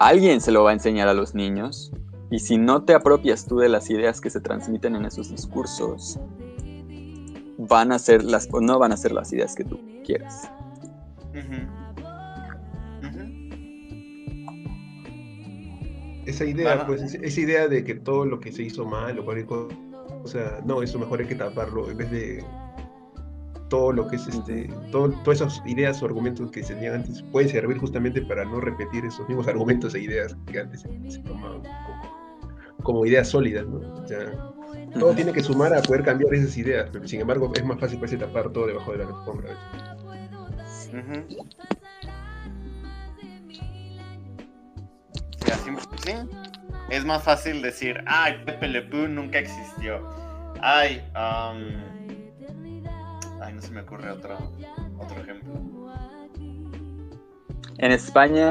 alguien 0.00 0.40
se 0.40 0.50
lo 0.50 0.64
va 0.64 0.70
a 0.70 0.72
enseñar 0.72 1.08
a 1.08 1.14
los 1.14 1.34
niños. 1.34 1.92
Y 2.30 2.40
si 2.40 2.58
no 2.58 2.82
te 2.82 2.94
apropias 2.94 3.46
tú 3.46 3.58
de 3.58 3.68
las 3.68 3.88
ideas 3.88 4.20
que 4.20 4.30
se 4.30 4.40
transmiten 4.40 4.96
en 4.96 5.04
esos 5.04 5.30
discursos, 5.30 6.18
van 7.58 7.92
a 7.92 7.98
ser 7.98 8.24
las, 8.24 8.48
no 8.50 8.78
van 8.78 8.92
a 8.92 8.96
ser 8.96 9.12
las 9.12 9.32
ideas 9.32 9.54
que 9.54 9.64
tú 9.64 9.78
quieras. 10.04 10.50
Esa 16.24 16.44
idea, 16.44 16.86
pues, 16.86 17.14
esa 17.14 17.40
idea 17.40 17.68
de 17.68 17.84
que 17.84 17.94
todo 17.94 18.24
lo 18.24 18.38
que 18.38 18.52
se 18.52 18.62
hizo 18.62 18.84
mal 18.84 19.18
o 19.18 19.24
cualquier 19.24 19.46
cosa, 19.46 19.74
o 20.22 20.28
sea, 20.28 20.60
no, 20.64 20.82
eso 20.82 20.98
mejor 20.98 21.20
hay 21.20 21.26
que 21.26 21.34
taparlo 21.34 21.90
en 21.90 21.96
vez 21.96 22.10
de 22.10 22.44
todo 23.68 23.92
lo 23.92 24.06
que 24.08 24.16
es 24.16 24.26
este, 24.28 24.68
todo, 24.90 25.10
todas 25.24 25.40
esas 25.40 25.62
ideas 25.66 26.02
o 26.02 26.06
argumentos 26.06 26.50
que 26.50 26.62
se 26.62 26.74
tenían 26.74 26.96
antes 26.96 27.22
pueden 27.32 27.48
servir 27.48 27.78
justamente 27.78 28.20
para 28.22 28.44
no 28.44 28.60
repetir 28.60 29.04
esos 29.04 29.26
mismos 29.28 29.48
argumentos 29.48 29.94
e 29.94 30.00
ideas 30.00 30.36
que 30.50 30.60
antes 30.60 30.82
se, 30.82 31.18
tomaban 31.20 31.62
como, 32.82 33.04
ideas 33.04 33.28
sólidas, 33.28 33.66
¿no? 33.66 33.80
Todo 34.98 35.14
tiene 35.14 35.32
que 35.32 35.42
sumar 35.42 35.74
a 35.74 35.82
poder 35.82 36.02
cambiar 36.02 36.34
esas 36.34 36.56
ideas, 36.56 36.88
pero 36.92 37.06
sin 37.06 37.20
embargo 37.20 37.52
es 37.54 37.64
más 37.64 37.78
fácil 37.78 37.98
parece 37.98 38.16
tapar 38.16 38.50
todo 38.50 38.66
debajo 38.66 38.92
de 38.92 38.98
la 38.98 39.04
alfombra. 39.04 39.50
sí, 46.04 46.12
es 46.90 47.04
más 47.04 47.22
fácil 47.22 47.62
decir, 47.62 48.02
ay, 48.06 48.42
Pepe 48.44 48.68
Le 48.68 48.82
Pew 48.82 49.08
nunca 49.08 49.38
existió. 49.38 50.00
Ay, 50.60 51.02
ay, 51.14 51.66
no 53.52 53.62
se 53.62 53.70
me 53.70 53.80
ocurre 53.80 54.10
otro, 54.10 54.36
otro 54.98 55.20
ejemplo. 55.20 55.52
En 57.78 57.92
España 57.92 58.50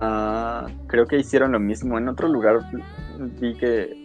ah, 0.00 0.66
creo 0.86 1.06
que 1.06 1.18
hicieron 1.18 1.52
lo 1.52 1.60
mismo. 1.60 1.98
En 1.98 2.08
otro 2.08 2.28
lugar 2.28 2.60
vi 3.38 3.54
que 3.56 4.03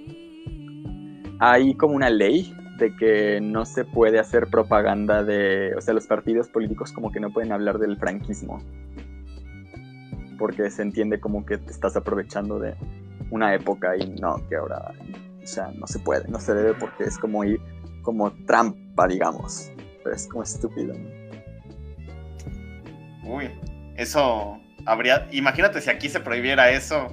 hay 1.40 1.74
como 1.76 1.96
una 1.96 2.10
ley 2.10 2.56
de 2.78 2.96
que 2.96 3.40
no 3.42 3.66
se 3.66 3.86
puede 3.86 4.20
hacer 4.20 4.48
propaganda 4.48 5.24
de, 5.24 5.74
o 5.76 5.82
sea, 5.82 5.94
los 5.94 6.08
partidos 6.08 6.48
políticos 6.48 6.92
como 6.92 7.12
que 7.12 7.20
no 7.20 7.32
pueden 7.32 7.52
hablar 7.52 7.80
del 7.80 7.98
franquismo, 7.98 8.62
porque 10.38 10.70
se 10.70 10.82
entiende 10.82 11.20
como 11.20 11.46
que 11.46 11.58
te 11.58 11.72
estás 11.72 11.96
aprovechando 11.96 12.60
de 12.60 12.76
una 13.32 13.54
época 13.54 13.96
y 13.98 14.10
no, 14.22 14.46
que 14.48 14.56
ahora, 14.56 14.94
o 15.42 15.48
sea, 15.48 15.72
no 15.78 15.88
se 15.88 16.00
puede, 16.00 16.28
no 16.30 16.40
se 16.40 16.54
debe 16.54 16.74
porque 16.74 17.04
es 17.06 17.18
como 17.18 17.44
ir, 17.44 17.60
como 18.02 18.32
trampa, 18.46 19.08
digamos, 19.08 19.72
pero 20.04 20.16
es 20.16 20.28
como 20.28 20.44
estúpido. 20.44 20.94
Uy, 23.26 23.50
eso 23.98 24.58
habría, 24.86 25.28
imagínate 25.32 25.82
si 25.82 25.90
aquí 25.90 26.10
se 26.10 26.20
prohibiera 26.20 26.72
eso 26.72 27.08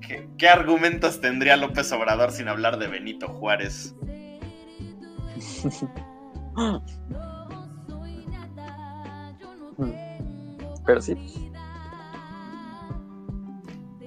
¿Qué, 0.00 0.48
argumentos 0.48 1.20
tendría 1.20 1.56
López 1.56 1.92
Obrador 1.92 2.32
sin 2.32 2.48
hablar 2.48 2.78
de 2.78 2.88
Benito 2.88 3.28
Juárez? 3.28 3.94
Pero 10.86 11.00
sí. 11.00 11.14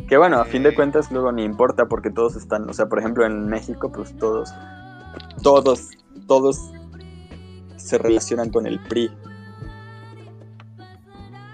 Que 0.08 0.18
bueno, 0.18 0.40
a 0.40 0.46
fin 0.46 0.64
de 0.64 0.76
cuentas 0.76 1.12
luego 1.12 1.32
ni 1.32 1.44
importa 1.44 1.88
porque 1.88 2.10
todos 2.10 2.36
están, 2.36 2.70
o 2.70 2.74
sea, 2.74 2.88
por 2.88 3.00
ejemplo 3.00 3.26
en 3.26 3.48
México, 3.48 3.92
pues 3.92 4.16
todos, 4.18 4.54
todos, 5.42 5.92
todos 6.28 6.72
se 7.78 7.98
relacionan 7.98 8.50
con 8.50 8.68
el 8.68 8.80
PRI. 8.80 9.10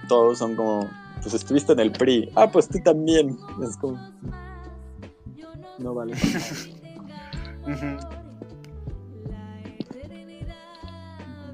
Todos 0.08 0.40
son 0.40 0.56
como 0.56 0.90
pues 1.22 1.34
estuviste 1.34 1.74
en 1.74 1.80
el 1.80 1.92
PRI. 1.92 2.32
Ah, 2.36 2.50
pues 2.52 2.68
tú 2.70 2.80
también. 2.84 3.38
Es 3.64 3.78
como. 3.78 3.98
No 5.78 5.94
vale. 5.94 6.16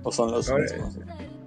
o 0.04 0.12
son 0.12 0.32
los 0.32 0.50
ahora, 0.50 0.64
mismos. 0.64 1.00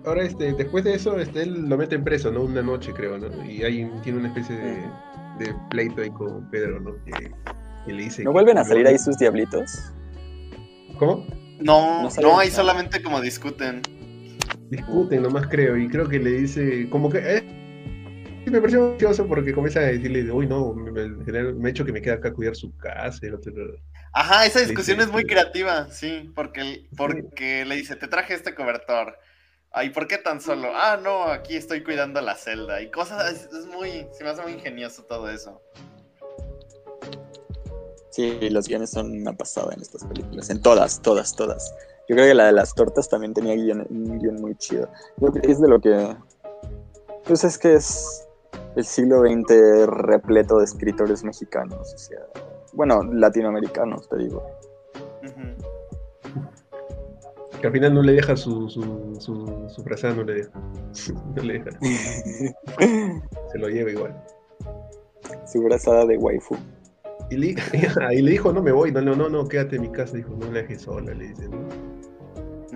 Ahora, 0.05 0.23
este, 0.23 0.53
después 0.53 0.85
de 0.85 0.95
eso, 0.95 1.19
este, 1.19 1.43
él 1.43 1.69
lo 1.69 1.77
mete 1.77 1.97
en 1.97 2.05
preso, 2.05 2.31
¿no? 2.31 2.43
Una 2.43 2.62
noche, 2.62 2.93
creo, 2.93 3.19
¿no? 3.19 3.45
Y 3.45 3.62
ahí 3.65 3.90
tiene 4.03 4.19
una 4.19 4.28
especie 4.28 4.57
de, 4.57 4.89
de 5.39 5.55
pleito 5.70 6.03
ahí 6.03 6.11
con 6.11 6.49
Pedro, 6.51 6.81
¿no? 6.81 6.95
Que, 7.05 7.93
le 7.93 8.03
dice. 8.05 8.23
¿No 8.24 8.32
vuelven 8.32 8.59
a 8.59 8.65
salir 8.65 8.86
ahí 8.86 8.99
sus 8.99 9.16
diablitos? 9.19 9.93
¿Cómo? 10.99 11.27
No, 11.61 12.09
no, 12.20 12.39
ahí 12.39 12.51
solamente 12.51 13.03
como 13.03 13.20
discuten. 13.20 13.82
Discuten, 14.70 15.23
nomás 15.23 15.47
creo. 15.47 15.77
Y 15.77 15.89
creo 15.89 16.09
que 16.09 16.19
le 16.19 16.31
dice, 16.31 16.89
como 16.90 17.09
que. 17.09 17.19
Eh, 17.19 17.57
me 18.51 18.61
pareció 18.61 18.91
gracioso 18.91 19.27
porque 19.27 19.53
comienza 19.53 19.81
a 19.81 19.85
decirle, 19.85 20.31
uy, 20.31 20.47
no, 20.47 20.73
me, 20.75 20.91
me, 21.09 21.69
he 21.69 21.70
hecho 21.70 21.85
que 21.85 21.93
me 21.93 22.03
queda 22.03 22.15
acá 22.15 22.29
a 22.29 22.33
cuidar 22.35 22.55
su 22.57 22.77
casa. 22.77 23.20
Ajá, 24.12 24.47
esa 24.47 24.61
discusión 24.61 25.01
es 25.01 25.09
muy 25.11 25.25
creativa, 25.25 25.89
sí, 25.91 26.31
porque, 26.35 26.87
porque 26.97 27.65
le 27.65 27.77
dice, 27.77 27.97
te 27.97 28.09
traje 28.09 28.35
este 28.35 28.55
cobertor. 28.55 29.16
Ay, 29.70 29.91
¿por 29.91 30.09
qué 30.09 30.19
tan 30.19 30.41
solo? 30.41 30.69
Ah, 30.75 30.99
no, 31.03 31.25
aquí 31.25 31.55
estoy 31.55 31.85
cuidando 31.85 32.20
la 32.20 32.35
celda. 32.35 32.81
Y 32.81 32.91
cosas, 32.91 33.31
es, 33.33 33.53
es 33.53 33.66
muy, 33.66 34.07
se 34.12 34.25
me 34.25 34.31
hace 34.31 34.43
muy 34.43 34.53
ingenioso 34.53 35.05
todo 35.05 35.29
eso. 35.29 35.61
Sí, 38.11 38.49
los 38.51 38.66
guiones 38.66 38.91
son 38.91 39.12
una 39.12 39.33
pasada 39.35 39.75
en 39.75 39.83
estas 39.83 40.05
películas. 40.05 40.51
En 40.51 40.62
todas, 40.62 41.01
todas, 41.03 41.37
todas. 41.37 41.75
Yo 42.09 42.16
creo 42.16 42.27
que 42.27 42.35
la 42.35 42.47
de 42.47 42.53
las 42.53 42.75
tortas 42.75 43.09
también 43.09 43.35
tenía 43.35 43.55
guion- 43.55 43.87
un 43.91 44.19
guion 44.19 44.41
muy 44.41 44.57
chido. 44.57 44.91
Yo 45.19 45.31
creo 45.31 45.43
que 45.43 45.53
es 45.53 45.61
de 45.61 45.69
lo 45.69 45.81
que. 45.81 46.16
Pues 47.25 47.45
es 47.45 47.59
que 47.59 47.75
es 47.75 48.27
el 48.77 48.85
siglo 48.85 49.20
XX 49.20 49.86
repleto 49.86 50.59
de 50.59 50.65
escritores 50.65 51.24
mexicanos. 51.24 51.95
O 51.95 51.99
sea, 51.99 52.20
bueno, 52.73 53.03
latinoamericanos, 53.03 54.09
te 54.09 54.19
digo. 54.19 54.43
Que 57.61 57.66
al 57.66 57.73
final 57.73 57.95
no 57.95 58.03
le 58.03 58.12
deja 58.12 58.36
su, 58.36 58.69
su, 58.69 59.16
su, 59.19 59.69
su 59.69 59.82
frazada, 59.82 60.15
no 60.15 60.23
le 60.24 60.35
deja. 60.35 60.51
No 61.35 61.43
le 61.43 61.55
deja. 61.55 61.70
Se 63.53 63.59
lo 63.59 63.69
lleva 63.69 63.90
igual. 63.90 64.24
Su 65.47 65.62
brazada 65.62 66.07
de 66.07 66.16
waifu. 66.16 66.57
Y 67.31 67.36
le, 67.36 67.57
y 68.12 68.23
le 68.23 68.31
dijo, 68.31 68.53
no 68.53 68.62
me 68.62 68.73
voy, 68.73 68.93
no, 68.93 69.03
no, 69.03 69.15
no, 69.15 69.28
no, 69.28 69.47
quédate 69.49 69.77
en 69.77 69.82
mi 69.82 69.90
casa. 69.90 70.16
Dijo, 70.16 70.35
no 70.39 70.47
la 70.47 70.62
dejes 70.62 70.82
sola, 70.82 71.12
le 71.12 71.28
dice, 71.28 71.49
¿no? 71.49 71.59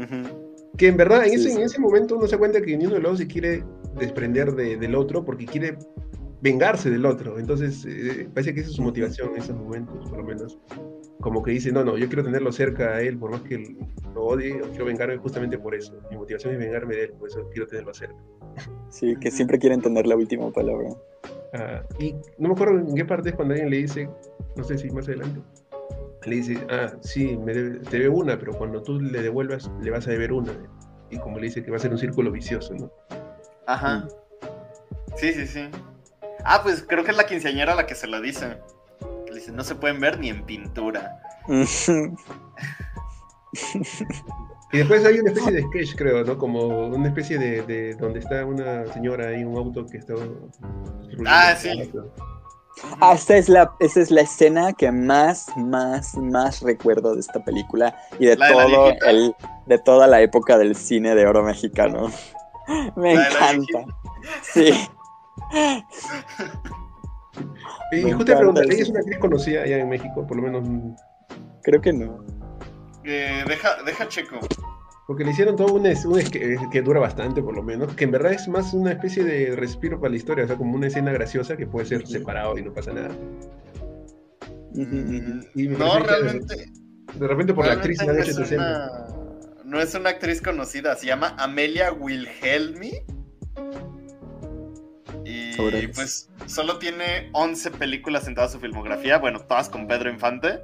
Ujú. 0.02 0.41
Que 0.77 0.89
en 0.89 0.97
verdad, 0.97 1.24
en, 1.24 1.31
Sí, 1.31 1.36
ese, 1.36 1.51
sí. 1.51 1.57
en 1.57 1.62
ese 1.62 1.81
momento 1.81 2.16
uno 2.16 2.27
se 2.27 2.39
cuenta 2.39 2.61
que 2.62 2.77
ni 2.77 2.86
uno 2.86 2.94
de 2.94 3.01
los 3.01 3.12
dos 3.12 3.19
se 3.20 3.27
quiere 3.27 3.62
desprender 3.99 4.53
de- 4.55 4.77
del 4.77 4.94
otro 4.94 5.24
porque 5.24 5.44
quiere 5.47 5.77
vengarse 6.40 6.90
del 6.90 7.05
otro. 7.07 7.39
Entonces, 7.39 7.85
eh, 7.86 8.28
parece 8.32 8.55
que 8.55 8.61
esa 8.61 8.70
es 8.70 8.77
su 8.77 8.82
motivación 8.82 9.31
en 9.35 9.43
esos 9.43 9.55
momentos, 9.57 10.09
por 10.09 10.19
lo 10.19 10.24
menos. 10.24 10.59
Como 11.20 11.43
que 11.43 11.53
dice, 11.53 11.70
no, 11.70 11.85
no, 11.85 11.97
yo 11.97 12.09
quiero 12.09 12.24
tenerlo 12.24 12.51
cerca 12.51 12.97
a 12.97 13.01
él, 13.03 13.16
por 13.16 13.31
más 13.31 13.43
que 13.43 13.77
lo 14.15 14.24
odie, 14.24 14.61
o 14.61 14.69
quiero 14.70 14.86
vengarme 14.86 15.16
justamente 15.19 15.57
por 15.57 15.74
eso. 15.74 15.97
Mi 16.11 16.16
motivación 16.16 16.55
es 16.55 16.59
vengarme 16.59 16.97
de 16.97 17.05
él, 17.05 17.12
por 17.12 17.28
eso 17.28 17.49
quiero 17.53 17.66
tenerlo 17.69 17.94
cerca. 17.94 18.16
Sí, 18.89 19.15
que 19.20 19.31
siempre 19.31 19.59
quieren 19.59 19.81
tener 19.81 20.07
la 20.07 20.16
última 20.16 20.51
palabra. 20.51 20.89
Ah, 21.55 21.82
y 22.01 22.12
no 22.39 22.49
me 22.49 22.55
acuerdo 22.55 22.78
en 22.78 22.94
qué 22.94 23.05
parte 23.05 23.28
es 23.28 23.35
cuando 23.36 23.53
alguien 23.55 23.70
le 23.70 23.77
dice, 23.77 24.09
no 24.57 24.65
sé 24.65 24.78
si 24.78 24.90
más 24.90 25.07
adelante, 25.07 25.40
le 26.31 26.36
dice, 26.36 26.66
ah, 26.70 26.93
sí, 27.03 27.36
me 27.36 27.53
debe- 27.53 27.81
te 27.89 27.99
debe 27.99 28.09
una, 28.09 28.39
pero 28.39 28.53
cuando 28.53 28.82
tú 28.82 29.01
le 29.01 29.23
devuelvas, 29.23 29.70
le 29.81 29.90
vas 29.90 30.07
a 30.07 30.11
deber 30.11 30.32
una. 30.32 30.53
Y 31.11 31.19
como 31.19 31.39
le 31.39 31.47
dice 31.47 31.62
que 31.62 31.70
va 31.70 31.77
a 31.77 31.81
ser 31.81 31.90
un 31.93 31.99
círculo 31.99 32.31
vicioso, 32.31 32.74
¿no? 32.74 32.90
Ajá. 33.66 34.07
Sí, 35.16 35.32
sí, 35.32 35.47
sí. 35.47 35.69
Ah, 36.44 36.61
pues 36.62 36.85
creo 36.89 37.05
que 37.05 37.11
es 37.11 37.16
la 37.16 37.27
quinceañera 37.27 37.74
la 37.74 37.86
que 37.86 37.94
se 37.94 38.07
lo 38.07 38.20
dice. 38.20 38.59
Le 39.28 39.35
dice, 39.35 39.53
no 39.53 39.62
se 39.62 39.74
pueden 39.74 40.01
ver 40.01 40.19
ni 40.19 40.28
en 40.31 40.44
pintura. 40.44 41.20
Y 44.73 44.78
después 44.78 45.05
hay 45.05 45.20
una 45.20 45.31
especie 45.31 45.53
de 45.53 45.62
sketch, 45.65 45.94
creo, 45.97 46.24
¿no? 46.24 46.39
Como 46.39 46.86
una 46.86 47.09
especie 47.09 47.39
de, 47.39 47.62
de 47.62 47.94
donde 47.94 48.20
está 48.20 48.44
una 48.47 48.86
señora 48.93 49.28
ahí 49.28 49.43
en 49.43 49.49
un 49.49 49.59
auto 49.59 49.85
que 49.85 49.99
está... 49.99 50.15
Ah, 51.27 51.55
sí. 51.55 51.69
auto. 51.78 52.11
Ah, 53.01 53.12
esa 53.15 53.36
es 53.36 53.49
la, 53.49 53.73
esa 53.81 54.01
es 54.01 54.11
la 54.11 54.23
escena 54.23 54.73
que 54.73 54.90
más, 54.90 55.47
más, 55.57 56.16
más 56.16 56.61
recuerdo 56.62 57.15
de 57.15 57.20
esta 57.20 57.44
película 57.44 57.94
y 58.19 58.27
de 58.27 58.36
¿La 58.36 58.47
de 58.49 58.53
todo 58.53 58.66
viejita? 58.85 59.11
el, 59.11 59.35
de 59.66 59.78
toda 59.78 60.07
la 60.07 60.20
época 60.20 60.59
del 60.59 60.74
cine 60.74 61.15
de 61.15 61.27
oro 61.27 61.43
mexicano. 61.43 62.11
Me 62.97 63.15
¿La 63.15 63.20
de 63.23 63.27
encanta. 63.28 63.85
Sí. 64.43 64.73
Y 67.93 67.97
Me 68.05 68.12
justo 68.12 68.24
te 68.24 68.32
encanta 68.32 68.36
preguntar, 68.36 68.65
eso. 68.65 68.73
¿ella 68.73 68.82
es 68.82 68.89
una 68.90 69.01
actriz 69.01 69.19
conocida 69.19 69.62
allá 69.62 69.78
en 69.78 69.89
México? 69.89 70.27
Por 70.27 70.36
lo 70.36 70.43
menos... 70.43 70.66
Creo 71.62 71.81
que 71.81 71.93
no. 71.93 72.24
Eh, 73.05 73.44
deja, 73.47 73.82
deja 73.85 74.09
checo. 74.09 74.39
Porque 75.06 75.24
le 75.24 75.32
hicieron 75.32 75.56
todo 75.56 75.74
un, 75.74 75.84
es- 75.86 76.04
un 76.04 76.18
es- 76.18 76.30
que, 76.30 76.56
que 76.70 76.82
dura 76.82 77.00
bastante, 77.00 77.42
por 77.42 77.54
lo 77.54 77.62
menos, 77.62 77.94
que 77.94 78.04
en 78.04 78.12
verdad 78.12 78.32
es 78.32 78.46
más 78.48 78.72
una 78.72 78.92
especie 78.92 79.24
de 79.24 79.56
respiro 79.56 79.98
para 80.00 80.10
la 80.10 80.16
historia, 80.16 80.44
o 80.44 80.46
sea, 80.46 80.56
como 80.56 80.74
una 80.76 80.86
escena 80.86 81.12
graciosa 81.12 81.56
que 81.56 81.66
puede 81.66 81.86
ser 81.86 82.06
separado 82.06 82.56
y 82.56 82.62
no 82.62 82.72
pasa 82.72 82.92
nada. 82.92 83.10
Y 84.74 85.68
No, 85.68 85.92
que 85.98 86.00
realmente. 86.04 86.72
De 87.18 87.26
repente 87.28 87.52
por 87.52 87.66
la 87.66 87.72
actriz 87.74 87.98
no 88.06 88.12
es 88.12 88.50
una- 88.52 89.06
No 89.64 89.80
es 89.80 89.94
una 89.94 90.10
actriz 90.10 90.40
conocida, 90.42 90.94
se 90.96 91.06
llama 91.06 91.34
Amelia 91.38 91.92
Wilhelmi. 91.92 92.92
Y 95.24 95.52
pues 95.94 96.30
solo 96.46 96.78
tiene 96.78 97.30
11 97.32 97.70
películas 97.70 98.26
en 98.28 98.34
toda 98.34 98.48
su 98.48 98.58
filmografía, 98.60 99.18
bueno, 99.18 99.40
todas 99.40 99.68
con 99.68 99.86
Pedro 99.86 100.10
Infante, 100.10 100.60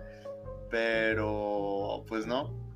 pero 0.71 2.05
pues 2.09 2.27
no. 2.27 2.68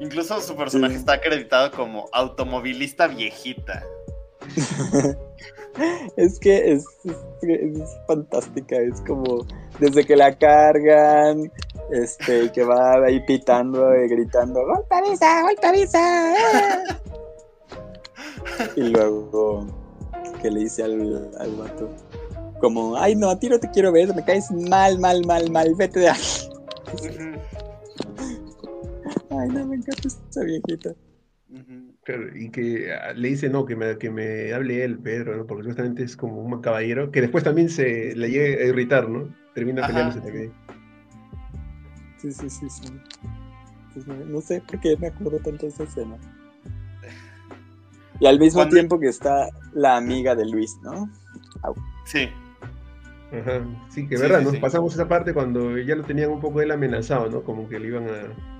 Incluso 0.00 0.40
su 0.40 0.56
personaje 0.56 0.96
está 0.96 1.14
acreditado 1.14 1.70
como 1.70 2.08
automovilista 2.12 3.06
viejita. 3.06 3.84
Es 6.16 6.38
que 6.40 6.72
es, 6.72 6.84
es, 7.04 7.16
es 7.42 7.96
fantástica, 8.06 8.76
es 8.76 9.00
como 9.02 9.46
desde 9.78 10.04
que 10.04 10.16
la 10.16 10.36
cargan, 10.36 11.50
este, 11.92 12.50
que 12.50 12.64
va 12.64 12.94
ahí 13.06 13.20
pitando 13.24 13.94
y 13.96 14.08
gritando, 14.08 14.60
¡Golpe 14.66 14.94
avisa! 14.94 15.42
¡Golpe 15.42 15.66
avisa! 15.66 16.34
¡Ah!". 16.34 16.82
Y 18.76 18.82
luego 18.82 19.66
que 20.42 20.50
le 20.50 20.60
dice 20.60 20.82
al, 20.82 21.30
al 21.38 21.50
vato, 21.56 21.88
como, 22.60 22.96
ay 22.96 23.14
no, 23.14 23.30
a 23.30 23.38
ti 23.38 23.48
no 23.48 23.58
te 23.58 23.70
quiero 23.70 23.92
ver, 23.92 24.14
me 24.14 24.24
caes 24.24 24.50
mal, 24.50 24.98
mal, 24.98 25.24
mal, 25.24 25.50
mal, 25.50 25.74
vete 25.76 26.00
de 26.00 26.10
aquí. 26.10 26.48
Ay 29.30 29.48
no, 29.50 29.66
me 29.66 29.76
encanta 29.76 30.08
esta 30.08 30.42
viejita. 30.44 30.90
Claro, 32.04 32.36
y 32.36 32.50
que 32.50 32.92
ah, 32.92 33.12
le 33.12 33.28
dice 33.28 33.48
no, 33.48 33.64
que 33.66 33.74
me, 33.76 33.98
que 33.98 34.10
me 34.10 34.52
hable 34.52 34.84
él, 34.84 34.98
Pedro, 34.98 35.36
¿no? 35.36 35.46
Porque 35.46 35.64
justamente 35.64 36.02
es 36.04 36.16
como 36.16 36.42
un 36.42 36.60
caballero, 36.60 37.10
que 37.10 37.20
después 37.20 37.42
también 37.44 37.68
se 37.68 38.14
le 38.14 38.30
llega 38.30 38.62
a 38.62 38.66
irritar, 38.66 39.08
¿no? 39.08 39.34
Termina 39.54 39.80
Ajá. 39.82 39.88
peleándose 39.88 40.20
también. 40.20 40.52
Sí, 42.18 42.32
sí, 42.32 42.48
sí, 42.50 42.68
sí. 42.70 42.88
Pues 43.94 44.06
no, 44.06 44.14
no 44.16 44.40
sé 44.40 44.60
por 44.60 44.80
qué 44.80 44.96
me 44.98 45.08
acuerdo 45.08 45.38
tanto 45.38 45.66
de 45.66 45.68
esa 45.72 45.82
escena. 45.84 46.16
Y 48.20 48.26
al 48.26 48.38
mismo 48.38 48.58
Cuando- 48.60 48.74
tiempo 48.74 49.00
que 49.00 49.08
está 49.08 49.48
la 49.72 49.96
amiga 49.96 50.34
de 50.36 50.46
Luis, 50.46 50.76
¿no? 50.82 51.10
Sí. 52.04 52.28
Ajá, 53.32 53.64
sí, 53.90 54.06
que 54.08 54.16
Sí, 54.16 54.22
verdad, 54.22 54.38
sí, 54.40 54.44
nos 54.44 54.54
sí. 54.54 54.60
pasamos 54.60 54.92
esa 54.94 55.08
parte 55.08 55.32
cuando 55.32 55.78
ya 55.78 55.94
lo 55.96 56.04
tenían 56.04 56.30
un 56.30 56.40
poco 56.40 56.60
él 56.60 56.70
amenazado, 56.70 57.28
¿no? 57.30 57.42
Como 57.42 57.68
que 57.68 57.78
le 57.80 57.86
iban 57.88 58.08
a... 58.08 58.59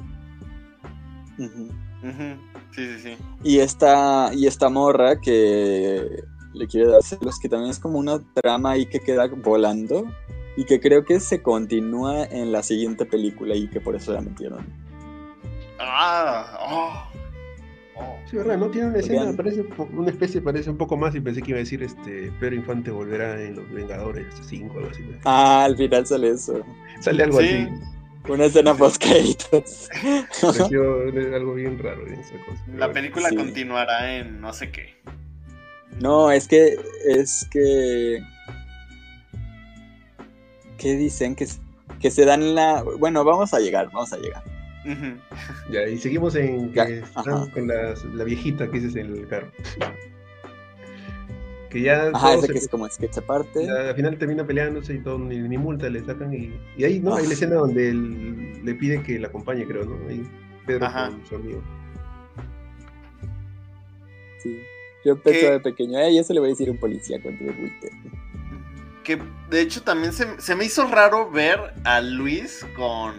Ujú. 1.44 1.64
ujú, 2.02 2.36
Sí, 2.72 2.86
sí, 2.86 2.98
sí. 3.02 3.16
Y 3.42 3.58
esta, 3.58 4.30
y 4.34 4.46
esta 4.46 4.68
morra 4.68 5.20
que 5.20 6.22
le 6.52 6.66
quiere 6.66 6.88
dar 6.90 7.02
celos, 7.02 7.38
que 7.40 7.48
también 7.48 7.70
es 7.70 7.78
como 7.78 7.98
una 7.98 8.20
trama 8.34 8.72
ahí 8.72 8.86
que 8.86 9.00
queda 9.00 9.26
volando 9.28 10.04
y 10.56 10.64
que 10.64 10.80
creo 10.80 11.04
que 11.04 11.18
se 11.20 11.42
continúa 11.42 12.24
en 12.24 12.52
la 12.52 12.62
siguiente 12.62 13.06
película 13.06 13.54
y 13.54 13.68
que 13.68 13.80
por 13.80 13.96
eso 13.96 14.12
la 14.12 14.20
metieron. 14.20 14.66
Ah, 15.78 16.58
oh, 16.68 18.00
oh. 18.00 18.16
Sí, 18.28 18.36
verdad, 18.36 18.58
¿no? 18.58 18.68
Tiene 18.68 18.88
una 18.88 18.98
Porque 18.98 19.14
escena, 19.14 19.32
parece, 19.36 19.64
una 19.92 20.10
especie, 20.10 20.40
parece 20.42 20.70
un 20.70 20.76
poco 20.76 20.96
más 20.96 21.14
y 21.14 21.20
pensé 21.20 21.42
que 21.42 21.50
iba 21.52 21.56
a 21.58 21.60
decir, 21.60 21.82
este, 21.82 22.30
Pedro 22.38 22.56
Infante 22.56 22.90
volverá 22.90 23.40
en 23.42 23.56
Los 23.56 23.70
Vengadores 23.70 24.26
5 24.42 24.74
o 24.74 24.78
algo 24.78 24.90
así. 24.90 25.02
¿no? 25.02 25.16
Ah, 25.24 25.64
al 25.64 25.76
final 25.76 26.06
sale 26.06 26.30
eso. 26.30 26.60
Sale 27.00 27.22
algo 27.22 27.40
Sí. 27.40 27.46
así, 27.46 27.68
Una 28.28 28.44
escena 28.44 28.74
post 28.74 29.02
créditos. 29.02 29.88
pareció 30.40 31.02
algo 31.34 31.54
bien 31.54 31.78
raro 31.78 32.06
en 32.06 32.14
esa 32.14 32.34
cosa. 32.46 32.62
Pero 32.66 32.78
La 32.78 32.92
película 32.92 33.28
Sí. 33.28 33.36
continuará 33.36 34.16
en 34.16 34.40
no 34.40 34.52
sé 34.52 34.70
qué. 34.70 34.94
No, 36.00 36.30
es 36.30 36.46
que 36.46 36.76
es 37.06 37.46
que 37.50 38.22
¿qué 40.78 40.96
dicen? 40.96 41.34
Que, 41.34 41.46
que 42.00 42.10
se 42.10 42.24
dan 42.24 42.54
la 42.54 42.82
bueno, 42.82 43.24
vamos 43.24 43.52
a 43.54 43.58
llegar, 43.60 43.86
vamos 43.92 44.12
a 44.12 44.18
llegar. 44.18 44.42
Ya, 45.70 45.86
y 45.86 45.98
seguimos 45.98 46.34
en 46.36 46.72
que 46.72 47.00
están 47.00 47.50
con 47.50 47.68
la 47.68 48.24
viejita 48.24 48.70
que 48.70 48.78
ese 48.78 48.86
es 48.88 48.96
el 48.96 49.26
carro. 49.28 49.50
Que 51.70 51.82
ya 51.82 52.10
Ajá, 52.12 52.34
ese 52.34 52.48
se- 52.48 52.52
que 52.52 52.58
es 52.58 52.68
como 52.68 52.88
sketch 52.88 53.18
aparte. 53.18 53.64
ya 53.64 53.90
al 53.90 53.94
final 53.94 54.18
termina 54.18 54.44
peleándose 54.44 54.94
y 54.94 54.98
todo, 54.98 55.18
ni, 55.20 55.38
ni 55.38 55.56
multa 55.56 55.88
le 55.88 56.00
sacan 56.04 56.34
y, 56.34 56.52
y 56.76 56.84
ahí, 56.84 56.98
¿no? 57.00 57.14
Hay 57.14 57.26
la 57.28 57.32
escena 57.32 57.54
donde 57.54 57.90
él 57.90 58.64
le 58.64 58.74
pide 58.74 59.02
que 59.04 59.18
la 59.20 59.28
acompañe, 59.28 59.64
creo, 59.64 59.84
¿no? 59.84 60.08
Ahí 60.08 60.22
Pedro 60.66 60.86
Ajá. 60.86 61.08
con 61.10 61.24
su 61.26 61.36
amigo. 61.36 61.62
Sí. 64.42 64.60
Yo 65.04 65.16
pensaba 65.20 65.52
de 65.54 65.60
pequeño, 65.60 65.98
"Ey, 65.98 66.18
eso 66.18 66.32
le 66.34 66.40
voy 66.40 66.48
a 66.48 66.52
decir 66.52 66.68
a 66.68 66.72
un 66.72 66.78
policía 66.78 67.20
cuando 67.22 67.44
me 67.44 67.52
multe". 67.52 67.90
Que 69.04 69.18
de 69.48 69.60
hecho 69.60 69.82
también 69.82 70.12
se, 70.12 70.40
se 70.40 70.54
me 70.54 70.64
hizo 70.64 70.86
raro 70.86 71.30
ver 71.30 71.58
a 71.84 72.00
Luis 72.00 72.66
con, 72.76 73.14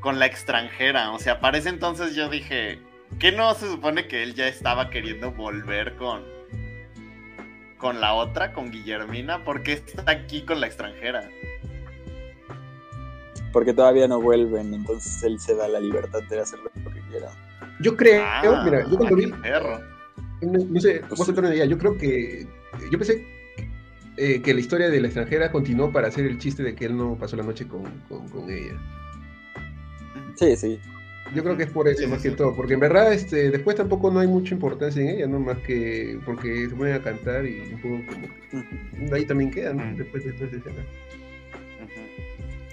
con 0.00 0.18
la 0.18 0.26
extranjera. 0.26 1.12
O 1.12 1.18
sea, 1.18 1.40
para 1.40 1.58
ese 1.58 1.68
entonces 1.68 2.14
yo 2.14 2.28
dije, 2.28 2.78
¿qué 3.18 3.32
no 3.32 3.54
se 3.54 3.68
supone 3.68 4.08
que 4.08 4.22
él 4.22 4.34
ya 4.34 4.48
estaba 4.48 4.90
queriendo 4.90 5.30
volver 5.32 5.94
con, 5.96 6.22
con 7.82 8.00
la 8.00 8.14
otra, 8.14 8.52
con 8.52 8.70
Guillermina? 8.70 9.42
¿Por 9.44 9.64
qué 9.64 9.72
está 9.72 10.04
aquí 10.08 10.42
con 10.42 10.60
la 10.60 10.68
extranjera? 10.68 11.28
Porque 13.52 13.74
todavía 13.74 14.06
no 14.06 14.20
vuelven, 14.22 14.72
entonces 14.72 15.20
él 15.24 15.38
se 15.40 15.56
da 15.56 15.66
la 15.68 15.80
libertad 15.80 16.20
de 16.30 16.40
hacer 16.40 16.60
lo 16.60 16.70
que 16.90 17.00
quiera. 17.10 17.28
Yo 17.80 17.96
creo, 17.96 18.22
Ah, 18.24 18.62
mira, 18.64 18.88
yo 18.88 18.96
cuando 18.96 19.16
vi, 19.16 19.26
perro. 19.26 19.80
no, 20.42 20.64
no 20.64 20.80
sé, 20.80 21.02
vos 21.10 21.20
a 21.22 21.34
tener 21.34 21.40
una 21.50 21.54
idea, 21.56 21.66
yo 21.66 21.76
creo 21.76 21.98
que, 21.98 22.46
yo 22.90 22.98
pensé 22.98 23.26
eh, 24.16 24.40
que 24.40 24.54
la 24.54 24.60
historia 24.60 24.88
de 24.88 25.00
la 25.00 25.08
extranjera 25.08 25.50
continuó 25.50 25.90
para 25.92 26.06
hacer 26.06 26.24
el 26.24 26.38
chiste 26.38 26.62
de 26.62 26.76
que 26.76 26.84
él 26.86 26.96
no 26.96 27.16
pasó 27.18 27.36
la 27.36 27.42
noche 27.42 27.66
con, 27.66 27.82
con, 28.08 28.28
con 28.28 28.48
ella. 28.48 28.78
Sí, 30.36 30.56
sí. 30.56 30.80
Yo 31.34 31.42
creo 31.42 31.56
que 31.56 31.62
es 31.64 31.70
por 31.70 31.88
eso 31.88 32.00
Sí, 32.02 32.06
más 32.06 32.20
sí. 32.22 32.28
que 32.30 32.36
todo, 32.36 32.54
porque 32.54 32.74
en 32.74 32.80
verdad 32.80 33.12
este, 33.12 33.50
después 33.50 33.76
tampoco 33.76 34.10
no 34.10 34.20
hay 34.20 34.28
mucha 34.28 34.54
importancia 34.54 35.02
en 35.02 35.08
ella, 35.08 35.26
no 35.26 35.40
más 35.40 35.58
que 35.58 36.18
porque 36.26 36.68
se 36.68 36.74
ponen 36.74 36.94
a 36.94 37.02
cantar 37.02 37.46
y 37.46 37.72
un 37.74 37.80
poco 37.80 38.02
como 38.98 39.14
ahí 39.14 39.24
también 39.24 39.50
queda, 39.50 39.72
¿no? 39.72 39.96
Después 39.96 40.24
de 40.24 40.32
toda 40.32 40.46
esa 40.46 40.56
escena. 40.56 40.84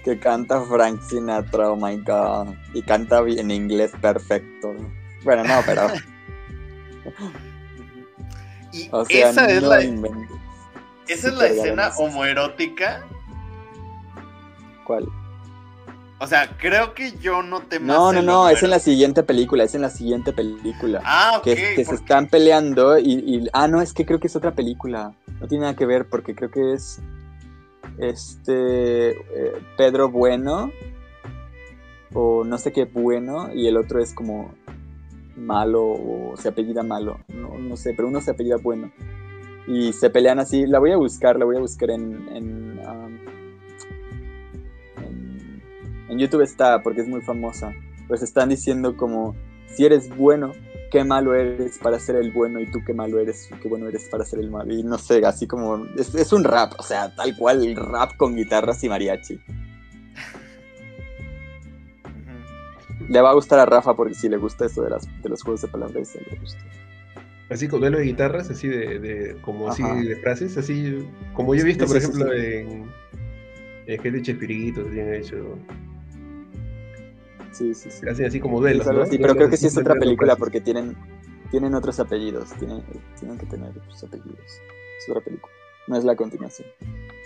Que 0.04 0.18
canta 0.18 0.62
Frank 0.62 1.00
Sinatra, 1.02 1.70
oh 1.72 1.76
my 1.76 1.96
god. 1.98 2.54
Y 2.74 2.82
canta 2.82 3.20
bi- 3.22 3.38
en 3.38 3.50
inglés 3.50 3.92
perfecto. 4.00 4.74
Bueno, 5.24 5.44
no, 5.44 5.60
pero. 5.66 5.88
Y 8.72 8.88
O 8.92 9.04
sea, 9.04 9.30
esa 9.30 9.46
es 9.50 9.62
la, 9.62 9.82
inventes. 9.82 10.28
esa 11.08 11.28
es 11.28 11.34
la 11.34 11.46
escena 11.48 11.90
homoerótica. 11.98 13.04
¿Cuál? 14.86 15.06
O 16.22 16.26
sea, 16.26 16.54
creo 16.58 16.92
que 16.92 17.12
yo 17.18 17.42
noté 17.42 17.80
más. 17.80 17.88
No, 17.96 18.12
no, 18.12 18.20
no, 18.20 18.48
es 18.50 18.62
en 18.62 18.68
la 18.70 18.78
siguiente 18.78 19.22
película, 19.22 19.64
es 19.64 19.74
en 19.74 19.80
la 19.80 19.88
siguiente 19.88 20.34
película. 20.34 21.00
Ah, 21.02 21.36
ok. 21.38 21.44
que, 21.44 21.54
que 21.76 21.84
se 21.84 21.94
están 21.94 22.26
peleando 22.28 22.98
y, 22.98 23.12
y- 23.14 23.48
Ah, 23.54 23.68
no, 23.68 23.80
es 23.80 23.94
que 23.94 24.04
creo 24.04 24.20
que 24.20 24.26
es 24.26 24.36
otra 24.36 24.52
película. 24.54 25.14
No 25.40 25.48
tiene 25.48 25.62
nada 25.62 25.74
que 25.76 25.86
ver 25.86 26.06
porque 26.10 26.34
creo 26.34 26.50
que 26.50 26.74
es. 26.74 27.00
Este. 27.98 29.12
eh, 29.12 29.52
Pedro 29.76 30.10
Bueno. 30.10 30.70
O 32.12 32.44
no 32.44 32.58
sé 32.58 32.72
qué 32.72 32.84
bueno. 32.84 33.50
Y 33.54 33.66
el 33.66 33.76
otro 33.76 34.02
es 34.02 34.12
como. 34.12 34.52
Malo 35.36 35.82
o 35.84 36.34
se 36.36 36.48
apellida 36.48 36.82
malo. 36.82 37.18
No, 37.28 37.56
no 37.58 37.76
sé, 37.78 37.94
pero 37.96 38.08
uno 38.08 38.20
se 38.20 38.32
apellida 38.32 38.56
bueno. 38.62 38.92
Y 39.66 39.94
se 39.94 40.10
pelean 40.10 40.38
así. 40.38 40.66
La 40.66 40.80
voy 40.80 40.92
a 40.92 40.98
buscar, 40.98 41.38
la 41.38 41.46
voy 41.46 41.56
a 41.56 41.60
buscar 41.60 41.90
en. 41.90 42.28
En, 42.36 42.78
um, 42.86 43.18
en, 46.10 46.18
YouTube 46.18 46.42
está 46.42 46.82
porque 46.82 47.00
es 47.02 47.08
muy 47.08 47.20
famosa. 47.20 47.72
Pues 48.08 48.22
están 48.22 48.48
diciendo 48.48 48.96
como. 48.96 49.34
Si 49.66 49.84
eres 49.84 50.08
bueno, 50.16 50.52
qué 50.90 51.04
malo 51.04 51.32
eres 51.34 51.78
para 51.78 52.00
ser 52.00 52.16
el 52.16 52.32
bueno 52.32 52.58
y 52.58 52.68
tú 52.70 52.80
qué 52.84 52.92
malo 52.92 53.20
eres, 53.20 53.48
qué 53.62 53.68
bueno 53.68 53.86
eres 53.88 54.08
para 54.08 54.24
ser 54.24 54.40
el 54.40 54.50
malo. 54.50 54.74
Y 54.74 54.82
no 54.82 54.98
sé, 54.98 55.24
así 55.24 55.46
como 55.46 55.86
es, 55.96 56.12
es 56.14 56.32
un 56.32 56.42
rap, 56.42 56.72
o 56.76 56.82
sea, 56.82 57.14
tal 57.14 57.36
cual 57.36 57.64
el 57.64 57.76
rap 57.76 58.16
con 58.16 58.34
guitarras 58.34 58.82
y 58.82 58.88
mariachi. 58.88 59.40
Le 63.08 63.20
va 63.20 63.30
a 63.30 63.34
gustar 63.34 63.58
a 63.58 63.66
Rafa 63.66 63.94
porque 63.94 64.14
si 64.14 64.28
le 64.28 64.36
gusta 64.36 64.66
eso 64.66 64.82
de, 64.82 64.90
las, 64.90 65.08
de 65.22 65.28
los 65.28 65.42
juegos 65.42 65.62
de 65.62 65.68
palabras, 65.68 66.08
se 66.08 66.20
le 66.20 66.36
gusta. 66.38 66.60
Así 67.48 67.66
con 67.66 67.80
duelo 67.80 67.98
de 67.98 68.04
guitarras, 68.04 68.48
así 68.50 68.68
de, 68.68 69.00
de 69.00 69.36
como 69.42 69.68
así 69.68 69.82
de 69.82 70.16
frases, 70.16 70.56
así 70.56 71.04
como 71.34 71.54
yo 71.56 71.62
he 71.62 71.64
visto, 71.64 71.84
Sí, 71.86 71.92
por 71.92 72.00
sí, 72.00 72.06
ejemplo, 72.06 72.32
en, 72.32 72.84
en 73.86 74.00
gente 74.00 74.10
de 74.18 74.22
Chespiritos, 74.22 74.86
así 74.88 75.00
han 75.00 75.14
hecho, 75.14 75.58
Sí, 77.52 77.74
sí, 77.74 77.90
sí. 77.90 78.08
hacen 78.08 78.26
así 78.26 78.40
como 78.40 78.56
Es 78.58 78.62
duelos, 78.62 78.86
algo 78.86 79.00
¿no? 79.00 79.06
así, 79.06 79.18
pero 79.18 79.34
creo 79.34 79.50
que 79.50 79.56
sí 79.56 79.66
es 79.66 79.76
otra 79.76 79.94
película 79.94 80.36
porque 80.36 80.60
tienen, 80.60 80.96
tienen 81.50 81.74
otros 81.74 81.98
apellidos, 82.00 82.50
tienen, 82.58 82.82
tienen 83.18 83.38
que 83.38 83.46
tener 83.46 83.70
otros 83.70 84.04
apellidos. 84.04 84.60
Es 84.98 85.08
otra 85.08 85.22
película, 85.22 85.52
no 85.88 85.96
es 85.96 86.04
la 86.04 86.14
continuación. 86.14 86.68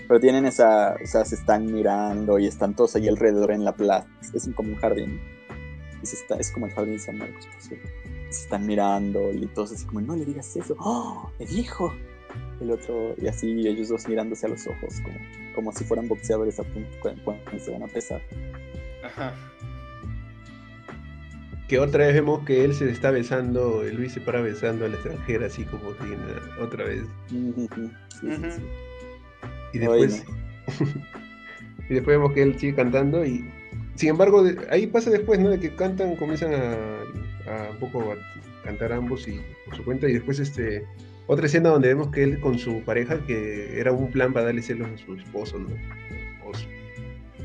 Pero 0.07 0.21
tienen 0.21 0.45
esa, 0.47 0.97
o 1.03 1.07
sea, 1.07 1.25
se 1.25 1.35
están 1.35 1.67
mirando 1.73 2.39
y 2.39 2.47
están 2.47 2.75
todos 2.75 2.95
ahí 2.97 3.09
alrededor 3.09 3.53
en 3.53 3.65
la 3.65 3.75
plaza. 3.75 4.07
Es 4.35 4.49
como 4.55 4.71
un 4.71 4.77
jardín. 4.77 5.21
Y 6.03 6.07
se 6.07 6.17
está, 6.17 6.37
es 6.37 6.51
como 6.53 6.67
el 6.67 6.73
jardín 6.73 6.95
de 6.95 6.99
San 6.99 7.17
Marcos, 7.19 7.47
por 7.47 7.63
cierto. 7.63 7.89
Se 8.31 8.43
están 8.43 8.67
mirando 8.67 9.33
y 9.33 9.47
todos 9.47 9.73
así 9.73 9.87
como, 9.87 10.01
no 10.03 10.15
le 10.17 10.25
digas 10.25 10.55
eso. 10.57 10.77
¡Oh! 10.79 11.31
¡Me 11.39 11.47
dijo! 11.47 11.95
El 12.61 12.71
otro, 12.71 13.15
y 13.17 13.29
así 13.29 13.67
ellos 13.67 13.89
dos 13.89 14.09
mirándose 14.09 14.47
a 14.47 14.49
los 14.49 14.67
ojos, 14.67 15.01
como, 15.03 15.19
como 15.55 15.73
si 15.73 15.85
fueran 15.85 16.09
boxeadores 16.09 16.59
a 16.59 16.65
punto 16.65 16.91
cuando, 17.01 17.23
cuando 17.25 17.59
se 17.59 17.71
van 17.71 17.83
a 17.85 17.87
pesar. 17.89 18.21
Ajá. 19.05 19.35
Que 21.69 21.79
otra 21.79 22.07
vez 22.07 22.15
vemos 22.15 22.45
que 22.45 22.65
él 22.65 22.75
se 22.75 22.91
está 22.91 23.11
besando, 23.11 23.83
Luis 23.93 24.13
se 24.13 24.21
para 24.21 24.41
besando 24.43 24.85
a 24.85 24.89
la 24.89 24.95
extranjera, 24.97 25.47
así 25.47 25.65
como 25.65 25.93
si 25.95 26.11
nada, 26.11 26.41
otra 26.61 26.85
vez. 26.85 27.03
Ujú, 27.33 27.69
sí, 27.75 27.91
sí, 28.21 28.27
Ujú. 28.27 28.51
sí. 28.51 28.63
Y 29.73 29.79
después, 29.79 30.25
y 31.89 31.95
después 31.95 32.17
vemos 32.19 32.33
que 32.33 32.43
él 32.43 32.59
sigue 32.59 32.75
cantando 32.75 33.25
y 33.25 33.45
sin 33.95 34.11
embargo 34.11 34.43
de- 34.43 34.59
ahí 34.71 34.87
pasa 34.87 35.11
después, 35.11 35.41
¿no? 35.41 35.51
De 35.51 35.59
que 35.59 35.75
cantan, 35.75 36.17
comienzan 36.17 36.53
a, 36.55 36.75
a 37.51 37.71
un 37.71 37.79
poco 37.79 38.13
a 38.13 38.17
cantar 38.65 38.93
ambos 38.93 39.27
y 39.27 39.41
por 39.65 39.75
su 39.77 39.85
cuenta 39.85 40.09
y 40.09 40.13
después 40.15 40.39
este 40.39 40.85
otra 41.27 41.47
escena 41.47 41.71
donde 41.71 41.89
vemos 41.89 42.11
que 42.11 42.23
él 42.23 42.41
con 42.41 42.59
su 42.59 42.83
pareja 42.83 43.19
que 43.27 43.79
era 43.81 43.93
un 43.93 44.11
plan 44.11 44.33
para 44.33 44.47
darle 44.47 44.63
celos 44.63 44.89
a 44.91 44.99
su 44.99 45.15
esposo, 45.15 45.59
¿no? 45.59 45.69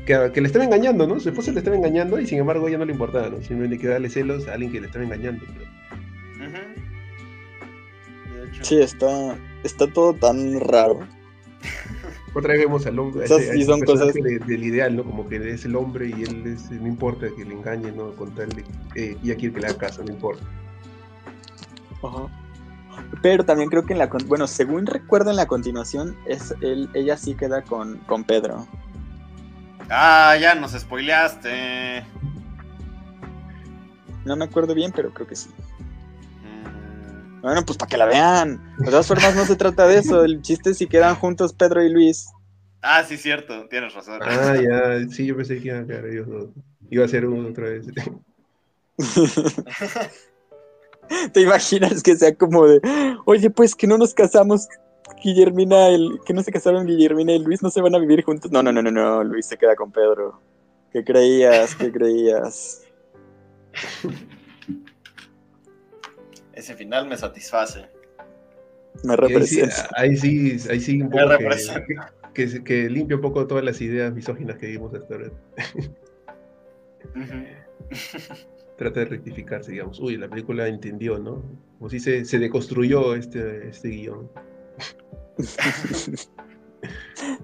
Que, 0.06 0.30
que 0.32 0.40
le 0.40 0.46
estaba 0.46 0.64
engañando, 0.64 1.06
¿no? 1.06 1.20
Su 1.20 1.28
esposo 1.28 1.52
le 1.52 1.58
estaba 1.58 1.76
engañando 1.76 2.18
y 2.18 2.26
sin 2.26 2.38
embargo 2.38 2.66
ella 2.68 2.78
no 2.78 2.84
le 2.84 2.92
importaba, 2.92 3.28
¿no? 3.28 3.36
Simplemente 3.38 3.78
que 3.78 3.86
darle 3.88 4.08
celos 4.08 4.48
a 4.48 4.54
alguien 4.54 4.72
que 4.72 4.80
le 4.80 4.86
estaba 4.86 5.04
engañando. 5.04 5.44
hecho. 8.50 8.64
Sí, 8.64 8.80
está, 8.80 9.36
está 9.62 9.86
todo 9.86 10.14
tan 10.14 10.58
raro. 10.60 11.00
Otra 12.32 12.52
vez 12.52 12.60
vemos 12.62 12.86
al 12.86 12.98
hombre, 12.98 13.24
Esas 13.24 13.40
ese- 13.42 13.54
ese 13.56 13.64
son 13.64 13.80
cosas- 13.80 14.12
de- 14.14 14.38
del 14.38 14.64
ideal, 14.64 14.96
¿no? 14.96 15.04
Como 15.04 15.28
que 15.28 15.50
es 15.52 15.64
el 15.64 15.74
hombre 15.76 16.08
y 16.16 16.22
él 16.22 16.46
es, 16.46 16.70
no 16.70 16.86
importa 16.86 17.26
que 17.36 17.44
le 17.44 17.54
engañe, 17.54 17.90
¿no? 17.92 18.12
Con 18.14 18.30
tal 18.34 18.48
de, 18.50 18.64
eh, 18.94 19.16
y 19.22 19.30
aquí 19.32 19.46
el 19.46 19.52
que 19.52 19.60
le 19.60 19.66
haga 19.66 19.78
caso, 19.78 20.02
no 20.04 20.10
importa. 20.12 20.42
Pero 23.22 23.44
también 23.44 23.68
creo 23.68 23.84
que 23.84 23.92
en 23.92 23.98
la... 23.98 24.08
con- 24.08 24.26
Bueno, 24.28 24.46
según 24.46 24.86
recuerdo 24.86 25.30
en 25.30 25.36
la 25.36 25.46
continuación, 25.46 26.16
es 26.26 26.54
él, 26.60 26.88
ella 26.94 27.16
sí 27.16 27.34
queda 27.34 27.62
con, 27.62 27.98
con 28.06 28.24
Pedro. 28.24 28.66
Ah, 29.90 30.36
ya 30.40 30.54
nos 30.54 30.72
spoileaste. 30.72 32.04
No 34.24 34.36
me 34.36 34.44
acuerdo 34.44 34.74
bien, 34.74 34.92
pero 34.94 35.12
creo 35.12 35.26
que 35.26 35.34
sí. 35.34 35.50
Mm, 36.42 37.40
Bueno, 37.40 37.64
pues 37.64 37.76
para 37.76 37.88
que 37.88 37.96
la 37.96 38.06
vean. 38.06 38.74
De 38.78 38.86
todas 38.86 39.08
formas, 39.08 39.34
no 39.34 39.44
se 39.44 39.56
trata 39.56 39.86
de 39.86 39.98
eso. 39.98 40.24
El 40.24 40.40
chiste 40.42 40.70
es 40.70 40.78
si 40.78 40.86
quedan 40.86 41.16
juntos 41.16 41.52
Pedro 41.52 41.82
y 41.82 41.90
Luis. 41.90 42.28
Ah, 42.82 43.02
sí, 43.04 43.16
cierto, 43.16 43.66
tienes 43.68 43.92
razón. 43.92 44.20
Ah, 44.22 44.54
ya, 44.56 45.06
sí, 45.10 45.26
yo 45.26 45.36
pensé 45.36 45.60
que 45.60 45.68
iba 45.68 45.80
a 45.80 45.86
quedar 45.86 46.06
ellos 46.06 46.28
dos. 46.28 46.48
Iba 46.88 47.04
a 47.04 47.08
ser 47.08 47.26
uno 47.26 47.48
otra 47.48 47.68
vez. 47.68 47.86
¿Te 51.32 51.40
imaginas 51.40 52.02
que 52.02 52.16
sea 52.16 52.34
como 52.34 52.66
de, 52.66 52.80
oye, 53.24 53.50
pues 53.50 53.74
que 53.74 53.86
no 53.86 53.98
nos 53.98 54.14
casamos, 54.14 54.68
Guillermina, 55.22 55.88
el, 55.88 56.20
que 56.24 56.32
no 56.34 56.42
se 56.42 56.50
casaron 56.52 56.86
Guillermina 56.86 57.32
y 57.32 57.38
Luis, 57.38 57.62
no 57.62 57.70
se 57.70 57.80
van 57.80 57.94
a 57.94 57.98
vivir 57.98 58.22
juntos? 58.24 58.50
No, 58.50 58.62
no, 58.62 58.72
no, 58.72 58.82
no, 58.82 58.90
no, 58.90 59.22
Luis 59.24 59.46
se 59.46 59.56
queda 59.56 59.74
con 59.76 59.90
Pedro. 59.92 60.40
¿Qué 60.92 61.04
creías? 61.04 61.74
¿Qué 61.76 61.92
creías? 61.92 62.82
Ese 66.52 66.74
final 66.74 67.06
me 67.08 67.16
satisface. 67.16 67.86
Me 69.04 69.14
Y 69.14 69.16
ahí, 69.34 69.46
sí, 69.46 69.60
representa. 69.60 69.90
ahí 69.96 70.16
sí, 70.16 70.56
ahí 70.68 70.80
sí 70.80 71.00
un 71.00 71.08
Me 71.08 71.16
poco 71.22 71.28
que, 71.28 71.36
representa. 71.38 71.84
que, 72.34 72.46
que- 72.48 72.64
que 72.64 72.90
limpia 72.90 73.16
un 73.16 73.22
poco 73.22 73.46
todas 73.46 73.64
las 73.64 73.80
ideas 73.80 74.12
misóginas 74.12 74.56
que 74.56 74.66
vimos 74.66 74.92
hasta 74.94 75.14
ahora. 75.14 75.30
Trata 78.76 79.00
de 79.00 79.06
rectificarse, 79.06 79.72
digamos. 79.72 80.00
Uy, 80.00 80.16
la 80.16 80.28
película 80.28 80.66
entendió, 80.68 81.18
¿no? 81.18 81.42
Como 81.78 81.90
si 81.90 82.00
se, 82.00 82.24
se 82.24 82.38
deconstruyó 82.38 83.14
este, 83.14 83.68
este 83.68 83.88
guion. 83.88 84.30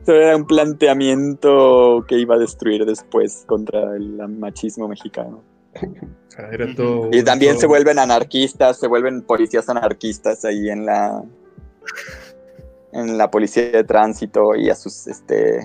Era 0.06 0.36
un 0.36 0.46
planteamiento 0.46 2.04
que 2.08 2.18
iba 2.18 2.36
a 2.36 2.38
destruir 2.38 2.84
después 2.86 3.44
contra 3.46 3.96
el 3.96 4.16
machismo 4.28 4.88
mexicano. 4.88 5.42
Era 6.52 6.74
todo. 6.74 7.10
Y 7.12 7.22
también 7.22 7.52
todo- 7.52 7.60
se 7.62 7.66
vuelven 7.66 7.98
anarquistas, 7.98 8.78
se 8.78 8.86
vuelven 8.86 9.22
policías 9.22 9.68
anarquistas 9.68 10.44
ahí 10.44 10.70
en 10.70 10.86
la 10.86 11.22
en 12.92 13.18
la 13.18 13.30
policía 13.30 13.70
de 13.70 13.84
tránsito 13.84 14.54
y 14.54 14.70
a 14.70 14.74
sus 14.74 15.06
este 15.06 15.60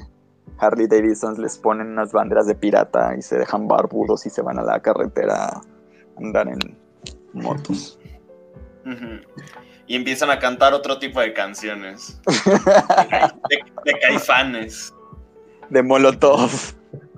Harley 0.58 0.88
Davidsons 0.88 1.40
les 1.40 1.58
ponen 1.58 1.88
unas 1.88 2.12
banderas 2.12 2.46
de 2.46 2.56
pirata 2.56 3.16
y 3.18 3.22
se 3.22 3.38
dejan 3.38 3.68
barbudos 3.70 4.26
y 4.26 4.30
se 4.30 4.42
van 4.42 4.60
a 4.60 4.64
la 4.64 4.82
carretera 4.82 5.46
a 5.46 5.62
andar 6.18 6.50
en 6.50 6.60
motos. 7.34 7.98
Ujú. 8.86 9.22
Y 9.92 9.96
empiezan 9.98 10.30
a 10.30 10.40
cantar 10.40 10.74
otro 10.74 10.98
tipo 11.00 11.20
de 11.20 11.34
canciones. 11.34 12.18
De, 12.26 12.32
de- 13.50 13.64
de 13.92 14.00
caifanes. 14.00 14.94
De 15.70 15.84
Molotov. 15.84 16.50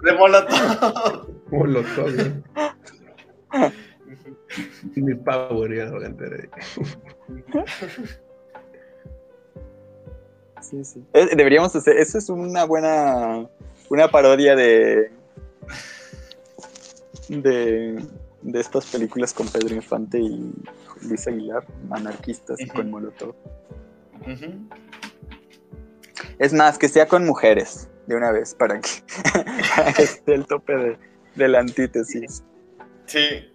De 0.04 0.14
Molotov. 0.14 1.28
Molotov, 1.52 2.10
ya 5.72 5.92
va 5.92 5.98
a 5.98 6.02
cantar. 6.02 6.50
Sí, 10.62 10.84
sí. 10.84 11.04
Eh, 11.14 11.36
Deberíamos 11.36 11.76
hacer, 11.76 11.98
eso 11.98 12.18
es 12.18 12.28
una 12.30 12.64
buena, 12.64 13.48
una 13.90 14.08
parodia 14.08 14.56
de, 14.56 15.12
de, 17.28 18.04
de 18.42 18.60
estas 18.60 18.88
películas 18.88 19.32
con 19.32 19.48
Pedro 19.48 19.76
Infante 19.76 20.20
y 20.20 20.52
Luis 21.08 21.28
Aguilar, 21.28 21.66
anarquistas 21.92 22.60
y 22.60 22.68
con 22.68 22.90
Molotov. 22.92 23.36
Es 26.40 26.54
más, 26.54 26.78
que 26.78 26.88
sea 26.88 27.08
con 27.08 27.26
mujeres, 27.26 27.90
de 28.08 28.16
una 28.16 28.32
vez, 28.32 28.56
para 28.56 28.80
que, 28.80 28.90
esté 30.04 30.34
el 30.34 30.46
tope 30.46 30.98
de, 31.36 31.48
la 31.48 31.60
antítesis. 31.60 32.44
Sí. 33.06 33.52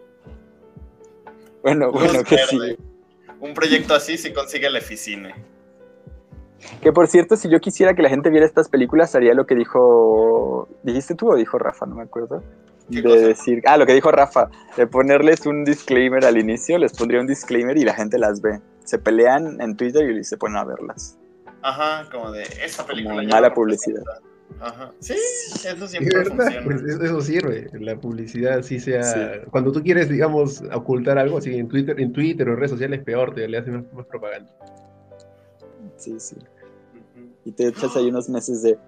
Bueno, 1.62 1.90
bueno, 1.92 2.22
que 2.24 2.38
sí. 2.38 2.76
Un 3.40 3.54
proyecto 3.54 3.94
así 3.94 4.18
si 4.18 4.32
consigue 4.32 4.66
el 4.66 4.76
Eficine. 4.76 5.34
Que 6.82 6.92
por 6.92 7.06
cierto, 7.06 7.36
si 7.36 7.48
yo 7.48 7.60
quisiera 7.60 7.94
que 7.94 8.02
la 8.02 8.08
gente 8.08 8.30
viera 8.30 8.46
estas 8.46 8.68
películas, 8.68 9.14
haría 9.14 9.34
lo 9.34 9.46
que 9.46 9.54
dijo. 9.54 10.68
¿Dijiste 10.82 11.14
tú 11.14 11.30
o 11.30 11.36
dijo 11.36 11.58
Rafa? 11.58 11.86
No 11.86 11.96
me 11.96 12.02
acuerdo. 12.02 12.42
De 12.88 13.02
decir. 13.02 13.62
Ah, 13.66 13.76
lo 13.76 13.86
que 13.86 13.94
dijo 13.94 14.10
Rafa. 14.10 14.50
De 14.76 14.86
ponerles 14.86 15.44
un 15.46 15.64
disclaimer 15.64 16.24
al 16.24 16.38
inicio, 16.38 16.78
les 16.78 16.92
pondría 16.92 17.20
un 17.20 17.26
disclaimer 17.26 17.76
y 17.76 17.84
la 17.84 17.94
gente 17.94 18.18
las 18.18 18.40
ve. 18.40 18.60
Se 18.84 18.98
pelean 18.98 19.60
en 19.60 19.76
Twitter 19.76 20.10
y 20.10 20.24
se 20.24 20.36
ponen 20.36 20.56
a 20.56 20.64
verlas. 20.64 21.18
Ajá, 21.62 22.08
como 22.10 22.30
de 22.32 22.44
esta 22.64 22.86
película. 22.86 23.22
mala 23.22 23.52
publicidad. 23.52 24.02
Ajá. 24.60 24.92
Sí, 24.98 25.14
eso 25.14 25.86
siempre 25.86 26.24
funciona. 26.24 26.64
Pues 26.64 26.82
eso 26.82 27.20
sirve, 27.20 27.68
la 27.74 27.96
publicidad 27.96 28.62
sí 28.62 28.80
sea... 28.80 29.42
Cuando 29.50 29.70
tú 29.72 29.82
quieres, 29.82 30.08
digamos, 30.08 30.62
ocultar 30.72 31.18
algo, 31.18 31.38
así 31.38 31.54
en 31.54 31.68
Twitter, 31.68 32.00
en 32.00 32.12
Twitter 32.12 32.48
o 32.48 32.56
redes 32.56 32.70
sociales, 32.70 33.02
peor, 33.04 33.34
te 33.34 33.46
le 33.46 33.58
hacen 33.58 33.86
más 33.92 34.06
propaganda. 34.06 34.50
Sí, 35.96 36.18
sí. 36.18 36.36
Y 37.44 37.52
te 37.52 37.68
echas 37.68 37.96
ahí 37.96 38.08
unos 38.08 38.28
meses 38.28 38.62
de, 38.62 38.78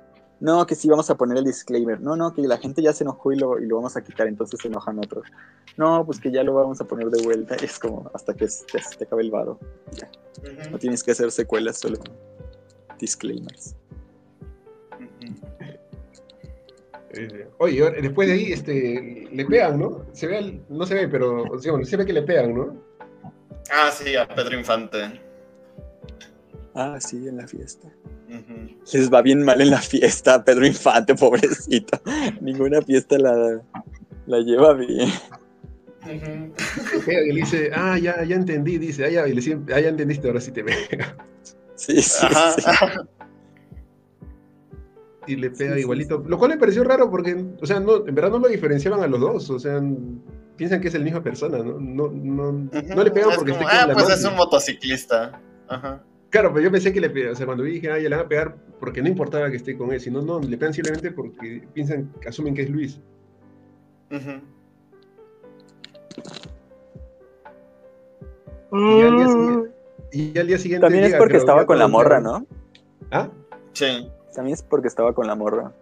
no, 0.41 0.67
que 0.67 0.75
sí 0.75 0.89
vamos 0.89 1.11
a 1.11 1.17
poner 1.17 1.37
el 1.37 1.45
disclaimer. 1.45 2.01
No, 2.01 2.17
no, 2.17 2.35
que 2.35 2.43
la 2.43 2.57
gente 2.57 2.83
ya 2.83 2.93
se 2.93 3.05
enojó 3.05 3.33
y 3.33 3.37
lo, 3.39 3.61
y 3.61 3.67
lo 3.67 3.77
vamos 3.77 3.97
a 3.97 4.03
quitar, 4.03 4.27
entonces 4.27 4.59
se 4.61 4.69
enojan 4.69 4.99
otros. 4.99 5.27
No, 5.77 6.05
pues 6.07 6.19
que 6.19 6.31
ya 6.31 6.43
lo 6.43 6.55
vamos 6.55 6.81
a 6.81 6.85
poner 6.85 7.09
de 7.11 7.23
vuelta. 7.23 7.57
Es 7.57 7.79
como 7.79 8.11
hasta 8.15 8.35
que 8.35 8.49
se, 8.49 8.65
te 8.65 9.05
acabe 9.05 9.23
el 9.23 9.31
varo. 9.31 9.59
No 10.71 10.79
tienes 10.79 11.03
que 11.03 11.11
hacer 11.12 11.31
secuelas, 11.31 11.79
solo 11.79 11.99
disclaimers. 12.99 13.77
Oye, 17.59 17.91
después 18.03 18.29
de 18.29 18.35
ahí 18.35 18.53
este, 18.53 19.29
le 19.33 19.45
pegan, 19.45 19.81
¿no? 19.81 20.07
Se 20.12 20.27
ve, 20.27 20.62
no 20.69 20.87
se 20.87 20.95
ve, 20.95 21.09
pero 21.09 21.45
se 21.59 21.97
ve 21.97 22.07
que 22.07 22.12
le 22.12 22.23
pegan, 22.23 22.55
¿no? 22.55 22.77
Ah, 23.71 23.91
sí, 23.91 24.17
a 24.17 24.27
Pedro 24.27 24.59
Infante. 24.59 25.21
Ah, 26.74 26.98
sí, 27.01 27.28
en 27.28 27.36
la 27.36 27.47
fiesta. 27.47 27.88
Les 28.92 29.12
va 29.12 29.22
bien 29.22 29.42
mal 29.42 29.60
en 29.60 29.70
la 29.70 29.80
fiesta, 29.80 30.44
Pedro 30.44 30.66
Infante, 30.66 31.14
pobrecito. 31.16 32.01
Ninguna 32.40 32.80
fiesta 32.82 33.18
la, 33.18 33.60
la 34.26 34.38
lleva 34.40 34.74
bien. 34.74 35.09
y 36.06 37.32
le 37.32 37.40
dice, 37.40 37.70
ah, 37.74 37.98
ya, 37.98 38.22
ya 38.24 38.36
entendí, 38.36 38.78
dice, 38.78 39.05
ah, 39.05 39.10
ya, 39.10 39.28
y 39.28 39.34
le 39.34 39.60
ah, 39.74 39.80
ya 39.80 39.88
entendiste, 39.88 40.28
ahora 40.28 40.40
sí 40.40 40.52
te 40.52 40.62
pega. 40.64 41.16
Sí, 41.74 42.01
sí, 42.02 42.26
Y 45.26 45.36
le 45.36 45.51
pega 45.51 45.78
igualito. 45.78 46.22
Lo 46.26 46.38
cual 46.38 46.52
me 46.52 46.59
pareció 46.59 46.84
raro 46.84 47.10
porque, 47.10 47.44
o 47.60 47.66
sea, 47.66 47.80
no, 47.80 48.06
en 48.06 48.14
verdad 48.14 48.30
no 48.30 48.38
lo 48.38 48.48
diferenciaban 48.48 49.02
a 49.02 49.06
los 49.06 49.20
dos. 49.20 49.51
O 49.51 49.59
sea, 49.59 49.82
piensan 50.56 50.80
que 50.80 50.88
es 50.88 50.94
el 50.94 51.05
misma 51.05 51.22
persona, 51.22 51.59
¿no? 51.59 51.80
No, 51.80 52.10
no, 52.12 52.52
no 52.52 53.05
le 53.05 53.10
pegan 53.10 53.30
porque 53.34 53.52
como, 53.52 53.66
Ah, 53.66 53.88
pues 53.92 54.10
es 54.10 54.24
un 54.24 54.36
motociclista. 54.36 55.40
Ajá. 55.68 56.05
Claro, 56.31 56.52
pero 56.52 56.65
yo 56.65 56.70
pensé 56.70 56.93
que 56.93 57.01
le 57.01 57.31
o 57.31 57.35
sea, 57.35 57.44
cuando 57.44 57.65
dije, 57.65 57.90
ah, 57.90 57.98
ya 57.98 58.09
le 58.09 58.16
van 58.16 58.24
a 58.24 58.28
pegar 58.28 58.55
porque 58.78 59.02
no 59.02 59.09
importaba 59.09 59.51
que 59.51 59.57
esté 59.57 59.77
con 59.77 59.93
él, 59.93 60.01
sino, 60.01 60.23
no, 60.23 60.39
le 60.40 60.57
pegan 60.57 60.73
simplemente 60.73 61.11
porque 61.11 61.66
piensan, 61.74 62.12
asumen 62.27 62.55
que 62.55 62.62
es 62.62 62.70
Luis. 62.70 63.01
y, 70.12 70.39
al 70.39 70.47
día 70.47 70.59
siguiente, 70.59 70.86
También 70.86 71.05
es 71.05 71.15
porque 71.16 71.36
estaba 71.36 71.66
con 71.66 71.78
la 71.78 71.89
morra, 71.89 72.20
¿no? 72.20 72.47
¿Ah? 73.11 73.28
Sí. 73.73 74.09
También 74.32 74.55
es 74.55 74.62
porque 74.62 74.86
estaba 74.86 75.12
con 75.12 75.27
la 75.27 75.35
morra. 75.35 75.73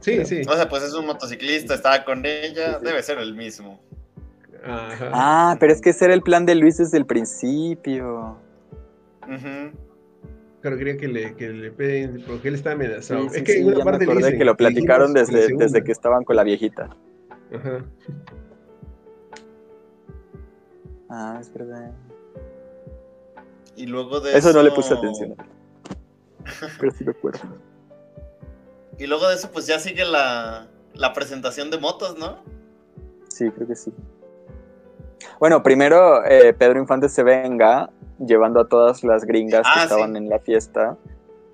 Sí, 0.00 0.22
sí. 0.26 0.42
O 0.46 0.54
sea, 0.54 0.68
pues 0.68 0.82
es 0.82 0.92
un 0.92 1.06
motociclista, 1.06 1.74
estaba 1.74 2.04
con 2.04 2.26
ella, 2.26 2.78
debe 2.78 3.02
ser 3.02 3.18
el 3.18 3.34
mismo. 3.34 3.80
Ajá. 4.62 5.10
Ah, 5.14 5.56
pero 5.58 5.72
es 5.72 5.80
que 5.80 5.90
ese 5.90 6.04
era 6.04 6.14
el 6.14 6.22
plan 6.22 6.44
de 6.44 6.54
Luis 6.56 6.76
desde 6.76 6.98
el 6.98 7.06
principio. 7.06 8.36
Claro, 10.60 10.76
quería 10.76 10.96
que 10.96 11.06
le, 11.06 11.34
que 11.36 11.48
le 11.50 11.70
peguen, 11.70 12.24
porque 12.26 12.48
él 12.48 12.54
está 12.54 12.72
amenazado. 12.72 13.26
es 13.26 13.42
que 13.42 13.60
en 13.60 13.66
una 13.66 13.84
parte 13.84 14.06
que 14.06 14.44
lo 14.44 14.56
platicaron 14.56 15.12
desde, 15.12 15.48
desde 15.56 15.84
que 15.84 15.92
estaban 15.92 16.24
con 16.24 16.36
la 16.36 16.42
viejita. 16.42 16.88
Ajá. 17.54 17.84
Ah, 21.08 21.38
es 21.40 21.52
verdad. 21.52 21.92
Y 23.76 23.86
luego 23.86 24.20
de 24.20 24.30
eso... 24.30 24.50
Eso 24.50 24.52
no 24.52 24.62
le 24.62 24.72
puse 24.72 24.94
atención. 24.94 25.36
Pero 26.80 26.92
sí 26.92 27.04
recuerdo. 27.04 27.40
Y 28.98 29.06
luego 29.06 29.28
de 29.28 29.36
eso, 29.36 29.50
pues 29.52 29.66
ya 29.66 29.78
sigue 29.78 30.04
la, 30.04 30.66
la 30.94 31.12
presentación 31.12 31.70
de 31.70 31.78
motos, 31.78 32.18
¿no? 32.18 32.42
Sí, 33.28 33.48
creo 33.50 33.68
que 33.68 33.76
sí. 33.76 33.92
Bueno, 35.38 35.62
primero 35.62 36.24
eh, 36.24 36.52
Pedro 36.52 36.80
Infante 36.80 37.08
se 37.08 37.22
venga 37.22 37.90
llevando 38.18 38.60
a 38.60 38.68
todas 38.68 39.04
las 39.04 39.24
gringas 39.24 39.62
que 39.62 39.80
ah, 39.80 39.82
estaban 39.84 40.16
en 40.16 40.28
la 40.28 40.38
fiesta 40.38 40.96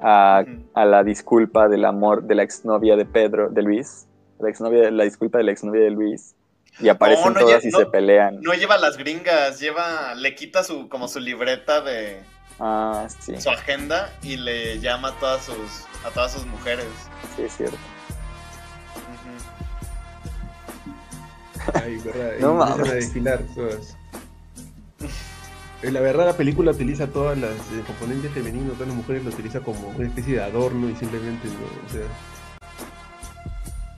a, 0.00 0.44
la 0.74 1.02
disculpa 1.02 1.68
del 1.68 1.84
amor 1.84 2.24
de 2.24 2.34
la 2.34 2.42
exnovia 2.42 2.96
de 2.96 3.06
Pedro, 3.06 3.48
de 3.50 3.62
Luis. 3.62 4.06
La, 4.38 4.50
exnovia, 4.50 4.90
la 4.90 5.04
disculpa 5.04 5.38
de 5.38 5.44
la 5.44 5.52
exnovia 5.52 5.82
de 5.82 5.90
Luis. 5.90 6.34
Y 6.80 6.88
aparecen 6.88 7.34
todas 7.34 7.64
y 7.64 7.70
se 7.70 7.86
pelean. 7.86 8.40
No 8.42 8.52
lleva 8.52 8.76
las 8.78 8.96
gringas, 8.96 9.60
lleva, 9.60 10.14
le 10.14 10.34
quita 10.34 10.64
su, 10.64 10.88
como 10.88 11.06
su 11.06 11.20
libreta 11.20 11.80
de 11.80 12.20
ah, 12.58 13.06
su 13.38 13.48
agenda 13.48 14.12
y 14.22 14.36
le 14.36 14.80
llama 14.80 15.08
a 15.08 15.18
todas 15.20 15.44
sus, 15.44 15.84
a 16.04 16.10
todas 16.12 16.32
sus 16.32 16.44
mujeres. 16.46 16.86
Sí, 17.36 17.42
es 17.42 17.56
cierto. 17.56 17.76
Ay, 21.72 21.96
verdad. 22.04 22.32
no 22.40 22.54
mames. 22.54 22.90
a 22.90 22.94
desfilar 22.94 23.40
todas. 23.54 23.96
Eh, 25.84 25.90
la 25.90 26.00
verdad, 26.00 26.24
la 26.24 26.32
película 26.32 26.70
utiliza 26.70 27.06
todas 27.08 27.36
las 27.36 27.52
eh, 27.52 27.82
componentes 27.86 28.30
femeninos, 28.32 28.72
todas 28.72 28.88
las 28.88 28.96
mujeres 28.96 29.22
lo 29.22 29.30
utiliza 29.30 29.60
como 29.60 29.88
una 29.88 30.06
especie 30.06 30.36
de 30.36 30.42
adorno 30.42 30.88
y 30.88 30.96
simplemente, 30.96 31.46
¿no? 31.48 31.86
o 31.86 31.88
sea. 31.92 32.06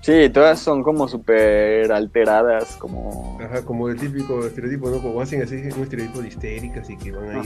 Sí, 0.00 0.28
todas 0.30 0.58
son 0.58 0.82
como 0.82 1.06
súper 1.06 1.92
alteradas, 1.92 2.76
como. 2.76 3.38
Ajá, 3.40 3.64
como 3.64 3.88
el 3.88 3.96
típico 4.00 4.44
estereotipo, 4.44 4.90
¿no? 4.90 5.00
Como 5.00 5.20
hacen 5.20 5.42
así 5.42 5.54
un 5.54 5.82
estereotipo 5.84 6.22
de 6.22 6.28
histéricas 6.28 6.90
y 6.90 6.96
que 6.96 7.12
van 7.12 7.30
ahí. 7.30 7.42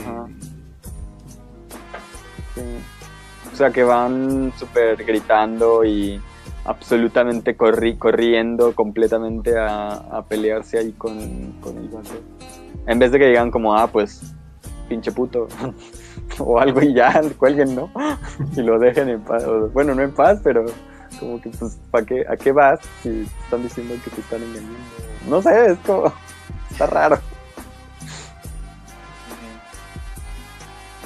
Sí. 2.55 2.61
O 3.53 3.55
sea, 3.55 3.69
que 3.69 3.83
van 3.83 4.51
súper 4.57 5.03
gritando 5.05 5.85
y 5.85 6.19
absolutamente 6.65 7.55
corri 7.55 7.95
corriendo 7.95 8.73
completamente 8.73 9.53
a, 9.55 10.23
pelearse 10.27 10.79
ahí 10.79 10.93
con, 10.93 11.59
con 11.61 11.77
el 11.77 11.89
vato. 11.89 12.40
En 12.87 12.99
vez 12.99 13.11
de 13.11 13.19
que 13.19 13.27
digan 13.27 13.51
como, 13.51 13.75
ah, 13.75 13.87
pues, 13.87 14.21
pinche 14.89 15.11
puto, 15.11 15.47
o 16.39 16.59
algo 16.59 16.81
y 16.81 16.93
ya, 16.93 17.21
cuelguen, 17.37 17.75
¿no? 17.75 17.91
y 18.55 18.61
lo 18.61 18.79
dejen 18.79 19.09
en 19.09 19.21
paz. 19.21 19.43
Bueno, 19.73 19.95
no 19.95 20.01
en 20.01 20.11
paz, 20.11 20.39
pero 20.43 20.65
como 21.19 21.41
que, 21.41 21.49
pues, 21.49 21.77
¿para 21.91 22.05
qué, 22.05 22.25
¿a 22.27 22.35
qué 22.35 22.51
vas 22.51 22.79
si 23.03 23.27
están 23.43 23.63
diciendo 23.63 23.95
que 24.03 24.09
te 24.09 24.21
están 24.21 24.41
engañando? 24.41 24.77
No 25.27 25.41
sé, 25.41 25.71
es 25.71 25.77
como, 25.85 26.13
está 26.69 26.87
raro. 26.87 27.19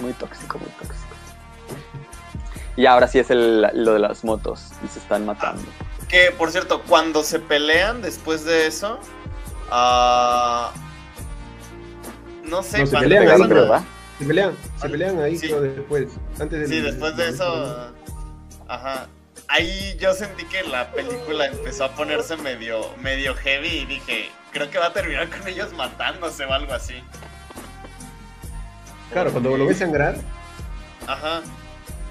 Muy 0.02 0.14
tóxico, 0.14 0.58
muy 0.58 0.70
tóxico. 0.70 1.06
Y 2.78 2.86
ahora 2.86 3.08
sí 3.08 3.20
es 3.20 3.30
el, 3.30 3.62
lo 3.74 3.94
de 3.94 4.00
las 4.00 4.24
motos 4.24 4.72
y 4.84 4.88
se 4.88 5.00
están 5.00 5.26
matando. 5.26 5.64
Que, 6.10 6.32
por 6.38 6.52
cierto, 6.52 6.82
cuando 6.84 7.24
se 7.24 7.40
pelean 7.40 8.02
después 8.02 8.44
de 8.44 8.68
eso, 8.68 9.00
uh, 9.72 10.85
no 12.48 12.64
sé, 12.64 12.86
se 12.86 12.98
pelean 12.98 13.28
ahí, 13.28 13.48
¿verdad? 13.48 13.84
Se 14.20 14.26
pelean, 14.26 14.56
se 14.78 14.90
pelean 14.90 15.20
ahí 15.20 15.38
después. 15.38 16.14
Antes 16.40 16.60
de 16.62 16.68
sí, 16.68 16.82
después 16.82 17.16
de 17.18 17.30
eso. 17.30 17.92
Ajá. 18.68 19.08
Ahí 19.48 19.96
yo 20.00 20.14
sentí 20.14 20.46
que 20.46 20.64
la 20.64 20.92
película 20.92 21.46
empezó 21.46 21.86
a 21.86 21.92
ponerse 21.96 22.36
medio, 22.38 22.90
medio 23.02 23.36
heavy 23.36 23.68
y 23.68 23.86
dije, 23.86 24.30
creo 24.52 24.70
que 24.72 24.80
va 24.80 24.88
a 24.88 24.94
terminar 24.94 25.30
con 25.30 25.48
ellos 25.48 25.72
matándose 25.74 26.46
o 26.46 26.54
algo 26.54 26.74
así. 26.74 26.96
Claro, 29.12 29.32
cuando 29.32 29.56
lo 29.56 29.68
ves 29.68 29.78
sangrar. 29.78 30.16
Ajá. 31.06 31.42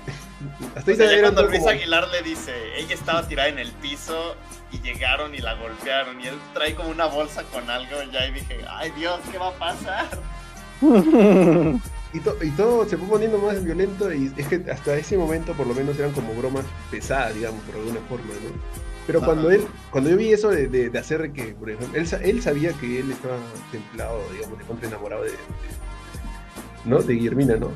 Hasta 0.76 0.90
ahí 0.90 1.20
cuando 1.20 1.42
Luis 1.44 1.66
Aguilar 1.66 2.08
le 2.08 2.22
dice, 2.22 2.52
ella 2.76 2.94
estaba 2.94 3.26
tirada 3.26 3.48
en 3.48 3.58
el 3.58 3.72
piso 3.72 4.36
y 4.74 4.80
llegaron 4.80 5.34
y 5.34 5.38
la 5.38 5.54
golpearon 5.54 6.20
y 6.20 6.26
él 6.26 6.34
trae 6.52 6.74
como 6.74 6.90
una 6.90 7.06
bolsa 7.06 7.42
con 7.44 7.68
algo 7.70 8.02
ya 8.12 8.26
y 8.26 8.32
dije, 8.32 8.58
ay 8.68 8.90
Dios, 8.96 9.20
¿qué 9.30 9.38
va 9.38 9.48
a 9.48 9.52
pasar? 9.52 10.08
y, 12.12 12.18
y, 12.18 12.50
todo 12.50 12.84
se 12.88 12.96
fue 12.96 13.08
poniendo 13.08 13.38
más 13.38 13.62
violento 13.62 14.12
y 14.12 14.32
es 14.36 14.48
que 14.48 14.64
hasta 14.70 14.96
ese 14.96 15.16
momento 15.16 15.52
por 15.52 15.66
lo 15.66 15.74
menos 15.74 15.98
eran 15.98 16.12
como 16.12 16.34
bromas 16.34 16.64
pesadas, 16.90 17.34
digamos, 17.34 17.62
por 17.62 17.76
alguna 17.76 18.00
forma, 18.08 18.34
¿no? 18.34 18.84
Pero 19.06 19.20
cuando 19.20 19.50
él, 19.50 19.66
cuando 19.90 20.10
yo 20.10 20.16
vi 20.16 20.32
eso 20.32 20.48
de, 20.48 20.66
de, 20.66 20.98
hacer 20.98 21.30
que, 21.32 21.54
por 21.54 21.68
ejemplo, 21.68 21.98
él, 21.98 22.08
él, 22.22 22.42
sabía 22.42 22.72
que 22.72 23.00
él 23.00 23.10
estaba 23.10 23.36
templado, 23.70 24.18
digamos, 24.32 24.58
de 24.58 24.64
contra 24.64 24.88
enamorado 24.88 25.24
de, 25.24 25.32
¿no? 26.86 27.02
De 27.02 27.14
Guillermina, 27.14 27.56
¿no? 27.56 27.72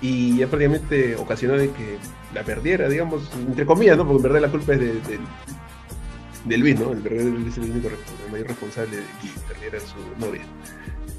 Y 0.00 0.38
ya 0.38 0.46
prácticamente 0.46 1.16
ocasionó 1.16 1.54
de 1.54 1.70
que 1.70 1.98
la 2.32 2.44
perdiera, 2.44 2.88
digamos, 2.88 3.28
entre 3.34 3.66
comillas, 3.66 3.96
¿no? 3.96 4.04
Porque 4.04 4.18
en 4.18 4.22
verdad 4.22 4.40
la 4.40 4.50
culpa 4.50 4.74
es 4.74 4.80
de, 4.80 5.18
de 6.44 6.58
Luis, 6.58 6.78
¿no? 6.78 6.92
El 6.92 7.00
verdadero 7.00 7.38
es 7.46 7.56
el 7.56 7.64
único 7.70 7.88
mayor 8.30 8.48
responsable 8.48 8.96
de 8.96 9.02
que 9.02 9.40
perdiera 9.48 9.78
su 9.80 10.24
novia. 10.24 10.42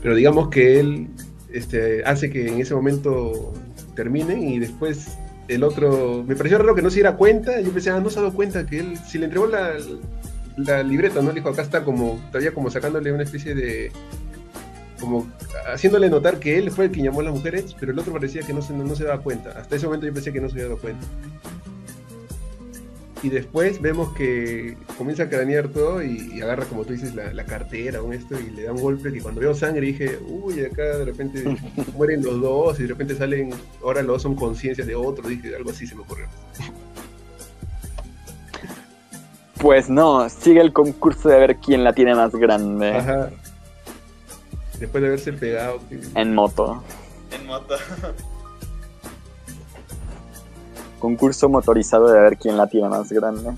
Pero 0.02 0.16
digamos 0.16 0.50
que 0.50 0.80
él 0.80 1.08
este, 1.52 2.04
hace 2.04 2.30
que 2.30 2.48
en 2.48 2.60
ese 2.60 2.76
momento 2.76 3.54
termine 3.96 4.40
y 4.40 4.60
después 4.60 5.18
el 5.48 5.64
otro. 5.64 6.24
Me 6.28 6.36
pareció 6.36 6.58
raro 6.58 6.76
que 6.76 6.82
no 6.82 6.90
se 6.90 6.96
diera 6.96 7.16
cuenta. 7.16 7.60
Yo 7.62 7.72
pensé, 7.72 7.90
ah, 7.90 8.00
no 8.00 8.10
se 8.10 8.20
ha 8.20 8.24
dado 8.24 8.34
cuenta 8.34 8.66
que 8.66 8.80
él, 8.80 8.98
si 8.98 9.18
le 9.18 9.26
entregó 9.26 9.48
la, 9.48 9.74
la 10.58 10.84
libreta, 10.84 11.22
¿no? 11.22 11.32
Dijo, 11.32 11.50
acá 11.50 11.62
está 11.62 11.84
como, 11.84 12.20
todavía 12.28 12.54
como 12.54 12.70
sacándole 12.70 13.12
una 13.12 13.24
especie 13.24 13.56
de. 13.56 13.92
como 15.00 15.28
haciéndole 15.72 16.10
notar 16.10 16.40
que 16.40 16.58
él 16.58 16.72
fue 16.72 16.86
el 16.86 16.92
que 16.92 17.02
llamó 17.02 17.22
a 17.22 17.24
las 17.24 17.34
mujeres, 17.34 17.76
pero 17.80 17.94
el 17.94 18.00
otro 18.00 18.12
parecía 18.12 18.42
que 18.42 18.54
no 18.54 18.62
se, 18.62 18.74
no 18.74 18.96
se 18.96 19.06
daba 19.06 19.22
cuenta. 19.22 19.52
Hasta 19.52 19.76
ese 19.76 19.86
momento 19.86 20.06
yo 20.06 20.14
pensé 20.14 20.34
que 20.34 20.42
no 20.42 20.50
se 20.50 20.56
había 20.56 20.66
dado 20.66 20.80
cuenta 20.80 21.06
y 23.24 23.30
después 23.30 23.82
vemos 23.82 24.14
que 24.14 24.76
comienza 24.98 25.24
a 25.24 25.30
cranear 25.30 25.70
todo 25.70 26.04
y, 26.04 26.42
agarra, 26.42 26.66
como 26.66 26.84
tú 26.84 26.92
dices, 26.92 27.16
la, 27.16 27.46
cartera 27.46 28.02
o 28.02 28.12
esto 28.12 28.36
y 28.38 28.52
le 28.52 28.64
da 28.64 28.74
un 28.74 28.82
golpe 28.82 29.14
que 29.14 29.22
cuando 29.22 29.40
veo 29.40 29.56
sangre 29.56 29.88
dije, 29.88 30.20
uy, 30.28 30.66
acá 30.66 30.98
de 30.98 31.06
repente 31.06 31.58
mueren 31.96 32.22
los 32.22 32.42
dos 32.42 32.80
y 32.80 32.84
de 32.84 32.90
repente 32.90 33.16
salen, 33.16 33.52
ahora 33.82 34.02
los 34.02 34.16
dos 34.16 34.22
son 34.24 34.36
conciencia 34.36 34.84
de 34.84 34.94
otro, 34.94 35.30
dije, 35.30 35.56
algo 35.56 35.72
así 35.72 35.88
se 35.88 35.96
me 35.96 36.02
ocurrió. 36.02 36.28
Pues 39.58 39.90
no, 39.90 40.28
sigue 40.28 40.60
el 40.60 40.74
concurso 40.74 41.30
de 41.30 41.40
ver 41.40 41.56
quién 41.56 41.86
la 41.86 41.94
tiene 41.94 42.14
más 42.16 42.34
grande. 42.34 42.92
Ajá. 42.92 43.30
Después 44.78 45.02
de 45.02 45.08
haberse 45.08 45.32
pegado. 45.32 45.80
En 46.16 46.36
moto. 46.36 46.84
En 47.32 47.46
moto. 47.46 47.76
concurso 51.04 51.50
motorizado 51.50 52.08
de 52.08 52.18
ver 52.18 52.38
quién 52.38 52.56
la 52.56 52.68
tiene 52.68 52.88
más 52.88 53.12
grande. 53.12 53.52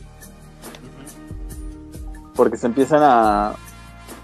Porque 2.35 2.57
se 2.57 2.65
empiezan 2.65 3.03
a, 3.03 3.53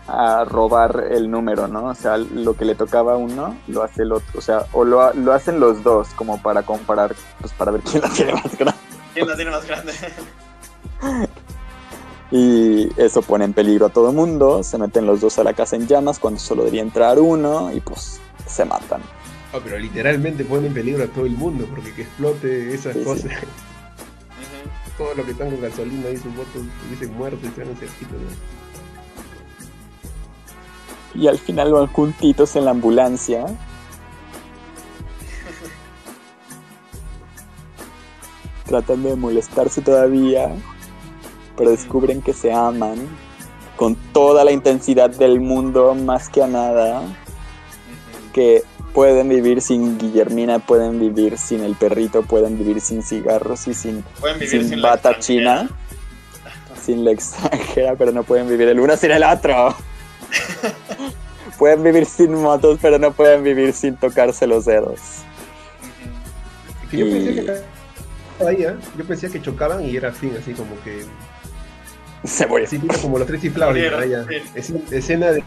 a 0.07 0.43
robar 0.43 1.05
el 1.11 1.29
número, 1.29 1.67
¿no? 1.67 1.85
O 1.85 1.93
sea, 1.93 2.17
lo 2.17 2.55
que 2.55 2.65
le 2.65 2.73
tocaba 2.73 3.13
a 3.13 3.17
uno 3.17 3.55
lo 3.67 3.83
hace 3.83 4.01
el 4.01 4.11
otro. 4.11 4.39
O 4.39 4.41
sea, 4.41 4.65
o 4.73 4.83
lo, 4.83 5.13
lo 5.13 5.33
hacen 5.33 5.59
los 5.59 5.83
dos 5.83 6.07
como 6.15 6.41
para 6.41 6.63
comparar, 6.63 7.15
pues 7.39 7.53
para 7.53 7.69
ver 7.71 7.81
quién 7.81 8.01
la 8.01 8.09
tiene 8.09 8.33
más 8.33 8.57
grande. 8.57 8.81
¿Quién 9.13 9.27
la 9.27 9.35
tiene 9.35 9.51
más 9.51 9.67
grande? 9.67 9.93
y 12.31 12.89
eso 12.99 13.21
pone 13.21 13.45
en 13.45 13.53
peligro 13.53 13.85
a 13.85 13.89
todo 13.89 14.11
mundo. 14.11 14.63
Se 14.63 14.79
meten 14.79 15.05
los 15.05 15.21
dos 15.21 15.37
a 15.37 15.43
la 15.43 15.53
casa 15.53 15.75
en 15.75 15.85
llamas 15.85 16.17
cuando 16.17 16.39
solo 16.39 16.63
debía 16.63 16.81
entrar 16.81 17.19
uno 17.19 17.71
y 17.71 17.81
pues 17.81 18.19
se 18.47 18.65
matan. 18.65 19.03
Ah, 19.53 19.59
pero 19.63 19.77
literalmente 19.77 20.45
pone 20.45 20.67
en 20.67 20.73
peligro 20.73 21.03
a 21.03 21.07
todo 21.07 21.25
el 21.25 21.33
mundo 21.33 21.67
porque 21.69 21.93
que 21.93 22.03
explote 22.03 22.73
esas 22.73 22.95
cosas. 22.97 23.31
todo 24.97 25.13
lo 25.13 25.25
que 25.25 25.31
están 25.31 25.51
con 25.51 25.59
gasolina 25.61 26.09
y 26.09 26.17
sus 26.17 26.33
votos 26.35 26.63
dicen 26.89 27.13
muertos 27.15 27.41
y 27.43 27.55
se 27.55 27.63
van 27.65 27.75
cerquitos. 27.75 28.17
Y 31.13 31.27
al 31.27 31.37
final 31.37 31.73
van 31.73 31.87
juntitos 31.87 32.55
en 32.55 32.63
la 32.63 32.71
ambulancia. 32.71 33.45
tratando 38.65 39.09
de 39.09 39.17
molestarse 39.17 39.81
todavía, 39.81 40.55
pero 41.57 41.71
descubren 41.71 42.21
que 42.21 42.31
se 42.31 42.53
aman 42.53 42.99
con 43.75 43.95
toda 44.13 44.45
la 44.45 44.53
intensidad 44.53 45.09
del 45.09 45.41
mundo, 45.41 45.93
más 45.93 46.29
que 46.29 46.41
a 46.41 46.47
nada, 46.47 47.01
que 48.31 48.63
pueden 48.93 49.29
vivir 49.29 49.61
sin 49.61 49.97
Guillermina, 49.97 50.59
pueden 50.59 50.99
vivir 50.99 51.37
sin 51.37 51.63
el 51.63 51.75
perrito, 51.75 52.23
pueden 52.23 52.57
vivir 52.57 52.81
sin 52.81 53.03
cigarros 53.03 53.67
y 53.67 53.73
sin, 53.73 54.03
sin, 54.47 54.81
bata 54.81 55.17
china, 55.19 55.69
sin 56.81 57.05
la 57.05 57.11
extranjera, 57.11 57.95
pero 57.95 58.11
no 58.11 58.23
pueden 58.23 58.47
vivir 58.49 58.67
el 58.67 58.79
uno 58.79 58.95
sin 58.97 59.11
el 59.11 59.23
otro. 59.23 59.75
pueden 61.57 61.83
vivir 61.83 62.05
sin 62.05 62.33
motos, 62.33 62.79
pero 62.81 62.99
no 62.99 63.11
pueden 63.13 63.43
vivir 63.43 63.73
sin 63.73 63.95
tocarse 63.95 64.47
los 64.47 64.65
dedos. 64.65 64.99
Yo, 66.91 67.05
pensé 67.05 67.35
que, 67.35 67.51
¿eh? 68.61 68.75
yo 68.97 69.05
pensé 69.05 69.29
que 69.29 69.41
chocaban 69.41 69.85
y 69.85 69.95
era 69.95 70.11
fin, 70.11 70.33
así 70.37 70.53
como 70.53 70.71
que... 70.83 71.05
Se 72.25 72.45
voy. 72.45 72.63
Así 72.63 72.79
como 73.01 73.17
los 73.17 73.27
tres 73.27 73.41
escena 74.91 75.31
de 75.31 75.43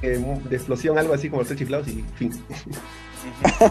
de 0.00 0.56
explosión, 0.56 0.98
algo 0.98 1.14
así 1.14 1.28
como 1.28 1.40
los 1.40 1.48
tres 1.48 1.58
chiflados 1.58 1.88
y 1.88 2.04
fin. 2.16 2.44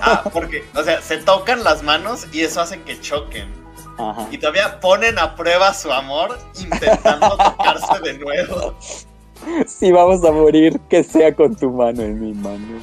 Ah, 0.01 0.23
porque, 0.33 0.65
o 0.75 0.83
sea, 0.83 1.01
se 1.01 1.17
tocan 1.17 1.63
las 1.63 1.83
manos 1.83 2.27
y 2.33 2.41
eso 2.41 2.61
hace 2.61 2.81
que 2.81 2.99
choquen. 2.99 3.49
Y 4.29 4.37
todavía 4.37 4.79
ponen 4.81 5.17
a 5.17 5.35
prueba 5.35 5.73
su 5.73 5.91
amor 5.91 6.37
intentando 6.59 7.37
tocarse 7.37 8.01
de 8.03 8.17
nuevo. 8.17 8.77
Si 9.65 9.91
vamos 9.91 10.25
a 10.25 10.31
morir, 10.31 10.79
que 10.89 11.03
sea 11.03 11.33
con 11.33 11.55
tu 11.55 11.71
mano 11.71 12.01
en 12.01 12.19
mi 12.19 12.33
mano. 12.33 12.79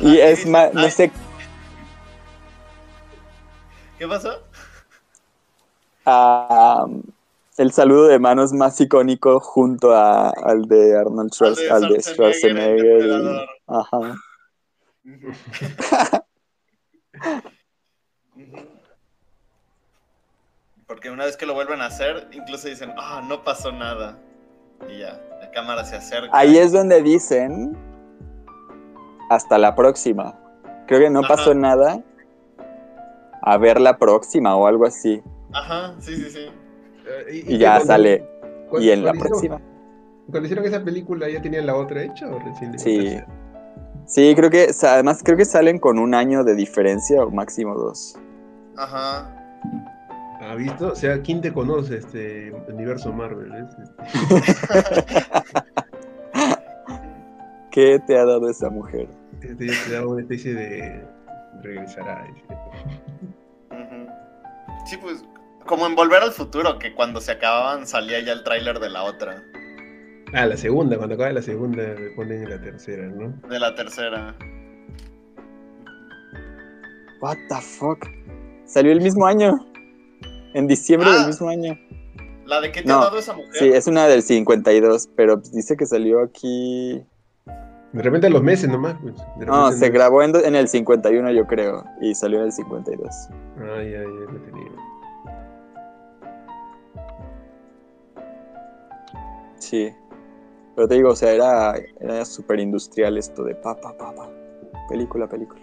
y 0.00 0.18
es 0.18 0.46
más, 0.46 0.74
no 0.74 0.90
sé. 0.90 1.12
¿Qué 3.98 4.08
pasó? 4.08 4.42
Ah 6.06 6.86
el 7.60 7.72
saludo 7.72 8.06
de 8.06 8.18
manos 8.18 8.54
más 8.54 8.80
icónico 8.80 9.38
junto 9.38 9.94
a, 9.94 10.30
al 10.30 10.62
de 10.62 10.96
Arnold 10.96 11.30
Schwarzenegger, 11.30 11.72
al 11.72 11.88
de 11.88 12.02
Schwarzenegger. 12.02 13.46
ajá. 13.66 14.14
Porque 20.86 21.10
una 21.10 21.26
vez 21.26 21.36
que 21.36 21.44
lo 21.44 21.52
vuelven 21.52 21.82
a 21.82 21.86
hacer, 21.86 22.28
incluso 22.32 22.66
dicen, 22.66 22.94
ah, 22.96 23.22
no 23.28 23.44
pasó 23.44 23.70
nada. 23.70 24.18
Y 24.88 25.00
ya, 25.00 25.20
la 25.38 25.50
cámara 25.50 25.84
se 25.84 25.96
acerca. 25.96 26.30
Ahí 26.32 26.56
es 26.56 26.72
donde 26.72 27.02
dicen, 27.02 27.76
hasta 29.28 29.58
la 29.58 29.74
próxima. 29.74 30.34
Creo 30.86 31.00
que 31.00 31.10
no 31.10 31.20
pasó 31.28 31.52
nada. 31.52 32.02
A 33.42 33.58
ver 33.58 33.78
la 33.82 33.98
próxima 33.98 34.56
o 34.56 34.66
algo 34.66 34.86
así. 34.86 35.22
Ajá, 35.52 35.94
sí, 36.00 36.16
sí, 36.16 36.30
sí. 36.30 36.50
Eh, 37.28 37.44
y, 37.46 37.58
ya 37.58 37.80
sale. 37.80 38.24
Y 38.78 38.90
en 38.90 39.04
la 39.04 39.12
próxima. 39.12 39.60
Cuando 40.30 40.46
hicieron 40.46 40.64
esa 40.64 40.82
película, 40.82 41.28
¿ya 41.28 41.42
tenían 41.42 41.66
la 41.66 41.76
otra 41.76 42.04
hecha 42.04 42.28
o 42.28 42.38
recién? 42.38 42.78
Sí. 42.78 43.18
Sí, 44.06 44.34
creo 44.34 44.50
que, 44.50 44.70
además 44.82 45.22
creo 45.24 45.36
que 45.36 45.44
salen 45.44 45.78
con 45.78 45.98
un 45.98 46.14
año 46.14 46.42
de 46.42 46.54
diferencia 46.54 47.22
o 47.22 47.30
máximo 47.30 47.74
dos. 47.74 48.18
Ajá. 48.76 49.36
¿Ha 50.40 50.54
visto? 50.54 50.92
O 50.92 50.96
sea, 50.96 51.20
¿quién 51.22 51.40
te 51.40 51.52
conoce 51.52 51.98
este 51.98 52.52
universo 52.68 53.12
Marvel? 53.12 53.52
¿Qué 57.70 58.00
te 58.06 58.18
ha 58.18 58.24
dado 58.24 58.48
esa 58.48 58.68
mujer? 58.70 59.08
Te, 59.40 59.54
te 59.54 59.70
ha 59.70 59.92
dado 59.92 60.10
una 60.10 60.22
especie 60.22 60.54
de 60.54 61.04
regresará. 61.62 62.26
Sí, 64.86 64.96
pues 64.96 65.22
como 65.66 65.86
en 65.86 65.94
Volver 65.94 66.22
al 66.22 66.32
Futuro, 66.32 66.78
que 66.78 66.94
cuando 66.94 67.20
se 67.20 67.32
acababan 67.32 67.86
salía 67.86 68.20
ya 68.20 68.32
el 68.32 68.44
tráiler 68.44 68.80
de 68.80 68.90
la 68.90 69.04
otra. 69.04 69.42
Ah, 70.32 70.46
la 70.46 70.56
segunda, 70.56 70.96
cuando 70.96 71.16
acaba 71.16 71.32
la 71.32 71.42
segunda 71.42 71.82
le 71.82 72.10
ponen 72.10 72.48
la 72.48 72.60
tercera, 72.60 73.06
¿no? 73.06 73.34
De 73.48 73.58
la 73.58 73.74
tercera. 73.74 74.36
What 77.20 77.36
the 77.48 77.60
fuck? 77.60 78.06
Salió 78.64 78.92
el 78.92 79.00
mismo 79.00 79.26
año. 79.26 79.58
En 80.54 80.66
diciembre 80.66 81.10
del 81.10 81.22
ah. 81.22 81.26
mismo 81.26 81.48
año. 81.48 81.78
¿La 82.46 82.60
de 82.60 82.72
qué 82.72 82.82
te 82.82 82.90
ha 82.90 82.96
dado 82.96 83.18
esa 83.18 83.32
mujer? 83.32 83.52
Sí, 83.52 83.68
es 83.68 83.86
una 83.86 84.06
del 84.06 84.22
52, 84.22 85.10
pero 85.16 85.36
dice 85.36 85.76
que 85.76 85.86
salió 85.86 86.22
aquí. 86.22 87.04
De 87.92 88.02
repente 88.02 88.28
a 88.28 88.30
los 88.30 88.42
meses 88.42 88.68
nomás. 88.68 88.96
Pues. 89.02 89.14
no, 89.46 89.72
se 89.72 89.90
grabó 89.90 90.22
en, 90.22 90.34
en, 90.36 90.54
el 90.54 90.68
51, 90.68 91.32
yo 91.32 91.46
creo, 91.46 91.84
y 92.00 92.14
salió 92.14 92.38
en 92.38 92.46
el 92.46 92.52
52. 92.52 93.08
Ay, 93.58 93.68
ay, 93.68 93.94
ay, 93.94 94.04
lo 94.04 94.40
tenía. 94.42 94.70
Sí. 99.60 99.92
Pero 100.74 100.88
te 100.88 100.94
digo, 100.96 101.10
o 101.10 101.16
sea, 101.16 101.32
era, 101.32 101.74
era 102.00 102.24
súper 102.24 102.60
industrial 102.60 103.16
esto 103.18 103.44
de 103.44 103.54
pa, 103.54 103.80
pa, 103.80 103.96
pa, 103.96 104.14
pa. 104.14 104.28
Película, 104.88 105.28
película. 105.28 105.60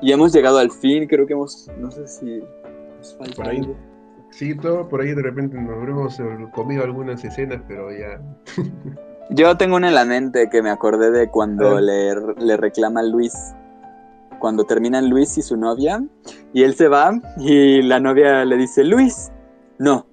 Y 0.00 0.12
hemos 0.12 0.32
llegado 0.32 0.58
al 0.58 0.70
fin, 0.70 1.06
creo 1.06 1.26
que 1.26 1.32
hemos, 1.32 1.70
no 1.78 1.90
sé 1.90 2.06
si 2.06 2.40
nos 2.98 3.16
falta 3.16 3.36
por 3.36 3.48
ahí, 3.48 3.76
Sí, 4.30 4.54
todo 4.54 4.88
por 4.88 5.00
ahí 5.00 5.14
de 5.14 5.22
repente 5.22 5.56
nos 5.56 5.76
habremos 5.76 6.18
comido 6.52 6.84
algunas 6.84 7.24
escenas, 7.24 7.62
pero 7.66 7.90
ya... 7.90 8.20
Yo 9.30 9.56
tengo 9.56 9.76
una 9.76 9.88
en 9.88 9.94
la 9.94 10.04
mente 10.04 10.48
que 10.50 10.62
me 10.62 10.70
acordé 10.70 11.10
de 11.10 11.28
cuando 11.28 11.80
le, 11.80 12.14
le 12.38 12.56
reclama 12.56 13.02
Luis 13.02 13.54
cuando 14.38 14.64
terminan 14.64 15.08
Luis 15.08 15.36
y 15.38 15.42
su 15.42 15.56
novia, 15.56 16.02
y 16.52 16.62
él 16.62 16.74
se 16.74 16.88
va 16.88 17.12
y 17.38 17.82
la 17.82 18.00
novia 18.00 18.44
le 18.44 18.56
dice, 18.56 18.84
Luis, 18.84 19.30
no, 19.78 20.06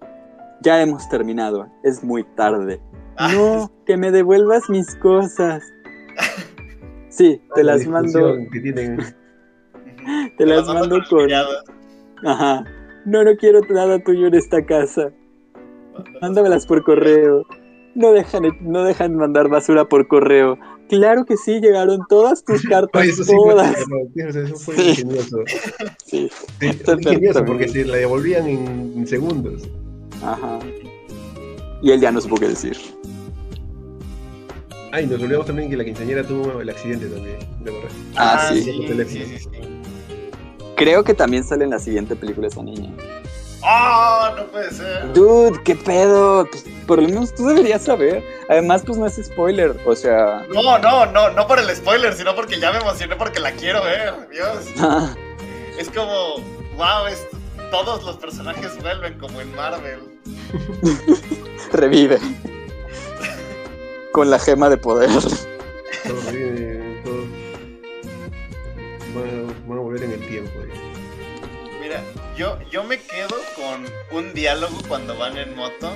ya 0.64 0.82
hemos 0.82 1.08
terminado, 1.10 1.68
es 1.84 2.04
muy 2.04 2.24
tarde. 2.36 2.80
Ah. 3.18 3.32
No, 3.34 3.72
que 3.86 3.96
me 3.98 4.12
devuelvas 4.12 4.70
mis 4.70 4.96
cosas. 4.96 5.64
Sí, 7.10 7.40
te 7.54 7.64
La 7.64 7.76
las 7.76 7.86
mando, 7.88 8.38
te 10.38 10.46
las 10.46 10.68
mando 10.68 10.98
con. 11.10 11.28
Ajá. 12.26 12.64
No, 13.06 13.24
no 13.24 13.36
quiero 13.36 13.62
nada 13.70 14.00
tuyo 14.00 14.28
en 14.28 14.36
esta 14.36 14.66
casa. 14.66 15.12
Mándamelas 16.22 16.66
por 16.66 16.84
correo. 16.84 17.46
No 17.96 18.12
dejan, 18.12 18.44
no 18.62 18.84
dejan 18.84 19.16
mandar 19.16 19.50
basura 19.50 19.86
por 19.86 20.08
correo. 20.08 20.58
Claro 20.90 21.26
que 21.26 21.38
sí, 21.38 21.60
llegaron 21.62 22.00
todas 22.10 22.44
tus 22.44 22.64
cartas, 22.70 23.02
Oye, 23.02 23.12
eso 23.12 23.24
sí 23.24 23.34
fue, 23.36 23.54
todas. 23.54 23.76
eso 24.36 24.56
fue 24.56 24.76
Sí. 24.76 24.90
ingenioso. 24.90 25.38
Sí. 26.06 26.32
Sí, 26.60 26.74
fue 26.84 26.96
ingenioso 26.96 27.46
porque 27.46 27.68
se 27.68 27.86
la 27.86 27.98
devolvían 27.98 28.48
en, 28.48 28.94
en 28.98 29.06
segundos. 29.08 29.70
Ajá. 30.26 30.60
Y 31.82 31.92
él 31.92 32.00
ya 32.00 32.12
no 32.12 32.22
supo 32.22 32.36
qué 32.38 32.48
decir. 32.48 32.78
Ay, 34.92 35.08
nos 35.08 35.22
olvidamos 35.22 35.48
también 35.48 35.70
que 35.70 35.78
la 35.78 35.84
quinceañera 35.84 36.24
tuvo 36.24 36.62
el 36.62 36.70
accidente 36.70 37.08
también, 37.08 37.40
¿de 37.62 37.72
verdad? 37.72 37.90
Ah, 38.16 38.50
sí. 38.50 38.62
sí, 38.62 38.72
Por 38.78 38.88
teléfono. 38.88 39.26
sí, 39.26 39.38
sí, 39.38 39.40
sí. 39.40 39.50
Creo 40.76 41.04
que 41.04 41.14
también 41.14 41.44
sale 41.44 41.64
en 41.64 41.72
la 41.72 41.80
siguiente 41.80 42.16
película 42.16 42.48
esa 42.48 42.62
niña. 42.62 42.92
¡Ah! 43.64 44.34
no 44.38 44.46
puede 44.48 44.72
ser. 44.72 45.14
Dude, 45.14 45.62
qué 45.64 45.76
pedo. 45.76 46.46
Pues, 46.50 46.66
por 46.86 47.02
lo 47.02 47.08
menos 47.08 47.34
tú 47.34 47.48
deberías 47.48 47.84
saber. 47.84 48.24
Además, 48.50 48.84
pues 48.86 48.98
no 48.98 49.06
es 49.06 49.16
spoiler. 49.24 49.80
O 49.86 49.96
sea. 49.96 50.46
No, 50.54 50.78
no, 50.80 51.06
no, 51.08 51.30
no 51.32 51.48
por 51.48 51.60
el 51.60 51.74
spoiler, 51.76 52.14
sino 52.14 52.36
porque 52.36 52.60
ya 52.60 52.72
me 52.72 52.80
emocioné 52.80 53.16
porque 53.16 53.40
la 53.40 53.52
quiero 53.54 53.84
ver. 53.84 54.14
Dios. 54.30 54.66
Es 55.80 55.90
como, 55.90 56.36
wow, 56.78 57.08
es, 57.10 57.26
todos 57.72 58.04
los 58.04 58.18
personajes 58.18 58.80
vuelven 58.80 59.18
como 59.18 59.42
en 59.42 59.56
Marvel. 59.56 60.02
revive. 61.74 62.20
Con 64.12 64.30
la 64.30 64.38
gema 64.40 64.70
de 64.70 64.78
poder. 64.78 65.10
Todo. 66.04 67.26
Van 69.68 69.78
a, 69.78 69.82
volver 69.82 70.04
en 70.04 70.12
el 70.12 70.28
tiempo. 70.28 70.52
eh. 70.62 70.70
Mira, 71.82 72.04
yo, 72.38 72.60
yo 72.72 72.84
me 72.84 73.00
quedo 73.00 73.36
con 73.56 73.86
un 74.18 74.34
diálogo 74.34 74.78
cuando 74.88 75.18
van 75.18 75.38
en 75.38 75.56
moto. 75.56 75.92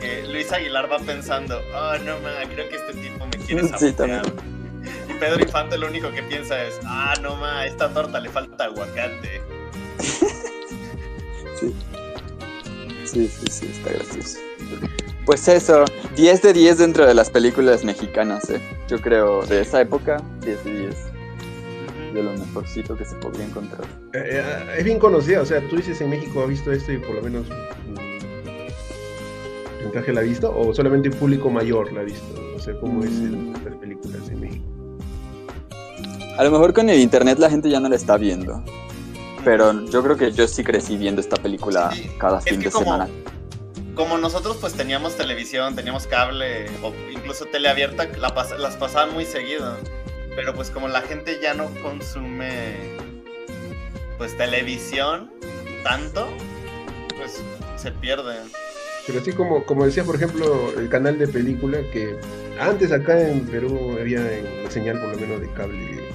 Que 0.00 0.26
Luis 0.26 0.52
Aguilar 0.52 0.90
va 0.92 0.98
pensando, 0.98 1.58
oh 1.74 1.96
no 2.04 2.18
ma, 2.20 2.42
creo 2.52 2.68
que 2.68 2.76
este 2.76 2.92
tipo 2.92 3.24
me 3.26 3.38
quiere 3.38 3.62
Sí, 3.78 3.92
sabotear. 3.94 4.26
y 5.08 5.12
Pedro 5.14 5.40
Infante 5.40 5.78
lo 5.78 5.86
único 5.86 6.10
que 6.12 6.22
piensa 6.22 6.62
es, 6.62 6.78
ah 6.84 7.14
no 7.22 7.34
ma, 7.36 7.60
a 7.60 7.66
esta 7.66 7.88
torta 7.94 8.20
le 8.20 8.28
falta 8.28 8.64
aguacate. 8.64 9.40
Sí. 11.58 11.74
Sí, 13.06 13.28
sí, 13.28 13.46
sí, 13.50 13.66
está 13.72 13.92
gracioso. 13.92 14.38
Pues 15.24 15.48
eso, 15.48 15.84
10 16.16 16.42
de 16.42 16.52
10 16.52 16.78
dentro 16.78 17.06
de 17.06 17.14
las 17.14 17.30
películas 17.30 17.84
mexicanas, 17.84 18.48
¿eh? 18.50 18.60
Yo 18.88 19.00
creo, 19.00 19.44
de 19.46 19.62
esa 19.62 19.80
época, 19.80 20.22
10 20.44 20.64
de 20.64 20.78
10. 20.80 20.94
De 22.14 22.22
lo 22.22 22.32
mejorcito 22.32 22.96
que 22.96 23.04
se 23.04 23.14
podría 23.16 23.44
encontrar. 23.46 23.82
Eh, 24.14 24.22
eh, 24.42 24.42
es 24.78 24.84
bien 24.84 24.98
conocida, 24.98 25.42
o 25.42 25.46
sea, 25.46 25.60
tú 25.68 25.76
dices 25.76 26.00
en 26.00 26.10
México 26.10 26.42
ha 26.42 26.46
visto 26.46 26.70
esto 26.72 26.92
y 26.92 26.98
por 26.98 27.14
lo 27.16 27.22
menos 27.22 27.46
mm, 27.48 27.94
porcentaje 29.82 30.12
la 30.12 30.20
ha 30.20 30.24
visto 30.24 30.56
o 30.56 30.74
solamente 30.74 31.08
un 31.10 31.16
público 31.16 31.50
mayor 31.50 31.92
la 31.92 32.00
ha 32.00 32.04
visto. 32.04 32.34
O 32.56 32.58
sea, 32.60 32.78
cómo 32.80 33.02
es 33.04 33.10
el- 33.10 33.36
Mm. 33.36 33.52
las 33.64 33.74
películas 33.76 34.28
en 34.30 34.40
México. 34.40 34.64
A 36.38 36.44
lo 36.44 36.50
mejor 36.50 36.72
con 36.72 36.88
el 36.88 37.00
internet 37.00 37.38
la 37.38 37.50
gente 37.50 37.68
ya 37.70 37.80
no 37.80 37.88
la 37.88 37.96
está 37.96 38.16
viendo. 38.16 38.62
Pero 39.46 39.86
yo 39.86 40.02
creo 40.02 40.16
que 40.16 40.32
yo 40.32 40.48
sí 40.48 40.64
crecí 40.64 40.96
viendo 40.96 41.20
esta 41.20 41.36
película 41.36 41.92
Sí, 41.92 42.10
cada 42.18 42.38
es 42.40 42.44
fin 42.46 42.58
que 42.58 42.64
de 42.64 42.70
como- 42.72 42.84
semana. 42.84 43.08
Como 43.94 44.18
nosotros 44.18 44.56
pues 44.60 44.72
teníamos 44.74 45.14
televisión, 45.16 45.76
teníamos 45.76 46.08
cable 46.08 46.66
o 46.82 46.92
incluso 47.12 47.44
tele 47.46 47.68
abierta, 47.68 48.08
la 48.18 48.34
pas- 48.34 48.58
las 48.58 48.74
pasaban 48.76 49.14
muy 49.14 49.24
seguido. 49.24 49.76
Pero 50.34 50.52
pues 50.52 50.70
como 50.70 50.88
la 50.88 51.00
gente 51.00 51.38
ya 51.40 51.54
no 51.54 51.66
consume 51.80 52.74
pues 54.18 54.36
televisión 54.36 55.30
tanto, 55.84 56.26
pues 57.16 57.40
se 57.76 57.92
pierden. 57.92 58.38
Pero 59.06 59.20
así 59.20 59.32
como, 59.32 59.62
como 59.64 59.84
decía, 59.86 60.02
por 60.02 60.16
ejemplo, 60.16 60.72
el 60.76 60.88
canal 60.88 61.18
de 61.20 61.28
película 61.28 61.78
que 61.92 62.16
antes 62.58 62.90
acá 62.90 63.20
en 63.28 63.46
Perú 63.46 63.96
había 64.00 64.18
en 64.38 64.64
la 64.64 64.70
señal 64.72 64.98
por 65.00 65.10
lo 65.10 65.18
menos 65.18 65.40
de 65.40 65.52
cable 65.52 66.05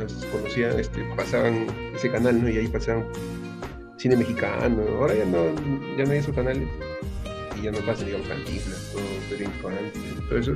más 0.00 0.56
este, 0.78 1.04
pasaban 1.16 1.66
ese 1.94 2.10
canal, 2.10 2.42
¿no? 2.42 2.48
Y 2.48 2.58
ahí 2.58 2.68
pasaban 2.68 3.04
cine 3.96 4.16
mexicano. 4.16 4.82
Ahora 4.98 5.14
ya 5.14 5.24
no, 5.24 5.44
ya 5.96 6.04
no 6.04 6.12
hay 6.12 6.18
esos 6.18 6.34
canales. 6.34 6.68
Y 7.58 7.62
ya 7.62 7.72
no 7.72 7.78
pasan, 7.80 8.06
digamos, 8.06 8.28
cantinflas, 8.28 8.92
todo 8.92 9.02
Pedro 9.28 9.50
todo 10.28 10.38
eso. 10.38 10.54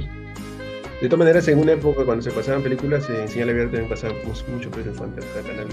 De 1.00 1.08
todas 1.08 1.18
maneras, 1.18 1.48
en 1.48 1.58
una 1.58 1.72
época 1.72 2.04
cuando 2.04 2.22
se 2.22 2.30
pasaban 2.30 2.62
películas 2.62 3.08
en 3.10 3.28
señal 3.28 3.50
abierta 3.50 3.72
también 3.72 3.90
pasábamos 3.90 4.46
mucho 4.48 4.70
Pedro 4.70 4.90
Infante 4.92 5.20
acá, 5.20 5.46
canal, 5.46 5.68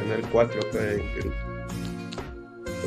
Canal 0.00 0.22
4 0.30 0.60
acá 0.60 0.92
en 0.92 1.14
Perú. 1.14 1.49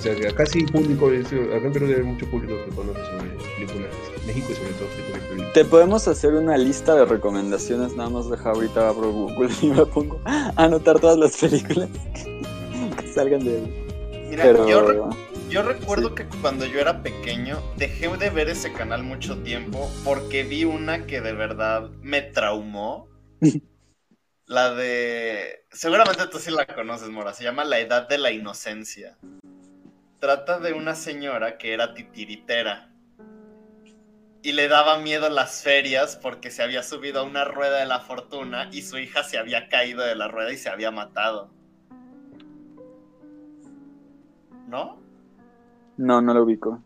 O 0.03 0.05
sea 0.05 0.15
que 0.17 0.27
acá 0.27 0.45
sí 0.45 0.65
público, 0.65 1.07
acá 1.07 1.65
en 1.65 1.71
Perú 1.71 1.85
hay 1.85 2.03
mucho 2.03 2.29
público 2.29 2.55
que 2.65 2.75
conoce 2.75 2.99
sobre 3.05 3.29
películas 3.55 3.89
México 4.27 4.47
y 4.51 4.55
sobre 4.55 4.73
todo 4.73 4.87
películas. 4.89 5.53
Te 5.53 5.63
podemos 5.63 6.09
hacer 6.09 6.33
una 6.33 6.57
lista 6.57 6.93
de 6.95 7.05
recomendaciones, 7.05 7.95
nada 7.95 8.09
más 8.09 8.29
deja 8.29 8.49
ahorita 8.49 8.89
abro 8.89 9.09
Google 9.13 9.49
y 9.61 9.67
me 9.67 9.85
pongo 9.85 10.19
a 10.25 10.51
anotar 10.57 10.99
todas 10.99 11.17
las 11.17 11.37
películas 11.37 11.87
que 12.99 13.13
salgan 13.13 13.45
de 13.45 13.55
ahí. 13.55 14.27
Mira, 14.29 14.43
Pero 14.43 14.67
yo, 14.67 14.85
re- 14.85 14.99
yo 15.49 15.61
recuerdo 15.63 16.13
que 16.15 16.25
cuando 16.41 16.65
yo 16.65 16.81
era 16.81 17.01
pequeño 17.01 17.61
dejé 17.77 18.09
de 18.09 18.29
ver 18.29 18.49
ese 18.49 18.73
canal 18.73 19.03
mucho 19.03 19.37
tiempo 19.37 19.89
porque 20.03 20.43
vi 20.43 20.65
una 20.65 21.05
que 21.07 21.21
de 21.21 21.31
verdad 21.31 21.89
me 22.01 22.21
traumó. 22.21 23.07
La 24.47 24.73
de... 24.73 25.63
Seguramente 25.71 26.27
tú 26.29 26.39
sí 26.39 26.51
la 26.51 26.65
conoces, 26.65 27.07
Mora. 27.07 27.33
Se 27.33 27.45
llama 27.45 27.63
La 27.63 27.79
Edad 27.79 28.09
de 28.09 28.17
la 28.17 28.31
Inocencia. 28.31 29.17
Trata 30.23 30.57
de 30.57 30.71
una 30.71 30.95
señora 30.95 31.57
que 31.57 31.73
era 31.73 31.93
titiritera. 31.93 32.87
Y 34.41 34.53
le 34.53 34.69
daba 34.69 34.97
miedo 34.97 35.27
las 35.27 35.63
ferias 35.63 36.15
porque 36.15 36.49
se 36.49 36.63
había 36.63 36.81
subido 36.81 37.19
a 37.19 37.23
una 37.23 37.43
rueda 37.43 37.79
de 37.79 37.85
la 37.85 37.99
fortuna 37.99 38.69
y 38.71 38.83
su 38.83 38.97
hija 38.97 39.25
se 39.25 39.37
había 39.37 39.67
caído 39.67 40.01
de 40.01 40.15
la 40.15 40.29
rueda 40.29 40.53
y 40.53 40.57
se 40.57 40.69
había 40.69 40.91
matado. 40.91 41.51
¿No? 44.69 44.97
no, 45.97 46.21
no 46.21 46.33
lo 46.33 46.43
ubico. 46.43 46.81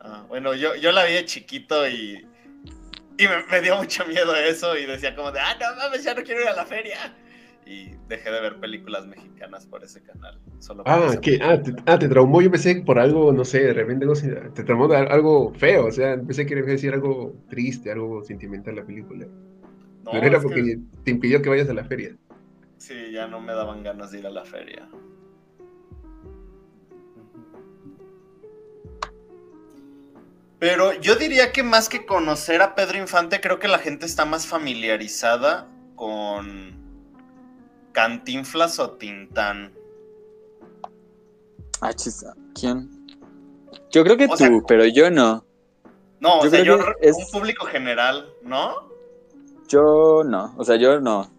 Ah, 0.00 0.24
bueno, 0.28 0.54
yo, 0.54 0.74
yo 0.74 0.92
la 0.92 1.04
vi 1.04 1.12
de 1.12 1.26
chiquito 1.26 1.86
y, 1.86 2.26
y 3.18 3.28
me, 3.28 3.44
me 3.50 3.60
dio 3.60 3.76
mucho 3.76 4.06
miedo 4.06 4.34
eso 4.34 4.78
y 4.78 4.86
decía 4.86 5.14
como 5.14 5.30
de, 5.30 5.40
ah, 5.40 5.58
no 5.60 5.76
mames, 5.76 6.04
ya 6.04 6.14
no 6.14 6.22
quiero 6.22 6.40
ir 6.40 6.48
a 6.48 6.56
la 6.56 6.64
feria. 6.64 7.14
Y 7.72 7.96
dejé 8.06 8.30
de 8.30 8.40
ver 8.42 8.60
películas 8.60 9.06
mexicanas 9.06 9.64
por 9.66 9.82
ese 9.82 10.02
canal. 10.02 10.38
Solo 10.58 10.84
por 10.84 10.92
Ah, 10.92 11.16
que, 11.22 11.38
ah, 11.42 11.62
te, 11.62 11.72
ah, 11.86 11.98
te 11.98 12.08
traumó, 12.08 12.42
yo 12.42 12.50
pensé 12.50 12.82
por 12.82 12.98
algo, 12.98 13.32
no 13.32 13.44
sé, 13.44 13.60
de 13.60 13.72
repente 13.72 14.04
algo, 14.04 14.14
te 14.52 14.64
traumó 14.64 14.88
de 14.88 14.96
algo 14.96 15.52
feo, 15.54 15.86
o 15.86 15.92
sea, 15.92 16.16
pensé 16.20 16.44
que 16.44 16.54
decir 16.56 16.92
algo 16.92 17.34
triste, 17.48 17.90
algo 17.92 18.22
sentimental 18.24 18.76
la 18.76 18.84
película. 18.84 19.26
No, 20.04 20.10
Pero 20.10 20.26
era 20.26 20.38
que 20.38 20.42
porque 20.42 20.78
te 21.04 21.10
impidió 21.12 21.40
que 21.42 21.48
vayas 21.48 21.68
a 21.70 21.74
la 21.74 21.84
feria. 21.84 22.16
sí, 22.76 23.12
ya 23.12 23.26
no 23.28 23.40
me 23.40 23.54
daban 23.54 23.82
ganas 23.82 24.10
de 24.10 24.18
ir 24.18 24.26
a 24.26 24.30
la 24.30 24.44
feria. 24.44 24.88
Pero 30.58 30.92
yo 31.00 31.16
diría 31.16 31.50
que 31.52 31.62
más 31.62 31.88
que 31.88 32.06
conocer 32.06 32.62
a 32.62 32.74
Pedro 32.74 32.98
Infante, 32.98 33.40
creo 33.40 33.58
que 33.58 33.66
la 33.68 33.78
gente 33.78 34.06
está 34.06 34.24
más 34.24 34.46
familiarizada 34.46 35.68
con 35.96 36.81
Cantinflas 37.92 38.78
o 38.78 38.90
Tintán. 38.92 39.72
Ah, 41.80 41.92
chisa, 41.92 42.34
¿quién? 42.54 42.88
Yo 43.90 44.04
creo 44.04 44.16
que 44.16 44.26
O 44.26 44.30
tú, 44.30 44.36
sea- 44.36 44.50
pero 44.66 44.86
yo 44.86 45.10
no. 45.10 45.44
No, 46.20 46.38
o 46.40 46.44
Yo 46.44 46.50
sea, 46.50 46.62
yo, 46.64 46.78
es- 47.00 47.16
un 47.16 47.30
público 47.40 47.66
general, 47.66 48.32
¿no? 48.42 48.74
Yo 49.68 50.22
no, 50.24 50.54
o 50.56 50.64
sea, 50.64 50.76
yo 50.76 51.00
no. 51.00 51.30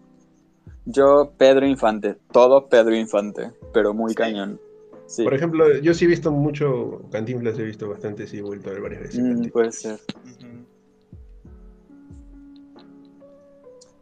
Yo 0.84 1.32
Pedro 1.38 1.66
Infante, 1.66 2.16
todo 2.30 2.68
Pedro 2.68 2.94
Infante, 2.94 3.52
pero 3.72 3.94
muy 3.94 4.10
Sí. 4.10 4.16
cañón. 4.16 4.60
Sí, 5.06 5.22
Por 5.24 5.34
ejemplo, 5.34 5.78
yo 5.78 5.94
sí 5.94 6.04
he 6.04 6.08
visto 6.08 6.30
mucho 6.30 7.02
Cantinflas, 7.10 7.58
he 7.58 7.62
visto 7.62 7.88
bastante, 7.88 8.26
sí 8.26 8.38
he 8.38 8.42
vuelto 8.42 8.68
a 8.70 8.72
ver 8.72 8.82
varias 8.82 9.02
veces. 9.02 9.20
Mm, 9.22 9.48
puede 9.50 9.72
ser. 9.72 9.98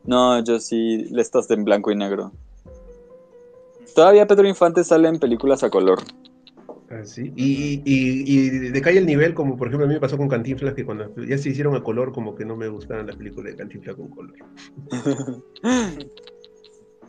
No, 0.04 0.42
yo 0.42 0.58
sí, 0.58 1.04
le 1.10 1.22
estás 1.22 1.50
en 1.50 1.64
blanco 1.64 1.90
y 1.92 1.96
negro. 1.96 2.32
Todavía 3.94 4.26
Pedro 4.26 4.48
Infante 4.48 4.84
sale 4.84 5.08
en 5.08 5.18
películas 5.18 5.62
a 5.62 5.70
color. 5.70 6.00
Ah, 6.92 7.04
sí. 7.04 7.32
Y, 7.36 7.82
y, 7.84 8.24
y 8.26 8.48
decae 8.70 8.98
el 8.98 9.06
nivel, 9.06 9.32
como 9.32 9.56
por 9.56 9.68
ejemplo 9.68 9.86
a 9.86 9.88
mí 9.88 9.94
me 9.94 10.00
pasó 10.00 10.18
con 10.18 10.28
Cantinflas, 10.28 10.74
que 10.74 10.84
cuando 10.84 11.14
ya 11.24 11.38
se 11.38 11.48
hicieron 11.48 11.74
a 11.74 11.82
color, 11.82 12.12
como 12.12 12.34
que 12.34 12.44
no 12.44 12.54
me 12.54 12.68
gustaban 12.68 13.06
las 13.06 13.16
películas 13.16 13.52
de 13.52 13.58
Cantinflas 13.58 13.96
con 13.96 14.08
color. 14.10 14.34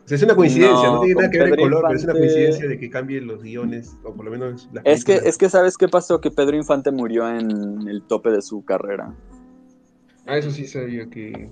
es 0.10 0.24
una 0.24 0.36
coincidencia, 0.36 0.90
no, 0.90 1.02
tiene 1.02 1.16
nada 1.16 1.30
que 1.30 1.40
ver 1.40 1.50
el 1.50 1.58
color, 1.58 1.84
pero 1.88 1.98
es 1.98 2.04
una 2.06 2.14
coincidencia 2.14 2.68
de 2.68 2.80
que 2.80 2.90
cambien 2.90 3.28
los 3.28 3.44
guiones, 3.44 3.98
o 4.04 4.14
por 4.14 4.24
lo 4.24 4.32
menos 4.32 4.70
las 4.72 4.86
es 4.86 5.04
que, 5.04 5.16
es 5.16 5.38
que, 5.38 5.50
¿sabes 5.50 5.78
qué 5.78 5.90
pasó? 5.90 6.22
Que 6.22 6.32
Pedro 6.32 6.56
Infante 6.56 6.92
murió 6.92 7.28
en 7.28 7.86
el 7.88 8.04
tope 8.04 8.30
de 8.30 8.42
su 8.42 8.64
carrera. 8.64 9.14
Ah, 10.26 10.38
eso 10.38 10.52
sí 10.52 10.66
sabía 10.66 11.10
que, 11.10 11.50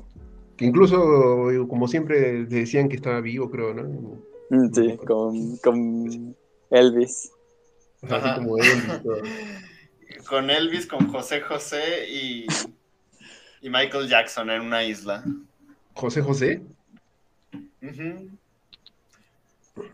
que 0.56 0.66
incluso, 0.66 1.50
como 1.68 1.90
siempre, 1.90 2.46
decían 2.46 2.88
que 2.88 2.96
estaba 2.96 3.20
vivo, 3.20 3.52
creo, 3.52 3.74
¿no? 3.74 4.31
Mm, 4.52 4.74
sí, 4.74 4.98
con, 5.08 5.58
con 5.58 6.36
Elvis. 6.72 7.32
Así 8.02 8.36
como 8.36 8.58
Elvis. 8.58 9.02
con 10.28 10.50
Elvis, 10.50 10.86
con 10.88 11.08
José 11.08 11.40
José 11.40 12.10
y, 12.10 12.48
y 13.62 13.70
Michael 13.70 14.10
Jackson 14.10 14.50
en 14.50 14.64
una 14.64 14.84
isla. 14.84 15.24
¿José 15.94 16.22
José? 16.22 16.62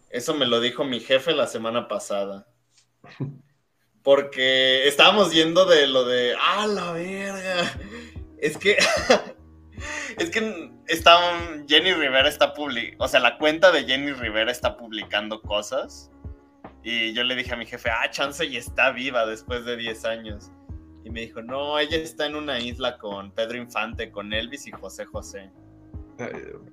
Eso 0.09 0.33
me 0.33 0.47
lo 0.47 0.59
dijo 0.59 0.83
mi 0.83 1.01
jefe 1.01 1.33
la 1.33 1.45
semana 1.45 1.87
pasada. 1.87 2.47
Porque 4.01 4.87
estábamos 4.87 5.33
yendo 5.33 5.65
de 5.65 5.85
lo 5.85 6.03
de, 6.03 6.33
ah, 6.35 6.65
la 6.65 6.93
verga. 6.93 7.79
Es 8.39 8.57
que, 8.57 8.75
es 10.17 10.29
que 10.31 10.71
está, 10.87 11.15
Jenny 11.67 11.93
Rivera 11.93 12.27
está 12.27 12.53
publicando, 12.53 13.03
o 13.03 13.07
sea, 13.07 13.19
la 13.19 13.37
cuenta 13.37 13.71
de 13.71 13.83
Jenny 13.83 14.13
Rivera 14.13 14.51
está 14.51 14.75
publicando 14.75 15.41
cosas. 15.41 16.11
Y 16.83 17.13
yo 17.13 17.23
le 17.23 17.35
dije 17.35 17.53
a 17.53 17.57
mi 17.57 17.65
jefe, 17.65 17.89
ah, 17.89 18.09
chance 18.09 18.45
y 18.45 18.57
está 18.57 18.91
viva 18.91 19.25
después 19.25 19.65
de 19.65 19.75
10 19.77 20.05
años. 20.05 20.51
Y 21.03 21.09
me 21.09 21.21
dijo, 21.21 21.41
no, 21.41 21.77
ella 21.79 21.97
está 21.97 22.25
en 22.25 22.35
una 22.35 22.59
isla 22.59 22.97
con 22.97 23.31
Pedro 23.31 23.57
Infante, 23.57 24.11
con 24.11 24.33
Elvis 24.33 24.67
y 24.67 24.71
José 24.71 25.05
José. 25.05 25.51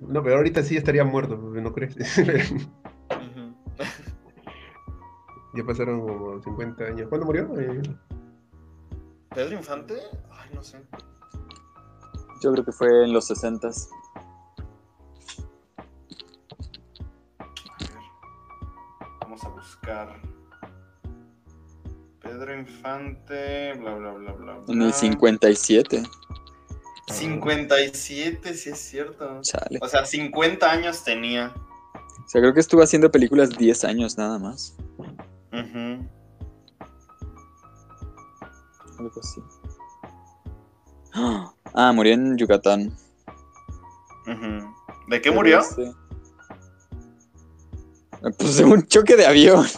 No, 0.01 0.23
pero 0.23 0.37
ahorita 0.37 0.63
sí 0.63 0.77
estaría 0.77 1.05
muerto, 1.05 1.37
¿no 1.37 1.73
crees? 1.73 1.97
ya 5.55 5.65
pasaron 5.67 6.01
como 6.01 6.41
50 6.43 6.85
años. 6.85 7.09
¿Cuándo 7.09 7.27
murió? 7.27 7.61
Eh, 7.61 7.83
¿Pedro 9.35 9.57
Infante? 9.57 9.95
Ay, 10.31 10.51
no 10.55 10.63
sé. 10.63 10.79
Yo 12.45 12.53
creo 12.53 12.63
que 12.63 12.73
fue 12.73 13.05
en 13.05 13.15
los 13.15 13.29
60 13.29 13.71
Vamos 19.23 19.43
a 19.43 19.49
buscar. 19.49 20.21
Pedro 22.21 22.55
Infante, 22.55 23.73
bla, 23.79 23.95
bla, 23.95 24.13
bla, 24.13 24.33
bla. 24.33 24.61
En 24.69 24.83
el 24.83 24.93
57. 24.93 26.03
57, 27.07 28.55
sí 28.55 28.69
es 28.69 28.79
cierto. 28.79 29.41
O 29.81 29.89
sea, 29.89 30.05
50 30.05 30.71
años 30.71 31.03
tenía. 31.03 31.51
O 31.55 32.29
sea, 32.29 32.43
creo 32.43 32.53
que 32.53 32.61
estuvo 32.61 32.83
haciendo 32.83 33.11
películas 33.11 33.57
10 33.57 33.85
años 33.85 34.19
nada 34.19 34.39
más. 34.39 34.77
Algo 38.99 39.19
así. 39.19 39.41
Ah, 41.77 41.93
murió 41.93 42.15
en 42.15 42.37
Yucatán. 42.39 42.97
¿De 45.09 45.21
qué 45.21 45.31
murió? 45.33 45.61
Pues 48.39 48.57
de 48.57 48.65
un 48.65 48.87
choque 48.87 49.17
de 49.17 49.27
avión. 49.27 49.67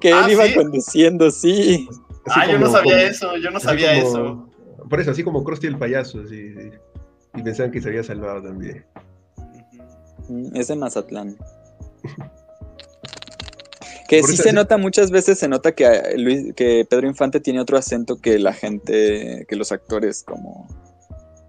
Que 0.00 0.10
él 0.10 0.14
ah, 0.22 0.30
iba 0.30 0.44
conduciendo, 0.54 1.28
sí. 1.28 1.88
ah, 2.26 2.46
yo 2.46 2.56
no 2.56 2.70
sabía 2.70 3.02
eso, 3.02 3.36
yo 3.36 3.50
no 3.50 3.58
sabía 3.58 3.96
eso. 3.96 4.48
Por 4.88 5.00
eso, 5.00 5.10
así 5.10 5.24
como 5.24 5.42
Krusty 5.42 5.66
el 5.66 5.76
payaso, 5.76 6.22
y 6.22 7.42
pensaban 7.42 7.72
que 7.72 7.82
se 7.82 7.88
había 7.88 8.04
salvado 8.04 8.42
también. 8.42 8.86
Es 10.54 10.68
de 10.68 10.76
Mazatlán. 10.76 11.36
que 14.08 14.22
sí 14.22 14.36
se 14.36 14.52
nota, 14.52 14.76
muchas 14.76 15.10
veces 15.10 15.38
se 15.38 15.48
nota 15.48 15.72
que, 15.72 16.14
Luis, 16.16 16.54
que 16.54 16.86
Pedro 16.88 17.06
Infante 17.06 17.40
tiene 17.40 17.60
otro 17.60 17.76
acento 17.76 18.16
que 18.16 18.38
la 18.38 18.52
gente, 18.52 19.46
que 19.48 19.56
los 19.56 19.72
actores 19.72 20.22
como 20.24 20.66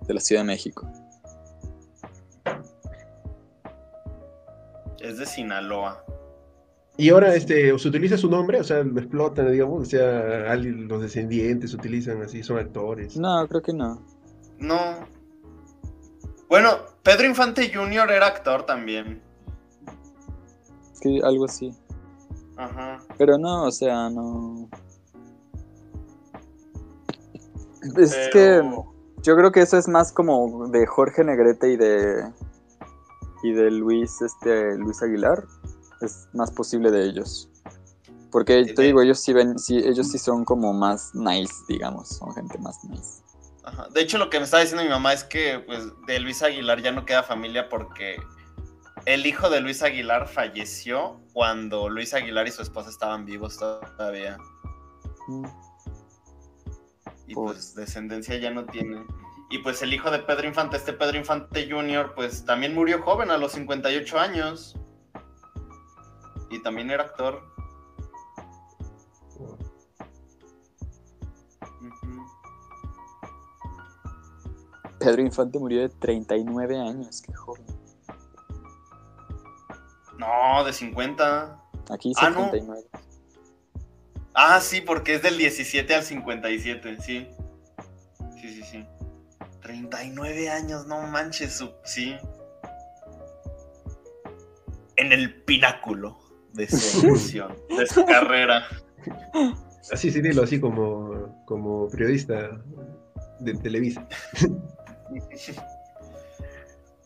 de 0.07 0.13
la 0.13 0.19
Ciudad 0.19 0.41
de 0.41 0.47
México. 0.47 0.91
Es 4.99 5.17
de 5.17 5.25
Sinaloa. 5.25 6.03
Y 6.97 7.09
ahora 7.09 7.35
este, 7.35 7.77
se 7.77 7.87
utiliza 7.87 8.17
su 8.17 8.29
nombre, 8.29 8.59
o 8.59 8.63
sea, 8.63 8.83
lo 8.83 8.99
explotan, 8.99 9.51
digamos, 9.51 9.83
o 9.83 9.85
sea, 9.85 10.55
los 10.55 11.01
descendientes 11.01 11.73
utilizan 11.75 12.23
así, 12.23 12.41
son 12.41 12.57
actores. 12.57 13.15
No, 13.17 13.47
creo 13.47 13.61
que 13.61 13.73
no. 13.73 14.03
No. 14.57 15.07
Bueno, 16.49 16.77
Pedro 17.03 17.27
Infante 17.27 17.71
Jr. 17.71 18.09
era 18.11 18.25
actor 18.25 18.65
también. 18.65 19.21
Sí, 20.93 21.21
algo 21.23 21.45
así. 21.45 21.71
Ajá. 22.57 22.99
Pero 23.17 23.37
no, 23.37 23.63
o 23.63 23.71
sea, 23.71 24.09
no. 24.09 24.69
Es 27.95 28.15
que 28.33 28.61
yo 29.23 29.35
creo 29.35 29.51
que 29.51 29.61
eso 29.61 29.77
es 29.77 29.87
más 29.87 30.11
como 30.11 30.67
de 30.69 30.85
Jorge 30.85 31.23
Negrete 31.23 31.71
y 31.71 31.77
de 31.77 32.31
y 33.43 33.51
de 33.51 33.71
Luis 33.71 34.21
este 34.21 34.77
Luis 34.77 35.01
Aguilar 35.01 35.43
es 36.01 36.27
más 36.33 36.51
posible 36.51 36.91
de 36.91 37.05
ellos. 37.05 37.49
Porque 38.31 38.65
te 38.65 38.81
digo, 38.81 39.01
ellos 39.01 39.19
sí 39.19 39.33
ven, 39.33 39.57
sí, 39.57 39.77
ellos 39.77 40.11
sí 40.11 40.17
son 40.17 40.43
como 40.43 40.73
más 40.73 41.15
nice, 41.15 41.53
digamos, 41.67 42.09
son 42.09 42.33
gente 42.33 42.57
más 42.57 42.83
nice. 42.83 43.23
De 43.93 44.01
hecho, 44.01 44.17
lo 44.17 44.29
que 44.29 44.37
me 44.37 44.45
estaba 44.45 44.61
diciendo 44.61 44.83
mi 44.83 44.89
mamá 44.89 45.13
es 45.13 45.23
que 45.23 45.59
pues 45.65 45.83
de 46.05 46.19
Luis 46.19 46.41
Aguilar 46.41 46.81
ya 46.81 46.91
no 46.91 47.05
queda 47.05 47.23
familia 47.23 47.69
porque 47.69 48.17
el 49.07 49.25
hijo 49.25 49.49
de 49.49 49.61
Luis 49.61 49.83
Aguilar 49.83 50.27
falleció 50.27 51.21
cuando 51.31 51.87
Luis 51.87 52.13
Aguilar 52.13 52.45
y 52.45 52.51
su 52.51 52.61
esposa 52.61 52.89
estaban 52.89 53.23
vivos 53.23 53.57
todavía. 53.57 54.37
Y 57.25 57.33
pues 57.33 57.73
descendencia 57.73 58.37
ya 58.37 58.51
no 58.51 58.65
tiene. 58.65 59.05
Y 59.49 59.59
pues 59.59 59.81
el 59.81 59.93
hijo 59.93 60.11
de 60.11 60.19
Pedro 60.19 60.49
Infante, 60.49 60.75
este 60.75 60.91
Pedro 60.91 61.17
Infante 61.17 61.71
Jr., 61.71 62.15
pues 62.15 62.43
también 62.43 62.75
murió 62.75 63.01
joven 63.01 63.31
a 63.31 63.37
los 63.37 63.53
58 63.53 64.19
años 64.19 64.75
y 66.51 66.61
también 66.61 66.91
era 66.91 67.03
actor. 67.03 67.41
Pedro 74.99 75.21
Infante 75.21 75.59
murió 75.59 75.79
de 75.79 75.89
39 75.89 76.77
años, 76.77 77.21
qué 77.21 77.33
joven. 77.33 77.76
No, 80.17 80.63
de 80.63 80.73
50. 80.73 81.63
Aquí 81.89 82.13
59. 82.13 82.81
Ah, 84.33 84.55
ah, 84.55 84.61
sí, 84.61 84.81
porque 84.81 85.15
es 85.15 85.21
del 85.21 85.37
17 85.37 85.95
al 85.95 86.03
57, 86.03 86.97
sí. 87.01 87.27
Sí, 88.41 88.49
sí, 88.49 88.63
sí. 88.63 88.85
39 89.61 90.49
años, 90.49 90.87
no 90.87 91.01
manches, 91.01 91.63
sí. 91.83 92.15
En 94.95 95.11
el 95.11 95.43
pináculo 95.43 96.17
de 96.53 96.67
su 96.67 97.07
de 97.77 97.87
su 97.87 98.05
carrera. 98.05 98.63
Así 99.91 100.11
sí, 100.11 100.21
dilo 100.21 100.43
así 100.43 100.59
como, 100.59 101.43
como 101.45 101.87
periodista 101.89 102.59
de 103.39 103.53
Televisa. 103.53 104.07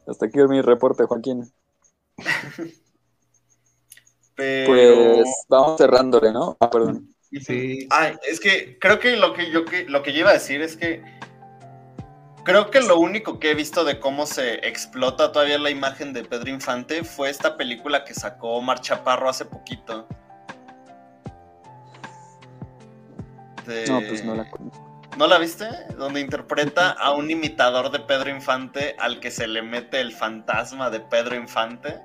Hasta 0.07 0.25
aquí 0.25 0.39
mi 0.49 0.61
reporte, 0.61 1.03
Joaquín. 1.05 1.51
Pues 4.67 5.45
vamos 5.49 5.77
cerrándole, 5.77 6.31
¿no? 6.31 6.57
Ah, 6.59 6.69
perdón. 6.69 7.07
Sí. 7.31 7.87
es 8.29 8.39
que 8.39 8.77
creo 8.79 8.99
que 8.99 9.15
lo 9.15 9.33
que 9.33 9.51
yo 9.51 9.63
que, 9.63 9.85
lo 9.85 10.03
que 10.03 10.11
yo 10.11 10.19
iba 10.19 10.31
a 10.31 10.33
decir 10.33 10.61
es 10.61 10.75
que 10.75 11.01
Creo 12.43 12.71
que 12.71 12.81
lo 12.81 12.97
único 12.97 13.39
que 13.39 13.51
he 13.51 13.55
visto 13.55 13.83
de 13.83 13.99
cómo 13.99 14.25
se 14.25 14.67
explota 14.67 15.31
todavía 15.31 15.59
la 15.59 15.69
imagen 15.69 16.11
de 16.11 16.23
Pedro 16.23 16.49
Infante 16.49 17.03
fue 17.03 17.29
esta 17.29 17.55
película 17.55 18.03
que 18.03 18.15
sacó 18.15 18.53
Omar 18.53 18.81
Chaparro 18.81 19.29
hace 19.29 19.45
poquito. 19.45 20.07
No, 23.87 24.01
pues 24.07 24.25
no 24.25 24.35
la 24.35 24.49
conozco. 24.49 25.07
¿No 25.17 25.27
la 25.27 25.37
viste? 25.37 25.67
Donde 25.97 26.19
interpreta 26.19 26.91
a 26.91 27.13
un 27.13 27.29
imitador 27.29 27.91
de 27.91 27.99
Pedro 27.99 28.31
Infante 28.31 28.95
al 28.97 29.19
que 29.19 29.29
se 29.29 29.45
le 29.45 29.61
mete 29.61 30.01
el 30.01 30.11
fantasma 30.11 30.89
de 30.89 30.99
Pedro 30.99 31.35
Infante. 31.35 32.01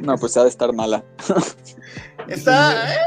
No, 0.00 0.16
pues 0.16 0.36
ha 0.36 0.42
de 0.42 0.48
estar 0.48 0.72
mala. 0.72 1.04
Está. 2.28 2.92
Eh, 2.92 2.98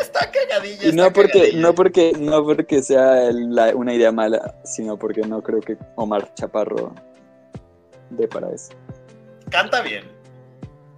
está 0.00 0.30
cagadilla. 0.30 0.92
no 0.92 1.12
porque, 1.12 1.52
no 1.54 1.74
porque, 1.74 2.12
no 2.18 2.44
porque 2.44 2.82
sea 2.82 3.30
una 3.74 3.94
idea 3.94 4.12
mala, 4.12 4.54
sino 4.64 4.96
porque 4.96 5.22
no 5.22 5.42
creo 5.42 5.60
que 5.60 5.76
Omar 5.96 6.32
Chaparro 6.34 6.94
dé 8.10 8.26
para 8.28 8.50
eso. 8.50 8.72
Canta 9.50 9.80
bien. 9.82 10.04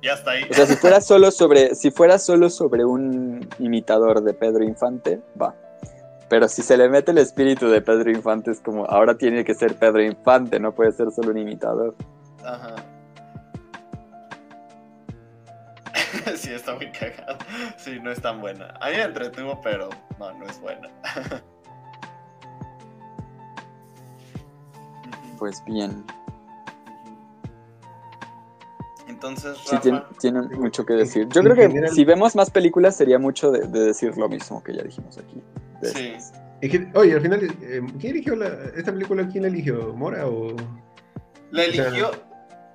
Ya 0.03 0.15
está 0.15 0.33
ahí. 0.33 0.45
O 0.51 0.55
sea, 0.55 0.67
si 0.67 0.77
fuera 0.77 1.01
solo 1.01 1.31
sobre, 1.31 1.75
si 1.75 1.91
fuera 1.91 2.19
solo 2.19 2.49
sobre 2.49 2.85
un 2.85 3.47
imitador 3.59 4.23
de 4.23 4.33
Pedro 4.33 4.65
Infante, 4.65 5.21
va. 5.41 5.55
Pero 6.29 6.49
si 6.49 6.63
se 6.63 6.77
le 6.77 6.89
mete 6.89 7.11
el 7.11 7.19
espíritu 7.19 7.69
de 7.69 7.83
Pedro 7.83 8.11
Infante, 8.11 8.53
es 8.53 8.61
como, 8.61 8.87
ahora 8.87 9.19
tiene 9.19 9.45
que 9.45 9.55
ser 9.55 9.75
Pedro 9.75 10.03
Infante, 10.03 10.59
no 10.59 10.75
puede 10.75 10.93
ser 10.93 11.11
solo 11.11 11.33
un 11.33 11.39
imitador. 11.39 11.95
Ajá. 12.43 12.77
sí, 16.37 16.53
está 16.53 16.75
muy 16.75 16.91
cagada. 16.93 17.39
Sí, 17.77 17.99
no 18.01 18.11
es 18.11 18.21
tan 18.21 18.41
buena. 18.41 18.75
A 18.81 18.91
mí 18.91 18.97
me 18.97 19.03
entretuvo, 19.03 19.61
pero 19.61 19.91
no, 20.19 20.33
no 20.33 20.47
es 20.47 20.61
buena. 20.61 20.89
pues 25.39 25.63
bien. 25.65 26.05
Entonces, 29.09 29.59
sí, 29.65 29.77
tiene, 30.19 30.43
mucho 30.57 30.87
que 30.87 30.95
decir. 30.95 31.29
Yo 31.29 31.43
creo 31.43 31.57
que 31.57 31.89
si 31.89 32.05
vemos 32.05 32.37
más 32.37 32.51
películas 32.51 32.97
sería 32.97 33.19
mucho 33.19 33.51
de, 33.51 33.67
decir 33.67 34.17
lo 34.17 34.29
mismo 34.29 34.63
que 34.63 34.75
ya 34.75 34.83
dijimos 34.83 35.19
aquí. 35.19 35.43
Sí. 35.83 36.17
oye, 36.95 37.15
al 37.15 37.21
final, 37.21 37.43
eh, 37.61 37.83
¿quién 37.99 38.13
eligió 38.13 38.43
esta 38.77 38.93
película? 38.93 39.29
¿Quién 39.29 39.45
eligió? 39.45 39.93
¿Mora 39.95 40.27
o...? 40.27 40.55
La 41.51 41.65
eligió, 41.65 42.13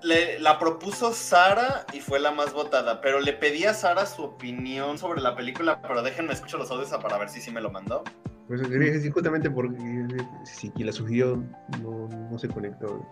la 0.05 0.59
propuso 0.59 1.13
Sara 1.13 1.85
y 1.93 1.99
fue 1.99 2.19
la 2.19 2.31
más 2.31 2.53
votada, 2.53 3.01
pero 3.01 3.19
le 3.19 3.33
pedí 3.33 3.65
a 3.65 3.73
Sara 3.73 4.05
su 4.05 4.23
opinión 4.23 4.97
sobre 4.97 5.21
la 5.21 5.35
película, 5.35 5.81
pero 5.81 6.01
déjenme 6.01 6.33
escuchar 6.33 6.59
los 6.59 6.71
audios 6.71 6.89
para 6.89 7.17
ver 7.17 7.29
si 7.29 7.41
sí 7.41 7.51
me 7.51 7.61
lo 7.61 7.71
mandó. 7.71 8.03
Pues 8.47 8.61
quería 8.61 8.93
decir 8.93 9.11
justamente 9.11 9.49
porque 9.49 9.77
si 10.43 10.69
quien 10.69 10.87
la 10.87 10.93
sugirió 10.93 11.43
no, 11.81 12.07
no 12.07 12.37
se 12.37 12.47
conectó. 12.47 13.03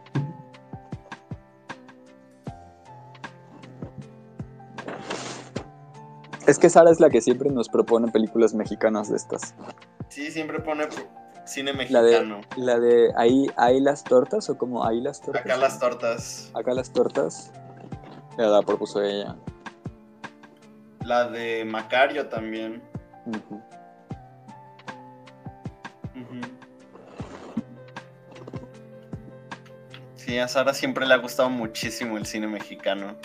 Es 6.45 6.59
que 6.59 6.69
Sara 6.69 6.91
es 6.91 6.99
la 6.99 7.09
que 7.09 7.21
siempre 7.21 7.49
nos 7.49 7.69
propone 7.69 8.11
películas 8.11 8.53
mexicanas 8.53 9.09
de 9.09 9.15
estas. 9.15 9.55
Sí, 10.09 10.29
siempre 10.29 10.59
pone 10.59 10.87
cine 11.45 11.73
mexicano. 11.73 12.41
La 12.57 12.79
de, 12.79 13.11
ahí, 13.15 13.47
ahí 13.57 13.79
las 13.79 14.03
tortas 14.03 14.49
o 14.49 14.57
como 14.57 14.85
ahí 14.85 15.01
las 15.01 15.21
tortas. 15.21 15.45
Acá 15.45 15.57
las 15.57 15.79
tortas. 15.79 16.51
Acá 16.53 16.73
las 16.73 16.91
tortas. 16.91 17.51
Ya 18.37 18.47
la 18.47 18.61
propuso 18.61 19.01
ella. 19.01 19.35
La 21.01 21.27
de 21.27 21.65
Macario 21.65 22.27
también. 22.27 22.81
Sí, 30.15 30.39
a 30.39 30.47
Sara 30.47 30.73
siempre 30.73 31.05
le 31.05 31.13
ha 31.13 31.17
gustado 31.17 31.49
muchísimo 31.49 32.17
el 32.17 32.25
cine 32.25 32.47
mexicano. 32.47 33.17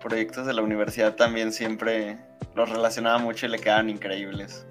Proyectos 0.00 0.46
de 0.46 0.54
la 0.54 0.62
universidad 0.62 1.16
también 1.16 1.52
siempre 1.52 2.18
los 2.54 2.68
relacionaba 2.68 3.18
mucho 3.18 3.46
y 3.46 3.50
le 3.50 3.58
quedaban 3.58 3.88
increíbles. 3.88 4.66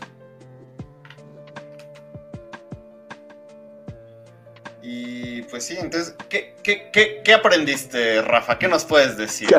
Y 4.81 5.43
pues 5.43 5.65
sí, 5.65 5.77
entonces, 5.79 6.15
¿qué, 6.29 6.55
qué, 6.63 7.33
aprendiste, 7.33 8.21
Rafa? 8.21 8.57
¿Qué 8.57 8.67
nos 8.67 8.85
puedes 8.85 9.17
decir? 9.17 9.49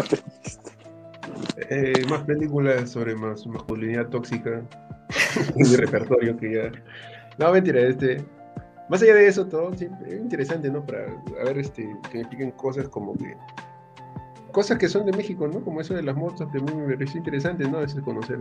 Eh, 1.69 2.05
más 2.09 2.23
películas 2.25 2.91
sobre 2.91 3.15
más 3.15 3.47
masculinidad 3.47 4.09
tóxica. 4.09 4.63
mi 5.55 5.77
repertorio 5.77 6.37
que 6.37 6.55
ya. 6.55 6.73
No, 7.39 7.53
mentira, 7.53 7.81
este. 7.81 8.25
Más 8.89 9.03
allá 9.03 9.15
de 9.15 9.29
eso, 9.29 9.47
todo 9.47 9.73
siempre 9.77 10.15
es 10.15 10.21
interesante, 10.21 10.69
¿no? 10.69 10.85
Para 10.85 11.05
a 11.41 11.45
ver, 11.45 11.59
este, 11.59 11.83
que 12.11 12.15
me 12.15 12.21
expliquen 12.23 12.51
cosas 12.53 12.89
como 12.89 13.17
que 13.17 13.37
cosas 14.53 14.79
que 14.79 14.89
son 14.89 15.07
de 15.07 15.13
México, 15.13 15.49
¿no? 15.49 15.63
Como 15.63 15.81
eso 15.81 15.95
de 15.95 16.03
las 16.03 16.17
motos, 16.17 16.49
que 16.53 16.61
me 16.61 16.95
pareció 16.95 17.19
interesante, 17.19 17.69
¿no? 17.69 17.79
Veces 17.79 18.03
conocer 18.03 18.39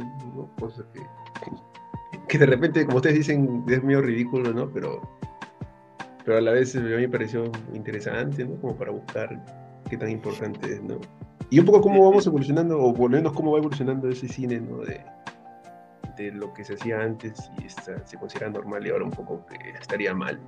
cosas 0.59 0.85
que, 0.93 1.01
que 2.27 2.37
de 2.37 2.45
repente, 2.45 2.85
como 2.85 2.97
ustedes 2.97 3.17
dicen, 3.17 3.63
es 3.67 3.83
medio 3.83 4.01
ridículo, 4.01 4.53
¿no? 4.53 4.69
Pero, 4.71 5.01
pero 6.25 6.37
a 6.37 6.41
la 6.41 6.51
vez 6.51 6.75
a 6.75 6.79
mí 6.79 6.89
me 6.89 7.09
pareció 7.09 7.51
interesante, 7.73 8.45
¿no? 8.45 8.59
Como 8.61 8.75
para 8.75 8.91
buscar 8.91 9.43
qué 9.89 9.97
tan 9.97 10.09
importante 10.09 10.73
es, 10.73 10.83
¿no? 10.83 10.99
Y 11.49 11.59
un 11.59 11.65
poco 11.65 11.81
cómo 11.81 12.07
vamos 12.07 12.27
evolucionando, 12.27 12.79
o 12.79 12.93
por 12.93 13.09
lo 13.09 13.17
menos 13.17 13.33
cómo 13.33 13.51
va 13.51 13.57
evolucionando 13.57 14.09
ese 14.09 14.27
cine, 14.27 14.59
¿no? 14.59 14.77
De, 14.77 15.03
de 16.17 16.31
lo 16.31 16.53
que 16.53 16.63
se 16.63 16.73
hacía 16.73 17.01
antes 17.01 17.49
y 17.61 17.65
está, 17.65 18.05
se 18.05 18.17
considera 18.17 18.51
normal 18.51 18.85
y 18.85 18.89
ahora 18.91 19.05
un 19.05 19.11
poco 19.11 19.45
que 19.47 19.71
estaría 19.79 20.13
mal. 20.13 20.39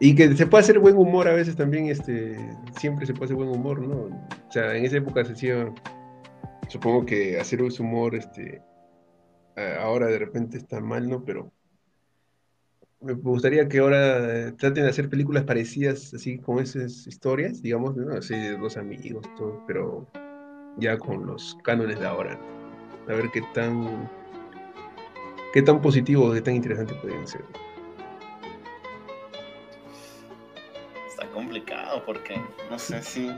Y 0.00 0.14
que 0.14 0.36
se 0.36 0.46
puede 0.46 0.62
hacer 0.62 0.78
buen 0.78 0.96
humor 0.96 1.26
a 1.26 1.32
veces 1.32 1.56
también, 1.56 1.86
este, 1.86 2.38
siempre 2.78 3.04
se 3.04 3.14
puede 3.14 3.26
hacer 3.26 3.36
buen 3.36 3.48
humor, 3.48 3.80
¿no? 3.80 3.96
O 3.96 4.52
sea, 4.52 4.76
en 4.76 4.84
esa 4.84 4.98
época 4.98 5.24
se 5.24 5.32
hacía, 5.32 5.74
supongo 6.68 7.04
que 7.04 7.38
hacer 7.40 7.60
ese 7.62 7.82
humor, 7.82 8.14
este, 8.14 8.62
ahora 9.80 10.06
de 10.06 10.18
repente 10.18 10.56
está 10.56 10.80
mal, 10.80 11.08
¿no? 11.08 11.24
Pero 11.24 11.52
me 13.00 13.12
gustaría 13.12 13.68
que 13.68 13.78
ahora 13.78 14.54
traten 14.56 14.84
de 14.84 14.90
hacer 14.90 15.08
películas 15.08 15.44
parecidas, 15.44 16.12
así 16.14 16.38
como 16.38 16.60
esas 16.60 17.06
historias, 17.06 17.62
digamos, 17.62 17.96
¿no? 17.96 18.14
Así 18.14 18.34
de 18.34 18.56
dos 18.56 18.76
amigos, 18.76 19.24
todo, 19.36 19.62
pero 19.66 20.06
ya 20.78 20.96
con 20.96 21.26
los 21.26 21.56
cánones 21.64 21.98
de 21.98 22.06
ahora. 22.06 22.38
A 23.08 23.12
ver 23.12 23.30
qué 23.32 23.42
tan, 23.54 24.08
qué 25.52 25.62
tan 25.62 25.80
positivo, 25.80 26.32
qué 26.32 26.40
tan 26.40 26.56
interesante 26.56 26.94
pueden 26.94 27.26
ser. 27.26 27.44
Complicado 31.26 32.02
porque 32.04 32.40
no 32.70 32.78
sé 32.78 33.02
si. 33.02 33.30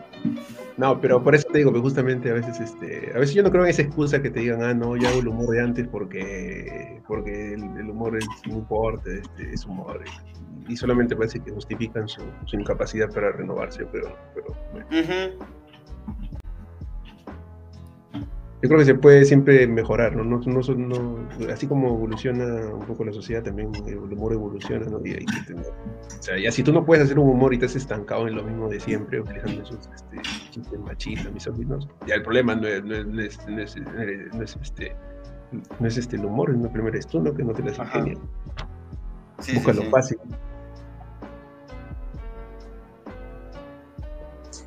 No, 0.77 1.01
pero 1.01 1.23
por 1.23 1.35
eso 1.35 1.49
te 1.51 1.59
digo 1.59 1.73
que 1.73 1.81
justamente 1.81 2.31
a 2.31 2.35
veces, 2.35 2.61
este, 2.61 3.13
a 3.15 3.19
veces 3.19 3.35
yo 3.35 3.43
no 3.43 3.51
creo 3.51 3.65
en 3.65 3.71
esa 3.71 3.83
excusa 3.83 4.21
que 4.21 4.31
te 4.31 4.41
digan, 4.41 4.63
ah, 4.63 4.75
no, 4.75 4.97
yo 4.97 5.09
hago 5.09 5.21
el 5.21 5.29
humor 5.29 5.51
de 5.51 5.61
antes 5.61 5.89
porque, 5.89 7.01
porque 7.07 7.55
el, 7.55 7.91
humor 7.91 8.17
es, 8.17 8.27
no 8.47 8.55
importa, 8.55 9.11
este, 9.11 9.53
es 9.53 9.65
humor. 9.65 10.03
Y, 10.69 10.77
solamente 10.77 11.17
parece 11.17 11.41
que 11.41 11.51
justifican 11.51 12.09
su, 12.09 12.23
incapacidad 12.53 13.13
para 13.13 13.33
renovarse, 13.33 13.85
pero, 13.87 14.17
pero 14.35 14.55
yo 18.63 18.69
creo 18.69 18.79
que 18.79 18.85
se 18.85 18.95
puede 18.95 19.25
siempre 19.25 19.67
mejorar, 19.67 20.15
¿no? 20.15 20.23
No, 20.23 20.39
no, 20.39 21.29
así 21.51 21.67
como 21.67 21.95
evoluciona 21.95 22.45
un 22.75 22.85
poco 22.85 23.05
la 23.07 23.13
sociedad, 23.13 23.43
también 23.43 23.73
el 23.87 23.97
humor 23.97 24.35
evoluciona, 24.35 24.85
¿no? 24.85 25.01
Y 25.03 25.13
hay 25.13 25.25
que 25.25 25.41
tener, 25.47 25.67
o 25.67 26.23
sea, 26.23 26.39
ya 26.39 26.53
si 26.53 26.63
tú 26.63 26.71
no 26.71 26.85
puedes 26.85 27.05
hacer 27.05 27.19
un 27.19 27.31
humor 27.31 27.55
y 27.55 27.59
te 27.59 27.65
has 27.65 27.75
estancado 27.75 28.29
en 28.29 28.37
lo 28.37 28.43
mismo 28.43 28.69
de 28.69 28.79
siempre, 28.79 29.21
utilizando 29.21 29.63
esos 29.63 29.89
este, 29.95 30.21
chistes 30.51 30.79
machistas, 30.79 31.33
misóginos, 31.33 31.89
ya 32.07 32.17
el 32.17 32.23
problema 32.23 32.55
no 32.55 32.67
es, 32.67 32.85
no 32.85 32.95
es, 32.95 33.07
no 33.49 33.63
es, 33.63 33.77
no 34.35 34.43
es, 34.43 34.57
este, 34.61 34.95
no 35.79 35.89
es 35.89 35.97
este 35.97 36.17
el 36.17 36.27
humor, 36.27 36.55
no 36.55 36.71
primero 36.71 36.99
es 36.99 37.07
tú, 37.07 37.23
¿no? 37.23 37.33
Que 37.33 37.43
no 37.43 37.55
te 37.55 37.63
las 37.63 37.79
ingenias. 37.79 38.19
Sí, 39.39 39.55
Busca 39.55 39.73
lo 39.73 39.85
fácil. 39.85 40.19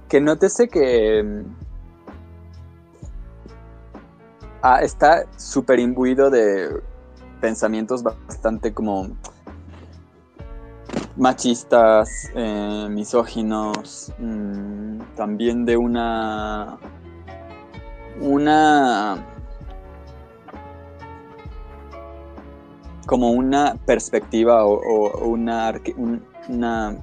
Que 0.09 0.19
nótese 0.19 0.67
que 0.67 1.43
Ah, 4.65 4.79
está 4.81 5.25
súper 5.35 5.77
imbuido 5.77 6.29
de 6.29 6.81
pensamientos 7.41 8.01
bastante 8.01 8.73
como 8.73 9.09
machistas, 11.17 12.31
eh, 12.33 12.87
misóginos, 12.89 14.13
mm, 14.17 15.01
también 15.17 15.65
de 15.65 15.75
una 15.75 16.77
una 18.21 19.27
como 23.05 23.31
una 23.31 23.75
perspectiva 23.85 24.65
o, 24.65 25.27
una, 25.27 25.73
una 26.47 26.97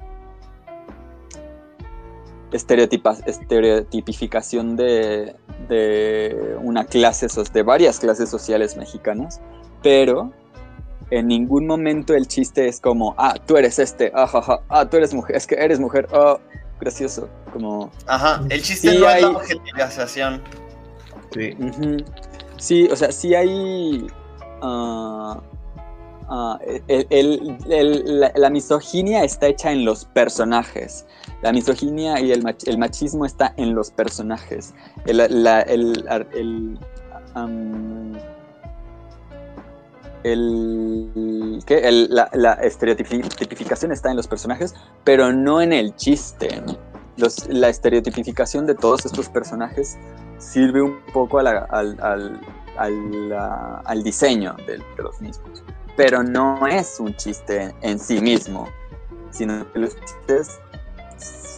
estereotipificación 2.51 4.75
de, 4.75 5.35
de 5.67 6.57
una 6.61 6.85
clase, 6.85 7.27
de 7.53 7.63
varias 7.63 7.99
clases 7.99 8.29
sociales 8.29 8.77
mexicanas, 8.77 9.41
pero 9.81 10.31
en 11.09 11.27
ningún 11.27 11.67
momento 11.67 12.13
el 12.13 12.27
chiste 12.27 12.67
es 12.67 12.79
como, 12.79 13.15
ah, 13.17 13.35
tú 13.45 13.57
eres 13.57 13.79
este, 13.79 14.11
ah, 14.15 14.61
ah, 14.69 14.89
tú 14.89 14.97
eres 14.97 15.13
mujer, 15.13 15.35
es 15.35 15.45
que 15.45 15.55
eres 15.55 15.79
mujer, 15.79 16.07
oh, 16.13 16.39
gracioso, 16.79 17.29
como... 17.53 17.91
Ajá, 18.07 18.41
el 18.49 18.61
chiste 18.61 18.97
no 18.97 19.09
es 19.09 19.21
la 19.21 19.29
objetivización. 19.29 20.41
Sí. 21.33 21.57
Sí, 22.57 22.87
o 22.91 22.95
sea, 22.95 23.11
sí 23.11 23.33
hay... 23.35 24.07
Uh, 24.61 25.39
la, 28.35 28.49
misoginia 28.49 29.23
está 29.23 29.47
hecha 29.47 29.71
en 29.71 29.85
los 29.85 30.05
personajes. 30.05 31.05
La 31.41 31.51
misoginia 31.51 32.19
y 32.19 32.31
el, 32.31 32.43
machismo 32.77 33.25
está 33.25 33.53
en 33.57 33.75
los 33.75 33.91
personajes. 33.91 34.73
la, 35.05 35.61
estereotipificación 42.61 43.91
está 43.91 44.11
en 44.11 44.17
los 44.17 44.27
personajes, 44.27 44.73
pero 45.03 45.33
no 45.33 45.61
en 45.61 45.73
el 45.73 45.95
chiste. 45.95 46.61
la 47.49 47.69
estereotipificación 47.69 48.65
de 48.65 48.75
todos 48.75 49.05
estos 49.05 49.27
personajes 49.27 49.97
sirve 50.37 50.81
un 50.81 50.97
poco 51.13 51.39
al, 51.39 52.39
diseño 54.03 54.55
de, 54.65 54.81
los 54.97 55.19
mismos. 55.19 55.63
Pero 55.95 56.23
no 56.23 56.65
es 56.67 56.99
un 56.99 57.15
chiste 57.15 57.73
en 57.81 57.99
sí 57.99 58.21
mismo, 58.21 58.67
sino 59.31 59.71
que 59.71 59.79
los 59.79 59.95
chistes 59.99 60.59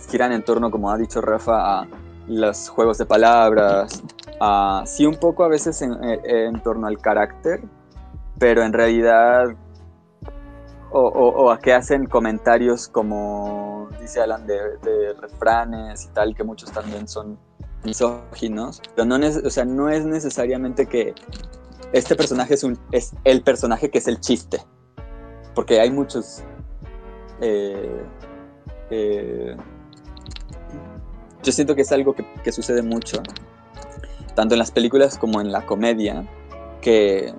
giran 0.09 0.31
en 0.31 0.43
torno, 0.43 0.69
como 0.71 0.91
ha 0.91 0.97
dicho 0.97 1.21
Rafa, 1.21 1.81
a 1.81 1.87
los 2.27 2.69
juegos 2.69 2.97
de 2.97 3.05
palabras, 3.05 4.01
a, 4.39 4.83
sí 4.85 5.05
un 5.05 5.15
poco 5.15 5.43
a 5.43 5.47
veces 5.47 5.81
en, 5.81 5.93
en 6.01 6.61
torno 6.61 6.87
al 6.87 6.99
carácter, 6.99 7.61
pero 8.39 8.63
en 8.63 8.73
realidad 8.73 9.55
o, 10.93 11.51
a 11.51 11.59
que 11.59 11.73
hacen 11.73 12.05
comentarios 12.05 12.87
como 12.87 13.89
dice 13.99 14.21
Alan 14.21 14.45
de, 14.45 15.13
refranes 15.19 16.05
y 16.05 16.07
tal, 16.09 16.35
que 16.35 16.43
muchos 16.43 16.71
también 16.71 17.07
son 17.07 17.37
misóginos, 17.83 18.81
pero 18.95 19.05
no, 19.05 19.15
o 19.15 19.49
sea, 19.49 19.65
no 19.65 19.89
es 19.89 20.05
necesariamente 20.05 20.85
que 20.85 21.13
este 21.93 22.15
personaje 22.15 22.55
es, 22.55 22.63
un, 22.63 22.77
el 23.23 23.41
personaje 23.41 23.89
que 23.89 23.99
es 23.99 24.07
el 24.07 24.19
chiste, 24.19 24.59
porque 25.55 25.79
hay 25.79 25.91
muchos... 25.91 26.43
Eh, 27.39 28.03
eh, 28.89 29.55
yo 31.41 31.51
siento 31.51 31.75
que 31.75 31.81
es 31.83 31.91
algo 31.91 32.13
que, 32.13 32.25
que 32.43 32.51
sucede 32.51 32.81
mucho, 32.81 33.21
tanto 34.35 34.55
en 34.55 34.59
las 34.59 34.71
películas 34.71 35.17
como 35.17 35.39
en 35.39 35.51
la 35.51 35.65
comedia, 35.65 36.27
que 36.81 37.33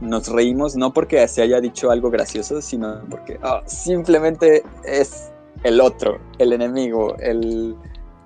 nos 0.00 0.28
reímos 0.28 0.76
no 0.76 0.92
porque 0.92 1.26
se 1.28 1.42
haya 1.42 1.60
dicho 1.60 1.90
algo 1.90 2.10
gracioso, 2.10 2.60
sino 2.62 3.02
porque 3.08 3.38
ah, 3.42 3.62
simplemente 3.66 4.62
es 4.84 5.30
el 5.62 5.80
otro, 5.80 6.18
el 6.38 6.52
enemigo, 6.52 7.16
el, 7.18 7.76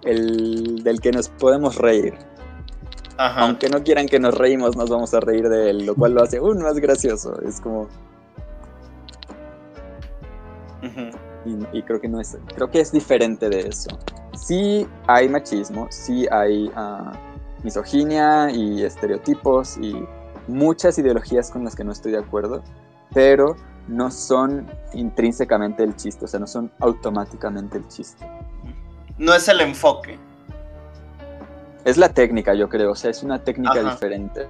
del 0.03 1.01
que 1.01 1.11
nos 1.11 1.29
podemos 1.29 1.77
reír. 1.77 2.15
Aunque 3.17 3.69
no 3.69 3.83
quieran 3.83 4.07
que 4.07 4.19
nos 4.19 4.35
reímos, 4.35 4.77
nos 4.77 4.91
vamos 4.91 5.15
a 5.15 5.21
reír 5.21 5.49
de 5.49 5.71
él, 5.71 5.87
lo 5.87 5.95
cual 5.95 6.15
lo 6.15 6.23
hace 6.23 6.39
aún 6.39 6.63
más 6.63 6.77
gracioso. 6.77 7.41
Es 7.43 7.61
como. 7.61 7.89
y, 11.73 11.83
creo 11.83 12.01
que 12.01 12.09
no 12.09 12.21
es. 12.21 12.37
Creo 12.55 12.71
que 12.71 12.81
es 12.81 12.93
diferente 12.93 13.49
de 13.49 13.61
eso. 13.69 13.99
Sí 14.37 14.87
hay 15.07 15.29
machismo, 15.29 15.87
sí 15.91 16.27
hay 16.31 16.67
uh, 16.77 17.13
misoginia 17.63 18.51
y 18.51 18.83
estereotipos 18.83 19.77
y 19.79 19.95
muchas 20.49 20.99
ideologías 20.99 21.51
con 21.51 21.65
las 21.65 21.77
que 21.77 21.85
no 21.85 21.93
estoy 21.93 22.13
de 22.13 22.19
acuerdo, 22.19 22.63
pero 23.13 23.57
no 23.89 24.11
son 24.11 24.67
intrínsecamente 24.93 25.83
el 25.83 25.95
chiste, 25.97 26.25
o 26.25 26.29
sea, 26.29 26.41
no 26.41 26.47
son 26.47 26.73
automáticamente 26.81 27.79
el 27.79 27.89
chiste. 27.89 28.27
No 29.19 29.35
es 29.35 29.47
el 29.49 29.61
enfoque. 29.61 30.19
Es 31.85 31.99
la 31.99 32.09
técnica, 32.09 32.55
yo 32.55 32.69
creo, 32.69 32.93
o 32.93 32.95
sea, 32.95 33.11
es 33.11 33.23
una 33.23 33.43
técnica 33.43 33.83
diferente. 33.83 34.47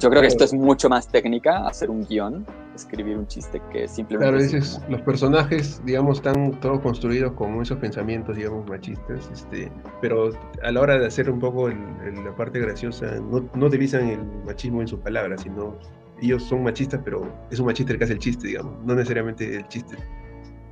Yo 0.00 0.10
creo 0.10 0.20
que 0.20 0.28
esto 0.28 0.44
es 0.44 0.52
mucho 0.52 0.88
más 0.88 1.08
técnica, 1.08 1.66
hacer 1.66 1.88
un 1.88 2.04
guion, 2.04 2.44
escribir 2.74 3.16
un 3.16 3.28
chiste 3.28 3.62
que 3.72 3.86
simplemente... 3.86 4.28
Claro, 4.28 4.42
dices, 4.42 4.80
los 4.88 5.00
personajes, 5.02 5.80
digamos, 5.84 6.18
están 6.18 6.58
todos 6.60 6.80
construidos 6.80 7.32
con 7.34 7.62
esos 7.62 7.78
pensamientos, 7.78 8.36
digamos, 8.36 8.68
machistas, 8.68 9.30
este, 9.32 9.70
pero 10.00 10.30
a 10.62 10.72
la 10.72 10.80
hora 10.80 10.98
de 10.98 11.06
hacer 11.06 11.30
un 11.30 11.38
poco 11.38 11.68
la 11.68 12.34
parte 12.36 12.58
graciosa, 12.58 13.06
no, 13.20 13.48
no 13.54 13.66
utilizan 13.66 14.08
el 14.08 14.24
machismo 14.44 14.80
en 14.80 14.88
sus 14.88 14.98
palabras, 14.98 15.42
sino 15.42 15.78
ellos 16.20 16.42
son 16.42 16.64
machistas, 16.64 17.00
pero 17.04 17.32
es 17.50 17.60
un 17.60 17.66
machista 17.66 17.92
el 17.92 17.98
que 17.98 18.04
hace 18.04 18.14
el 18.14 18.18
chiste, 18.18 18.48
digamos, 18.48 18.84
no 18.84 18.94
necesariamente 18.94 19.56
el 19.56 19.68
chiste 19.68 19.96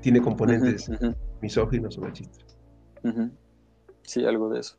tiene 0.00 0.20
componentes 0.20 0.90
misóginos 1.40 1.96
o 1.96 2.00
machistas. 2.00 2.44
Sí, 4.04 4.24
algo 4.26 4.48
de 4.48 4.60
eso. 4.60 4.76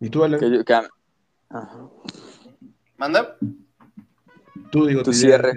¿Y 0.00 0.10
tú, 0.10 0.24
Alan? 0.24 0.40
¿Manda? 2.96 3.36
Tú, 4.70 4.86
digo, 4.86 5.02
tu 5.02 5.12
cierre. 5.12 5.54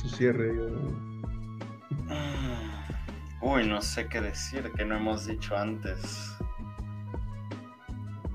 tu 0.00 0.08
cierre, 0.08 0.52
Uy, 3.42 3.68
no 3.68 3.80
sé 3.80 4.08
qué 4.08 4.20
decir, 4.20 4.72
que 4.76 4.84
no 4.84 4.96
hemos 4.96 5.26
dicho 5.26 5.56
antes. 5.56 6.36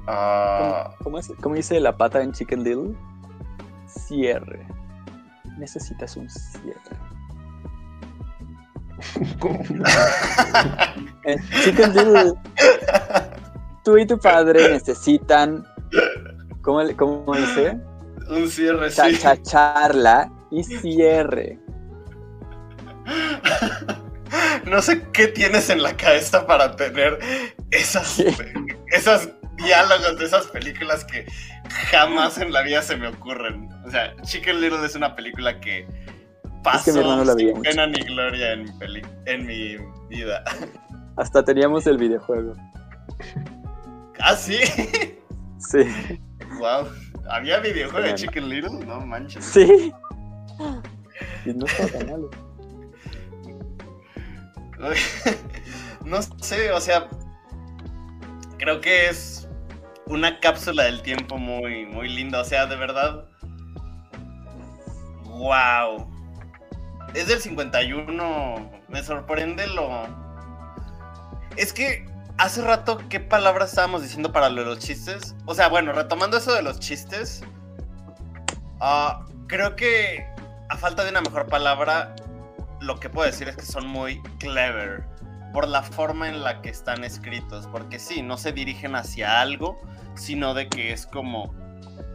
Ah. 0.07 0.95
¿Cómo, 1.03 1.19
¿Cómo, 1.41 1.55
dice 1.55 1.79
la 1.79 1.97
pata 1.97 2.23
en 2.23 2.31
Chicken 2.31 2.63
Little? 2.63 2.95
Cierre. 3.87 4.65
Necesitas 5.57 6.15
un 6.15 6.29
cierre. 6.29 6.97
¿Cómo? 9.39 9.63
Chicken 11.63 11.93
Little. 11.93 12.33
Tú 13.83 13.97
y 13.97 14.05
tu 14.05 14.17
padre 14.19 14.69
necesitan. 14.69 15.65
¿Cómo, 16.61 16.81
cómo 16.95 17.35
dice? 17.35 17.77
Un 18.29 18.49
cierre, 18.49 18.91
sí. 18.91 19.19
charla 19.43 20.31
y 20.51 20.63
cierre. 20.63 21.59
No 24.65 24.81
sé 24.81 25.01
qué 25.11 25.27
tienes 25.27 25.69
en 25.69 25.83
la 25.83 25.97
cabeza 25.97 26.45
para 26.45 26.75
tener 26.75 27.19
esas, 27.71 28.23
esas 28.87 29.29
diálogos 29.57 30.17
de 30.17 30.25
esas 30.25 30.47
películas 30.47 31.03
que 31.05 31.25
jamás 31.89 32.37
en 32.37 32.51
la 32.51 32.61
vida 32.61 32.81
se 32.81 32.95
me 32.95 33.07
ocurren. 33.07 33.69
O 33.85 33.91
sea, 33.91 34.15
Chicken 34.23 34.61
Little 34.61 34.85
es 34.85 34.95
una 34.95 35.15
película 35.15 35.59
que 35.59 35.87
pasó 36.63 36.91
sin 36.91 37.61
pena 37.61 37.87
ni 37.87 37.99
gloria 38.01 38.53
en 38.53 38.65
mi, 38.65 39.01
en 39.25 39.45
mi 39.45 39.77
vida. 40.09 40.43
Hasta 41.17 41.43
teníamos 41.43 41.85
el 41.87 41.97
videojuego. 41.97 42.55
¿Ah, 44.19 44.35
sí? 44.35 44.57
Sí. 45.57 45.79
Wow. 46.59 46.87
¿Había 47.29 47.59
videojuego 47.59 48.07
de 48.07 48.15
Chicken 48.15 48.49
Little? 48.49 48.85
No 48.85 49.01
manches. 49.01 49.43
Sí. 49.45 49.91
Y 51.45 51.53
no 51.53 51.65
está 51.65 51.87
tan 51.87 52.09
malo. 52.09 52.29
no 56.05 56.21
sé, 56.21 56.71
o 56.71 56.81
sea, 56.81 57.07
creo 58.57 58.81
que 58.81 59.09
es 59.09 59.47
una 60.07 60.39
cápsula 60.39 60.83
del 60.83 61.01
tiempo 61.01 61.37
muy, 61.37 61.85
muy 61.85 62.09
linda. 62.09 62.41
O 62.41 62.45
sea, 62.45 62.65
de 62.65 62.75
verdad. 62.75 63.25
¡Wow! 65.23 66.10
Es 67.13 67.27
del 67.27 67.41
51. 67.41 68.71
Me 68.87 69.03
sorprende 69.03 69.67
lo. 69.67 70.07
Es 71.57 71.73
que 71.73 72.05
hace 72.37 72.61
rato, 72.61 72.99
¿qué 73.09 73.19
palabras 73.19 73.69
estábamos 73.69 74.01
diciendo 74.01 74.31
para 74.31 74.49
los 74.49 74.79
chistes? 74.79 75.35
O 75.45 75.53
sea, 75.53 75.67
bueno, 75.67 75.91
retomando 75.91 76.37
eso 76.37 76.53
de 76.53 76.61
los 76.61 76.79
chistes, 76.79 77.43
ah, 78.79 79.25
creo 79.47 79.75
que 79.75 80.25
a 80.69 80.77
falta 80.77 81.03
de 81.03 81.09
una 81.09 81.21
mejor 81.21 81.47
palabra, 81.47 82.15
lo 82.79 82.99
que 82.99 83.09
puedo 83.09 83.27
decir 83.29 83.49
es 83.49 83.57
que 83.57 83.65
son 83.65 83.85
muy 83.87 84.21
clever 84.39 85.03
por 85.51 85.67
la 85.67 85.83
forma 85.83 86.29
en 86.29 86.43
la 86.43 86.61
que 86.61 86.69
están 86.69 87.03
escritos, 87.03 87.67
porque 87.67 87.99
sí, 87.99 88.21
no 88.21 88.37
se 88.37 88.53
dirigen 88.53 88.95
hacia 88.95 89.41
algo, 89.41 89.77
sino 90.15 90.53
de 90.53 90.69
que 90.69 90.93
es 90.93 91.05
como 91.05 91.53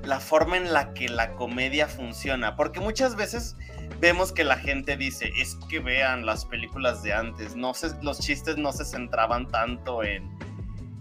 la 0.03 0.21
forma 0.21 0.57
en 0.57 0.73
la 0.73 0.95
que 0.95 1.09
la 1.11 1.33
comedia 1.33 1.87
funciona, 1.87 2.57
porque 2.57 2.81
muchas 2.81 3.15
veces 3.15 3.57
vemos 4.01 4.33
que 4.33 4.45
la 4.45 4.57
gente 4.57 4.97
dice, 4.97 5.33
es 5.37 5.57
que 5.69 5.81
vean 5.81 6.27
las 6.27 6.45
películas 6.45 7.03
de 7.03 7.13
antes, 7.13 7.57
no 7.57 7.73
los 8.03 8.21
chistes 8.21 8.57
no 8.57 8.73
se 8.73 8.85
centraban 8.85 9.49
tanto 9.49 10.03
en, 10.03 10.31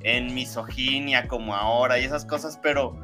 en 0.02 0.34
misoginia 0.34 1.28
como 1.28 1.56
ahora 1.56 2.00
y 2.00 2.06
esas 2.06 2.26
cosas, 2.26 2.60
pero 2.62 2.98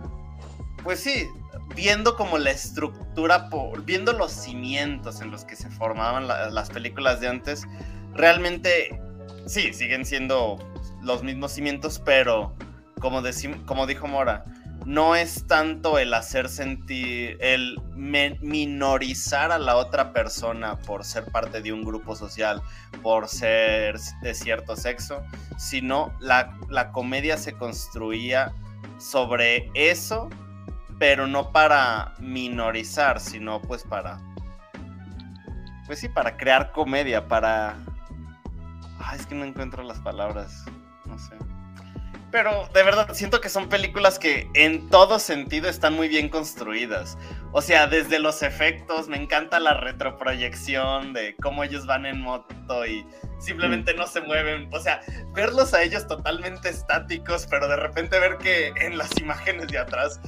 pues 0.84 1.00
sí, 1.00 1.28
viendo 1.76 2.16
como 2.16 2.38
la 2.38 2.52
estructura, 2.52 3.50
viendo 3.86 4.14
los 4.14 4.32
cimientos 4.32 5.22
en 5.22 5.32
los 5.32 5.46
que 5.46 5.56
se 5.56 5.70
formaban 5.70 6.28
las 6.28 6.70
películas 6.70 7.20
de 7.20 7.28
antes, 7.28 7.66
realmente 8.14 9.00
sí, 9.46 9.74
siguen 9.74 10.06
siendo 10.06 10.58
los 11.02 11.24
mismos 11.24 11.52
cimientos, 11.52 12.00
pero 12.00 12.56
como, 13.00 13.22
como 13.66 13.88
dijo 13.88 14.08
Mora, 14.08 14.46
no 14.86 15.16
es 15.16 15.46
tanto 15.48 16.00
el 16.00 16.14
hacer 16.14 16.50
sentir, 16.50 17.38
el 17.40 17.80
minorizar 17.96 19.52
a 19.52 19.60
la 19.60 19.78
otra 19.78 20.12
persona 20.12 20.78
por 20.80 21.06
ser 21.06 21.26
parte 21.32 21.62
de 21.62 21.72
un 21.72 21.84
grupo 21.84 22.16
social, 22.16 22.62
por 23.04 23.28
ser 23.28 24.00
de 24.22 24.34
cierto 24.34 24.76
sexo, 24.76 25.24
sino 25.58 26.14
la, 26.20 26.58
la 26.70 26.92
comedia 26.92 27.38
se 27.38 27.54
construía 27.54 28.54
sobre 28.98 29.70
eso, 29.76 30.30
pero 30.98 31.28
no 31.28 31.52
para 31.52 32.14
minorizar, 32.20 33.20
sino 33.20 33.62
pues 33.62 33.84
para, 33.84 34.20
pues 35.86 36.00
sí, 36.00 36.10
para 36.10 36.38
crear 36.38 36.72
comedia, 36.72 37.28
para... 37.28 37.76
Ay, 39.00 39.20
es 39.20 39.26
que 39.26 39.36
no 39.36 39.46
encuentro 39.46 39.84
las 39.84 40.00
palabras, 40.00 40.66
no 41.06 41.18
sé. 41.18 41.36
Pero 42.32 42.70
de 42.74 42.84
verdad, 42.84 43.10
siento 43.14 43.42
que 43.42 43.50
son 43.50 43.68
películas 43.68 44.18
que 44.18 44.50
en 44.54 44.90
todo 44.90 45.20
sentido 45.20 45.68
están 45.68 45.94
muy 45.94 46.08
bien 46.08 46.30
construidas. 46.30 47.18
O 47.52 47.62
sea, 47.62 47.88
desde 47.88 48.20
los 48.20 48.42
efectos, 48.42 49.10
me 49.10 49.18
encanta 49.18 49.60
la 49.60 49.74
retroproyección 49.74 51.12
de 51.12 51.36
cómo 51.42 51.66
ellos 51.66 51.86
van 51.86 52.06
en 52.06 52.22
moto 52.22 52.86
y 52.86 53.06
simplemente 53.40 53.94
no 53.94 54.08
se 54.08 54.22
mueven. 54.22 54.70
O 54.74 54.80
sea, 54.80 55.02
verlos 55.34 55.74
a 55.74 55.84
ellos 55.84 56.08
totalmente 56.08 56.70
estáticos, 56.70 57.48
pero 57.50 57.68
de 57.68 57.76
repente 57.76 58.18
ver 58.20 58.38
que 58.38 58.72
en 58.80 58.98
las 58.98 59.10
imágenes 59.20 59.68
de 59.68 59.80
atrás 59.80 60.22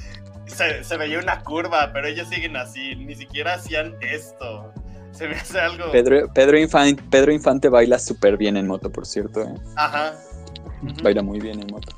se, 0.45 0.97
veía 0.97 1.19
una 1.19 1.41
curva, 1.41 1.91
pero 1.93 2.07
ellos 2.07 2.27
siguen 2.27 2.57
así, 2.57 2.97
ni 2.97 3.15
siquiera 3.15 3.53
hacían 3.53 3.95
esto. 4.01 4.73
Se 5.11 5.27
me 5.27 5.35
hace 5.35 5.59
algo. 5.59 5.91
Pedro, 5.91 6.27
Pedro, 6.33 6.59
Infante, 6.59 7.01
Pedro 7.09 7.31
Infante 7.31 7.69
baila 7.69 7.99
súper 7.99 8.35
bien 8.35 8.57
en 8.57 8.67
moto, 8.67 8.91
por 8.91 9.05
cierto. 9.05 9.43
¿eh? 9.43 9.53
Ajá. 9.75 10.13
Baila 11.01 11.21
muy 11.21 11.39
bien 11.39 11.59
en 11.61 11.67
moto. 11.67 11.95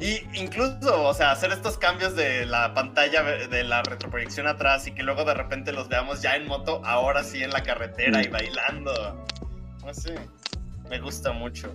Y 0.00 0.20
incluso, 0.34 1.08
o 1.08 1.12
sea, 1.12 1.32
hacer 1.32 1.50
estos 1.50 1.76
cambios 1.76 2.14
de 2.14 2.46
la 2.46 2.72
pantalla 2.72 3.22
de 3.22 3.64
la 3.64 3.82
retroproyección 3.82 4.46
atrás 4.46 4.86
y 4.86 4.92
que 4.92 5.02
luego 5.02 5.24
de 5.24 5.34
repente 5.34 5.72
los 5.72 5.88
veamos 5.88 6.22
ya 6.22 6.36
en 6.36 6.46
moto, 6.46 6.80
ahora 6.84 7.24
sí 7.24 7.42
en 7.42 7.50
la 7.50 7.62
carretera 7.62 8.22
y 8.22 8.28
bailando. 8.28 9.26
No 9.84 9.92
sé, 9.92 10.14
me 10.88 11.00
gusta 11.00 11.32
mucho. 11.32 11.72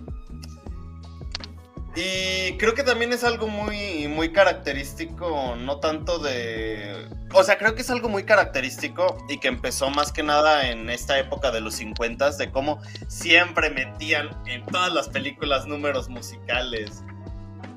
Y 1.96 2.56
creo 2.56 2.74
que 2.74 2.82
también 2.82 3.12
es 3.12 3.22
algo 3.22 3.46
muy, 3.46 4.08
muy 4.08 4.32
característico, 4.32 5.54
no 5.56 5.78
tanto 5.78 6.18
de... 6.18 7.08
O 7.32 7.44
sea, 7.44 7.56
creo 7.56 7.74
que 7.74 7.82
es 7.82 7.90
algo 7.90 8.08
muy 8.08 8.24
característico 8.24 9.18
y 9.28 9.38
que 9.38 9.48
empezó 9.48 9.90
más 9.90 10.12
que 10.12 10.22
nada 10.22 10.68
en 10.70 10.90
esta 10.90 11.18
época 11.18 11.50
de 11.52 11.60
los 11.60 11.74
50 11.74 12.30
de 12.32 12.50
cómo 12.50 12.80
siempre 13.06 13.70
metían 13.70 14.30
en 14.46 14.64
todas 14.66 14.92
las 14.92 15.08
películas 15.08 15.66
números 15.66 16.08
musicales. 16.08 17.04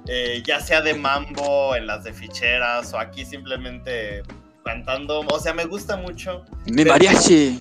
Eh, 0.07 0.41
ya 0.45 0.61
sea 0.61 0.81
de 0.81 0.93
mambo, 0.93 1.75
en 1.75 1.85
las 1.85 2.03
de 2.03 2.13
ficheras 2.13 2.93
o 2.93 2.99
aquí 2.99 3.25
simplemente 3.25 4.23
cantando. 4.63 5.21
O 5.21 5.39
sea, 5.39 5.53
me 5.53 5.65
gusta 5.65 5.97
mucho. 5.97 6.43
Mi 6.65 6.85
mariachi. 6.85 7.59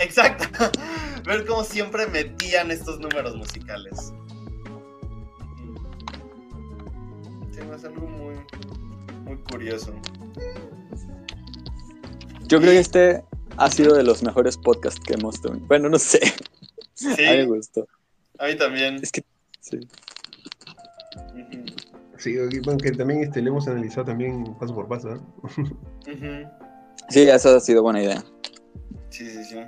Exacto. 0.00 0.70
Ver 1.24 1.44
cómo 1.44 1.64
siempre 1.64 2.06
metían 2.06 2.70
estos 2.70 3.00
números 3.00 3.34
musicales. 3.36 4.12
Es 7.76 7.84
algo 7.84 8.06
muy, 8.06 8.34
muy 9.24 9.36
curioso. 9.50 9.94
Yo 12.46 12.58
creo 12.60 12.72
que 12.72 12.78
este 12.78 13.24
ha 13.56 13.70
sido 13.70 13.94
de 13.94 14.02
los 14.02 14.22
mejores 14.22 14.56
podcasts 14.56 15.00
que 15.00 15.14
hemos 15.14 15.40
tenido. 15.40 15.66
Bueno, 15.66 15.88
no 15.88 15.98
sé. 15.98 16.20
Sí. 16.94 17.24
A 17.26 17.32
mí 17.32 17.36
me 17.38 17.44
gustó. 17.44 17.86
A 18.38 18.46
mí 18.46 18.56
también. 18.56 18.96
Es 19.02 19.12
que, 19.12 19.22
sí. 19.60 19.80
Sí, 22.18 22.36
aunque 22.66 22.92
también 22.92 23.22
este, 23.22 23.42
lo 23.42 23.50
hemos 23.50 23.68
analizado 23.68 24.06
también 24.06 24.56
paso 24.58 24.74
por 24.74 24.88
paso. 24.88 25.14
¿eh? 26.06 26.48
Sí, 27.10 27.28
esa 27.28 27.56
ha 27.56 27.60
sido 27.60 27.82
buena 27.82 28.02
idea. 28.02 28.24
Sí, 29.10 29.28
sí, 29.28 29.44
sí. 29.44 29.58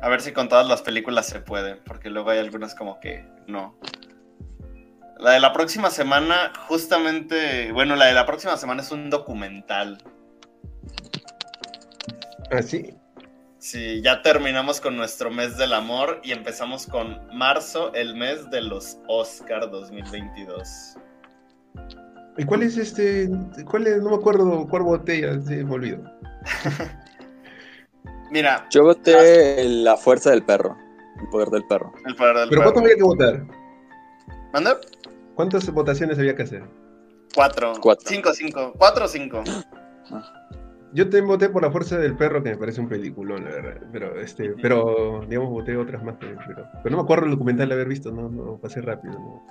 A 0.00 0.08
ver 0.08 0.20
si 0.20 0.32
con 0.32 0.48
todas 0.48 0.66
las 0.66 0.82
películas 0.82 1.26
se 1.26 1.40
puede, 1.40 1.76
porque 1.76 2.10
luego 2.10 2.30
hay 2.30 2.38
algunas 2.38 2.74
como 2.74 3.00
que 3.00 3.24
no. 3.46 3.76
La 5.18 5.32
de 5.32 5.40
la 5.40 5.52
próxima 5.52 5.90
semana, 5.90 6.52
justamente, 6.68 7.72
bueno, 7.72 7.96
la 7.96 8.06
de 8.06 8.14
la 8.14 8.24
próxima 8.24 8.56
semana 8.56 8.82
es 8.82 8.92
un 8.92 9.10
documental. 9.10 9.98
¿Ah, 12.52 12.62
sí? 12.62 12.94
Sí, 13.58 14.00
ya 14.02 14.22
terminamos 14.22 14.80
con 14.80 14.96
nuestro 14.96 15.30
mes 15.30 15.56
del 15.56 15.72
amor 15.72 16.20
y 16.22 16.30
empezamos 16.30 16.86
con 16.86 17.18
marzo, 17.36 17.92
el 17.94 18.14
mes 18.14 18.48
de 18.50 18.62
los 18.62 18.98
Oscar 19.08 19.68
2022. 19.68 20.94
¿Y 22.36 22.44
cuál 22.44 22.62
es 22.62 22.76
este? 22.76 23.28
¿Cuál 23.68 23.88
es? 23.88 24.00
No 24.00 24.10
me 24.10 24.16
acuerdo 24.16 24.68
cuál 24.68 24.84
botella, 24.84 25.40
sí, 25.40 25.56
me 25.64 25.74
olvido. 25.74 26.04
Mira. 28.30 28.68
Yo 28.70 28.84
voté 28.84 29.64
La 29.64 29.96
Fuerza 29.96 30.30
del 30.30 30.44
Perro, 30.44 30.76
el 31.20 31.28
poder 31.28 31.48
del 31.48 31.66
perro. 31.66 31.92
El 32.06 32.14
poder 32.14 32.36
del 32.36 32.48
¿Pero 32.50 32.60
perro. 32.60 32.72
cuánto 32.72 32.80
había 32.86 32.96
que 32.96 33.02
votar? 33.02 33.46
¿Manda? 34.52 34.78
¿Cuántas 35.38 35.70
votaciones 35.70 36.18
había 36.18 36.34
que 36.34 36.42
hacer? 36.42 36.64
Cuatro. 37.32 37.74
Cuatro. 37.80 38.10
Cinco, 38.10 38.34
cinco. 38.34 38.72
Cuatro 38.76 39.04
o 39.04 39.08
cinco. 39.08 39.44
Yo 40.92 41.08
te 41.08 41.20
voté 41.20 41.48
por 41.48 41.62
la 41.62 41.70
fuerza 41.70 41.96
del 41.96 42.16
perro, 42.16 42.42
que 42.42 42.50
me 42.50 42.56
parece 42.56 42.80
un 42.80 42.88
peliculón, 42.88 43.44
la 43.44 43.50
verdad. 43.50 43.86
Pero, 43.92 44.20
este, 44.20 44.48
pero 44.60 45.24
digamos, 45.28 45.50
voté 45.50 45.76
otras 45.76 46.02
más 46.02 46.18
también. 46.18 46.40
Pero, 46.44 46.66
pero 46.82 46.90
no 46.90 46.96
me 46.96 47.02
acuerdo 47.04 47.26
el 47.26 47.30
documental 47.30 47.68
de 47.68 47.74
haber 47.76 47.86
visto, 47.86 48.10
no, 48.10 48.28
no, 48.28 48.58
pasé 48.58 48.80
rápido. 48.80 49.12
¿no? 49.12 49.46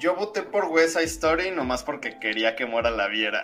Yo 0.00 0.16
voté 0.16 0.42
por 0.42 0.64
West 0.64 0.94
Side 0.94 1.04
Story 1.04 1.52
nomás 1.52 1.84
porque 1.84 2.18
quería 2.18 2.56
que 2.56 2.66
Mora 2.66 2.90
la 2.90 3.06
viera. 3.06 3.42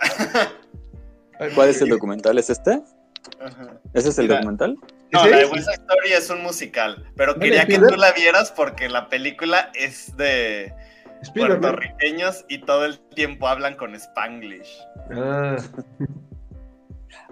¿Cuál 1.55 1.69
es 1.69 1.81
el 1.81 1.87
documental? 1.87 2.37
¿Es 2.37 2.49
este? 2.49 2.83
Ajá. 3.39 3.79
¿Ese 3.93 4.09
es 4.09 4.17
el 4.17 4.25
Mira. 4.25 4.35
documental? 4.39 4.77
No, 5.13 5.21
¿Ese 5.21 5.29
la 5.29 5.37
de 5.37 5.43
es? 5.43 5.51
West 5.53 5.63
Side 5.63 5.85
Story 5.87 6.11
es 6.11 6.29
un 6.29 6.43
musical, 6.43 7.09
pero 7.15 7.35
¿No 7.35 7.39
quería 7.39 7.65
que 7.65 7.79
tú 7.79 7.95
la 7.95 8.11
vieras 8.11 8.51
porque 8.51 8.89
la 8.89 9.07
película 9.07 9.71
es 9.75 10.17
de 10.17 10.73
Puertorriqueños 11.33 12.45
y 12.47 12.59
todo 12.59 12.85
el 12.85 12.99
tiempo 12.99 13.47
hablan 13.47 13.75
con 13.75 13.93
Spanglish. 13.95 14.79
Ah, 15.11 15.57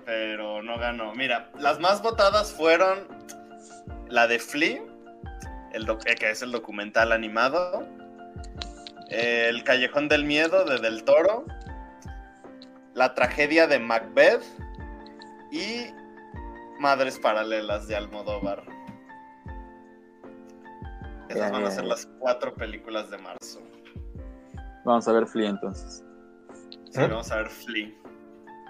pero 0.06 0.62
no 0.62 0.78
ganó. 0.78 1.14
Mira, 1.14 1.50
las 1.60 1.80
más 1.80 2.02
votadas 2.02 2.52
fueron 2.52 3.08
la 4.10 4.28
de 4.28 4.40
Flea, 4.40 4.82
el 5.74 5.90
eh, 5.90 6.16
que 6.16 6.32
es 6.32 6.42
el 6.42 6.52
documental 6.52 7.12
animado, 7.12 7.88
El 9.10 9.64
Callejón 9.64 10.08
del 10.08 10.24
Miedo 10.24 10.66
de 10.66 10.80
Del 10.80 11.04
Toro, 11.04 11.46
La 12.94 13.14
tragedia 13.16 13.68
de 13.68 13.80
Macbeth 13.80 14.44
y 15.52 15.88
Madres 16.80 17.20
Paralelas 17.20 17.88
de 17.88 17.96
Almodóvar. 17.96 18.64
Esas 21.30 21.52
van 21.52 21.66
a 21.66 21.72
ser 21.72 21.84
las 21.84 22.06
cuatro 22.20 22.54
películas 22.56 23.10
de 23.10 23.18
marzo. 23.18 23.67
Vamos 24.88 25.06
a 25.06 25.12
ver 25.12 25.28
Flea 25.28 25.50
entonces. 25.50 26.06
Sí, 26.86 27.02
¿Ah? 27.02 27.08
vamos 27.08 27.30
a 27.30 27.36
ver 27.36 27.50
Flea. 27.50 27.92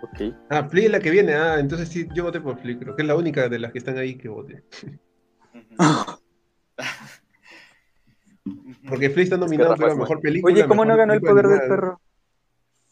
Ok. 0.02 0.34
ah, 0.50 0.68
Flea 0.68 0.86
es 0.86 0.92
la 0.92 1.00
que 1.00 1.12
viene. 1.12 1.36
Ah, 1.36 1.60
entonces 1.60 1.90
sí, 1.90 2.08
yo 2.16 2.24
voté 2.24 2.42
por 2.42 2.60
Flea, 2.60 2.80
creo 2.80 2.96
que 2.96 3.04
es 3.04 3.08
la 3.08 3.16
única 3.16 3.48
de 3.48 3.60
las 3.60 3.72
que 3.72 3.78
están 3.78 4.00
ahí 4.00 4.18
que 4.18 4.28
voté. 4.28 4.64
Porque 8.90 9.12
Flea 9.12 9.26
está 9.26 9.38
nominado 9.38 9.76
Rafa 9.76 9.86
a 9.86 9.90
es 9.90 9.98
mejor 9.98 10.20
película. 10.20 10.56
Oye, 10.56 10.68
¿cómo 10.68 10.86
no 10.86 10.98
ganó 10.98 11.14
el 11.14 11.22
poder 11.22 11.46
del 11.46 11.60
perro? 11.60 12.02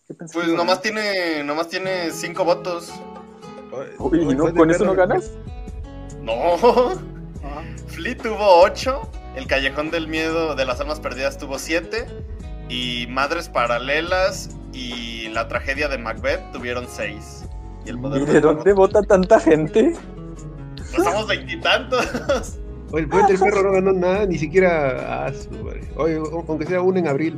¿Qué 0.08 0.14
pensé 0.14 0.36
Pues 0.36 0.46
que 0.48 0.54
nomás 0.56 0.84
tiene, 0.84 1.44
nomás 1.44 1.68
tiene 1.68 2.12
cinco 2.12 2.46
votos. 2.46 2.94
Uy, 3.98 4.22
¿y 4.22 4.36
no, 4.36 4.54
¿con 4.54 4.70
eso 4.70 4.86
no 4.86 4.94
ganas? 4.94 5.32
No. 6.22 6.94
Flea 7.88 8.18
tuvo 8.18 8.62
8, 8.62 9.02
El 9.36 9.48
Callejón 9.48 9.90
del 9.90 10.08
Miedo 10.08 10.54
de 10.54 10.66
las 10.66 10.80
Almas 10.80 11.00
Perdidas 11.00 11.40
tuvo 11.40 11.58
7 11.58 12.35
y 12.70 13.08
Madres 13.10 13.50
Paralelas 13.50 14.50
y 14.74 15.28
La 15.30 15.48
Tragedia 15.48 15.88
de 15.88 15.98
Macbeth 15.98 16.52
tuvieron 16.52 16.86
6. 16.88 17.46
Y 17.86 17.90
el 17.90 18.00
poder 18.00 18.22
¿Y 18.22 18.26
de 18.26 18.32
perro, 18.34 18.54
dónde 18.56 18.74
vota 18.74 19.02
tanta 19.04 19.40
gente? 19.40 19.94
pues 20.76 21.04
somos 21.04 21.28
veintitantos. 21.28 22.60
Oye, 22.92 23.04
el 23.04 23.10
poder 23.10 23.28
del 23.28 23.40
perro 23.40 23.64
no 23.64 23.72
ganó 23.74 23.92
nada, 23.94 24.26
ni 24.26 24.38
siquiera. 24.38 25.26
Ah, 25.26 25.32
su 25.34 25.50
madre. 25.64 25.82
Oye, 25.98 26.16
aunque 26.48 26.66
sea 26.66 26.82
uno 26.82 26.98
en 27.00 27.08
abril. 27.08 27.38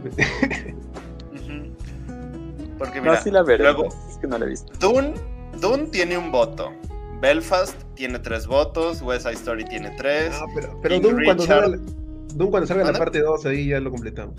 Porque 2.77 2.97
No, 2.99 3.05
mira, 3.11 3.21
sí 3.21 3.31
la 3.31 3.43
veré. 3.43 3.63
luego 3.63 3.87
Es 4.09 4.17
que 4.19 4.27
no 4.27 4.37
la 4.37 4.45
he 4.45 4.49
visto. 4.49 4.71
Dune, 4.79 5.13
Dune 5.59 5.85
tiene 5.87 6.17
un 6.17 6.31
voto. 6.31 6.71
Belfast 7.19 7.75
tiene 7.95 8.19
3 8.19 8.45
votos, 8.45 9.01
West 9.01 9.23
Side 9.23 9.33
Story 9.35 9.65
tiene 9.65 9.89
3. 9.97 10.31
Ah, 10.33 10.45
pero, 10.53 10.79
pero 10.81 11.01
cuando 11.01 11.17
Richard. 11.43 11.47
salga, 11.47 11.77
Doom 12.35 12.51
cuando 12.51 12.67
salga 12.67 12.91
la 12.91 12.97
parte 12.97 13.21
2, 13.21 13.45
ahí 13.47 13.69
ya 13.69 13.79
lo 13.79 13.89
completamos. 13.91 14.35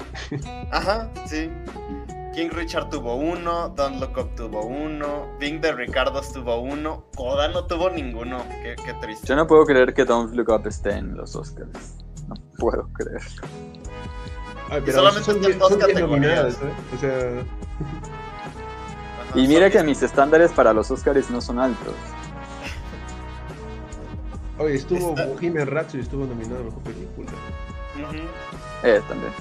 Ajá, 0.71 1.11
sí. 1.27 1.51
King 2.35 2.51
Richard 2.53 2.91
tuvo 2.91 3.17
uno, 3.17 3.71
Don't 3.71 4.01
Look 4.01 4.17
Up 4.17 4.35
tuvo 4.37 4.65
uno, 4.65 5.27
Bing 5.41 5.61
de 5.61 5.73
Ricardos 5.73 6.33
tuvo 6.33 6.61
uno, 6.61 7.07
Coda 7.17 7.49
no 7.49 7.65
tuvo 7.65 7.91
ninguno. 7.91 8.45
Qué, 8.63 8.77
qué 8.85 8.95
triste. 9.01 9.27
Yo 9.27 9.35
no 9.35 9.47
puedo 9.49 9.65
creer 9.65 9.93
que 9.95 10.05
Don't 10.05 10.35
Look 10.35 10.49
Up 10.51 10.67
esté 10.69 10.93
en 10.93 11.17
los 11.17 11.35
Oscars. 11.35 11.97
No 12.29 12.37
puedo 12.59 12.89
creer. 12.93 13.23
Ay, 14.71 14.79
Y 14.79 14.83
pero 14.83 14.99
solamente 14.99 15.25
son 15.25 15.37
están 15.37 15.51
10 15.51 15.59
dos 15.59 15.69
son 15.71 15.79
10 15.79 15.89
categorías. 15.93 16.55
¿sabes? 16.55 16.75
O 16.95 16.99
sea, 17.01 17.11
Ajá, 19.31 19.39
Y 19.41 19.49
mira 19.49 19.71
son- 19.71 19.73
que 19.81 19.85
mis 19.85 20.03
estándares 20.03 20.53
para 20.53 20.73
los 20.73 20.91
Oscars 20.93 21.31
no 21.31 21.41
son 21.41 21.59
altos. 21.59 21.95
oye, 24.59 24.75
estuvo 24.75 25.11
Está- 25.11 25.27
Bohemian 25.27 25.67
Rhapsody, 25.67 26.03
estuvo 26.03 26.25
nominado 26.27 26.61
a 26.61 26.65
Mejor 26.65 26.83
Película. 26.83 27.31
Ujú. 28.05 28.17
Eh, 28.85 29.01
también. 29.09 29.33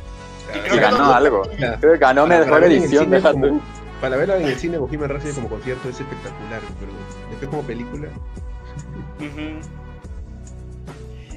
Y 0.49 0.59
creo 0.59 0.65
Y 0.65 0.69
que 0.77 0.79
ganó 0.79 0.97
no- 0.99 1.13
algo. 1.13 1.41
Creo 1.79 1.93
que 1.93 1.97
ganó 1.99 2.25
mejor 2.27 2.63
edición, 2.63 3.09
déjate. 3.09 3.39
como- 3.39 3.61
Para 4.01 4.15
verla 4.15 4.37
en 4.37 4.45
el 4.47 4.55
cine, 4.59 4.77
Bohemian 4.77 5.09
Rhapsody 5.09 5.33
como 5.33 5.49
concierto 5.49 5.89
es 5.89 5.99
espectacular, 5.99 6.61
pero 6.79 6.91
después 7.31 7.49
como 7.49 7.63
película. 7.63 8.07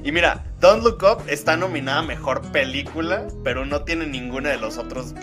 Y 0.02 0.12
mira, 0.12 0.44
Don't 0.60 0.82
Look 0.82 1.02
Up 1.02 1.22
está 1.28 1.56
nominada 1.56 1.98
a 1.98 2.02
mejor 2.02 2.40
película, 2.52 3.26
pero 3.44 3.66
no 3.66 3.82
tiene 3.82 4.06
ninguna 4.06 4.50
de 4.50 4.58
los 4.58 4.78
otros 4.78 5.14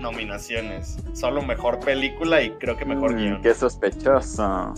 nominaciones. 0.00 0.98
Solo 1.12 1.42
mejor 1.42 1.78
película 1.80 2.42
y 2.42 2.50
creo 2.52 2.76
que 2.76 2.84
mejor 2.84 3.12
Mm, 3.12 3.16
guion. 3.16 3.42
Qué 3.42 3.54
sospechoso. 3.54 4.74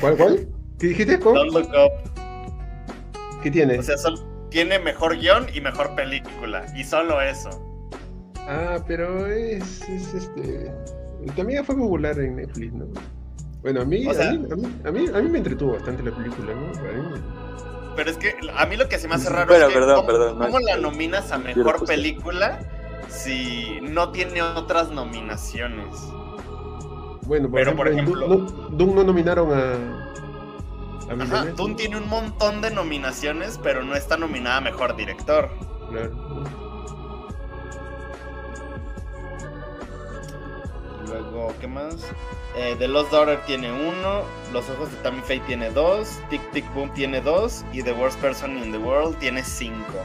¿Cuál, 0.00 0.16
cuál? 0.16 0.48
¿Qué 0.78 0.88
dijiste? 0.88 1.18
¿Cómo? 1.18 1.36
Don't 1.38 1.52
Look 1.52 1.68
Up. 1.68 3.40
¿Qué 3.42 3.50
tiene? 3.50 3.78
O 3.78 3.82
sea, 3.82 3.96
sol- 3.96 4.20
tiene 4.50 4.78
mejor 4.78 5.18
guion 5.18 5.46
y 5.52 5.60
mejor 5.60 5.94
película. 5.94 6.64
Y 6.76 6.84
solo 6.84 7.20
eso. 7.20 7.50
Ah, 8.48 8.78
pero 8.86 9.26
es, 9.26 9.82
es 9.88 10.14
este. 10.14 10.72
También 11.36 11.64
fue 11.64 11.76
popular 11.76 12.18
en 12.18 12.36
Netflix, 12.36 12.72
¿no? 12.72 12.86
Bueno, 13.62 13.82
a 13.82 13.84
mí, 13.84 14.06
a, 14.06 14.90
mí, 14.90 15.06
a, 15.12 15.20
mí, 15.20 15.28
me 15.28 15.38
entretuvo 15.38 15.72
bastante 15.72 16.02
la 16.02 16.16
película, 16.16 16.54
¿no? 16.54 16.72
Pero 17.96 18.10
es 18.10 18.16
que 18.16 18.36
a 18.56 18.66
mí 18.66 18.76
lo 18.76 18.88
que 18.88 18.98
se 18.98 19.08
me 19.08 19.16
hace 19.16 19.28
raro 19.28 19.52
es 19.52 19.64
que 19.66 19.80
¿cómo, 19.80 20.60
la 20.60 20.76
nominas 20.76 21.32
a 21.32 21.38
mejor 21.38 21.84
película 21.84 22.60
si 23.08 23.80
no 23.82 24.12
tiene 24.12 24.40
otras 24.40 24.90
nominaciones? 24.92 25.96
Bueno, 27.26 27.50
por 27.50 27.58
Pero 27.58 27.72
ejemplo, 27.72 27.76
por 27.76 27.88
ejemplo, 27.88 28.68
Doom, 28.70 28.94
no 28.94 29.04
nominaron 29.04 29.52
a 29.52 29.97
Ajá, 31.10 31.46
Doom 31.46 31.76
tiene 31.76 31.96
un 31.96 32.08
montón 32.08 32.60
de 32.60 32.70
nominaciones, 32.70 33.58
pero 33.62 33.82
no 33.82 33.94
está 33.94 34.16
nominada 34.16 34.58
a 34.58 34.60
mejor 34.60 34.94
director. 34.96 35.50
Luego, 41.06 41.54
¿qué 41.60 41.66
más? 41.66 41.96
Eh, 42.56 42.76
The 42.78 42.88
Lost 42.88 43.10
Daughter 43.10 43.40
tiene 43.46 43.72
uno, 43.72 44.22
Los 44.52 44.68
Ojos 44.68 44.90
de 44.90 44.96
Tammy 44.98 45.22
Faye 45.22 45.40
tiene 45.46 45.70
dos, 45.70 46.18
Tic 46.28 46.42
Tic 46.52 46.74
Boom 46.74 46.92
tiene 46.92 47.20
dos 47.20 47.64
y 47.72 47.82
The 47.82 47.92
Worst 47.92 48.20
Person 48.20 48.58
in 48.58 48.72
the 48.72 48.78
World 48.78 49.16
tiene 49.18 49.42
cinco. 49.42 49.98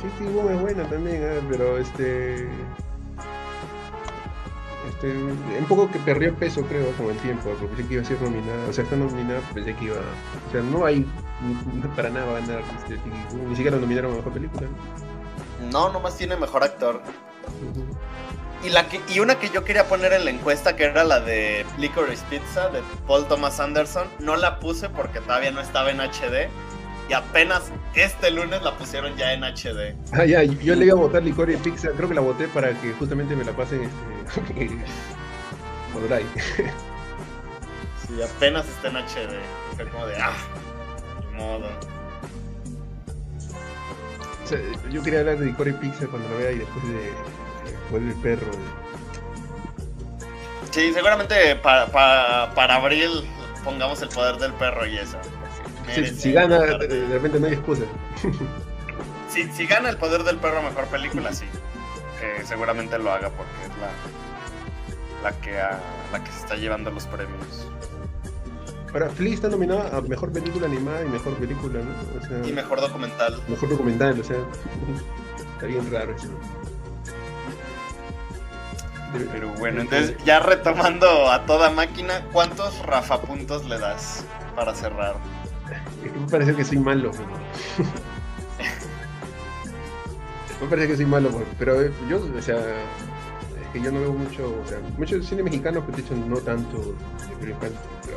Tic 0.00 0.10
Tic 0.18 0.32
Boom 0.32 0.50
es 0.50 0.60
buena 0.60 0.88
también, 0.88 1.22
¿eh? 1.22 1.40
pero 1.48 1.78
este 1.78 2.48
este, 4.88 5.16
un 5.16 5.64
poco 5.68 5.90
que 5.90 5.98
perdió 6.00 6.34
peso, 6.34 6.62
creo, 6.62 6.90
con 6.92 7.10
el 7.10 7.16
tiempo, 7.18 7.50
porque 7.60 7.66
pensé 7.76 7.88
que 7.88 7.94
iba 7.94 8.02
a 8.02 8.06
ser 8.06 8.22
nominada. 8.22 8.68
O 8.68 8.72
sea, 8.72 8.84
está 8.84 8.96
nominada, 8.96 9.40
pensé 9.54 9.74
que 9.74 9.84
iba. 9.86 9.96
O 9.96 10.52
sea, 10.52 10.62
no 10.62 10.84
hay 10.84 11.06
para 11.96 12.10
nada 12.10 12.26
va 12.26 12.38
a 12.38 12.40
ganar 12.40 12.62
este, 12.78 12.98
ni 13.48 13.56
siquiera 13.56 13.76
lo 13.76 13.82
nominaron 13.82 14.12
a 14.12 14.16
mejor 14.16 14.32
película. 14.32 14.66
No, 15.72 15.90
nomás 15.92 16.16
tiene 16.16 16.36
mejor 16.36 16.64
actor. 16.64 17.02
Y, 18.64 18.70
la 18.70 18.88
que, 18.88 19.00
y 19.08 19.20
una 19.20 19.38
que 19.38 19.50
yo 19.50 19.64
quería 19.64 19.84
poner 19.84 20.12
en 20.12 20.24
la 20.24 20.30
encuesta, 20.30 20.74
que 20.74 20.84
era 20.84 21.04
la 21.04 21.20
de 21.20 21.64
Licorice 21.78 22.24
Pizza, 22.28 22.68
de 22.70 22.82
Paul 23.06 23.26
Thomas 23.28 23.60
Anderson, 23.60 24.08
no 24.18 24.36
la 24.36 24.58
puse 24.58 24.88
porque 24.88 25.20
todavía 25.20 25.50
no 25.50 25.60
estaba 25.60 25.90
en 25.90 26.00
HD 26.00 26.48
y 27.08 27.12
apenas 27.14 27.72
este 27.94 28.30
lunes 28.30 28.62
la 28.62 28.76
pusieron 28.76 29.16
ya 29.16 29.32
en 29.32 29.42
HD. 29.42 29.94
Ah, 30.12 30.24
ya, 30.24 30.42
yo 30.42 30.74
le 30.74 30.86
iba 30.86 30.94
a 30.94 31.00
votar 31.00 31.22
Licor 31.22 31.50
y 31.50 31.56
Pizza, 31.56 31.88
creo 31.96 32.08
que 32.08 32.14
la 32.14 32.20
voté 32.20 32.48
para 32.48 32.78
que 32.80 32.92
justamente 32.92 33.34
me 33.34 33.44
la 33.44 33.52
pasen 33.52 33.84
este, 33.84 34.78
sí, 38.06 38.22
apenas 38.22 38.68
está 38.68 38.88
en 38.88 38.96
HD. 38.96 39.38
Fue 39.76 39.88
como 39.88 40.06
de, 40.06 40.16
ah, 40.16 40.32
de 41.30 41.38
modo. 41.38 41.68
O 44.44 44.46
sea, 44.46 44.58
yo 44.90 45.02
quería 45.02 45.20
hablar 45.20 45.38
de 45.38 45.46
Licor 45.46 45.68
y 45.68 45.72
Pizza 45.72 46.06
cuando 46.06 46.28
la 46.28 46.36
vea 46.36 46.52
y 46.52 46.58
después 46.58 46.88
de 46.88 47.12
después 47.64 48.04
del 48.04 48.14
perro. 48.16 48.50
Sí, 50.70 50.92
seguramente 50.92 51.56
para, 51.56 51.86
para, 51.86 52.54
para 52.54 52.76
abril 52.76 53.24
pongamos 53.64 54.02
el 54.02 54.10
poder 54.10 54.36
del 54.36 54.52
perro 54.54 54.86
y 54.86 54.98
eso 54.98 55.18
si, 55.94 56.32
gana, 56.32 56.58
de 56.58 57.06
repente 57.08 57.40
no 57.40 57.46
hay 57.46 57.54
excusa. 57.54 57.84
Si, 59.28 59.44
si 59.52 59.66
gana 59.66 59.90
el 59.90 59.98
poder 59.98 60.24
del 60.24 60.38
perro 60.38 60.62
mejor 60.62 60.86
película, 60.86 61.34
sí. 61.34 61.44
Que 62.18 62.46
seguramente 62.46 62.98
lo 62.98 63.12
haga 63.12 63.28
porque 63.28 63.52
es 63.62 63.68
la, 63.78 65.30
la, 65.30 65.40
que, 65.42 65.52
la 65.52 66.24
que 66.24 66.32
se 66.32 66.38
está 66.38 66.56
llevando 66.56 66.90
los 66.90 67.04
premios. 67.06 67.66
Ahora, 68.92 69.10
Flea 69.10 69.34
está 69.34 69.48
nominada 69.48 69.96
a 69.96 70.00
mejor 70.00 70.32
película 70.32 70.66
animada 70.66 71.04
y 71.04 71.08
mejor 71.08 71.34
película, 71.34 71.80
¿no? 71.80 72.48
y 72.48 72.52
mejor 72.52 72.80
documental. 72.80 73.38
Mejor 73.48 73.68
documental, 73.68 74.18
o 74.18 74.24
sea, 74.24 74.38
está 75.54 75.66
bien 75.66 75.92
raro 75.92 76.14
eso. 76.16 76.28
Pero 79.32 79.48
bueno, 79.58 79.82
entonces 79.82 80.16
ya 80.24 80.40
retomando 80.40 81.30
a 81.30 81.44
toda 81.44 81.70
máquina, 81.70 82.24
¿cuántos 82.32 82.78
Rafa 82.80 83.20
puntos 83.20 83.66
le 83.66 83.78
das 83.78 84.24
para 84.54 84.74
cerrar? 84.74 85.16
Me 86.02 86.28
parece 86.30 86.54
que 86.54 86.64
soy 86.64 86.78
malo. 86.78 87.10
me 90.60 90.66
parece 90.68 90.88
que 90.88 90.96
soy 90.96 91.06
malo, 91.06 91.30
pero 91.58 91.82
eh, 91.82 91.92
yo, 92.08 92.18
o 92.36 92.42
sea, 92.42 92.56
es 92.56 93.68
que 93.72 93.80
yo 93.80 93.92
no 93.92 94.00
veo 94.00 94.12
mucho, 94.12 94.60
o 94.64 94.68
sea, 94.68 94.78
mucho 94.96 95.22
cine 95.22 95.42
mexicano, 95.42 95.82
pero 95.84 95.96
de 95.96 96.02
hecho 96.02 96.16
no 96.16 96.36
tanto, 96.38 96.94
pero 97.40 97.56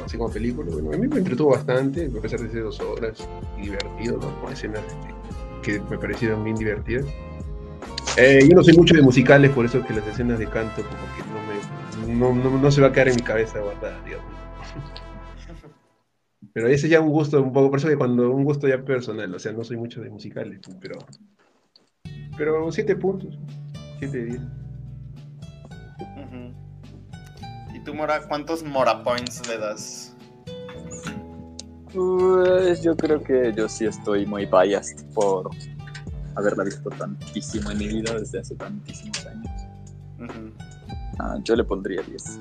así 0.05 0.17
como 0.17 0.31
película. 0.31 0.71
Bueno, 0.71 0.91
a 0.93 0.97
mí 0.97 1.07
me 1.07 1.17
entretuvo 1.17 1.51
bastante, 1.51 2.07
a 2.07 2.21
pesar 2.21 2.39
de 2.39 2.49
ser 2.49 2.63
dos 2.63 2.79
horas, 2.79 3.27
divertido, 3.61 4.17
¿no? 4.17 4.41
Con 4.41 4.53
escenas 4.53 4.81
este, 4.83 5.13
que 5.61 5.79
me 5.89 5.97
parecieron 5.97 6.43
bien 6.43 6.55
divertidas. 6.55 7.05
Eh, 8.17 8.45
yo 8.49 8.55
no 8.55 8.63
soy 8.63 8.75
mucho 8.75 8.93
de 8.95 9.01
musicales, 9.01 9.51
por 9.51 9.65
eso 9.65 9.83
que 9.85 9.93
las 9.93 10.05
escenas 10.07 10.37
de 10.39 10.47
canto 10.47 10.81
como 10.83 11.05
que 11.15 11.23
no 11.29 11.39
me 11.47 11.61
no, 12.07 12.33
no, 12.33 12.71
se 12.71 12.81
va 12.81 12.87
a 12.87 12.91
quedar 12.91 13.09
en 13.09 13.15
mi 13.15 13.21
cabeza 13.21 13.59
guardada, 13.59 13.99
digamos. 14.03 14.30
Pero 16.53 16.67
ese 16.67 16.89
ya 16.89 16.99
un 16.99 17.09
gusto 17.09 17.41
un 17.41 17.53
poco, 17.53 17.69
por 17.69 17.79
eso 17.79 17.87
que 17.87 17.97
cuando 17.97 18.29
un 18.31 18.43
gusto 18.43 18.67
ya 18.67 18.83
personal, 18.83 19.33
o 19.33 19.39
sea, 19.39 19.53
no 19.53 19.63
soy 19.63 19.77
mucho 19.77 20.01
de 20.01 20.09
musicales, 20.09 20.59
pero 20.79 20.99
pero 22.37 22.71
siete 22.71 22.95
puntos, 22.95 23.37
siete 23.99 24.17
de 24.17 24.25
diez. 24.25 24.41
¿Y 27.73 27.79
tú, 27.83 27.93
Mora, 27.93 28.27
cuántos 28.27 28.63
Mora 28.63 29.03
Points 29.03 29.47
le 29.47 29.57
das? 29.57 30.15
Pues 31.93 32.81
yo 32.81 32.95
creo 32.95 33.21
que 33.21 33.53
yo 33.55 33.67
sí 33.67 33.85
estoy 33.85 34.25
muy 34.25 34.45
biased 34.45 35.05
por 35.13 35.49
haberla 36.35 36.63
visto 36.63 36.89
tantísimo 36.89 37.71
en 37.71 37.77
mi 37.77 37.87
vida 37.87 38.17
desde 38.17 38.39
hace 38.39 38.55
tantísimos 38.55 39.25
años. 39.25 39.51
Ah, 41.19 41.37
yo 41.43 41.55
le 41.55 41.63
pondría 41.63 42.01
10. 42.01 42.39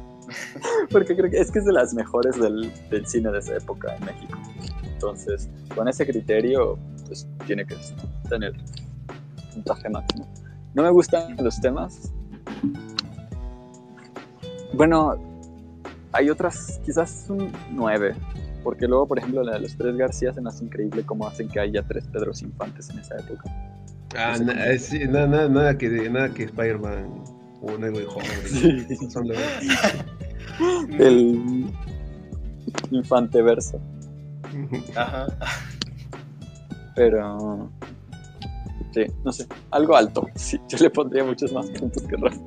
Porque 0.90 1.16
creo 1.16 1.30
que 1.30 1.38
es 1.38 1.50
que 1.50 1.58
es 1.58 1.64
de 1.64 1.72
las 1.72 1.94
mejores 1.94 2.38
del, 2.38 2.72
cine 3.06 3.30
de 3.30 3.38
esa 3.38 3.56
época 3.56 3.96
en 3.96 4.04
México. 4.04 4.38
Entonces, 4.84 5.48
con 5.74 5.88
ese 5.88 6.06
criterio, 6.06 6.78
pues 7.06 7.26
tiene 7.46 7.64
que 7.64 7.76
tener 8.28 8.52
puntaje 9.54 9.88
máximo. 9.88 10.26
No 10.74 10.82
me 10.82 10.90
gustan 10.90 11.36
los 11.38 11.60
temas. 11.60 12.12
Bueno, 14.74 15.16
hay 16.12 16.30
otras, 16.30 16.80
quizás 16.84 17.26
un 17.28 17.52
9. 17.72 18.14
Porque 18.62 18.86
luego, 18.86 19.06
por 19.06 19.18
ejemplo, 19.18 19.42
la 19.42 19.54
de 19.54 19.60
los 19.60 19.76
tres 19.76 19.96
García 19.96 20.32
se 20.34 20.40
me 20.40 20.48
hace 20.48 20.64
increíble 20.64 21.04
cómo 21.04 21.26
hacen 21.26 21.48
que 21.48 21.60
haya 21.60 21.82
tres 21.82 22.06
Pedros 22.08 22.42
Infantes 22.42 22.90
en 22.90 22.98
esa 22.98 23.16
época. 23.16 23.44
Ah, 24.16 24.36
nada, 24.38 25.48
nada, 25.48 25.78
que, 25.78 25.88
nada 26.10 26.28
que 26.32 26.44
Spider-Man 26.44 27.24
o 27.60 27.72
un 27.72 27.84
héroe 27.84 28.04
joven. 28.04 29.10
Son 29.10 29.28
los... 29.28 29.38
El 30.98 31.70
infante 32.90 33.42
verso. 33.42 33.80
Ajá. 34.96 35.26
Pero. 36.94 37.70
Sí, 38.92 39.04
no 39.24 39.32
sé, 39.32 39.46
algo 39.70 39.96
alto. 39.96 40.26
Sí, 40.34 40.58
yo 40.68 40.78
le 40.78 40.90
pondría 40.90 41.22
muchos 41.22 41.52
más 41.52 41.66
puntos 41.70 42.02
que 42.04 42.16
Rafa. 42.16 42.38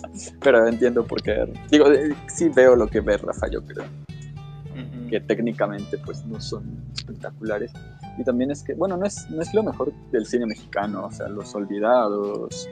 Pero 0.41 0.67
entiendo 0.67 1.05
por 1.05 1.21
qué. 1.21 1.47
Digo, 1.69 1.91
eh, 1.91 2.15
sí 2.27 2.49
veo 2.49 2.75
lo 2.75 2.87
que 2.87 2.99
ve 2.99 3.17
Rafa, 3.17 3.47
yo 3.47 3.63
creo. 3.63 3.85
Que 5.09 5.19
técnicamente, 5.19 5.97
pues 5.97 6.25
no 6.25 6.39
son 6.39 6.63
espectaculares. 6.95 7.71
Y 8.17 8.23
también 8.23 8.49
es 8.49 8.63
que, 8.63 8.73
bueno, 8.73 8.95
no 8.95 9.05
es, 9.05 9.29
no 9.29 9.41
es 9.41 9.53
lo 9.53 9.61
mejor 9.61 9.91
del 10.11 10.25
cine 10.25 10.45
mexicano. 10.45 11.05
O 11.05 11.11
sea, 11.11 11.27
Los 11.27 11.53
Olvidados. 11.53 12.69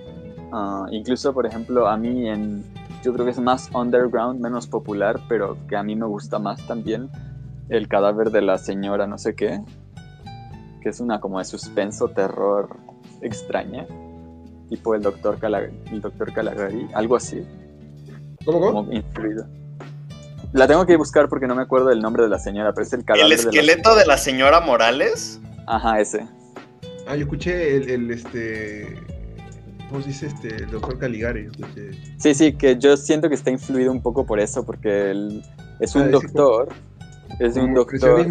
Ah, 0.51 0.87
incluso, 0.89 1.33
por 1.33 1.45
ejemplo, 1.45 1.87
a 1.87 1.97
mí 1.97 2.29
en 2.29 2.63
yo 3.03 3.13
creo 3.13 3.25
que 3.25 3.31
es 3.31 3.39
más 3.39 3.69
underground, 3.73 4.41
menos 4.41 4.67
popular, 4.67 5.19
pero 5.29 5.57
que 5.67 5.75
a 5.75 5.83
mí 5.83 5.95
me 5.95 6.05
gusta 6.05 6.39
más 6.39 6.65
también. 6.67 7.09
El 7.69 7.87
cadáver 7.87 8.31
de 8.31 8.41
la 8.41 8.57
señora 8.57 9.07
no 9.07 9.17
sé 9.17 9.35
qué, 9.35 9.61
que 10.81 10.89
es 10.89 10.99
una 10.99 11.19
como 11.19 11.39
de 11.39 11.45
suspenso, 11.45 12.09
terror 12.09 12.75
extraña, 13.21 13.85
tipo 14.69 14.95
el 14.95 15.01
doctor, 15.01 15.37
el 15.91 16.01
doctor 16.01 16.33
Calagari, 16.33 16.87
algo 16.93 17.15
así. 17.15 17.45
¿Cómo, 18.43 18.59
cómo? 18.59 18.85
Como 18.85 19.01
La 20.53 20.67
tengo 20.67 20.85
que 20.85 20.95
buscar 20.95 21.29
porque 21.29 21.47
no 21.47 21.55
me 21.55 21.61
acuerdo 21.61 21.87
del 21.87 22.01
nombre 22.01 22.23
de 22.23 22.29
la 22.29 22.39
señora, 22.39 22.73
pero 22.73 22.87
es 22.87 22.93
el 22.93 23.05
cadáver. 23.05 23.25
¿El 23.25 23.31
esqueleto 23.33 23.95
de 23.95 24.05
la, 24.05 24.17
señora 24.17 24.61
Morales? 24.61 25.39
Ajá, 25.67 25.99
ese. 25.99 26.25
Ah, 27.07 27.15
yo 27.15 27.23
escuché 27.23 27.75
el, 27.75 27.89
el 27.89 28.11
este 28.11 28.97
¿Cómo 29.89 30.03
dice 30.03 30.27
este, 30.27 30.55
el 30.55 30.69
doctor 30.69 30.99
Caligari? 30.99 31.49
Sí, 32.17 32.35
sí, 32.35 32.53
que 32.53 32.77
yo 32.77 32.95
siento 32.95 33.27
que 33.27 33.33
está 33.33 33.49
influido 33.49 33.91
un 33.91 34.01
poco 34.01 34.23
por 34.23 34.39
eso, 34.39 34.63
porque 34.63 35.09
él 35.09 35.43
es 35.79 35.95
un 35.95 36.03
ah, 36.03 36.09
doctor. 36.09 36.69
Es 37.39 37.55
un 37.55 37.73
doctor. 37.73 38.21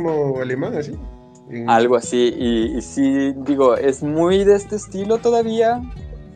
alemán, 0.40 0.76
así? 0.76 0.93
Algo 1.66 1.97
así, 1.97 2.32
y, 2.39 2.80
sí, 2.80 3.32
digo, 3.39 3.76
es 3.76 4.02
muy 4.02 4.44
de 4.44 4.55
este 4.55 4.76
estilo 4.76 5.18
todavía. 5.18 5.82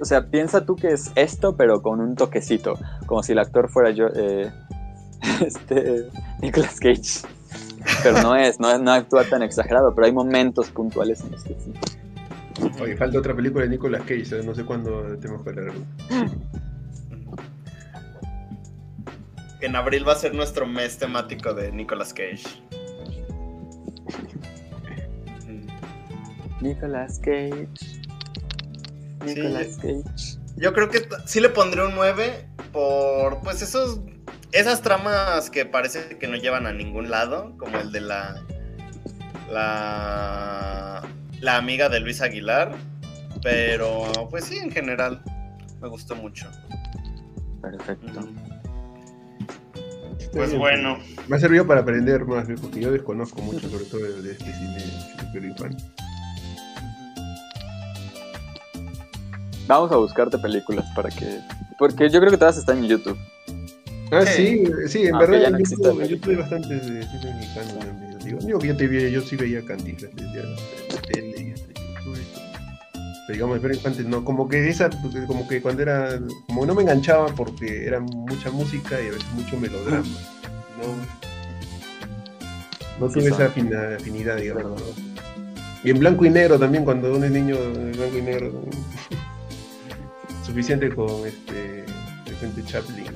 O 0.01 0.05
sea, 0.05 0.27
piensa 0.29 0.65
tú 0.65 0.75
que 0.75 0.89
es 0.89 1.13
esto, 1.15 1.57
pero 1.57 1.83
con 1.83 2.01
un 2.01 2.17
toquecito, 2.17 2.77
como 3.07 3.23
si 3.23 3.33
el 3.33 3.39
actor 3.39 3.69
fuera 3.69 3.91
yo, 3.91 4.07
eh, 4.17 4.51
este, 5.47 6.09
Nicolas 6.41 6.81
Cage. 6.81 7.21
Pero 8.03 8.23
no 8.23 8.35
es, 8.35 8.59
no, 8.59 8.77
no 8.79 8.91
actúa 8.91 9.23
tan 9.25 9.43
exagerado, 9.43 9.95
pero 9.95 10.07
hay 10.07 10.13
momentos 10.13 10.71
puntuales 10.71 11.21
en 11.21 11.35
este 11.35 11.55
sitio. 11.61 12.02
Oye, 12.81 12.97
falta 12.97 13.19
otra 13.19 13.35
película 13.35 13.65
de 13.65 13.71
Nicolas 13.71 14.03
Cage, 14.03 14.43
no 14.45 14.55
sé 14.55 14.65
cuándo 14.65 15.17
tenemos 15.19 15.43
que 15.43 15.51
hablar. 15.51 15.73
en 19.63 19.77
abril 19.77 20.07
va 20.07 20.13
a 20.13 20.17
ser 20.17 20.35
nuestro 20.35 20.67
mes 20.67 20.99
temático 20.99 21.55
de 21.55 21.71
Nicolas 21.73 22.13
Cage. 22.13 22.43
Nicolas 26.61 27.19
Cage. 27.19 27.69
Nicolas 29.25 29.77
Cage. 29.77 30.39
Yo 30.57 30.73
creo 30.73 30.89
que 30.91 31.07
sí 31.27 31.41
le 31.41 31.49
pondré 31.49 31.85
un 31.85 31.95
9 31.95 32.47
por 32.73 33.41
pues 33.41 33.63
esos 33.63 34.01
esas 34.53 34.83
tramas 34.83 35.49
que 35.49 35.65
parece 35.65 36.19
que 36.19 36.29
no 36.29 36.37
llevan 36.37 36.67
a 36.67 36.73
ningún 36.73 37.11
lado, 37.11 37.57
como 37.57 37.79
el 37.79 37.91
de 37.91 38.01
la 38.01 38.43
la 39.51 41.03
la 41.43 41.57
amiga 41.57 41.89
de 41.89 42.01
Luis 42.01 42.23
Aguilar, 42.23 42.73
pero 43.43 44.11
pues 44.31 44.45
sí 44.45 44.59
en 44.59 44.71
general 44.71 45.23
me 45.83 45.89
gustó 45.89 46.15
mucho. 46.15 46.49
Perfecto. 47.61 48.21
Pues 50.33 50.57
bueno. 50.57 50.99
Me 51.29 51.37
ha 51.37 51.41
servido 51.41 51.67
para 51.67 51.81
aprender 51.81 52.25
más, 52.25 52.47
porque 52.61 52.81
yo 52.81 52.93
desconozco 52.93 53.43
mucho 53.43 53.69
sobre 53.69 53.85
todo 53.87 54.23
de 54.23 54.33
este 54.33 54.53
cine 54.53 54.81
super 55.19 55.45
infante. 55.45 55.85
Vamos 59.67 59.91
a 59.93 59.97
buscarte 59.97 60.39
películas 60.39 60.87
para 60.95 61.11
que. 61.11 61.41
Porque 61.79 62.09
yo 62.09 62.21
creo 62.21 62.31
que 62.31 62.39
todas 62.39 62.57
están 62.57 62.79
en 62.79 62.85
YouTube. 62.85 63.19
Ah, 64.13 64.25
sí, 64.27 64.65
sí, 64.87 65.07
en 65.07 65.19
verdad. 65.19 65.45
en 65.45 65.65
YouTube, 65.65 66.07
YouTube 66.07 66.31
hay 66.31 66.37
bastantes 66.37 66.87
de 66.87 67.03
cine 67.03 67.35
mexicano. 67.35 68.12
Digo, 68.25 68.39
yo, 68.41 68.59
yo, 68.61 68.77
te 68.77 68.87
vi, 68.87 69.11
yo 69.11 69.21
sí 69.21 69.37
veía 69.37 69.65
Cantinflas 69.65 70.15
desde 70.15 70.43
la 70.43 70.57
tele 71.03 71.43
y 71.43 71.53
hasta 71.53 71.69
YouTube. 71.69 72.19
Pero 73.27 73.35
digamos, 73.35 73.59
pero 73.61 73.75
infantes 73.75 74.07
no, 74.07 74.25
como 74.25 74.49
que 74.49 74.69
esa, 74.69 74.91
como 75.27 75.49
que 75.49 75.63
cuando 75.63 75.83
era, 75.83 76.21
como 76.47 76.67
no 76.67 76.75
me 76.75 76.83
enganchaba 76.83 77.27
porque 77.35 77.87
era 77.87 78.01
mucha 78.01 78.51
música 78.51 79.01
y 79.01 79.09
a 79.09 79.13
veces 79.13 79.31
mucho 79.35 79.59
melodrama. 79.59 80.05
No, 80.79 80.85
no 83.07 83.13
tuve 83.13 83.29
esa 83.29 83.47
afinidad, 83.47 84.37
digamos. 84.37 84.83
Y 85.85 85.91
en 85.91 85.99
blanco 85.99 86.25
y 86.25 86.31
negro 86.31 86.59
también, 86.59 86.85
cuando 86.85 87.15
uno 87.15 87.25
es 87.25 87.31
niño 87.31 87.57
en 87.57 87.93
blanco 87.93 88.19
y 88.19 88.23
negro. 88.23 88.53
suficiente 90.45 90.95
con 90.95 91.27
este 91.27 91.85
Chaplin 92.67 93.07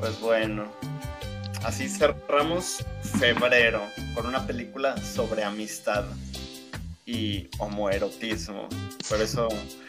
Pues 0.00 0.20
bueno, 0.20 0.64
así 1.64 1.88
cerramos 1.88 2.84
febrero 3.18 3.82
con 4.14 4.26
una 4.26 4.46
película 4.46 4.96
sobre 4.98 5.42
amistad 5.42 6.04
y 7.04 7.48
homoerotismo. 7.58 8.68
Por 9.08 9.20
eso 9.20 9.48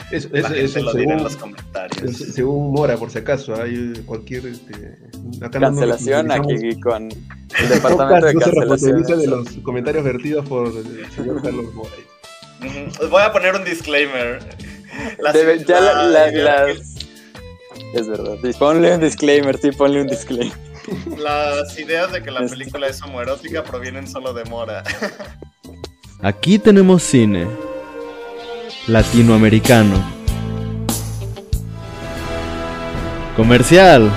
es, 0.10 0.26
es, 0.32 0.42
la 0.42 0.50
gente 0.50 0.82
lo 0.82 0.94
dirá 0.94 1.18
en 1.18 1.24
los 1.24 1.36
comentarios. 1.36 2.18
según 2.18 2.72
Mora, 2.72 2.98
por 2.98 3.12
si 3.12 3.20
acaso, 3.20 3.62
hay 3.62 3.94
cualquier 4.06 4.48
este, 4.48 4.98
cancelación 5.52 6.32
aquí 6.32 6.80
con 6.80 7.10
el 7.12 7.70
departamento 7.70 8.26
de 8.26 8.34
cancelación. 8.36 9.04
de 9.04 9.28
los 9.28 9.50
comentarios 9.64 10.04
vertidos 10.04 10.48
por 10.48 10.68
el 10.68 11.12
señor 11.12 11.42
Carlos 11.44 11.74
Mora. 11.74 11.92
Voy 13.10 13.22
a 13.22 13.32
poner 13.32 13.56
un 13.56 13.64
disclaimer. 13.64 14.40
ya 15.68 15.82
la, 15.82 16.32
las... 16.32 16.89
Es 17.94 18.08
verdad. 18.08 18.38
ponle 18.58 18.96
un 18.96 19.02
disclaimer, 19.02 19.58
sí, 19.58 19.72
ponle 19.72 20.02
un 20.02 20.08
disclaimer. 20.08 20.58
Las 21.18 21.78
ideas 21.78 22.12
de 22.12 22.24
que 22.24 22.32
la 22.32 22.46
película 22.46 22.88
es 22.88 23.02
homoerótica 23.02 23.64
provienen 23.64 24.08
solo 24.08 24.34
de 24.34 24.46
Mora. 24.46 24.84
Aquí 26.22 26.60
tenemos 26.60 27.04
cine 27.04 27.48
latinoamericano. 28.88 29.96
Comercial. 33.36 34.12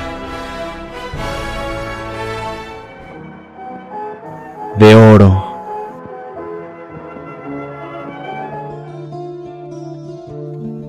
De 4.79 4.95
oro. 4.95 5.49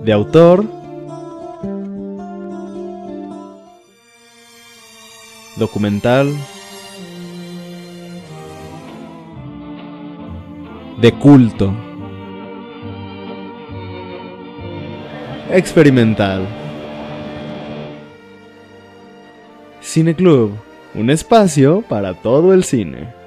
De 0.03 0.11
autor. 0.11 0.82
Documental. 5.55 6.33
De 10.99 11.11
culto. 11.11 11.73
Experimental. 15.51 16.47
Cine 19.81 20.15
Club, 20.15 20.53
un 20.95 21.11
espacio 21.11 21.83
para 21.87 22.15
todo 22.15 22.53
el 22.53 22.63
cine. 22.63 23.22